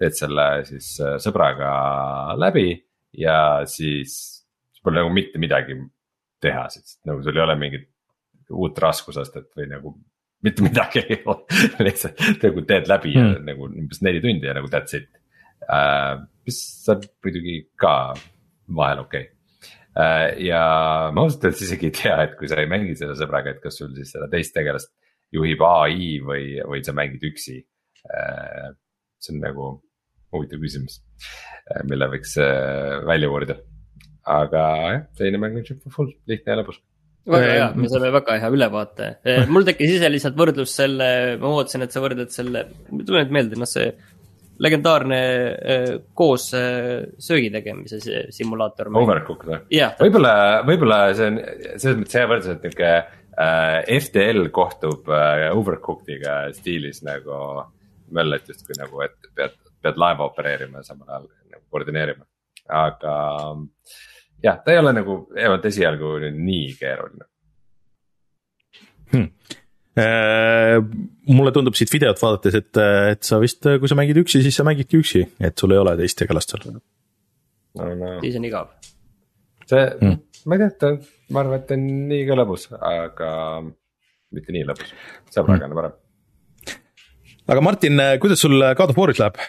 teed 0.00 0.16
selle 0.18 0.46
siis 0.66 0.94
äh, 1.02 1.16
sõbraga 1.22 1.72
läbi 2.40 2.70
ja 3.18 3.62
siis 3.68 4.14
pole 4.82 5.02
nagu 5.02 5.12
mitte 5.14 5.40
midagi 5.42 5.76
teha, 6.42 6.66
sest 6.72 7.00
nagu 7.06 7.22
sul 7.22 7.36
ei 7.36 7.44
ole 7.44 7.56
mingit 7.60 7.88
uut 8.52 8.78
raskusastet 8.82 9.52
või 9.56 9.68
nagu 9.70 9.94
mitte 10.42 10.64
midagi 10.66 11.04
ei 11.06 11.20
ole 11.24 11.84
lihtsalt 11.86 12.20
nagu 12.42 12.64
teed 12.68 12.90
läbi 12.90 13.14
mm. 13.14 13.34
ja 13.36 13.44
nagu 13.52 13.68
umbes 13.70 14.02
neli 14.04 14.22
tundi 14.24 14.48
ja 14.48 14.56
nagu 14.58 14.70
that's 14.72 14.96
it 14.98 15.08
uh,. 15.68 16.22
mis 16.46 16.58
on 16.90 17.04
muidugi 17.22 17.60
ka 17.78 17.94
vahel 18.74 19.04
okei 19.04 19.28
okay. 19.28 19.31
Uh,. 19.96 20.28
ja 20.42 20.62
ma 21.14 21.24
ausalt 21.24 21.48
öeldes 21.48 21.64
isegi 21.66 21.90
ei 21.90 21.96
tea, 21.96 22.18
et 22.26 22.36
kui 22.38 22.50
sa 22.50 22.60
ei 22.62 22.70
mängi 22.70 22.96
selle 22.98 23.16
sõbraga, 23.18 23.54
et 23.54 23.62
kas 23.64 23.80
sul 23.80 23.92
siis 23.96 24.12
seda 24.14 24.28
teist 24.32 24.54
tegelast 24.56 24.92
juhib 25.32 25.64
ai 25.66 26.20
või, 26.24 26.46
või 26.68 26.84
sa 26.86 26.96
mängid 26.96 27.24
üksi 27.32 27.58
uh,. 27.62 28.72
see 29.22 29.36
on 29.36 29.42
nagu 29.44 29.74
huvitav 30.32 30.62
küsimus, 30.62 31.02
mille 31.84 32.08
võiks 32.14 32.38
välja 33.04 33.28
uurida. 33.28 33.58
aga 34.32 34.62
jah, 34.94 35.04
selline 35.18 35.42
mäng 35.42 35.60
on 35.60 35.68
of 35.76 35.94
Full, 35.94 36.14
lihtne 36.30 36.54
ja 36.54 36.62
lõbus 36.62 36.80
väga 37.28 37.50
hea, 37.52 37.66
me 37.78 37.90
saime 37.90 38.10
väga 38.14 38.38
hea 38.42 38.50
ülevaate. 38.50 39.08
mul 39.52 39.66
tekkis 39.66 39.96
ise 39.98 40.10
lihtsalt 40.10 40.38
võrdlus 40.38 40.74
selle, 40.74 41.08
ma 41.42 41.52
ootasin, 41.54 41.84
et 41.86 41.94
sa 41.94 42.02
võrdled 42.02 42.32
selle, 42.34 42.64
tule 42.90 43.22
nüüd 43.22 43.34
meelde, 43.36 43.58
noh 43.60 43.70
see 43.70 43.92
legendaarne 44.62 45.18
äh, 45.18 45.88
koos 46.14 46.50
äh, 46.54 47.08
söögi 47.22 47.50
tegemise 47.54 48.00
simulaator. 48.34 48.92
Overcooked 49.02 49.48
või? 49.48 49.60
võib-olla, 50.00 50.34
võib-olla 50.68 51.00
see 51.18 51.30
on 51.32 51.40
selles 51.42 51.98
mõttes 52.00 52.18
hea 52.18 52.30
võrdlus, 52.30 52.52
et 52.52 52.66
nihuke 52.68 52.92
äh, 52.92 53.98
FTL 53.98 54.50
kohtub 54.54 55.10
äh, 55.10 55.48
Overcooked'iga 55.56 56.36
stiilis 56.56 57.02
nagu 57.06 57.66
möllet 58.12 58.48
justkui 58.52 58.76
nagu, 58.78 59.02
et 59.06 59.32
pead, 59.34 59.56
pead 59.82 59.98
laeva 60.00 60.28
opereerima 60.28 60.82
ja 60.82 60.90
samal 60.92 61.08
ajal 61.08 61.28
nagu 61.52 61.64
koordineerima, 61.72 62.26
aga 62.68 63.14
jah, 64.42 64.58
ta 64.62 64.74
ei 64.74 64.80
ole 64.82 64.94
nagu 64.96 65.18
vähemalt 65.34 65.68
esialgu 65.70 66.16
nii 66.36 66.74
keeruline 66.78 67.28
hmm.. 69.12 69.28
Äh, 69.92 70.78
mulle 71.28 71.50
tundub 71.52 71.76
siit 71.76 71.90
videot 71.92 72.16
vaadates, 72.16 72.54
et, 72.56 72.78
et 73.12 73.26
sa 73.28 73.36
vist, 73.42 73.60
kui 73.60 73.90
sa 73.90 73.96
mängid 73.98 74.16
üksi, 74.22 74.40
siis 74.40 74.56
sa 74.56 74.64
mängidki 74.64 74.96
üksi, 75.02 75.20
et 75.44 75.58
sul 75.60 75.74
ei 75.74 75.80
ole 75.82 75.92
teist 75.98 76.16
tegelast 76.16 76.54
seal. 76.54 76.64
no 76.72 76.80
no. 78.00 78.14
siis 78.22 78.38
on 78.40 78.46
igav. 78.48 78.70
see 79.68 79.82
hmm., 80.00 80.16
ma 80.48 80.56
ei 80.56 80.62
tea, 80.62 80.70
ta, 80.80 80.92
ma 81.28 81.42
arvan, 81.44 81.60
et 81.60 81.68
ta 81.68 81.76
on 81.76 81.84
nii 82.08 82.24
ka 82.28 82.38
lõbus, 82.40 82.66
aga 82.78 83.34
mitte 84.32 84.56
nii 84.56 84.64
lõbus, 84.70 84.96
sõbraga 85.34 85.68
on 85.68 85.74
hmm. 85.74 85.82
parem. 85.82 86.80
aga 87.52 87.66
Martin, 87.68 88.04
kuidas 88.24 88.40
sul 88.46 88.56
God 88.56 88.94
of 88.94 89.02
War'is 89.02 89.20
läheb? 89.20 89.44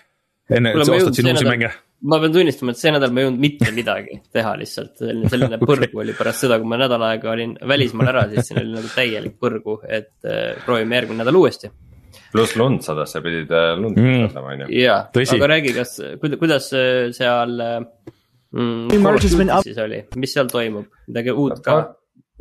enne, 0.51 0.75
et 0.75 0.83
sa 0.83 0.99
ostad 0.99 1.21
siin 1.21 1.31
uusi 1.31 1.47
mänge 1.47 1.71
ma 2.09 2.19
pean 2.19 2.33
tunnistama, 2.35 2.73
et 2.73 2.81
see 2.81 2.91
nädal 2.93 3.13
ma 3.13 3.21
ei 3.21 3.27
jõudnud 3.27 3.43
mitte 3.43 3.71
midagi 3.75 4.19
teha 4.35 4.53
lihtsalt, 4.59 4.93
selline, 4.99 5.31
selline 5.31 5.59
põrgu 5.61 6.03
oli 6.03 6.15
pärast 6.17 6.45
seda, 6.45 6.59
kui 6.59 6.69
ma 6.69 6.79
nädal 6.81 7.05
aega 7.07 7.31
olin 7.31 7.55
välismaal 7.73 8.11
ära, 8.11 8.25
siis 8.33 8.49
siin 8.49 8.61
oli 8.63 8.75
nagu 8.75 8.91
täielik 8.91 9.39
põrgu, 9.41 9.79
et 9.87 10.13
äh, 10.27 10.53
proovime 10.65 10.99
järgmine 10.99 11.23
nädal 11.23 11.39
uuesti. 11.39 11.71
pluss 12.33 12.55
lund 12.57 12.83
sadas, 12.83 13.13
sa 13.13 13.21
pidid 13.23 13.51
äh, 13.53 13.73
lund 13.79 13.99
võtma 13.99 14.43
mm., 14.43 14.51
on 14.51 14.63
ju. 14.65 14.69
jaa, 14.81 14.99
aga 15.37 15.51
räägi, 15.55 15.75
kas, 15.79 15.97
kuidas 16.41 16.69
äh, 16.75 17.09
seal 17.15 17.55
mm, 18.51 19.19
siis 19.63 19.83
oli, 19.83 20.03
mis 20.19 20.35
seal 20.35 20.51
toimub, 20.51 20.91
midagi 21.07 21.35
uut 21.35 21.63
ka? 21.63 21.81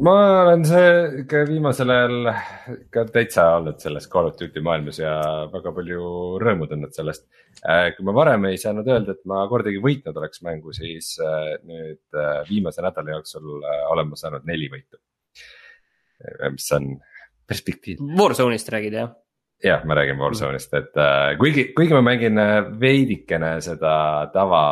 Ma 0.00 0.14
olen 0.42 0.62
see 0.64 0.92
ikka 1.22 1.42
viimasel 1.48 1.92
ajal 1.92 2.30
ikka 2.72 3.04
täitsa 3.12 3.44
olnud 3.58 3.80
selles 3.82 4.08
Call 4.12 4.30
of 4.30 4.38
Duty 4.40 4.62
maailmas 4.64 4.98
ja 5.02 5.12
väga 5.52 5.72
palju 5.76 6.06
rõõmu 6.40 6.68
tundnud 6.70 6.94
sellest. 6.96 7.26
Äh, 7.60 7.90
kui 7.96 8.06
ma 8.08 8.14
varem 8.16 8.48
ei 8.48 8.60
saanud 8.60 8.88
öelda, 8.88 9.12
et 9.12 9.26
ma 9.28 9.42
kordagi 9.50 9.82
võitnud 9.84 10.16
oleks 10.16 10.40
mängu, 10.46 10.72
siis 10.76 11.14
äh, 11.20 11.58
nüüd 11.68 12.00
äh, 12.16 12.40
viimase 12.48 12.84
nädala 12.84 13.18
jooksul 13.18 13.66
olen 13.92 14.08
ma 14.08 14.20
saanud 14.20 14.48
neli 14.48 14.70
võitu. 14.72 15.00
mis 16.54 16.68
on 16.72 16.94
perspektiiv. 17.50 18.00
Warzone'ist 18.18 18.70
räägid 18.72 18.96
jah? 18.96 19.12
jah, 19.62 19.84
ma 19.86 19.94
räägin 19.98 20.18
Warzone'ist, 20.18 20.72
et 20.78 20.96
äh, 20.96 21.36
kuigi, 21.38 21.68
kuigi 21.76 21.94
ma 21.94 22.00
mängin 22.08 22.40
veidikene 22.80 23.58
seda 23.62 23.94
tava 24.32 24.64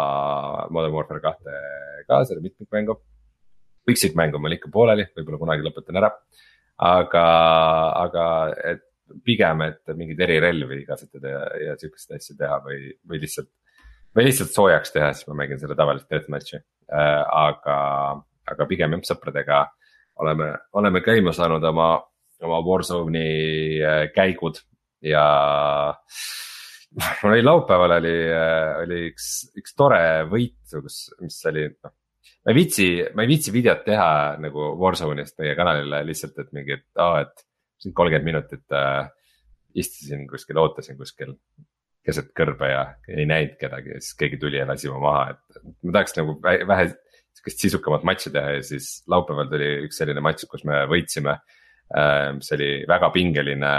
Modern 0.73 0.97
Warfare 0.97 1.23
kahte 1.23 1.63
ka, 2.09 2.25
seda 2.25 2.41
mitmikmängu 2.41 2.97
üksikmäng 3.89 4.35
on 4.37 4.45
mul 4.45 4.57
ikka 4.57 4.71
pooleli, 4.73 5.07
võib-olla 5.17 5.41
kunagi 5.41 5.67
lõpetan 5.67 6.01
ära. 6.01 6.11
aga, 6.81 7.25
aga 8.01 8.25
et 8.73 8.87
pigem, 9.27 9.65
et 9.67 9.95
mingeid 9.97 10.21
erirelvi 10.27 10.85
katsetada 10.87 11.33
ja, 11.33 11.43
ja 11.67 11.77
sihukest 11.81 12.15
asja 12.15 12.37
teha 12.39 12.61
või, 12.65 12.93
või 13.09 13.21
lihtsalt. 13.25 13.51
või 14.17 14.27
lihtsalt 14.29 14.55
soojaks 14.55 14.95
teha, 14.95 15.13
siis 15.15 15.29
ma 15.29 15.37
mängin 15.43 15.61
seda 15.61 15.77
tavalist 15.79 16.09
deathmatch'i 16.11 16.59
äh,, 16.61 17.23
aga, 17.27 17.77
aga 18.53 18.69
pigem 18.71 18.97
jah 18.97 19.07
sõpradega 19.11 19.65
oleme, 20.23 20.53
oleme 20.79 21.03
käima 21.05 21.35
saanud 21.37 21.65
oma, 21.73 21.93
oma 22.43 22.61
Warzone'i 22.67 23.81
äh, 23.83 24.03
käigud 24.15 24.63
ja 25.03 25.25
mul 27.23 27.33
oli 27.35 27.47
laupäeval 27.47 27.99
oli, 27.99 28.17
äh, 28.31 28.83
oli 28.85 29.07
üks, 29.11 29.33
üks 29.59 29.75
tore 29.79 30.05
võit, 30.31 30.61
kus, 30.71 31.09
mis 31.23 31.43
oli 31.51 31.67
noh 31.73 31.97
ma 32.45 32.53
ei 32.53 32.57
viitsi, 32.57 32.89
ma 33.15 33.25
ei 33.25 33.31
viitsi 33.31 33.53
videot 33.55 33.85
teha 33.85 34.11
nagu 34.41 34.73
Warzone'ist 34.81 35.39
meie 35.43 35.57
kanalile 35.59 36.03
lihtsalt, 36.09 36.39
et 36.41 36.53
mingi, 36.57 36.79
et 36.81 37.03
aa 37.03 37.25
et 37.27 37.45
siin 37.81 37.97
kolmkümmend 37.97 38.29
minutit 38.29 38.77
äh, 38.77 39.11
istusin 39.75 40.27
kuskil, 40.29 40.59
ootasin 40.61 40.99
kuskil 40.99 41.35
keset 42.07 42.33
kõrbe 42.37 42.71
ja 42.71 42.83
ei 43.13 43.27
näinud 43.29 43.57
kedagi 43.61 43.95
ja 43.95 44.01
siis 44.01 44.17
keegi 44.19 44.41
tuli 44.41 44.61
ja 44.61 44.67
lasi 44.69 44.89
mu 44.91 45.01
maha, 45.03 45.35
et 45.35 45.63
ma 45.85 45.97
tahaks 45.99 46.17
nagu 46.17 46.37
vähe 46.43 46.91
sihukest 46.91 47.65
sisukamat 47.67 48.05
matši 48.09 48.33
teha 48.35 48.55
ja 48.57 48.63
siis 48.67 48.91
laupäeval 49.11 49.51
tuli 49.53 49.71
üks 49.87 50.01
selline 50.01 50.23
matš, 50.25 50.49
kus 50.51 50.65
me 50.69 50.83
võitsime 50.91 51.37
äh,. 51.37 52.31
mis 52.39 52.53
oli 52.57 52.71
väga 52.89 53.11
pingeline, 53.15 53.73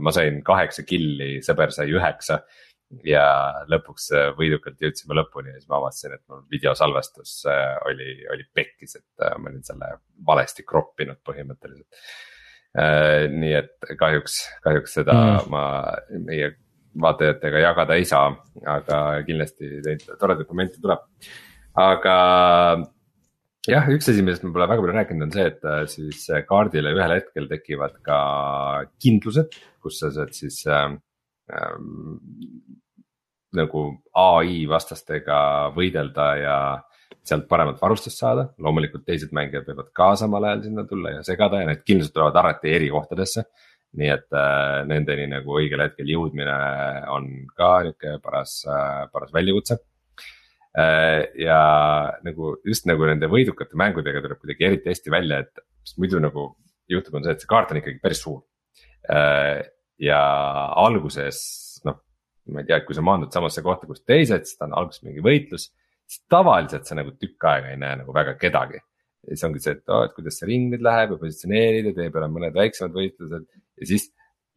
ma 0.00 0.14
sain 0.14 0.40
kaheksa 0.46 0.86
killi, 0.88 1.36
sõber 1.44 1.72
sai 1.74 1.92
üheksa 1.92 2.40
ja 3.04 3.24
lõpuks 3.70 4.08
äh, 4.14 4.28
võidukalt 4.38 4.82
jõudsime 4.82 5.16
lõpuni 5.18 5.52
ja 5.52 5.58
siis 5.58 5.70
ma 5.70 5.78
avastasin, 5.80 6.16
et 6.16 6.22
mul 6.30 6.44
videosalvestus 6.52 7.36
äh, 7.50 7.74
oli, 7.88 8.16
oli 8.32 8.46
pekkis, 8.54 8.98
et 9.00 9.24
äh, 9.24 9.36
ma 9.40 9.50
olin 9.50 9.64
selle 9.66 9.90
valesti 10.26 10.66
kroppinud 10.68 11.20
põhimõtteliselt. 11.26 12.04
nii 13.30 13.52
et 13.54 13.84
kahjuks, 13.98 14.40
kahjuks 14.64 14.96
seda 14.96 15.14
mm. 15.14 15.50
ma 15.52 15.60
meie 16.26 16.48
vaatajatega 17.04 17.60
jagada 17.62 17.94
ei 17.98 18.06
saa, 18.08 18.32
aga 18.66 18.98
kindlasti 19.26 19.78
neid 19.84 20.02
toredaid 20.18 20.50
momente 20.50 20.82
tuleb. 20.82 21.04
aga 21.78 22.16
jah, 23.70 23.86
üks 23.94 24.10
asi, 24.10 24.26
millest 24.26 24.42
ma 24.42 24.50
pole 24.56 24.66
väga 24.72 24.82
palju 24.82 24.96
rääkinud, 24.98 25.28
on 25.28 25.36
see, 25.36 25.46
et 25.52 25.94
siis 25.94 26.26
kaardile 26.48 26.96
ühel 26.98 27.14
hetkel 27.14 27.46
tekivad 27.50 27.94
ka 28.06 28.18
kindlused, 29.02 29.54
kus 29.84 30.02
sa 30.02 30.10
saad 30.14 30.34
siis 30.34 30.64
äh, 30.66 30.96
nagu 33.54 33.84
ai 34.18 34.64
vastastega 34.70 35.38
võidelda 35.76 36.26
ja 36.40 36.56
sealt 37.24 37.46
paremat 37.48 37.80
varustust 37.80 38.20
saada. 38.20 38.48
loomulikult 38.58 39.04
teised 39.06 39.32
mängijad 39.36 39.68
võivad 39.70 39.90
ka 39.96 40.10
samal 40.20 40.44
ajal 40.48 40.64
sinna 40.66 40.84
tulla 40.88 41.16
ja 41.16 41.22
segada 41.26 41.62
ja 41.62 41.70
need 41.70 41.84
kindlused 41.86 42.12
tulevad 42.14 42.36
alati 42.40 42.74
eri 42.74 42.90
kohtadesse. 42.92 43.44
nii 43.94 44.10
et 44.10 44.34
äh, 44.34 44.82
nendeni 44.90 45.28
nagu 45.30 45.54
õigel 45.54 45.84
hetkel 45.84 46.08
jõudmine 46.10 46.54
on 47.14 47.28
ka 47.54 47.68
nihuke 47.86 48.16
paras 48.24 48.64
äh,, 48.66 49.04
paras 49.12 49.30
väljakutse 49.32 49.76
äh,. 50.74 51.30
ja 51.38 51.60
nagu 52.26 52.56
just 52.66 52.88
nagu 52.90 53.06
nende 53.06 53.30
võidukate 53.30 53.78
mängudega 53.78 54.24
tuleb 54.24 54.40
kuidagi 54.42 54.66
eriti 54.66 54.90
hästi 54.90 55.14
välja, 55.14 55.38
et 55.46 55.62
muidu 55.96 56.18
nagu 56.18 56.48
juhtub, 56.90 57.14
on 57.14 57.24
see, 57.24 57.36
et 57.36 57.44
see 57.44 57.52
kaart 57.52 57.70
on 57.70 57.80
ikkagi 57.80 58.02
päris 58.02 58.24
suur 58.26 58.42
äh,. 59.08 59.62
Ja 59.98 60.18
alguses 60.80 61.42
ma 62.52 62.60
ei 62.60 62.68
tea, 62.68 62.80
kui 62.84 62.96
sa 62.96 63.04
maandud 63.04 63.32
samasse 63.32 63.62
kohta 63.64 63.88
kus 63.88 64.02
teised, 64.04 64.44
siis 64.44 64.58
ta 64.58 64.68
on 64.68 64.74
alguses 64.80 65.04
mingi 65.06 65.22
võitlus. 65.24 65.70
siis 66.04 66.20
tavaliselt 66.28 66.84
sa 66.84 66.96
nagu 66.98 67.14
tükk 67.16 67.46
aega 67.48 67.70
ei 67.72 67.78
näe 67.80 68.00
nagu 68.02 68.12
väga 68.12 68.34
kedagi. 68.40 68.80
ja 69.24 69.30
siis 69.30 69.44
ongi 69.48 69.62
see, 69.64 69.78
et 69.78 69.88
oh, 69.88 70.02
et 70.04 70.12
kuidas 70.16 70.38
see 70.38 70.50
ring 70.50 70.68
nüüd 70.72 70.84
läheb 70.84 71.14
ja 71.14 71.20
positsioneerid 71.22 71.88
ja 71.88 71.94
tee 71.96 72.10
peale 72.12 72.28
mõned 72.32 72.56
väiksemad 72.56 72.92
võistlused 72.98 73.46
ja 73.48 73.88
siis 73.88 74.10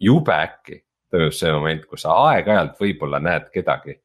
jube 0.03 0.35
äkki 0.35 0.81
toimub 1.11 1.38
see 1.38 1.53
moment, 1.55 1.85
kus 1.88 2.03
sa 2.03 2.18
aeg-ajalt 2.27 2.76
võib-olla 2.81 3.22
näed 3.23 3.47
kedagi 3.53 3.95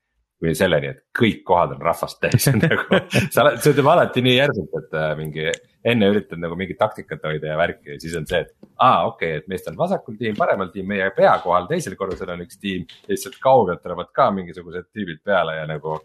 kuni 0.42 0.54
selleni, 0.58 0.90
et 0.90 1.04
kõik 1.14 1.44
kohad 1.46 1.76
on 1.76 1.84
rahvast 1.86 2.18
täis 2.22 2.48
nagu. 2.58 3.00
Sa 3.30 3.44
oled, 3.44 3.60
see 3.62 3.76
tuleb 3.76 3.90
alati 3.92 4.24
nii 4.26 4.34
järsult, 4.34 4.72
et 4.80 4.96
äh, 4.98 5.12
mingi 5.18 5.46
enne 5.92 6.08
üritad 6.12 6.40
nagu 6.42 6.56
mingit 6.58 6.78
taktikat 6.80 7.22
hoida 7.26 7.52
ja 7.52 7.58
värki 7.58 7.94
ja 7.94 8.00
siis 8.02 8.16
on 8.18 8.26
see, 8.30 8.42
et 8.44 8.52
aa, 8.76 9.06
okei 9.08 9.36
okay,, 9.36 9.42
et 9.42 9.50
meist 9.50 9.68
on 9.70 9.78
vasakul 9.78 10.18
tiim, 10.18 10.34
paremal 10.38 10.70
tiim, 10.74 10.88
meie 10.90 11.08
pea 11.16 11.34
kohal 11.42 11.68
teisel 11.70 11.96
korrusel 11.98 12.34
on 12.34 12.42
üks 12.44 12.58
tiim. 12.62 12.86
sealt 13.08 13.38
kaugelt 13.42 13.82
tulevad 13.82 14.10
ka 14.14 14.30
mingisugused 14.34 14.90
tüübid 14.90 15.22
peale 15.26 15.60
ja 15.60 15.66
nagu 15.70 15.98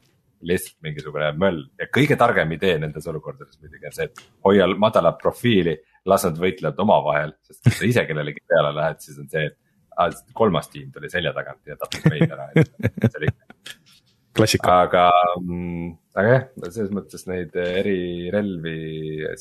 lihtsalt 0.47 0.77
mingisugune 0.85 1.31
möll. 1.41 1.63
Ja 1.81 1.87
kõige 1.93 2.17
targem 2.19 2.51
idee 2.53 2.75
nendes 2.81 3.07
olukordades 3.09 3.57
muidugi 3.61 3.89
on 3.89 3.95
see, 3.95 4.09
et 4.09 4.25
hoia 4.45 4.67
madalat 4.77 5.17
profiili, 5.21 5.77
las 6.07 6.27
nad 6.27 6.37
võitlevad 6.41 6.83
omavahel, 6.85 7.33
sest 7.45 7.63
kui 7.63 7.73
sa 7.73 7.89
ise 7.89 8.05
kellelegi 8.09 8.45
peale 8.47 8.73
lähed, 8.77 9.01
siis 9.01 9.17
on 9.21 9.29
see, 9.31 9.49
et 9.49 10.23
kolmas 10.37 10.69
tiim 10.69 10.91
tuli 10.93 11.09
selja 11.09 11.33
tagant 11.33 11.65
ja 11.65 11.77
tappis 11.79 12.05
meid 12.05 12.29
ära, 12.29 12.51
et 12.53 12.69
see 13.11 13.21
oli 13.23 13.33
klassika. 14.37 14.75
aga, 14.85 15.05
mm, 15.41 15.87
aga 16.17 16.33
jah, 16.33 16.45
selles 16.69 16.93
mõttes 16.95 17.25
neid 17.29 17.55
erirelvi, 17.61 18.77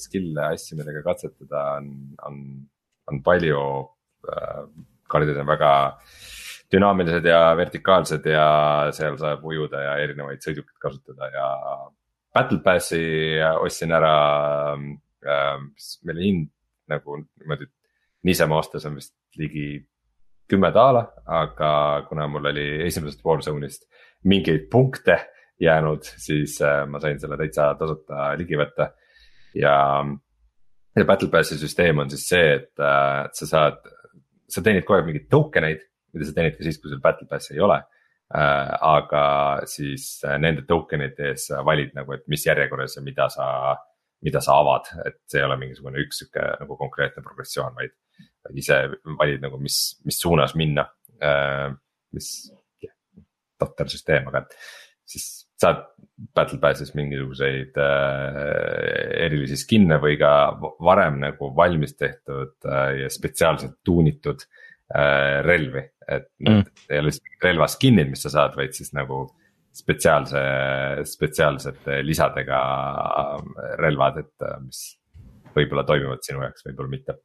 skill'e, 0.01 0.49
asju, 0.57 0.79
millega 0.81 1.03
katsetada 1.07 1.65
on, 1.81 1.93
on, 2.29 2.41
on 3.13 3.23
palju 3.27 3.63
äh,. 4.33 4.65
kaardid 5.07 5.39
on 5.39 5.47
väga 5.47 5.73
dünaamilised 6.75 7.29
ja 7.31 7.41
vertikaalsed 7.55 8.25
ja 8.27 8.49
seal 8.97 9.15
saab 9.21 9.45
ujuda 9.47 9.85
ja 9.85 9.93
erinevaid 10.03 10.43
sõidukeid 10.43 10.81
kasutada 10.83 11.31
ja. 11.35 11.47
Battle 12.37 12.61
Passi 12.61 13.05
ostsin 13.63 13.95
ära 13.97 14.17
äh,, 14.75 15.59
mille 16.05 16.25
hind 16.27 16.51
nagu 16.91 17.21
niimoodi 17.23 17.69
niisama 18.27 18.59
ostes 18.59 18.85
on 18.87 18.99
vist 18.99 19.15
ligi 19.39 19.69
kümme 20.51 20.71
daala, 20.75 21.03
aga 21.27 21.71
kuna 22.09 22.27
mul 22.31 22.51
oli 22.53 22.67
esimesest 22.87 23.25
Warzone'ist 23.27 23.87
mingeid 24.27 24.69
punkte 24.71 25.19
jäänud, 25.61 26.05
siis 26.21 26.61
äh, 26.63 26.85
ma 26.89 27.01
sain 27.01 27.21
selle 27.21 27.39
täitsa 27.41 27.71
tasuta 27.79 28.31
ligi 28.37 28.59
võtta. 28.61 28.91
ja, 29.57 29.75
ja 30.97 31.05
Battle 31.09 31.31
Passi 31.33 31.59
süsteem 31.61 32.03
on 32.05 32.13
siis 32.13 32.27
see, 32.29 32.47
et 32.59 32.83
äh, 32.83 33.25
sa 33.33 33.49
saad, 33.49 33.81
sa 34.49 34.63
teenid 34.63 34.85
kogu 34.85 34.99
aeg 34.99 35.11
mingeid 35.11 35.29
token 35.33 35.69
eid, 35.71 35.85
mida 36.13 36.29
sa 36.29 36.37
teenid 36.37 36.59
ka 36.59 36.67
siis, 36.67 36.81
kui 36.81 36.93
sul 36.93 37.03
Battle 37.05 37.29
Passi 37.31 37.55
ei 37.57 37.63
ole 37.65 37.79
äh,. 37.81 38.73
aga 38.83 39.25
siis 39.71 40.19
nende 40.43 40.67
token'ite 40.69 41.31
ees 41.31 41.49
sa 41.53 41.63
valid 41.65 41.95
nagu, 41.97 42.13
et 42.17 42.27
mis 42.29 42.47
järjekorras 42.47 42.99
ja 42.99 43.05
mida 43.07 43.31
sa, 43.33 43.49
mida 44.27 44.43
sa 44.45 44.59
avad, 44.61 44.91
et 45.07 45.23
see 45.31 45.41
ei 45.41 45.47
ole 45.47 45.57
mingisugune 45.61 46.03
üks 46.05 46.21
sihuke 46.21 46.45
nagu 46.61 46.77
konkreetne 46.77 47.25
progressioon, 47.25 47.77
vaid. 47.79 47.95
ise 48.55 48.77
valid 49.19 49.41
nagu, 49.43 49.59
mis, 49.63 49.79
mis 50.05 50.21
suunas 50.21 50.55
minna 50.59 50.85
mis 52.17 52.53
totter 53.61 53.91
süsteem, 53.91 54.29
aga 54.31 54.45
siis 55.07 55.47
saad 55.57 55.83
Battle 56.35 56.59
Passis 56.61 56.93
mingisuguseid 56.97 57.77
äh, 57.81 58.39
erilisi 59.27 59.59
skin'e 59.61 59.99
või 60.03 60.19
ka 60.21 60.31
varem 60.85 61.21
nagu 61.23 61.51
valmis 61.57 61.97
tehtud 61.97 62.55
äh, 62.69 63.03
ja 63.03 63.11
spetsiaalselt 63.13 63.79
tuunitud 63.85 64.45
äh, 64.45 65.43
relvi. 65.47 65.85
et 66.07 66.29
need 66.39 66.63
mm. 66.63 66.85
ei 66.91 67.01
ole 67.01 67.11
lihtsalt 67.11 67.49
relva 67.49 67.67
skin'id, 67.71 68.13
mis 68.13 68.23
sa 68.23 68.31
saad, 68.31 68.57
vaid 68.59 68.77
siis 68.77 68.93
nagu 68.95 69.25
spetsiaalse, 69.77 70.43
spetsiaalsete 71.05 72.01
lisadega 72.07 72.61
äh, 72.61 73.73
relvad, 73.81 74.21
et 74.23 74.47
äh, 74.47 74.61
mis 74.65 74.85
võib-olla 75.57 75.85
toimivad 75.89 76.25
sinu 76.25 76.45
jaoks, 76.45 76.65
võib-olla 76.69 76.93
mitte 76.93 77.17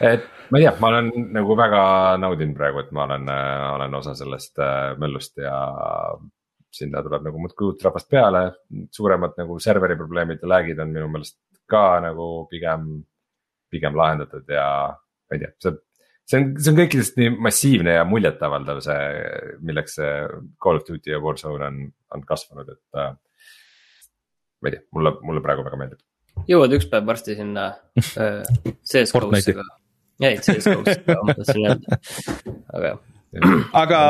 et 0.00 0.26
ma 0.50 0.58
ei 0.58 0.64
tea, 0.64 0.74
ma 0.80 0.90
olen 0.92 1.10
nagu 1.34 1.56
väga 1.58 1.82
naudinud 2.22 2.56
praegu, 2.56 2.82
et 2.84 2.92
ma 2.96 3.04
olen, 3.08 3.28
äh, 3.32 3.64
olen 3.74 3.98
osa 3.98 4.14
sellest 4.18 4.60
äh, 4.64 4.94
möllust 5.00 5.40
ja 5.42 5.58
sinna 6.78 7.02
tuleb 7.04 7.26
nagu 7.26 7.40
muudkui 7.42 7.70
uut 7.70 7.84
rahvast 7.84 8.08
peale, 8.12 8.42
suuremad 8.94 9.36
nagu 9.40 9.58
serveri 9.62 9.96
probleemid 9.98 10.42
ja 10.44 10.52
lag'id 10.54 10.80
on 10.84 10.94
minu 10.94 11.10
meelest 11.12 11.38
ka 11.68 12.00
nagu 12.04 12.46
pigem, 12.50 12.88
pigem 13.72 13.96
lahendatud 13.96 14.48
ja 14.52 14.66
ma 14.88 15.36
ei 15.36 15.44
tea, 15.44 15.52
see 15.64 15.76
see 16.28 16.40
on, 16.40 16.50
see 16.60 16.72
on 16.72 16.80
kõikidest 16.82 17.16
nii 17.20 17.30
massiivne 17.44 17.94
ja 17.96 18.04
muljetavaldav 18.08 18.82
see, 18.84 19.06
milleks 19.64 19.96
see 20.00 20.12
Call 20.60 20.80
of 20.80 20.84
Duty 20.88 21.14
ja 21.14 21.22
Warzone 21.24 21.70
on, 21.70 21.80
on 22.14 22.28
kasvanud, 22.28 22.68
et 22.74 23.00
äh,. 23.00 23.14
ma 24.60 24.70
ei 24.70 24.76
tea, 24.76 24.84
mulle, 24.96 25.16
mulle 25.24 25.44
praegu 25.44 25.64
väga 25.64 25.80
meeldib 25.80 26.04
jõuad 26.48 26.74
üks 26.78 26.88
päev 26.90 27.06
varsti 27.08 27.36
sinna 27.38 27.68
äh, 28.22 28.42
ka. 28.44 29.68
jäid 30.22 30.42
CS-GO-sse, 30.44 31.16
ma 31.22 31.36
tahtsin 31.38 31.64
öelda, 31.68 32.00
aga 32.72 32.90
jah. 32.90 32.98
aga 33.82 34.00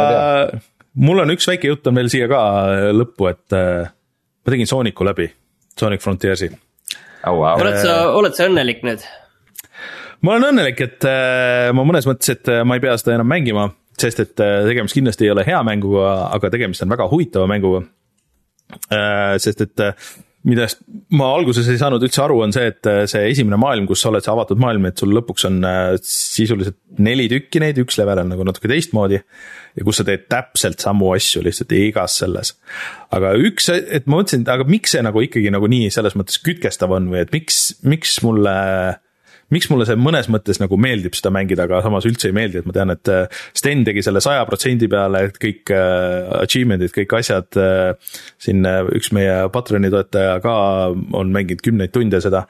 mul 0.95 1.25
on 1.25 1.35
üks 1.35 1.49
väike 1.51 1.71
jutt 1.71 1.87
on 1.91 2.01
veel 2.01 2.11
siia 2.13 2.29
ka 2.31 2.41
lõppu, 2.95 3.31
et 3.33 3.57
äh, 3.59 3.89
ma 3.89 4.55
tegin 4.55 4.71
Sooniku 4.71 5.07
läbi, 5.09 5.31
Sonic 5.79 6.05
Frontiersi 6.05 6.51
oh,. 6.53 7.35
Wow. 7.35 7.61
oled 7.61 7.81
sa, 7.83 7.97
oled 8.17 8.37
sa 8.37 8.47
õnnelik 8.49 8.85
nüüd? 8.87 9.03
ma 10.25 10.35
olen 10.35 10.51
õnnelik, 10.53 10.81
et 10.87 11.07
äh, 11.09 11.69
ma 11.77 11.85
mõnes 11.87 12.09
mõttes, 12.09 12.33
et 12.35 12.51
äh, 12.53 12.65
ma 12.67 12.79
ei 12.79 12.83
pea 12.85 12.97
seda 13.01 13.17
enam 13.19 13.29
mängima, 13.31 13.69
sest 13.99 14.23
et 14.25 14.43
äh, 14.43 14.63
tegemist 14.67 14.97
kindlasti 14.97 15.29
ei 15.29 15.35
ole 15.35 15.45
hea 15.47 15.61
mänguga, 15.67 16.15
aga 16.35 16.51
tegemist 16.55 16.85
on 16.87 16.95
väga 16.95 17.09
huvitava 17.11 17.49
mänguga 17.51 17.85
äh,. 18.93 19.37
sest 19.43 19.67
et 19.67 19.85
äh, 19.85 20.09
millest 20.49 20.81
ma 21.17 21.29
alguses 21.37 21.69
ei 21.71 21.79
saanud 21.81 22.03
üldse 22.05 22.23
aru, 22.25 22.39
on 22.45 22.53
see, 22.55 22.69
et 22.73 22.89
äh, 22.89 23.03
see 23.11 23.27
esimene 23.33 23.59
maailm, 23.61 23.89
kus 23.89 24.03
sa 24.05 24.11
oled, 24.13 24.25
see 24.25 24.33
avatud 24.33 24.61
maailm, 24.63 24.89
et 24.89 25.01
sul 25.01 25.13
lõpuks 25.17 25.47
on 25.49 25.59
äh, 25.67 25.95
sisuliselt 26.05 26.79
neli 27.05 27.29
tükki 27.31 27.63
neid, 27.63 27.81
üks 27.83 27.99
level 28.01 28.23
on 28.25 28.33
nagu 28.33 28.47
natuke 28.49 28.71
teistmoodi. 28.71 29.21
ja 29.79 29.85
kus 29.87 30.01
sa 30.01 30.07
teed 30.09 30.25
täpselt 30.33 30.83
samu 30.83 31.13
asju 31.15 31.45
lihtsalt 31.47 31.75
igas 31.77 32.19
selles. 32.23 32.55
aga 33.15 33.35
üks, 33.39 33.69
et 33.71 34.09
ma 34.09 34.19
mõtlesin, 34.19 34.47
et 34.47 34.55
aga 34.55 34.67
miks 34.69 34.97
see 34.97 35.05
nagu 35.05 35.23
ikkagi 35.25 35.53
nagu 35.55 35.69
nii 35.71 35.93
selles 35.95 36.17
mõttes 36.19 36.41
kütkestav 36.45 36.97
on 36.97 37.13
või 37.13 37.23
et 37.25 37.35
miks, 37.35 37.79
miks 37.87 38.19
mulle 38.25 38.57
miks 39.55 39.69
mulle 39.71 39.87
see 39.89 39.99
mõnes 39.99 40.29
mõttes 40.33 40.61
nagu 40.63 40.79
meeldib 40.81 41.17
seda 41.19 41.33
mängida, 41.35 41.67
aga 41.69 41.81
samas 41.85 42.07
üldse 42.09 42.31
ei 42.31 42.37
meeldi, 42.37 42.61
et 42.61 42.69
ma 42.69 42.77
tean, 42.77 42.93
et 42.95 43.13
äh, 43.13 43.41
Sten 43.57 43.85
tegi 43.87 44.05
selle 44.07 44.23
saja 44.25 44.45
protsendi 44.49 44.91
peale, 44.91 45.25
et 45.29 45.41
kõik 45.43 45.73
äh, 45.75 46.29
achievement'id, 46.43 46.95
kõik 46.95 47.17
asjad 47.21 47.61
äh,. 47.61 48.15
siin 48.39 48.67
üks 48.95 49.11
meie 49.17 49.49
Patreoni 49.53 49.91
toetaja 49.93 50.39
ka 50.45 50.55
on 51.17 51.33
mänginud 51.35 51.63
kümneid 51.65 51.93
tunde 51.95 52.21
seda. 52.25 52.47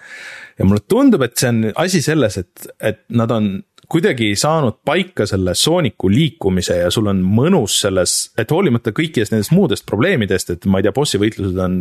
ja 0.59 0.67
mulle 0.67 0.83
tundub, 0.89 1.23
et 1.23 1.37
see 1.39 1.53
on 1.53 1.65
asi 1.79 2.03
selles, 2.05 2.39
et, 2.41 2.71
et 2.83 3.05
nad 3.15 3.31
on 3.35 3.59
kuidagi 3.89 4.35
saanud 4.37 4.83
paika 4.85 5.25
selle 5.27 5.55
sooniku 5.57 6.11
liikumise 6.13 6.77
ja 6.83 6.91
sul 6.93 7.09
on 7.09 7.23
mõnus 7.25 7.79
selles, 7.87 8.17
et 8.39 8.51
hoolimata 8.53 8.93
kõikidest 8.97 9.33
nendest 9.33 9.55
muudest 9.57 9.87
probleemidest, 9.89 10.53
et 10.53 10.67
ma 10.69 10.81
ei 10.81 10.85
tea, 10.85 10.93
bossi 10.97 11.21
võitlused 11.21 11.57
on 11.65 11.79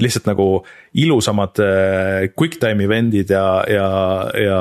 lihtsalt 0.00 0.30
nagu 0.30 0.48
ilusamad 1.04 1.60
äh, 1.60 2.30
quick 2.32 2.56
time 2.62 2.88
event'id 2.88 3.34
ja, 3.36 3.44
ja, 3.68 3.90
ja, 4.40 4.58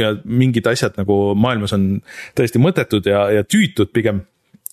ja 0.00 0.14
mingid 0.24 0.66
asjad 0.72 0.96
nagu 1.00 1.36
maailmas 1.36 1.76
on 1.76 1.86
täiesti 2.38 2.62
mõttetud 2.62 3.12
ja, 3.12 3.26
ja 3.36 3.44
tüütud 3.44 3.92
pigem. 3.92 4.24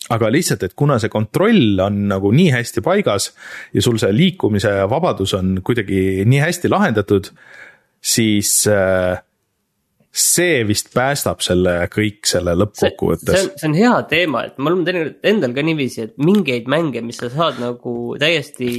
aga 0.06 0.30
lihtsalt, 0.30 0.64
et 0.64 0.74
kuna 0.78 1.00
see 1.02 1.10
kontroll 1.10 1.80
on 1.82 2.04
nagu 2.12 2.30
nii 2.32 2.52
hästi 2.54 2.82
paigas 2.86 3.32
ja 3.74 3.82
sul 3.82 3.98
see 3.98 4.14
liikumise 4.14 4.72
vabadus 4.90 5.34
on 5.34 5.60
kuidagi 5.66 6.24
nii 6.30 6.40
hästi 6.44 6.70
lahendatud, 6.70 7.32
siis 8.00 8.68
äh, 8.70 9.25
see 10.16 10.64
vist 10.68 10.94
päästab 10.96 11.42
selle 11.44 11.74
kõik 11.92 12.28
selle 12.30 12.54
lõppkokkuvõttes. 12.56 13.36
see, 13.36 13.54
see 13.60 13.70
on 13.70 13.78
hea 13.78 13.96
teema, 14.12 14.46
et 14.48 14.60
mul 14.62 14.78
on 14.78 14.86
tegelikult 14.88 15.28
endal 15.32 15.56
ka 15.58 15.66
niiviisi, 15.68 16.06
et 16.08 16.14
mingeid 16.22 16.70
mänge, 16.72 17.04
mis 17.04 17.20
sa 17.20 17.30
saad 17.34 17.60
nagu 17.60 17.96
täiesti 18.22 18.70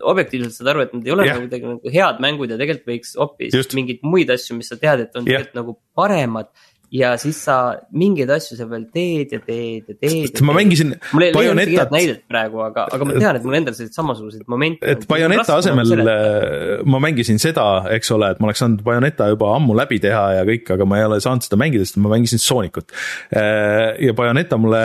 objektiivselt 0.00 0.56
saad 0.56 0.72
aru, 0.72 0.84
et 0.86 0.96
nad 0.96 1.06
ei 1.06 1.14
ole 1.14 1.28
ja. 1.28 1.36
nagu 1.36 1.46
kuidagi 1.46 1.68
nagu 1.70 1.94
head 1.94 2.20
mängud 2.24 2.50
ja 2.50 2.58
tegelikult 2.60 2.90
võiks 2.90 3.14
hoopis 3.20 3.76
mingeid 3.78 4.02
muid 4.06 4.32
asju, 4.34 4.58
mis 4.58 4.72
sa 4.72 4.78
tead, 4.80 5.06
et 5.06 5.18
on 5.20 5.28
tegelikult 5.28 5.60
nagu 5.60 5.76
paremad 5.98 6.50
ja 6.94 7.12
siis 7.20 7.38
sa 7.46 7.56
mingeid 7.94 8.30
asju 8.34 8.56
sa 8.58 8.66
veel 8.70 8.86
teed 8.94 9.34
ja 9.34 9.40
teed 9.44 9.90
ja 9.90 9.94
teed. 9.94 10.40
ma 10.46 10.54
mängisin. 10.56 10.94
head 11.12 11.92
näidet 11.94 12.24
praegu, 12.30 12.62
aga, 12.66 12.86
aga 12.90 13.06
ma 13.06 13.16
tean, 13.16 13.38
et 13.38 13.46
mul 13.46 13.58
endal 13.60 13.76
selliseid 13.76 13.98
samasuguseid 13.98 14.48
momente. 14.50 14.82
et 14.82 15.06
Bayoneta 15.10 15.58
asemel 15.60 15.94
äh, 16.02 16.82
ma 16.90 17.02
mängisin 17.02 17.38
seda, 17.42 17.66
eks 17.94 18.10
ole, 18.16 18.32
et 18.34 18.42
ma 18.42 18.50
oleks 18.50 18.64
saanud 18.64 18.82
Bayoneta 18.86 19.30
juba 19.30 19.54
ammu 19.56 19.76
läbi 19.78 20.00
teha 20.02 20.24
ja 20.40 20.48
kõik, 20.48 20.66
aga 20.74 20.88
ma 20.88 20.98
ei 20.98 21.06
ole 21.06 21.20
saanud 21.22 21.46
seda 21.46 21.60
mängida, 21.60 21.86
sest 21.86 22.00
ma 22.02 22.12
mängisin 22.12 22.42
Soonicut. 22.42 22.90
Äh, 23.30 23.94
ja 24.08 24.16
Bayoneta 24.16 24.58
mulle 24.60 24.82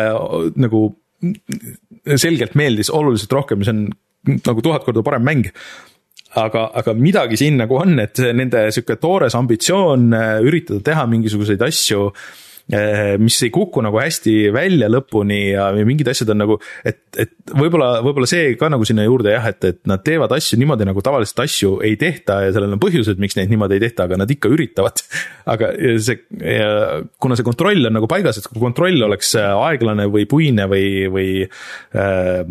nagu 0.61 0.87
selgelt 2.05 2.53
meeldis 2.59 2.91
oluliselt 2.93 3.33
rohkem, 3.33 3.65
see 3.65 3.73
on 3.73 3.85
nagu 4.45 4.61
tuhat 4.65 4.85
korda 4.85 5.03
parem 5.05 5.25
mäng 5.25 5.49
aga, 6.41 6.69
aga 6.81 6.95
midagi 6.97 7.39
siin 7.39 7.59
nagu 7.61 7.77
on, 7.79 7.99
et 8.03 8.21
nende 8.35 8.67
sihuke 8.75 8.99
toores 9.01 9.37
ambitsioon 9.37 10.09
äh, 10.15 10.33
üritada 10.45 10.83
teha 10.91 11.05
mingisuguseid 11.11 11.63
asju 11.67 12.09
mis 13.21 13.35
ei 13.45 13.51
kuku 13.53 13.81
nagu 13.85 13.99
hästi 14.01 14.49
välja 14.53 14.87
lõpuni 14.89 15.51
ja 15.51 15.67
mingid 15.85 16.07
asjad 16.09 16.31
on 16.33 16.39
nagu, 16.41 16.55
et, 16.81 16.97
et 17.21 17.53
võib-olla, 17.53 17.99
võib-olla 18.01 18.25
see 18.29 18.55
ka 18.57 18.71
nagu 18.73 18.87
sinna 18.89 19.05
juurde 19.05 19.35
jah, 19.35 19.45
et, 19.51 19.67
et 19.69 19.79
nad 19.85 20.01
teevad 20.01 20.33
asju 20.33 20.57
niimoodi, 20.57 20.87
nagu 20.89 21.03
tavaliselt 21.05 21.43
asju 21.45 21.75
ei 21.85 21.93
tehta 22.01 22.39
ja 22.47 22.55
sellel 22.55 22.73
on 22.73 22.81
põhjused, 22.81 23.21
miks 23.21 23.37
neid 23.37 23.53
niimoodi 23.53 23.77
ei 23.77 23.85
tehta, 23.85 24.07
aga 24.09 24.17
nad 24.17 24.33
ikka 24.33 24.49
üritavad. 24.49 25.03
aga 25.53 25.69
see, 26.01 26.17
kuna 27.21 27.37
see 27.37 27.45
kontroll 27.45 27.91
on 27.91 27.97
nagu 27.99 28.09
paigas, 28.09 28.41
et 28.41 28.49
kui 28.49 28.63
kontroll 28.63 29.05
oleks 29.11 29.35
aeglane 29.43 30.09
või 30.09 30.25
puine 30.29 30.65
või, 30.71 30.89
või 31.13 31.29
äh, 31.45 32.41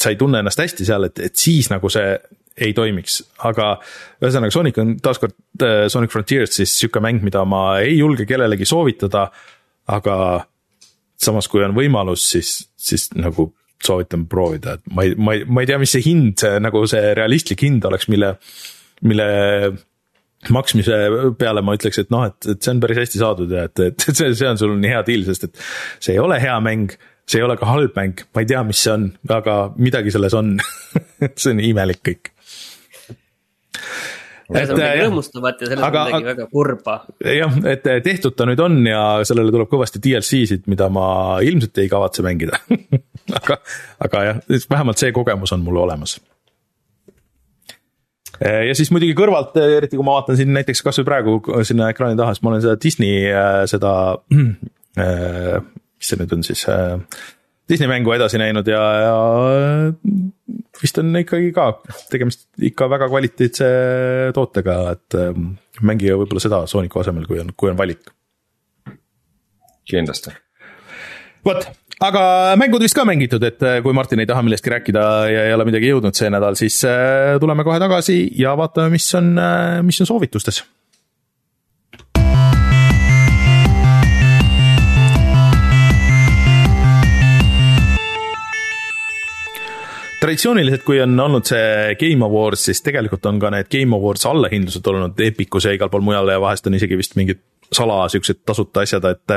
sa 0.00 0.14
ei 0.14 0.16
tunne 0.16 0.40
ennast 0.40 0.64
hästi 0.64 0.88
seal, 0.88 1.10
et, 1.10 1.20
et 1.28 1.36
siis 1.36 1.68
nagu 1.68 1.92
see 1.92 2.16
ei 2.64 2.74
toimiks, 2.76 3.20
aga 3.48 3.74
ühesõnaga 4.22 4.54
Sonic 4.54 4.80
on 4.82 4.96
taaskord 5.02 5.36
äh, 5.64 5.86
Sonic 5.92 6.12
Frontiers 6.14 6.58
siis 6.58 6.74
sihuke 6.78 7.02
mäng, 7.04 7.22
mida 7.26 7.44
ma 7.48 7.78
ei 7.84 7.98
julge 7.98 8.26
kellelegi 8.28 8.68
soovitada. 8.68 9.28
aga 9.88 10.14
samas, 11.16 11.46
kui 11.48 11.62
on 11.64 11.72
võimalus, 11.74 12.26
siis, 12.30 12.50
siis 12.76 13.08
nagu 13.16 13.48
soovitan 13.84 14.26
proovida, 14.28 14.76
et 14.76 14.90
ma 14.92 15.06
ei, 15.06 15.14
ma 15.16 15.34
ei, 15.34 15.44
ma 15.48 15.62
ei 15.62 15.70
tea, 15.70 15.78
mis 15.80 15.94
see 15.94 16.04
hind, 16.04 16.44
nagu 16.60 16.82
see 16.90 17.14
realistlik 17.16 17.62
hind 17.64 17.86
oleks, 17.88 18.08
mille, 18.12 18.34
mille 19.08 19.28
maksmise 20.54 20.98
peale 21.38 21.62
ma 21.64 21.74
ütleks, 21.78 22.02
et 22.02 22.12
noh, 22.14 22.26
et, 22.28 22.50
et 22.52 22.60
see 22.60 22.74
on 22.74 22.82
päris 22.82 23.00
hästi 23.00 23.22
saadud 23.22 23.54
ja 23.54 23.64
et, 23.70 23.84
et 23.88 24.08
see, 24.18 24.34
see 24.36 24.50
on 24.50 24.60
sul 24.60 24.76
nii 24.76 24.92
hea 24.92 25.04
deal, 25.08 25.24
sest 25.30 25.48
et 25.48 25.62
see 25.98 26.18
ei 26.18 26.22
ole 26.22 26.38
hea 26.42 26.58
mäng 26.64 26.98
see 27.28 27.42
ei 27.42 27.44
ole 27.44 27.58
ka 27.60 27.68
halb 27.68 27.96
mäng, 27.98 28.22
ma 28.32 28.42
ei 28.42 28.48
tea, 28.48 28.62
mis 28.64 28.80
see 28.84 28.94
on, 28.94 29.06
aga 29.34 29.58
midagi 29.76 30.12
selles 30.14 30.36
on. 30.38 30.56
See 31.40 31.50
on 31.50 31.60
imelik 31.60 32.00
kõik 32.06 32.30
et 34.48 34.70
äh, 34.72 34.94
rõõmustavat 35.02 35.60
ja 35.62 35.68
selles 35.68 35.84
aga, 35.84 36.04
on 36.06 36.08
midagi 36.08 36.28
väga 36.30 36.46
kurba. 36.52 36.94
jah, 37.20 37.58
et 37.68 37.86
äh, 37.90 38.00
tehtud 38.04 38.36
ta 38.36 38.46
nüüd 38.48 38.62
on 38.64 38.80
ja 38.88 39.02
sellele 39.28 39.52
tuleb 39.52 39.68
kõvasti 39.70 40.00
DLC-sid, 40.04 40.64
mida 40.72 40.88
ma 40.92 41.08
ilmselt 41.44 41.82
ei 41.82 41.90
kavatse 41.92 42.24
mängida 42.24 42.60
aga, 43.38 43.60
aga 44.08 44.24
jah, 44.30 44.42
vähemalt 44.70 45.00
see 45.00 45.12
kogemus 45.16 45.52
on 45.56 45.64
mul 45.66 45.82
olemas. 45.84 46.16
Äh, 48.38 48.64
ja 48.70 48.76
siis 48.78 48.92
muidugi 48.94 49.16
kõrvalt, 49.18 49.56
eriti 49.60 49.98
kui 50.00 50.06
ma 50.06 50.16
vaatan 50.20 50.38
siin 50.40 50.54
näiteks 50.56 50.84
kasvõi 50.86 51.08
praegu 51.08 51.38
sinna 51.68 51.90
ekraani 51.92 52.18
taha, 52.18 52.36
siis 52.36 52.46
ma 52.46 52.54
olen 52.54 52.64
seda 52.64 52.78
Disney 52.80 53.26
seda, 53.68 53.92
mis 55.98 56.08
see 56.08 56.18
nüüd 56.22 56.32
on 56.38 56.46
siis 56.46 56.64
Disney 57.68 57.88
mängu 57.90 58.12
edasi 58.14 58.40
näinud 58.40 58.68
ja, 58.70 58.82
ja 59.02 59.16
vist 60.82 61.00
on 61.00 61.16
ikkagi 61.20 61.50
ka 61.56 61.70
tegemist 62.12 62.46
ikka 62.70 62.88
väga 62.90 63.08
kvaliteetse 63.10 63.68
tootega, 64.36 64.78
et 64.94 65.18
ähm, 65.18 65.50
mängige 65.84 66.16
võib-olla 66.20 66.42
seda 66.42 66.62
Sooniku 66.70 67.02
asemel, 67.02 67.26
kui 67.28 67.42
on, 67.42 67.52
kui 67.56 67.72
on 67.72 67.78
valik. 67.78 68.08
kindlasti. 69.88 70.32
vot, 71.44 71.68
aga 72.04 72.22
mängud 72.60 72.82
vist 72.84 72.96
ka 72.96 73.04
mängitud, 73.08 73.44
et 73.44 73.62
äh, 73.64 73.82
kui 73.84 73.96
Martin 73.96 74.20
ei 74.22 74.28
taha 74.28 74.44
millestki 74.46 74.72
rääkida 74.74 75.04
ja 75.32 75.46
ei 75.48 75.54
ole 75.56 75.68
midagi 75.68 75.92
jõudnud 75.92 76.16
see 76.16 76.32
nädal, 76.32 76.58
siis 76.60 76.80
äh, 76.88 77.36
tuleme 77.40 77.66
kohe 77.66 77.80
tagasi 77.82 78.20
ja 78.38 78.56
vaatame, 78.58 78.96
mis 78.96 79.08
on, 79.18 79.32
äh, 79.42 79.78
mis 79.86 80.00
on 80.04 80.10
soovitustes 80.10 80.64
traditsiooniliselt, 90.18 90.82
kui 90.86 90.98
on 91.02 91.14
olnud 91.20 91.46
see 91.46 91.94
Game 92.00 92.26
Awards, 92.26 92.64
siis 92.68 92.82
tegelikult 92.84 93.26
on 93.30 93.38
ka 93.42 93.52
need 93.54 93.70
Game 93.72 93.94
Awards 93.96 94.26
allahindlused 94.28 94.86
olnud 94.90 95.20
Epicus 95.22 95.68
ja 95.68 95.74
igal 95.76 95.90
pool 95.92 96.04
mujal 96.06 96.30
ja 96.32 96.40
vahest 96.42 96.66
on 96.66 96.76
isegi 96.78 96.98
vist 96.98 97.14
mingid 97.18 97.40
sala 97.74 98.00
siuksed 98.10 98.42
tasuta 98.48 98.82
asjad, 98.84 99.04
et 99.12 99.36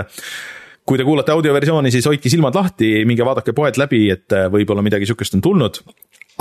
kui 0.87 0.97
te 0.97 1.05
kuulate 1.05 1.33
audioversiooni, 1.35 1.91
siis 1.93 2.07
hoidke 2.09 2.31
silmad 2.31 2.55
lahti, 2.57 3.03
minge 3.07 3.25
vaadake 3.27 3.53
poed 3.57 3.77
läbi, 3.81 4.05
et 4.13 4.33
võib-olla 4.53 4.83
midagi 4.85 5.09
sihukest 5.09 5.37
on 5.37 5.45
tulnud. 5.45 5.81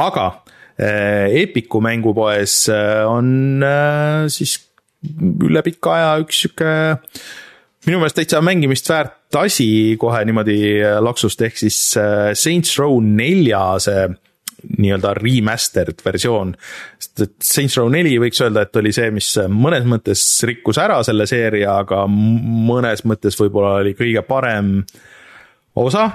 aga 0.01 0.27
eh, 0.79 1.43
Epicu 1.43 1.83
mängupoes 1.85 2.57
eh, 2.73 3.05
on 3.11 3.61
eh, 3.67 4.25
siis 4.33 4.57
üle 5.45 5.63
pika 5.65 5.97
aja 5.97 6.11
üks 6.23 6.43
sihuke 6.45 6.73
minu 7.87 8.01
meelest 8.01 8.19
täitsa 8.19 8.41
mängimist 8.45 8.89
väärt 8.89 9.37
asi 9.41 9.97
kohe 10.01 10.25
niimoodi 10.29 10.59
laksust, 11.01 11.41
ehk 11.41 11.57
siis 11.57 11.79
Saints 11.97 12.75
Row 12.79 12.99
nelja 13.01 13.63
see 13.81 14.03
nii-öelda 14.79 15.15
remastered 15.19 16.05
versioon. 16.05 16.55
sest 16.99 17.25
et 17.27 17.35
Saints 17.45 17.77
Row 17.79 17.91
neli 17.93 18.17
võiks 18.23 18.41
öelda, 18.45 18.67
et 18.67 18.81
oli 18.81 18.93
see, 18.97 19.11
mis 19.15 19.29
mõnes 19.49 19.87
mõttes 19.89 20.25
rikkus 20.49 20.81
ära 20.83 21.01
selle 21.07 21.27
seeria, 21.31 21.79
aga 21.85 22.05
mõnes 22.11 23.05
mõttes 23.09 23.39
võib-olla 23.41 23.81
oli 23.83 23.95
kõige 23.99 24.23
parem 24.29 24.81
osa 25.81 26.09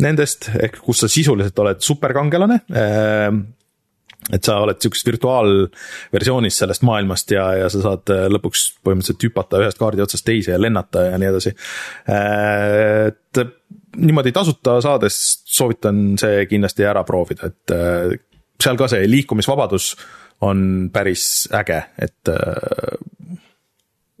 nendest, 0.00 0.50
ehk 0.56 0.80
kus 0.84 1.02
sa 1.02 1.08
sisuliselt 1.10 1.58
oled 1.60 1.80
superkangelane 1.84 2.62
ehm, 2.72 3.40
et 4.30 4.46
sa 4.46 4.58
oled 4.64 4.78
sihukeses 4.80 5.06
virtuaalversioonis 5.08 6.58
sellest 6.62 6.84
maailmast 6.86 7.32
ja, 7.34 7.46
ja 7.62 7.70
sa 7.72 7.82
saad 7.84 8.12
lõpuks 8.32 8.66
põhimõtteliselt 8.84 9.26
hüpata 9.28 9.62
ühest 9.62 9.80
kaardi 9.80 10.04
otsast 10.04 10.26
teise 10.26 10.54
ja 10.54 10.60
lennata 10.60 11.06
ja 11.08 11.18
nii 11.20 11.30
edasi. 11.32 11.54
Ehm, 12.12 13.10
et 13.10 13.42
niimoodi 13.96 14.32
tasuta 14.32 14.78
saades 14.84 15.16
soovitan 15.44 16.18
see 16.20 16.44
kindlasti 16.50 16.86
ära 16.86 17.04
proovida, 17.06 17.50
et 17.50 17.74
äh, 17.74 18.16
seal 18.60 18.78
ka 18.78 18.88
see 18.90 19.08
liikumisvabadus 19.10 19.94
on 20.46 20.90
päris 20.92 21.48
äge, 21.56 21.82
et 21.98 22.30
äh, 22.32 22.98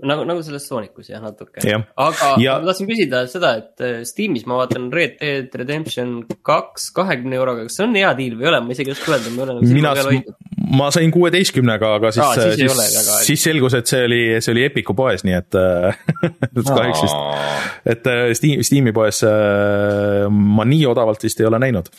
nagu, 0.06 0.24
nagu 0.28 0.42
selles 0.44 0.64
Soonikus 0.68 1.10
jah, 1.10 1.20
natuke. 1.22 1.60
aga 1.60 2.30
ja... 2.40 2.56
ma 2.60 2.70
tahtsin 2.70 2.88
küsida 2.88 3.22
seda, 3.30 3.52
et 3.60 3.84
äh, 3.84 3.98
Steamis 4.08 4.46
ma 4.48 4.60
vaatan 4.60 4.88
Red 4.94 5.18
Dead 5.20 5.56
Redemption 5.60 6.20
kaks 6.46 6.90
kahekümne 6.96 7.36
euroga, 7.38 7.66
kas 7.68 7.78
see 7.78 7.86
on 7.86 7.96
hea 7.98 8.12
deal 8.18 8.38
või 8.38 8.46
ei 8.46 8.50
ole, 8.52 8.62
ma 8.64 8.76
isegi 8.76 8.92
ei 8.92 8.96
oska 8.96 9.14
öelda, 9.14 9.34
ma 9.34 9.42
ei 9.42 9.46
ole 9.46 9.56
nagu 9.58 9.70
silma 9.70 9.92
peal 9.98 10.10
hoidnud. 10.10 10.48
ma 10.80 10.88
sain 10.94 11.14
kuueteistkümnega, 11.14 11.92
aga 12.00 12.12
siis, 12.16 12.32
siis, 12.38 12.58
siis, 12.62 12.80
väga, 12.80 13.20
siis 13.28 13.46
selgus, 13.50 13.76
et 13.80 13.92
see 13.92 14.02
oli, 14.08 14.20
see 14.38 14.54
oli 14.54 14.66
Epiku 14.70 14.96
poes, 14.98 15.24
nii 15.28 15.36
et 15.36 15.60
kahjuks 16.70 17.04
vist, 17.04 17.22
et 17.94 18.10
Steam, 18.40 18.64
Steam'i 18.66 18.96
poes 18.96 19.22
ma 20.30 20.68
nii 20.72 20.84
odavalt 20.88 21.28
vist 21.28 21.40
ei 21.42 21.48
ole 21.50 21.60
näinud. 21.60 21.92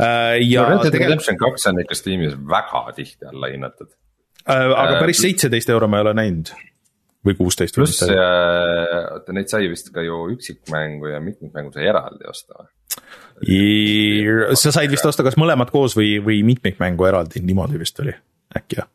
ja 0.00 0.66
no, 0.66 0.82
Red 0.82 0.88
Dead 0.88 1.00
Redemption 1.06 1.38
kaks 1.40 1.70
on 1.70 1.82
ikka 1.84 1.98
Steamis 1.98 2.38
väga 2.50 2.86
tihti 2.96 3.30
alla 3.30 3.54
hinnatud. 3.54 3.94
aga 4.50 4.98
päris 4.98 5.22
seitseteist 5.22 5.70
euro 5.70 5.88
ma 5.88 6.02
ei 6.02 6.08
ole 6.08 6.18
näinud 6.18 6.56
või 7.24 7.36
kuusteist. 7.38 7.76
pluss, 7.76 8.02
oota 8.04 9.36
neid 9.36 9.48
sai 9.52 9.68
vist 9.72 9.90
ka 9.94 10.04
ju 10.04 10.24
üksikmängu 10.34 11.14
ja 11.14 11.22
mitmikmängu 11.24 11.72
sai 11.74 11.88
eraldi 11.92 12.28
osta 12.30 12.62
või? 12.62 12.70
sa 14.54 14.70
said 14.74 14.92
vist 14.92 15.06
osta 15.08 15.24
kas 15.26 15.38
mõlemad 15.40 15.72
koos 15.74 15.96
või, 15.98 16.18
või 16.24 16.42
mitmikmängu 16.46 17.08
eraldi, 17.08 17.42
niimoodi 17.42 17.80
vist 17.80 17.98
oli, 18.04 18.14
äkki 18.56 18.78
jah? 18.82 18.90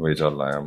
võis 0.00 0.22
olla 0.24 0.48
jah. 0.52 0.64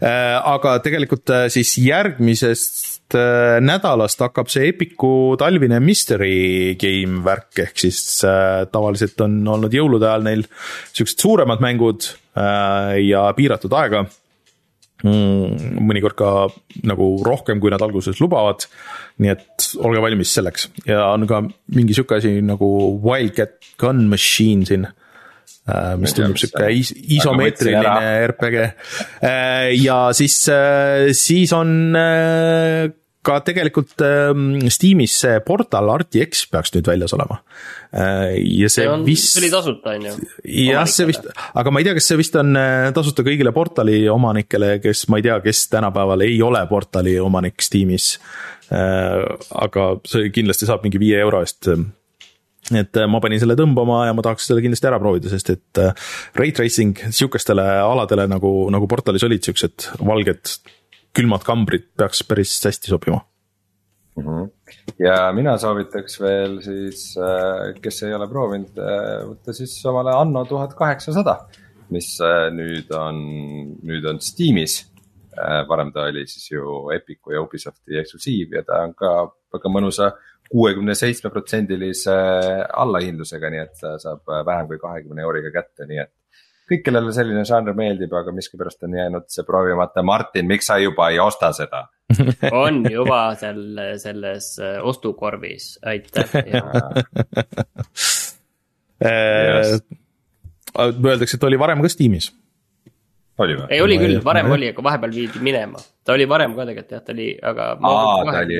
Äh, 0.00 0.36
aga 0.48 0.78
tegelikult 0.80 1.30
äh, 1.34 1.46
siis 1.52 1.74
järgmisest 1.82 3.16
äh, 3.18 3.58
nädalast 3.60 4.22
hakkab 4.24 4.48
see 4.52 4.70
Epiku 4.70 5.36
talvine 5.40 5.80
mystery 5.84 6.78
game 6.80 7.20
värk, 7.26 7.52
ehk 7.66 7.82
siis 7.84 8.00
tavaliselt 8.72 9.20
on 9.26 9.36
olnud 9.56 9.74
jõulude 9.76 10.08
ajal 10.08 10.24
neil 10.24 10.46
siuksed 10.94 11.20
suuremad 11.20 11.60
mängud 11.64 12.08
ja 13.04 13.24
piiratud 13.36 13.72
aega 13.74 14.04
mõnikord 15.06 16.16
ka 16.18 16.30
nagu 16.86 17.10
rohkem, 17.24 17.60
kui 17.60 17.72
nad 17.72 17.82
alguses 17.84 18.20
lubavad. 18.20 18.66
nii 19.20 19.32
et 19.32 19.66
olge 19.84 20.00
valmis 20.00 20.30
selleks 20.32 20.70
ja 20.88 21.10
on 21.12 21.26
ka 21.28 21.42
mingi 21.76 21.92
sihuke 21.96 22.16
asi 22.16 22.38
nagu 22.40 22.68
Wildcat 23.04 23.58
Gun 23.80 24.06
Machine 24.08 24.64
siin 24.68 24.86
äh, 24.86 25.96
mis 26.00 26.14
tundub 26.16 26.40
sihuke 26.40 26.70
is 26.72 26.92
isomeetriline 26.96 28.26
RPG. 28.30 28.56
Äh, 29.24 29.74
ja 29.76 29.98
siis, 30.16 30.42
äh, 30.48 31.12
siis 31.12 31.52
on 31.52 31.92
ka 33.26 33.36
tegelikult 33.44 34.00
ähm, 34.04 34.54
Steamis 34.72 35.18
see 35.20 35.40
Portal 35.44 35.90
RTX 35.92 36.46
peaks 36.52 36.72
nüüd 36.72 36.88
väljas 36.88 37.12
olema. 37.16 37.40
Äh, 37.92 38.38
ja 38.40 38.70
see, 38.70 38.80
see 38.80 38.88
on, 38.88 39.04
vist. 39.04 39.34
see 39.34 39.42
oli 39.42 39.52
tasuta, 39.52 39.94
on 39.98 40.08
ju. 40.08 40.14
jah, 40.70 40.88
see 40.88 41.08
vist, 41.10 41.28
aga 41.60 41.72
ma 41.72 41.82
ei 41.82 41.88
tea, 41.88 41.96
kas 41.98 42.08
see 42.08 42.20
vist 42.20 42.38
on 42.40 42.56
äh, 42.56 42.88
tasuta 42.96 43.24
kõigile 43.26 43.52
Portali 43.56 44.00
omanikele, 44.12 44.78
kes, 44.84 45.04
ma 45.12 45.20
ei 45.20 45.28
tea, 45.28 45.36
kes 45.44 45.66
tänapäeval 45.74 46.24
ei 46.24 46.40
ole 46.44 46.64
Portali 46.70 47.18
omanik 47.20 47.60
Steamis. 47.64 48.14
Äh, 48.72 49.20
aga 49.66 49.92
see 50.08 50.32
kindlasti 50.32 50.68
saab 50.68 50.86
mingi 50.86 51.00
viie 51.02 51.20
euro 51.20 51.44
eest 51.44 51.68
et 52.70 52.98
ma 53.10 53.18
panin 53.20 53.40
selle 53.40 53.56
tõmbama 53.58 54.04
ja 54.06 54.14
ma 54.14 54.22
tahaks 54.22 54.46
selle 54.46 54.62
kindlasti 54.62 54.86
ära 54.86 55.00
proovida, 55.02 55.28
sest 55.32 55.48
et 55.56 55.80
ray 56.38 56.52
tracing 56.54 57.08
sihukestele 57.08 57.64
aladele 57.82 58.28
nagu, 58.30 58.52
nagu 58.70 58.86
portalis 58.88 59.24
olid 59.26 59.42
siuksed 59.48 59.88
valged 60.06 60.52
külmad 61.16 61.44
kambrid 61.46 61.90
peaks 61.98 62.22
päris 62.26 62.54
hästi 62.64 62.92
sobima 62.92 63.20
mm. 64.16 64.24
-hmm. 64.24 64.50
ja 64.98 65.32
mina 65.32 65.56
soovitaks 65.58 66.20
veel 66.20 66.60
siis, 66.62 67.16
äh, 67.18 67.74
kes 67.82 68.02
ei 68.02 68.14
ole 68.14 68.28
proovinud, 68.28 68.78
äh, 68.78 69.26
võtta 69.28 69.52
siis 69.56 69.74
omale 69.86 70.14
Anno 70.16 70.44
tuhat 70.44 70.74
kaheksasada, 70.78 71.38
mis 71.90 72.16
äh, 72.20 72.48
nüüd 72.54 72.92
on, 72.96 73.20
nüüd 73.82 74.06
on 74.06 74.20
Steamis 74.20 74.86
varem 75.68 75.92
ta 75.94 76.02
oli 76.10 76.26
siis 76.26 76.50
ju 76.50 76.90
Epicu 76.92 77.32
ja 77.32 77.40
Ubisofti 77.40 77.96
eksklusiiv 78.00 78.52
ja 78.52 78.62
ta 78.66 78.82
on 78.84 78.94
ka 78.98 79.12
väga 79.54 79.70
mõnusa 79.72 80.10
kuuekümne 80.50 80.94
seitsme 80.98 81.30
protsendilise 81.30 82.16
allahindlusega, 82.82 83.50
nii 83.50 83.60
et 83.62 83.84
saab 84.02 84.26
vähem 84.26 84.66
kui 84.68 84.80
kahekümne 84.82 85.22
euriga 85.22 85.52
kätte, 85.54 85.86
nii 85.86 86.00
et 86.02 86.12
kõik, 86.70 86.82
kellele 86.86 87.12
selline 87.14 87.44
žanr 87.48 87.74
meeldib, 87.76 88.12
aga 88.16 88.32
miskipärast 88.34 88.86
on 88.86 88.94
jäänud 88.98 89.26
see 89.32 89.44
proovimata. 89.46 90.02
Martin, 90.06 90.46
miks 90.50 90.70
sa 90.70 90.78
juba 90.80 91.10
ei 91.10 91.18
osta 91.22 91.52
seda 91.56 91.86
on 92.64 92.84
juba 92.90 93.20
seal 93.40 93.62
selles 94.00 94.58
äh, 94.58 94.78
ostukorvis, 94.86 95.78
aitäh 95.86 96.26
Öeldakse, 100.70 101.36
et 101.36 101.44
oli 101.44 101.58
varem 101.58 101.80
ka 101.82 101.88
Steamis 101.90 102.30
oli 103.40 103.54
või? 103.56 103.66
ei, 103.72 103.80
oli 103.80 103.96
küll, 104.00 104.18
varem 104.24 104.50
oli, 104.52 104.68
aga 104.74 104.82
vahepeal 104.84 105.14
viidi 105.14 105.40
minema. 105.44 105.80
ta 106.04 106.12
oli 106.12 106.26
varem 106.28 106.52
ka 106.56 106.66
tegelikult 106.68 106.94
jah, 106.96 107.02
ta 107.06 107.14
oli, 107.14 107.28
aga. 107.50 107.68
aa, 107.80 108.16
ta 108.28 108.38
oli, 108.44 108.58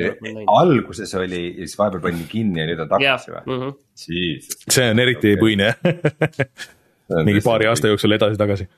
alguses 0.57 1.15
oli 1.20 1.43
ja 1.49 1.66
siis 1.66 1.78
vahepeal 1.81 2.05
pandi 2.09 2.27
kinni 2.31 2.62
ja 2.62 2.69
nüüd 2.70 2.81
on 2.87 2.93
tagasi 2.95 3.35
või 3.35 3.43
mm? 3.45 3.62
-hmm. 3.62 3.73
see 4.77 4.91
on 4.91 5.05
eriti 5.05 5.35
okay. 5.35 5.41
puine 5.45 5.66
mingi 7.24 7.43
paari 7.45 7.69
aasta 7.70 7.93
jooksul 7.93 8.16
edasi-tagasi. 8.16 8.69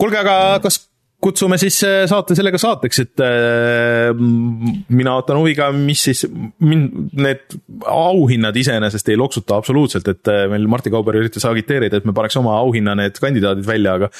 kuulge, 0.00 0.22
aga 0.22 0.36
kas 0.62 0.80
kutsume 1.20 1.58
siis 1.60 1.76
äh, 1.84 2.02
saate 2.08 2.34
sellega 2.36 2.58
saateks, 2.60 3.00
et 3.04 3.22
äh, 3.24 4.12
mina 4.16 5.14
ootan 5.18 5.38
huviga, 5.40 5.68
mis 5.76 6.04
siis, 6.08 6.24
mind 6.64 7.12
need 7.20 7.58
auhinnad 7.88 8.56
iseenesest 8.56 9.12
ei 9.12 9.18
loksuta 9.20 9.58
absoluutselt, 9.60 10.08
et 10.08 10.32
äh, 10.32 10.46
meil 10.52 10.68
Martti 10.70 10.92
Kauber 10.92 11.20
üritas 11.20 11.44
agiteerida, 11.48 12.00
et 12.00 12.08
me 12.08 12.16
paneks 12.16 12.40
oma 12.40 12.56
auhinna 12.62 12.96
need 12.98 13.20
kandidaadid 13.20 13.68
välja, 13.68 13.98
aga 14.00 14.10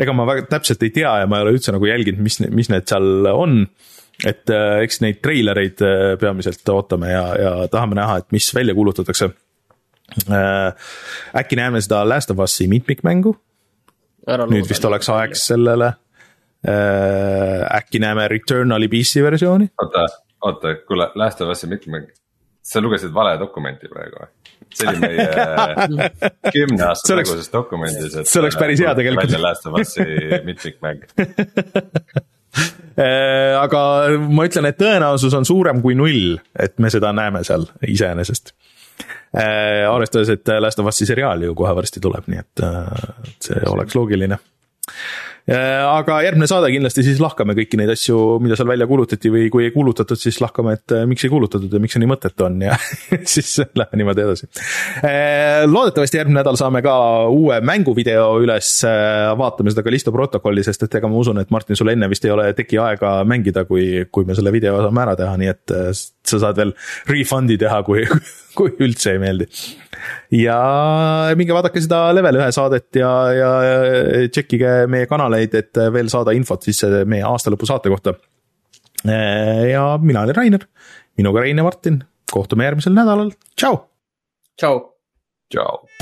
ega 0.00 0.16
ma 0.16 0.28
väga 0.28 0.46
täpselt 0.56 0.82
ei 0.86 0.94
tea 0.96 1.12
ja 1.22 1.28
ma 1.28 1.40
ei 1.40 1.46
ole 1.46 1.56
üldse 1.58 1.76
nagu 1.76 1.90
jälginud, 1.90 2.24
mis, 2.24 2.40
mis 2.48 2.72
need 2.72 2.88
seal 2.88 3.32
on. 3.34 3.66
et 4.24 4.48
äh, 4.48 4.78
eks 4.80 5.02
neid 5.04 5.20
treilereid 5.20 5.82
äh, 5.84 6.14
peamiselt 6.20 6.64
ootame 6.72 7.10
ja, 7.12 7.24
ja 7.36 7.50
tahame 7.68 7.98
näha, 7.98 8.22
et 8.22 8.32
mis 8.32 8.48
välja 8.56 8.74
kuulutatakse 8.74 9.28
äh,. 9.28 9.42
Äkki 11.36 11.56
näeme 11.58 11.80
seda 11.82 12.04
Last 12.08 12.30
of 12.30 12.38
Us'i 12.38 12.68
mitmikmängu. 12.68 13.36
nüüd 14.26 14.68
vist 14.68 14.84
oleks 14.84 15.08
aeg 15.10 15.34
sellele 15.38 15.92
Äh, 16.68 17.76
äkki 17.76 17.98
näeme 17.98 18.28
Returnali 18.28 18.88
PC 18.88 19.22
versiooni? 19.22 19.68
oota, 19.82 20.06
oota, 20.40 20.74
kuule, 20.88 21.10
Last 21.14 21.40
of 21.40 21.48
Us'i 21.52 21.68
mitme, 21.70 22.00
sa 22.62 22.80
lugesid 22.82 23.12
vale 23.14 23.36
dokumenti 23.38 23.86
praegu 23.92 24.18
või? 24.22 24.30
see 24.74 24.88
oli 24.90 24.98
meie 25.04 25.28
kümne 26.56 26.82
aasta 26.88 27.12
taguses 27.12 27.52
dokumendis, 27.52 28.16
et. 28.18 28.26
see 28.26 28.40
oleks 28.40 28.58
päris 28.58 28.82
hea 28.82 28.94
tegelikult. 28.98 29.28
välja 29.28 29.42
Last 29.44 29.68
of 29.68 29.78
Us'i 29.78 30.40
mitmikmäng 30.48 31.04
äh, 33.04 33.54
aga 33.60 33.82
ma 34.26 34.48
ütlen, 34.48 34.66
et 34.72 34.80
tõenäosus 34.80 35.36
on 35.38 35.46
suurem 35.46 35.84
kui 35.84 35.94
null, 35.94 36.40
et 36.58 36.80
me 36.82 36.90
seda 36.90 37.12
näeme 37.14 37.44
seal 37.46 37.68
iseenesest. 37.86 38.56
Äh, 39.36 39.82
arvestades, 39.84 40.30
et 40.32 40.48
Last 40.62 40.78
of 40.80 40.86
Us'i 40.88 41.04
seriaal 41.04 41.42
ju 41.44 41.52
kohe 41.58 41.74
varsti 41.76 42.00
tuleb, 42.00 42.24
nii 42.32 42.38
et 42.40 42.62
see 43.44 43.58
oleks 43.68 43.92
loogiline 43.98 44.38
Äh, 45.46 45.78
aga 45.86 46.16
järgmine 46.24 46.48
saade 46.50 46.72
kindlasti 46.74 47.04
siis 47.06 47.20
lahkame 47.22 47.54
kõiki 47.54 47.78
neid 47.78 47.92
asju, 47.92 48.16
mida 48.42 48.56
seal 48.58 48.66
välja 48.66 48.88
kuulutati 48.90 49.30
või 49.30 49.44
kui 49.54 49.68
ei 49.68 49.70
kuulutatud, 49.70 50.18
siis 50.18 50.40
lahkame, 50.42 50.72
et 50.74 50.94
äh, 50.96 51.04
miks 51.06 51.22
ei 51.22 51.30
kuulutatud 51.30 51.70
ja 51.70 51.78
miks 51.82 51.94
see 51.94 52.02
nii 52.02 52.10
mõttetu 52.10 52.48
on 52.48 52.56
ja 52.64 52.74
siis 53.34 53.52
lähme 53.78 54.00
niimoodi 54.00 54.24
edasi. 54.24 54.48
Äh, 55.06 55.62
loodetavasti 55.70 56.18
järgmine 56.18 56.40
nädal 56.40 56.58
saame 56.58 56.82
ka 56.82 56.96
uue 57.30 57.60
mänguvideo 57.62 58.26
üles, 58.42 58.72
vaatame 59.38 59.70
seda 59.70 59.86
Callisto 59.86 60.10
protokolli, 60.14 60.66
sest 60.66 60.82
et 60.82 60.98
ega 60.98 61.06
ma 61.12 61.22
usun, 61.22 61.38
et 61.38 61.54
Martin, 61.54 61.78
sul 61.78 61.94
enne 61.94 62.10
vist 62.10 62.26
ei 62.26 62.34
ole 62.34 62.48
teki 62.58 62.82
aega 62.82 63.20
mängida, 63.22 63.62
kui, 63.70 64.02
kui 64.10 64.26
me 64.26 64.34
selle 64.34 64.50
video 64.50 64.80
saame 64.82 65.04
ära 65.06 65.14
teha, 65.22 65.38
nii 65.38 65.52
et 65.52 65.76
sa 66.30 66.40
saad 66.42 66.60
veel 66.60 66.72
refund'i 67.10 67.58
teha, 67.60 67.82
kui, 67.86 68.04
kui 68.58 68.72
üldse 68.84 69.14
ei 69.14 69.22
meeldi 69.22 69.48
ja 70.36 70.58
minge 71.38 71.54
vaadake 71.56 71.82
seda 71.82 72.06
level 72.16 72.40
ühe 72.40 72.48
saadet 72.54 73.00
ja, 73.00 73.10
ja 73.34 73.50
tšekkige 74.32 74.74
meie 74.92 75.08
kanaleid, 75.10 75.56
et 75.58 75.82
veel 75.94 76.10
saada 76.12 76.34
infot 76.36 76.66
siis 76.66 76.82
meie 77.08 77.24
aastalõpu 77.26 77.68
saate 77.68 77.92
kohta. 77.92 78.16
ja 79.06 79.86
mina 80.02 80.26
olen 80.26 80.36
Rainer, 80.36 80.66
minuga 81.18 81.44
Rein 81.44 81.58
ja 81.58 81.66
Martin, 81.66 82.02
kohtume 82.32 82.68
järgmisel 82.68 82.96
nädalal, 82.96 83.32
tšau. 83.56 83.80
tšau. 84.58 84.82
tšau. 85.50 85.95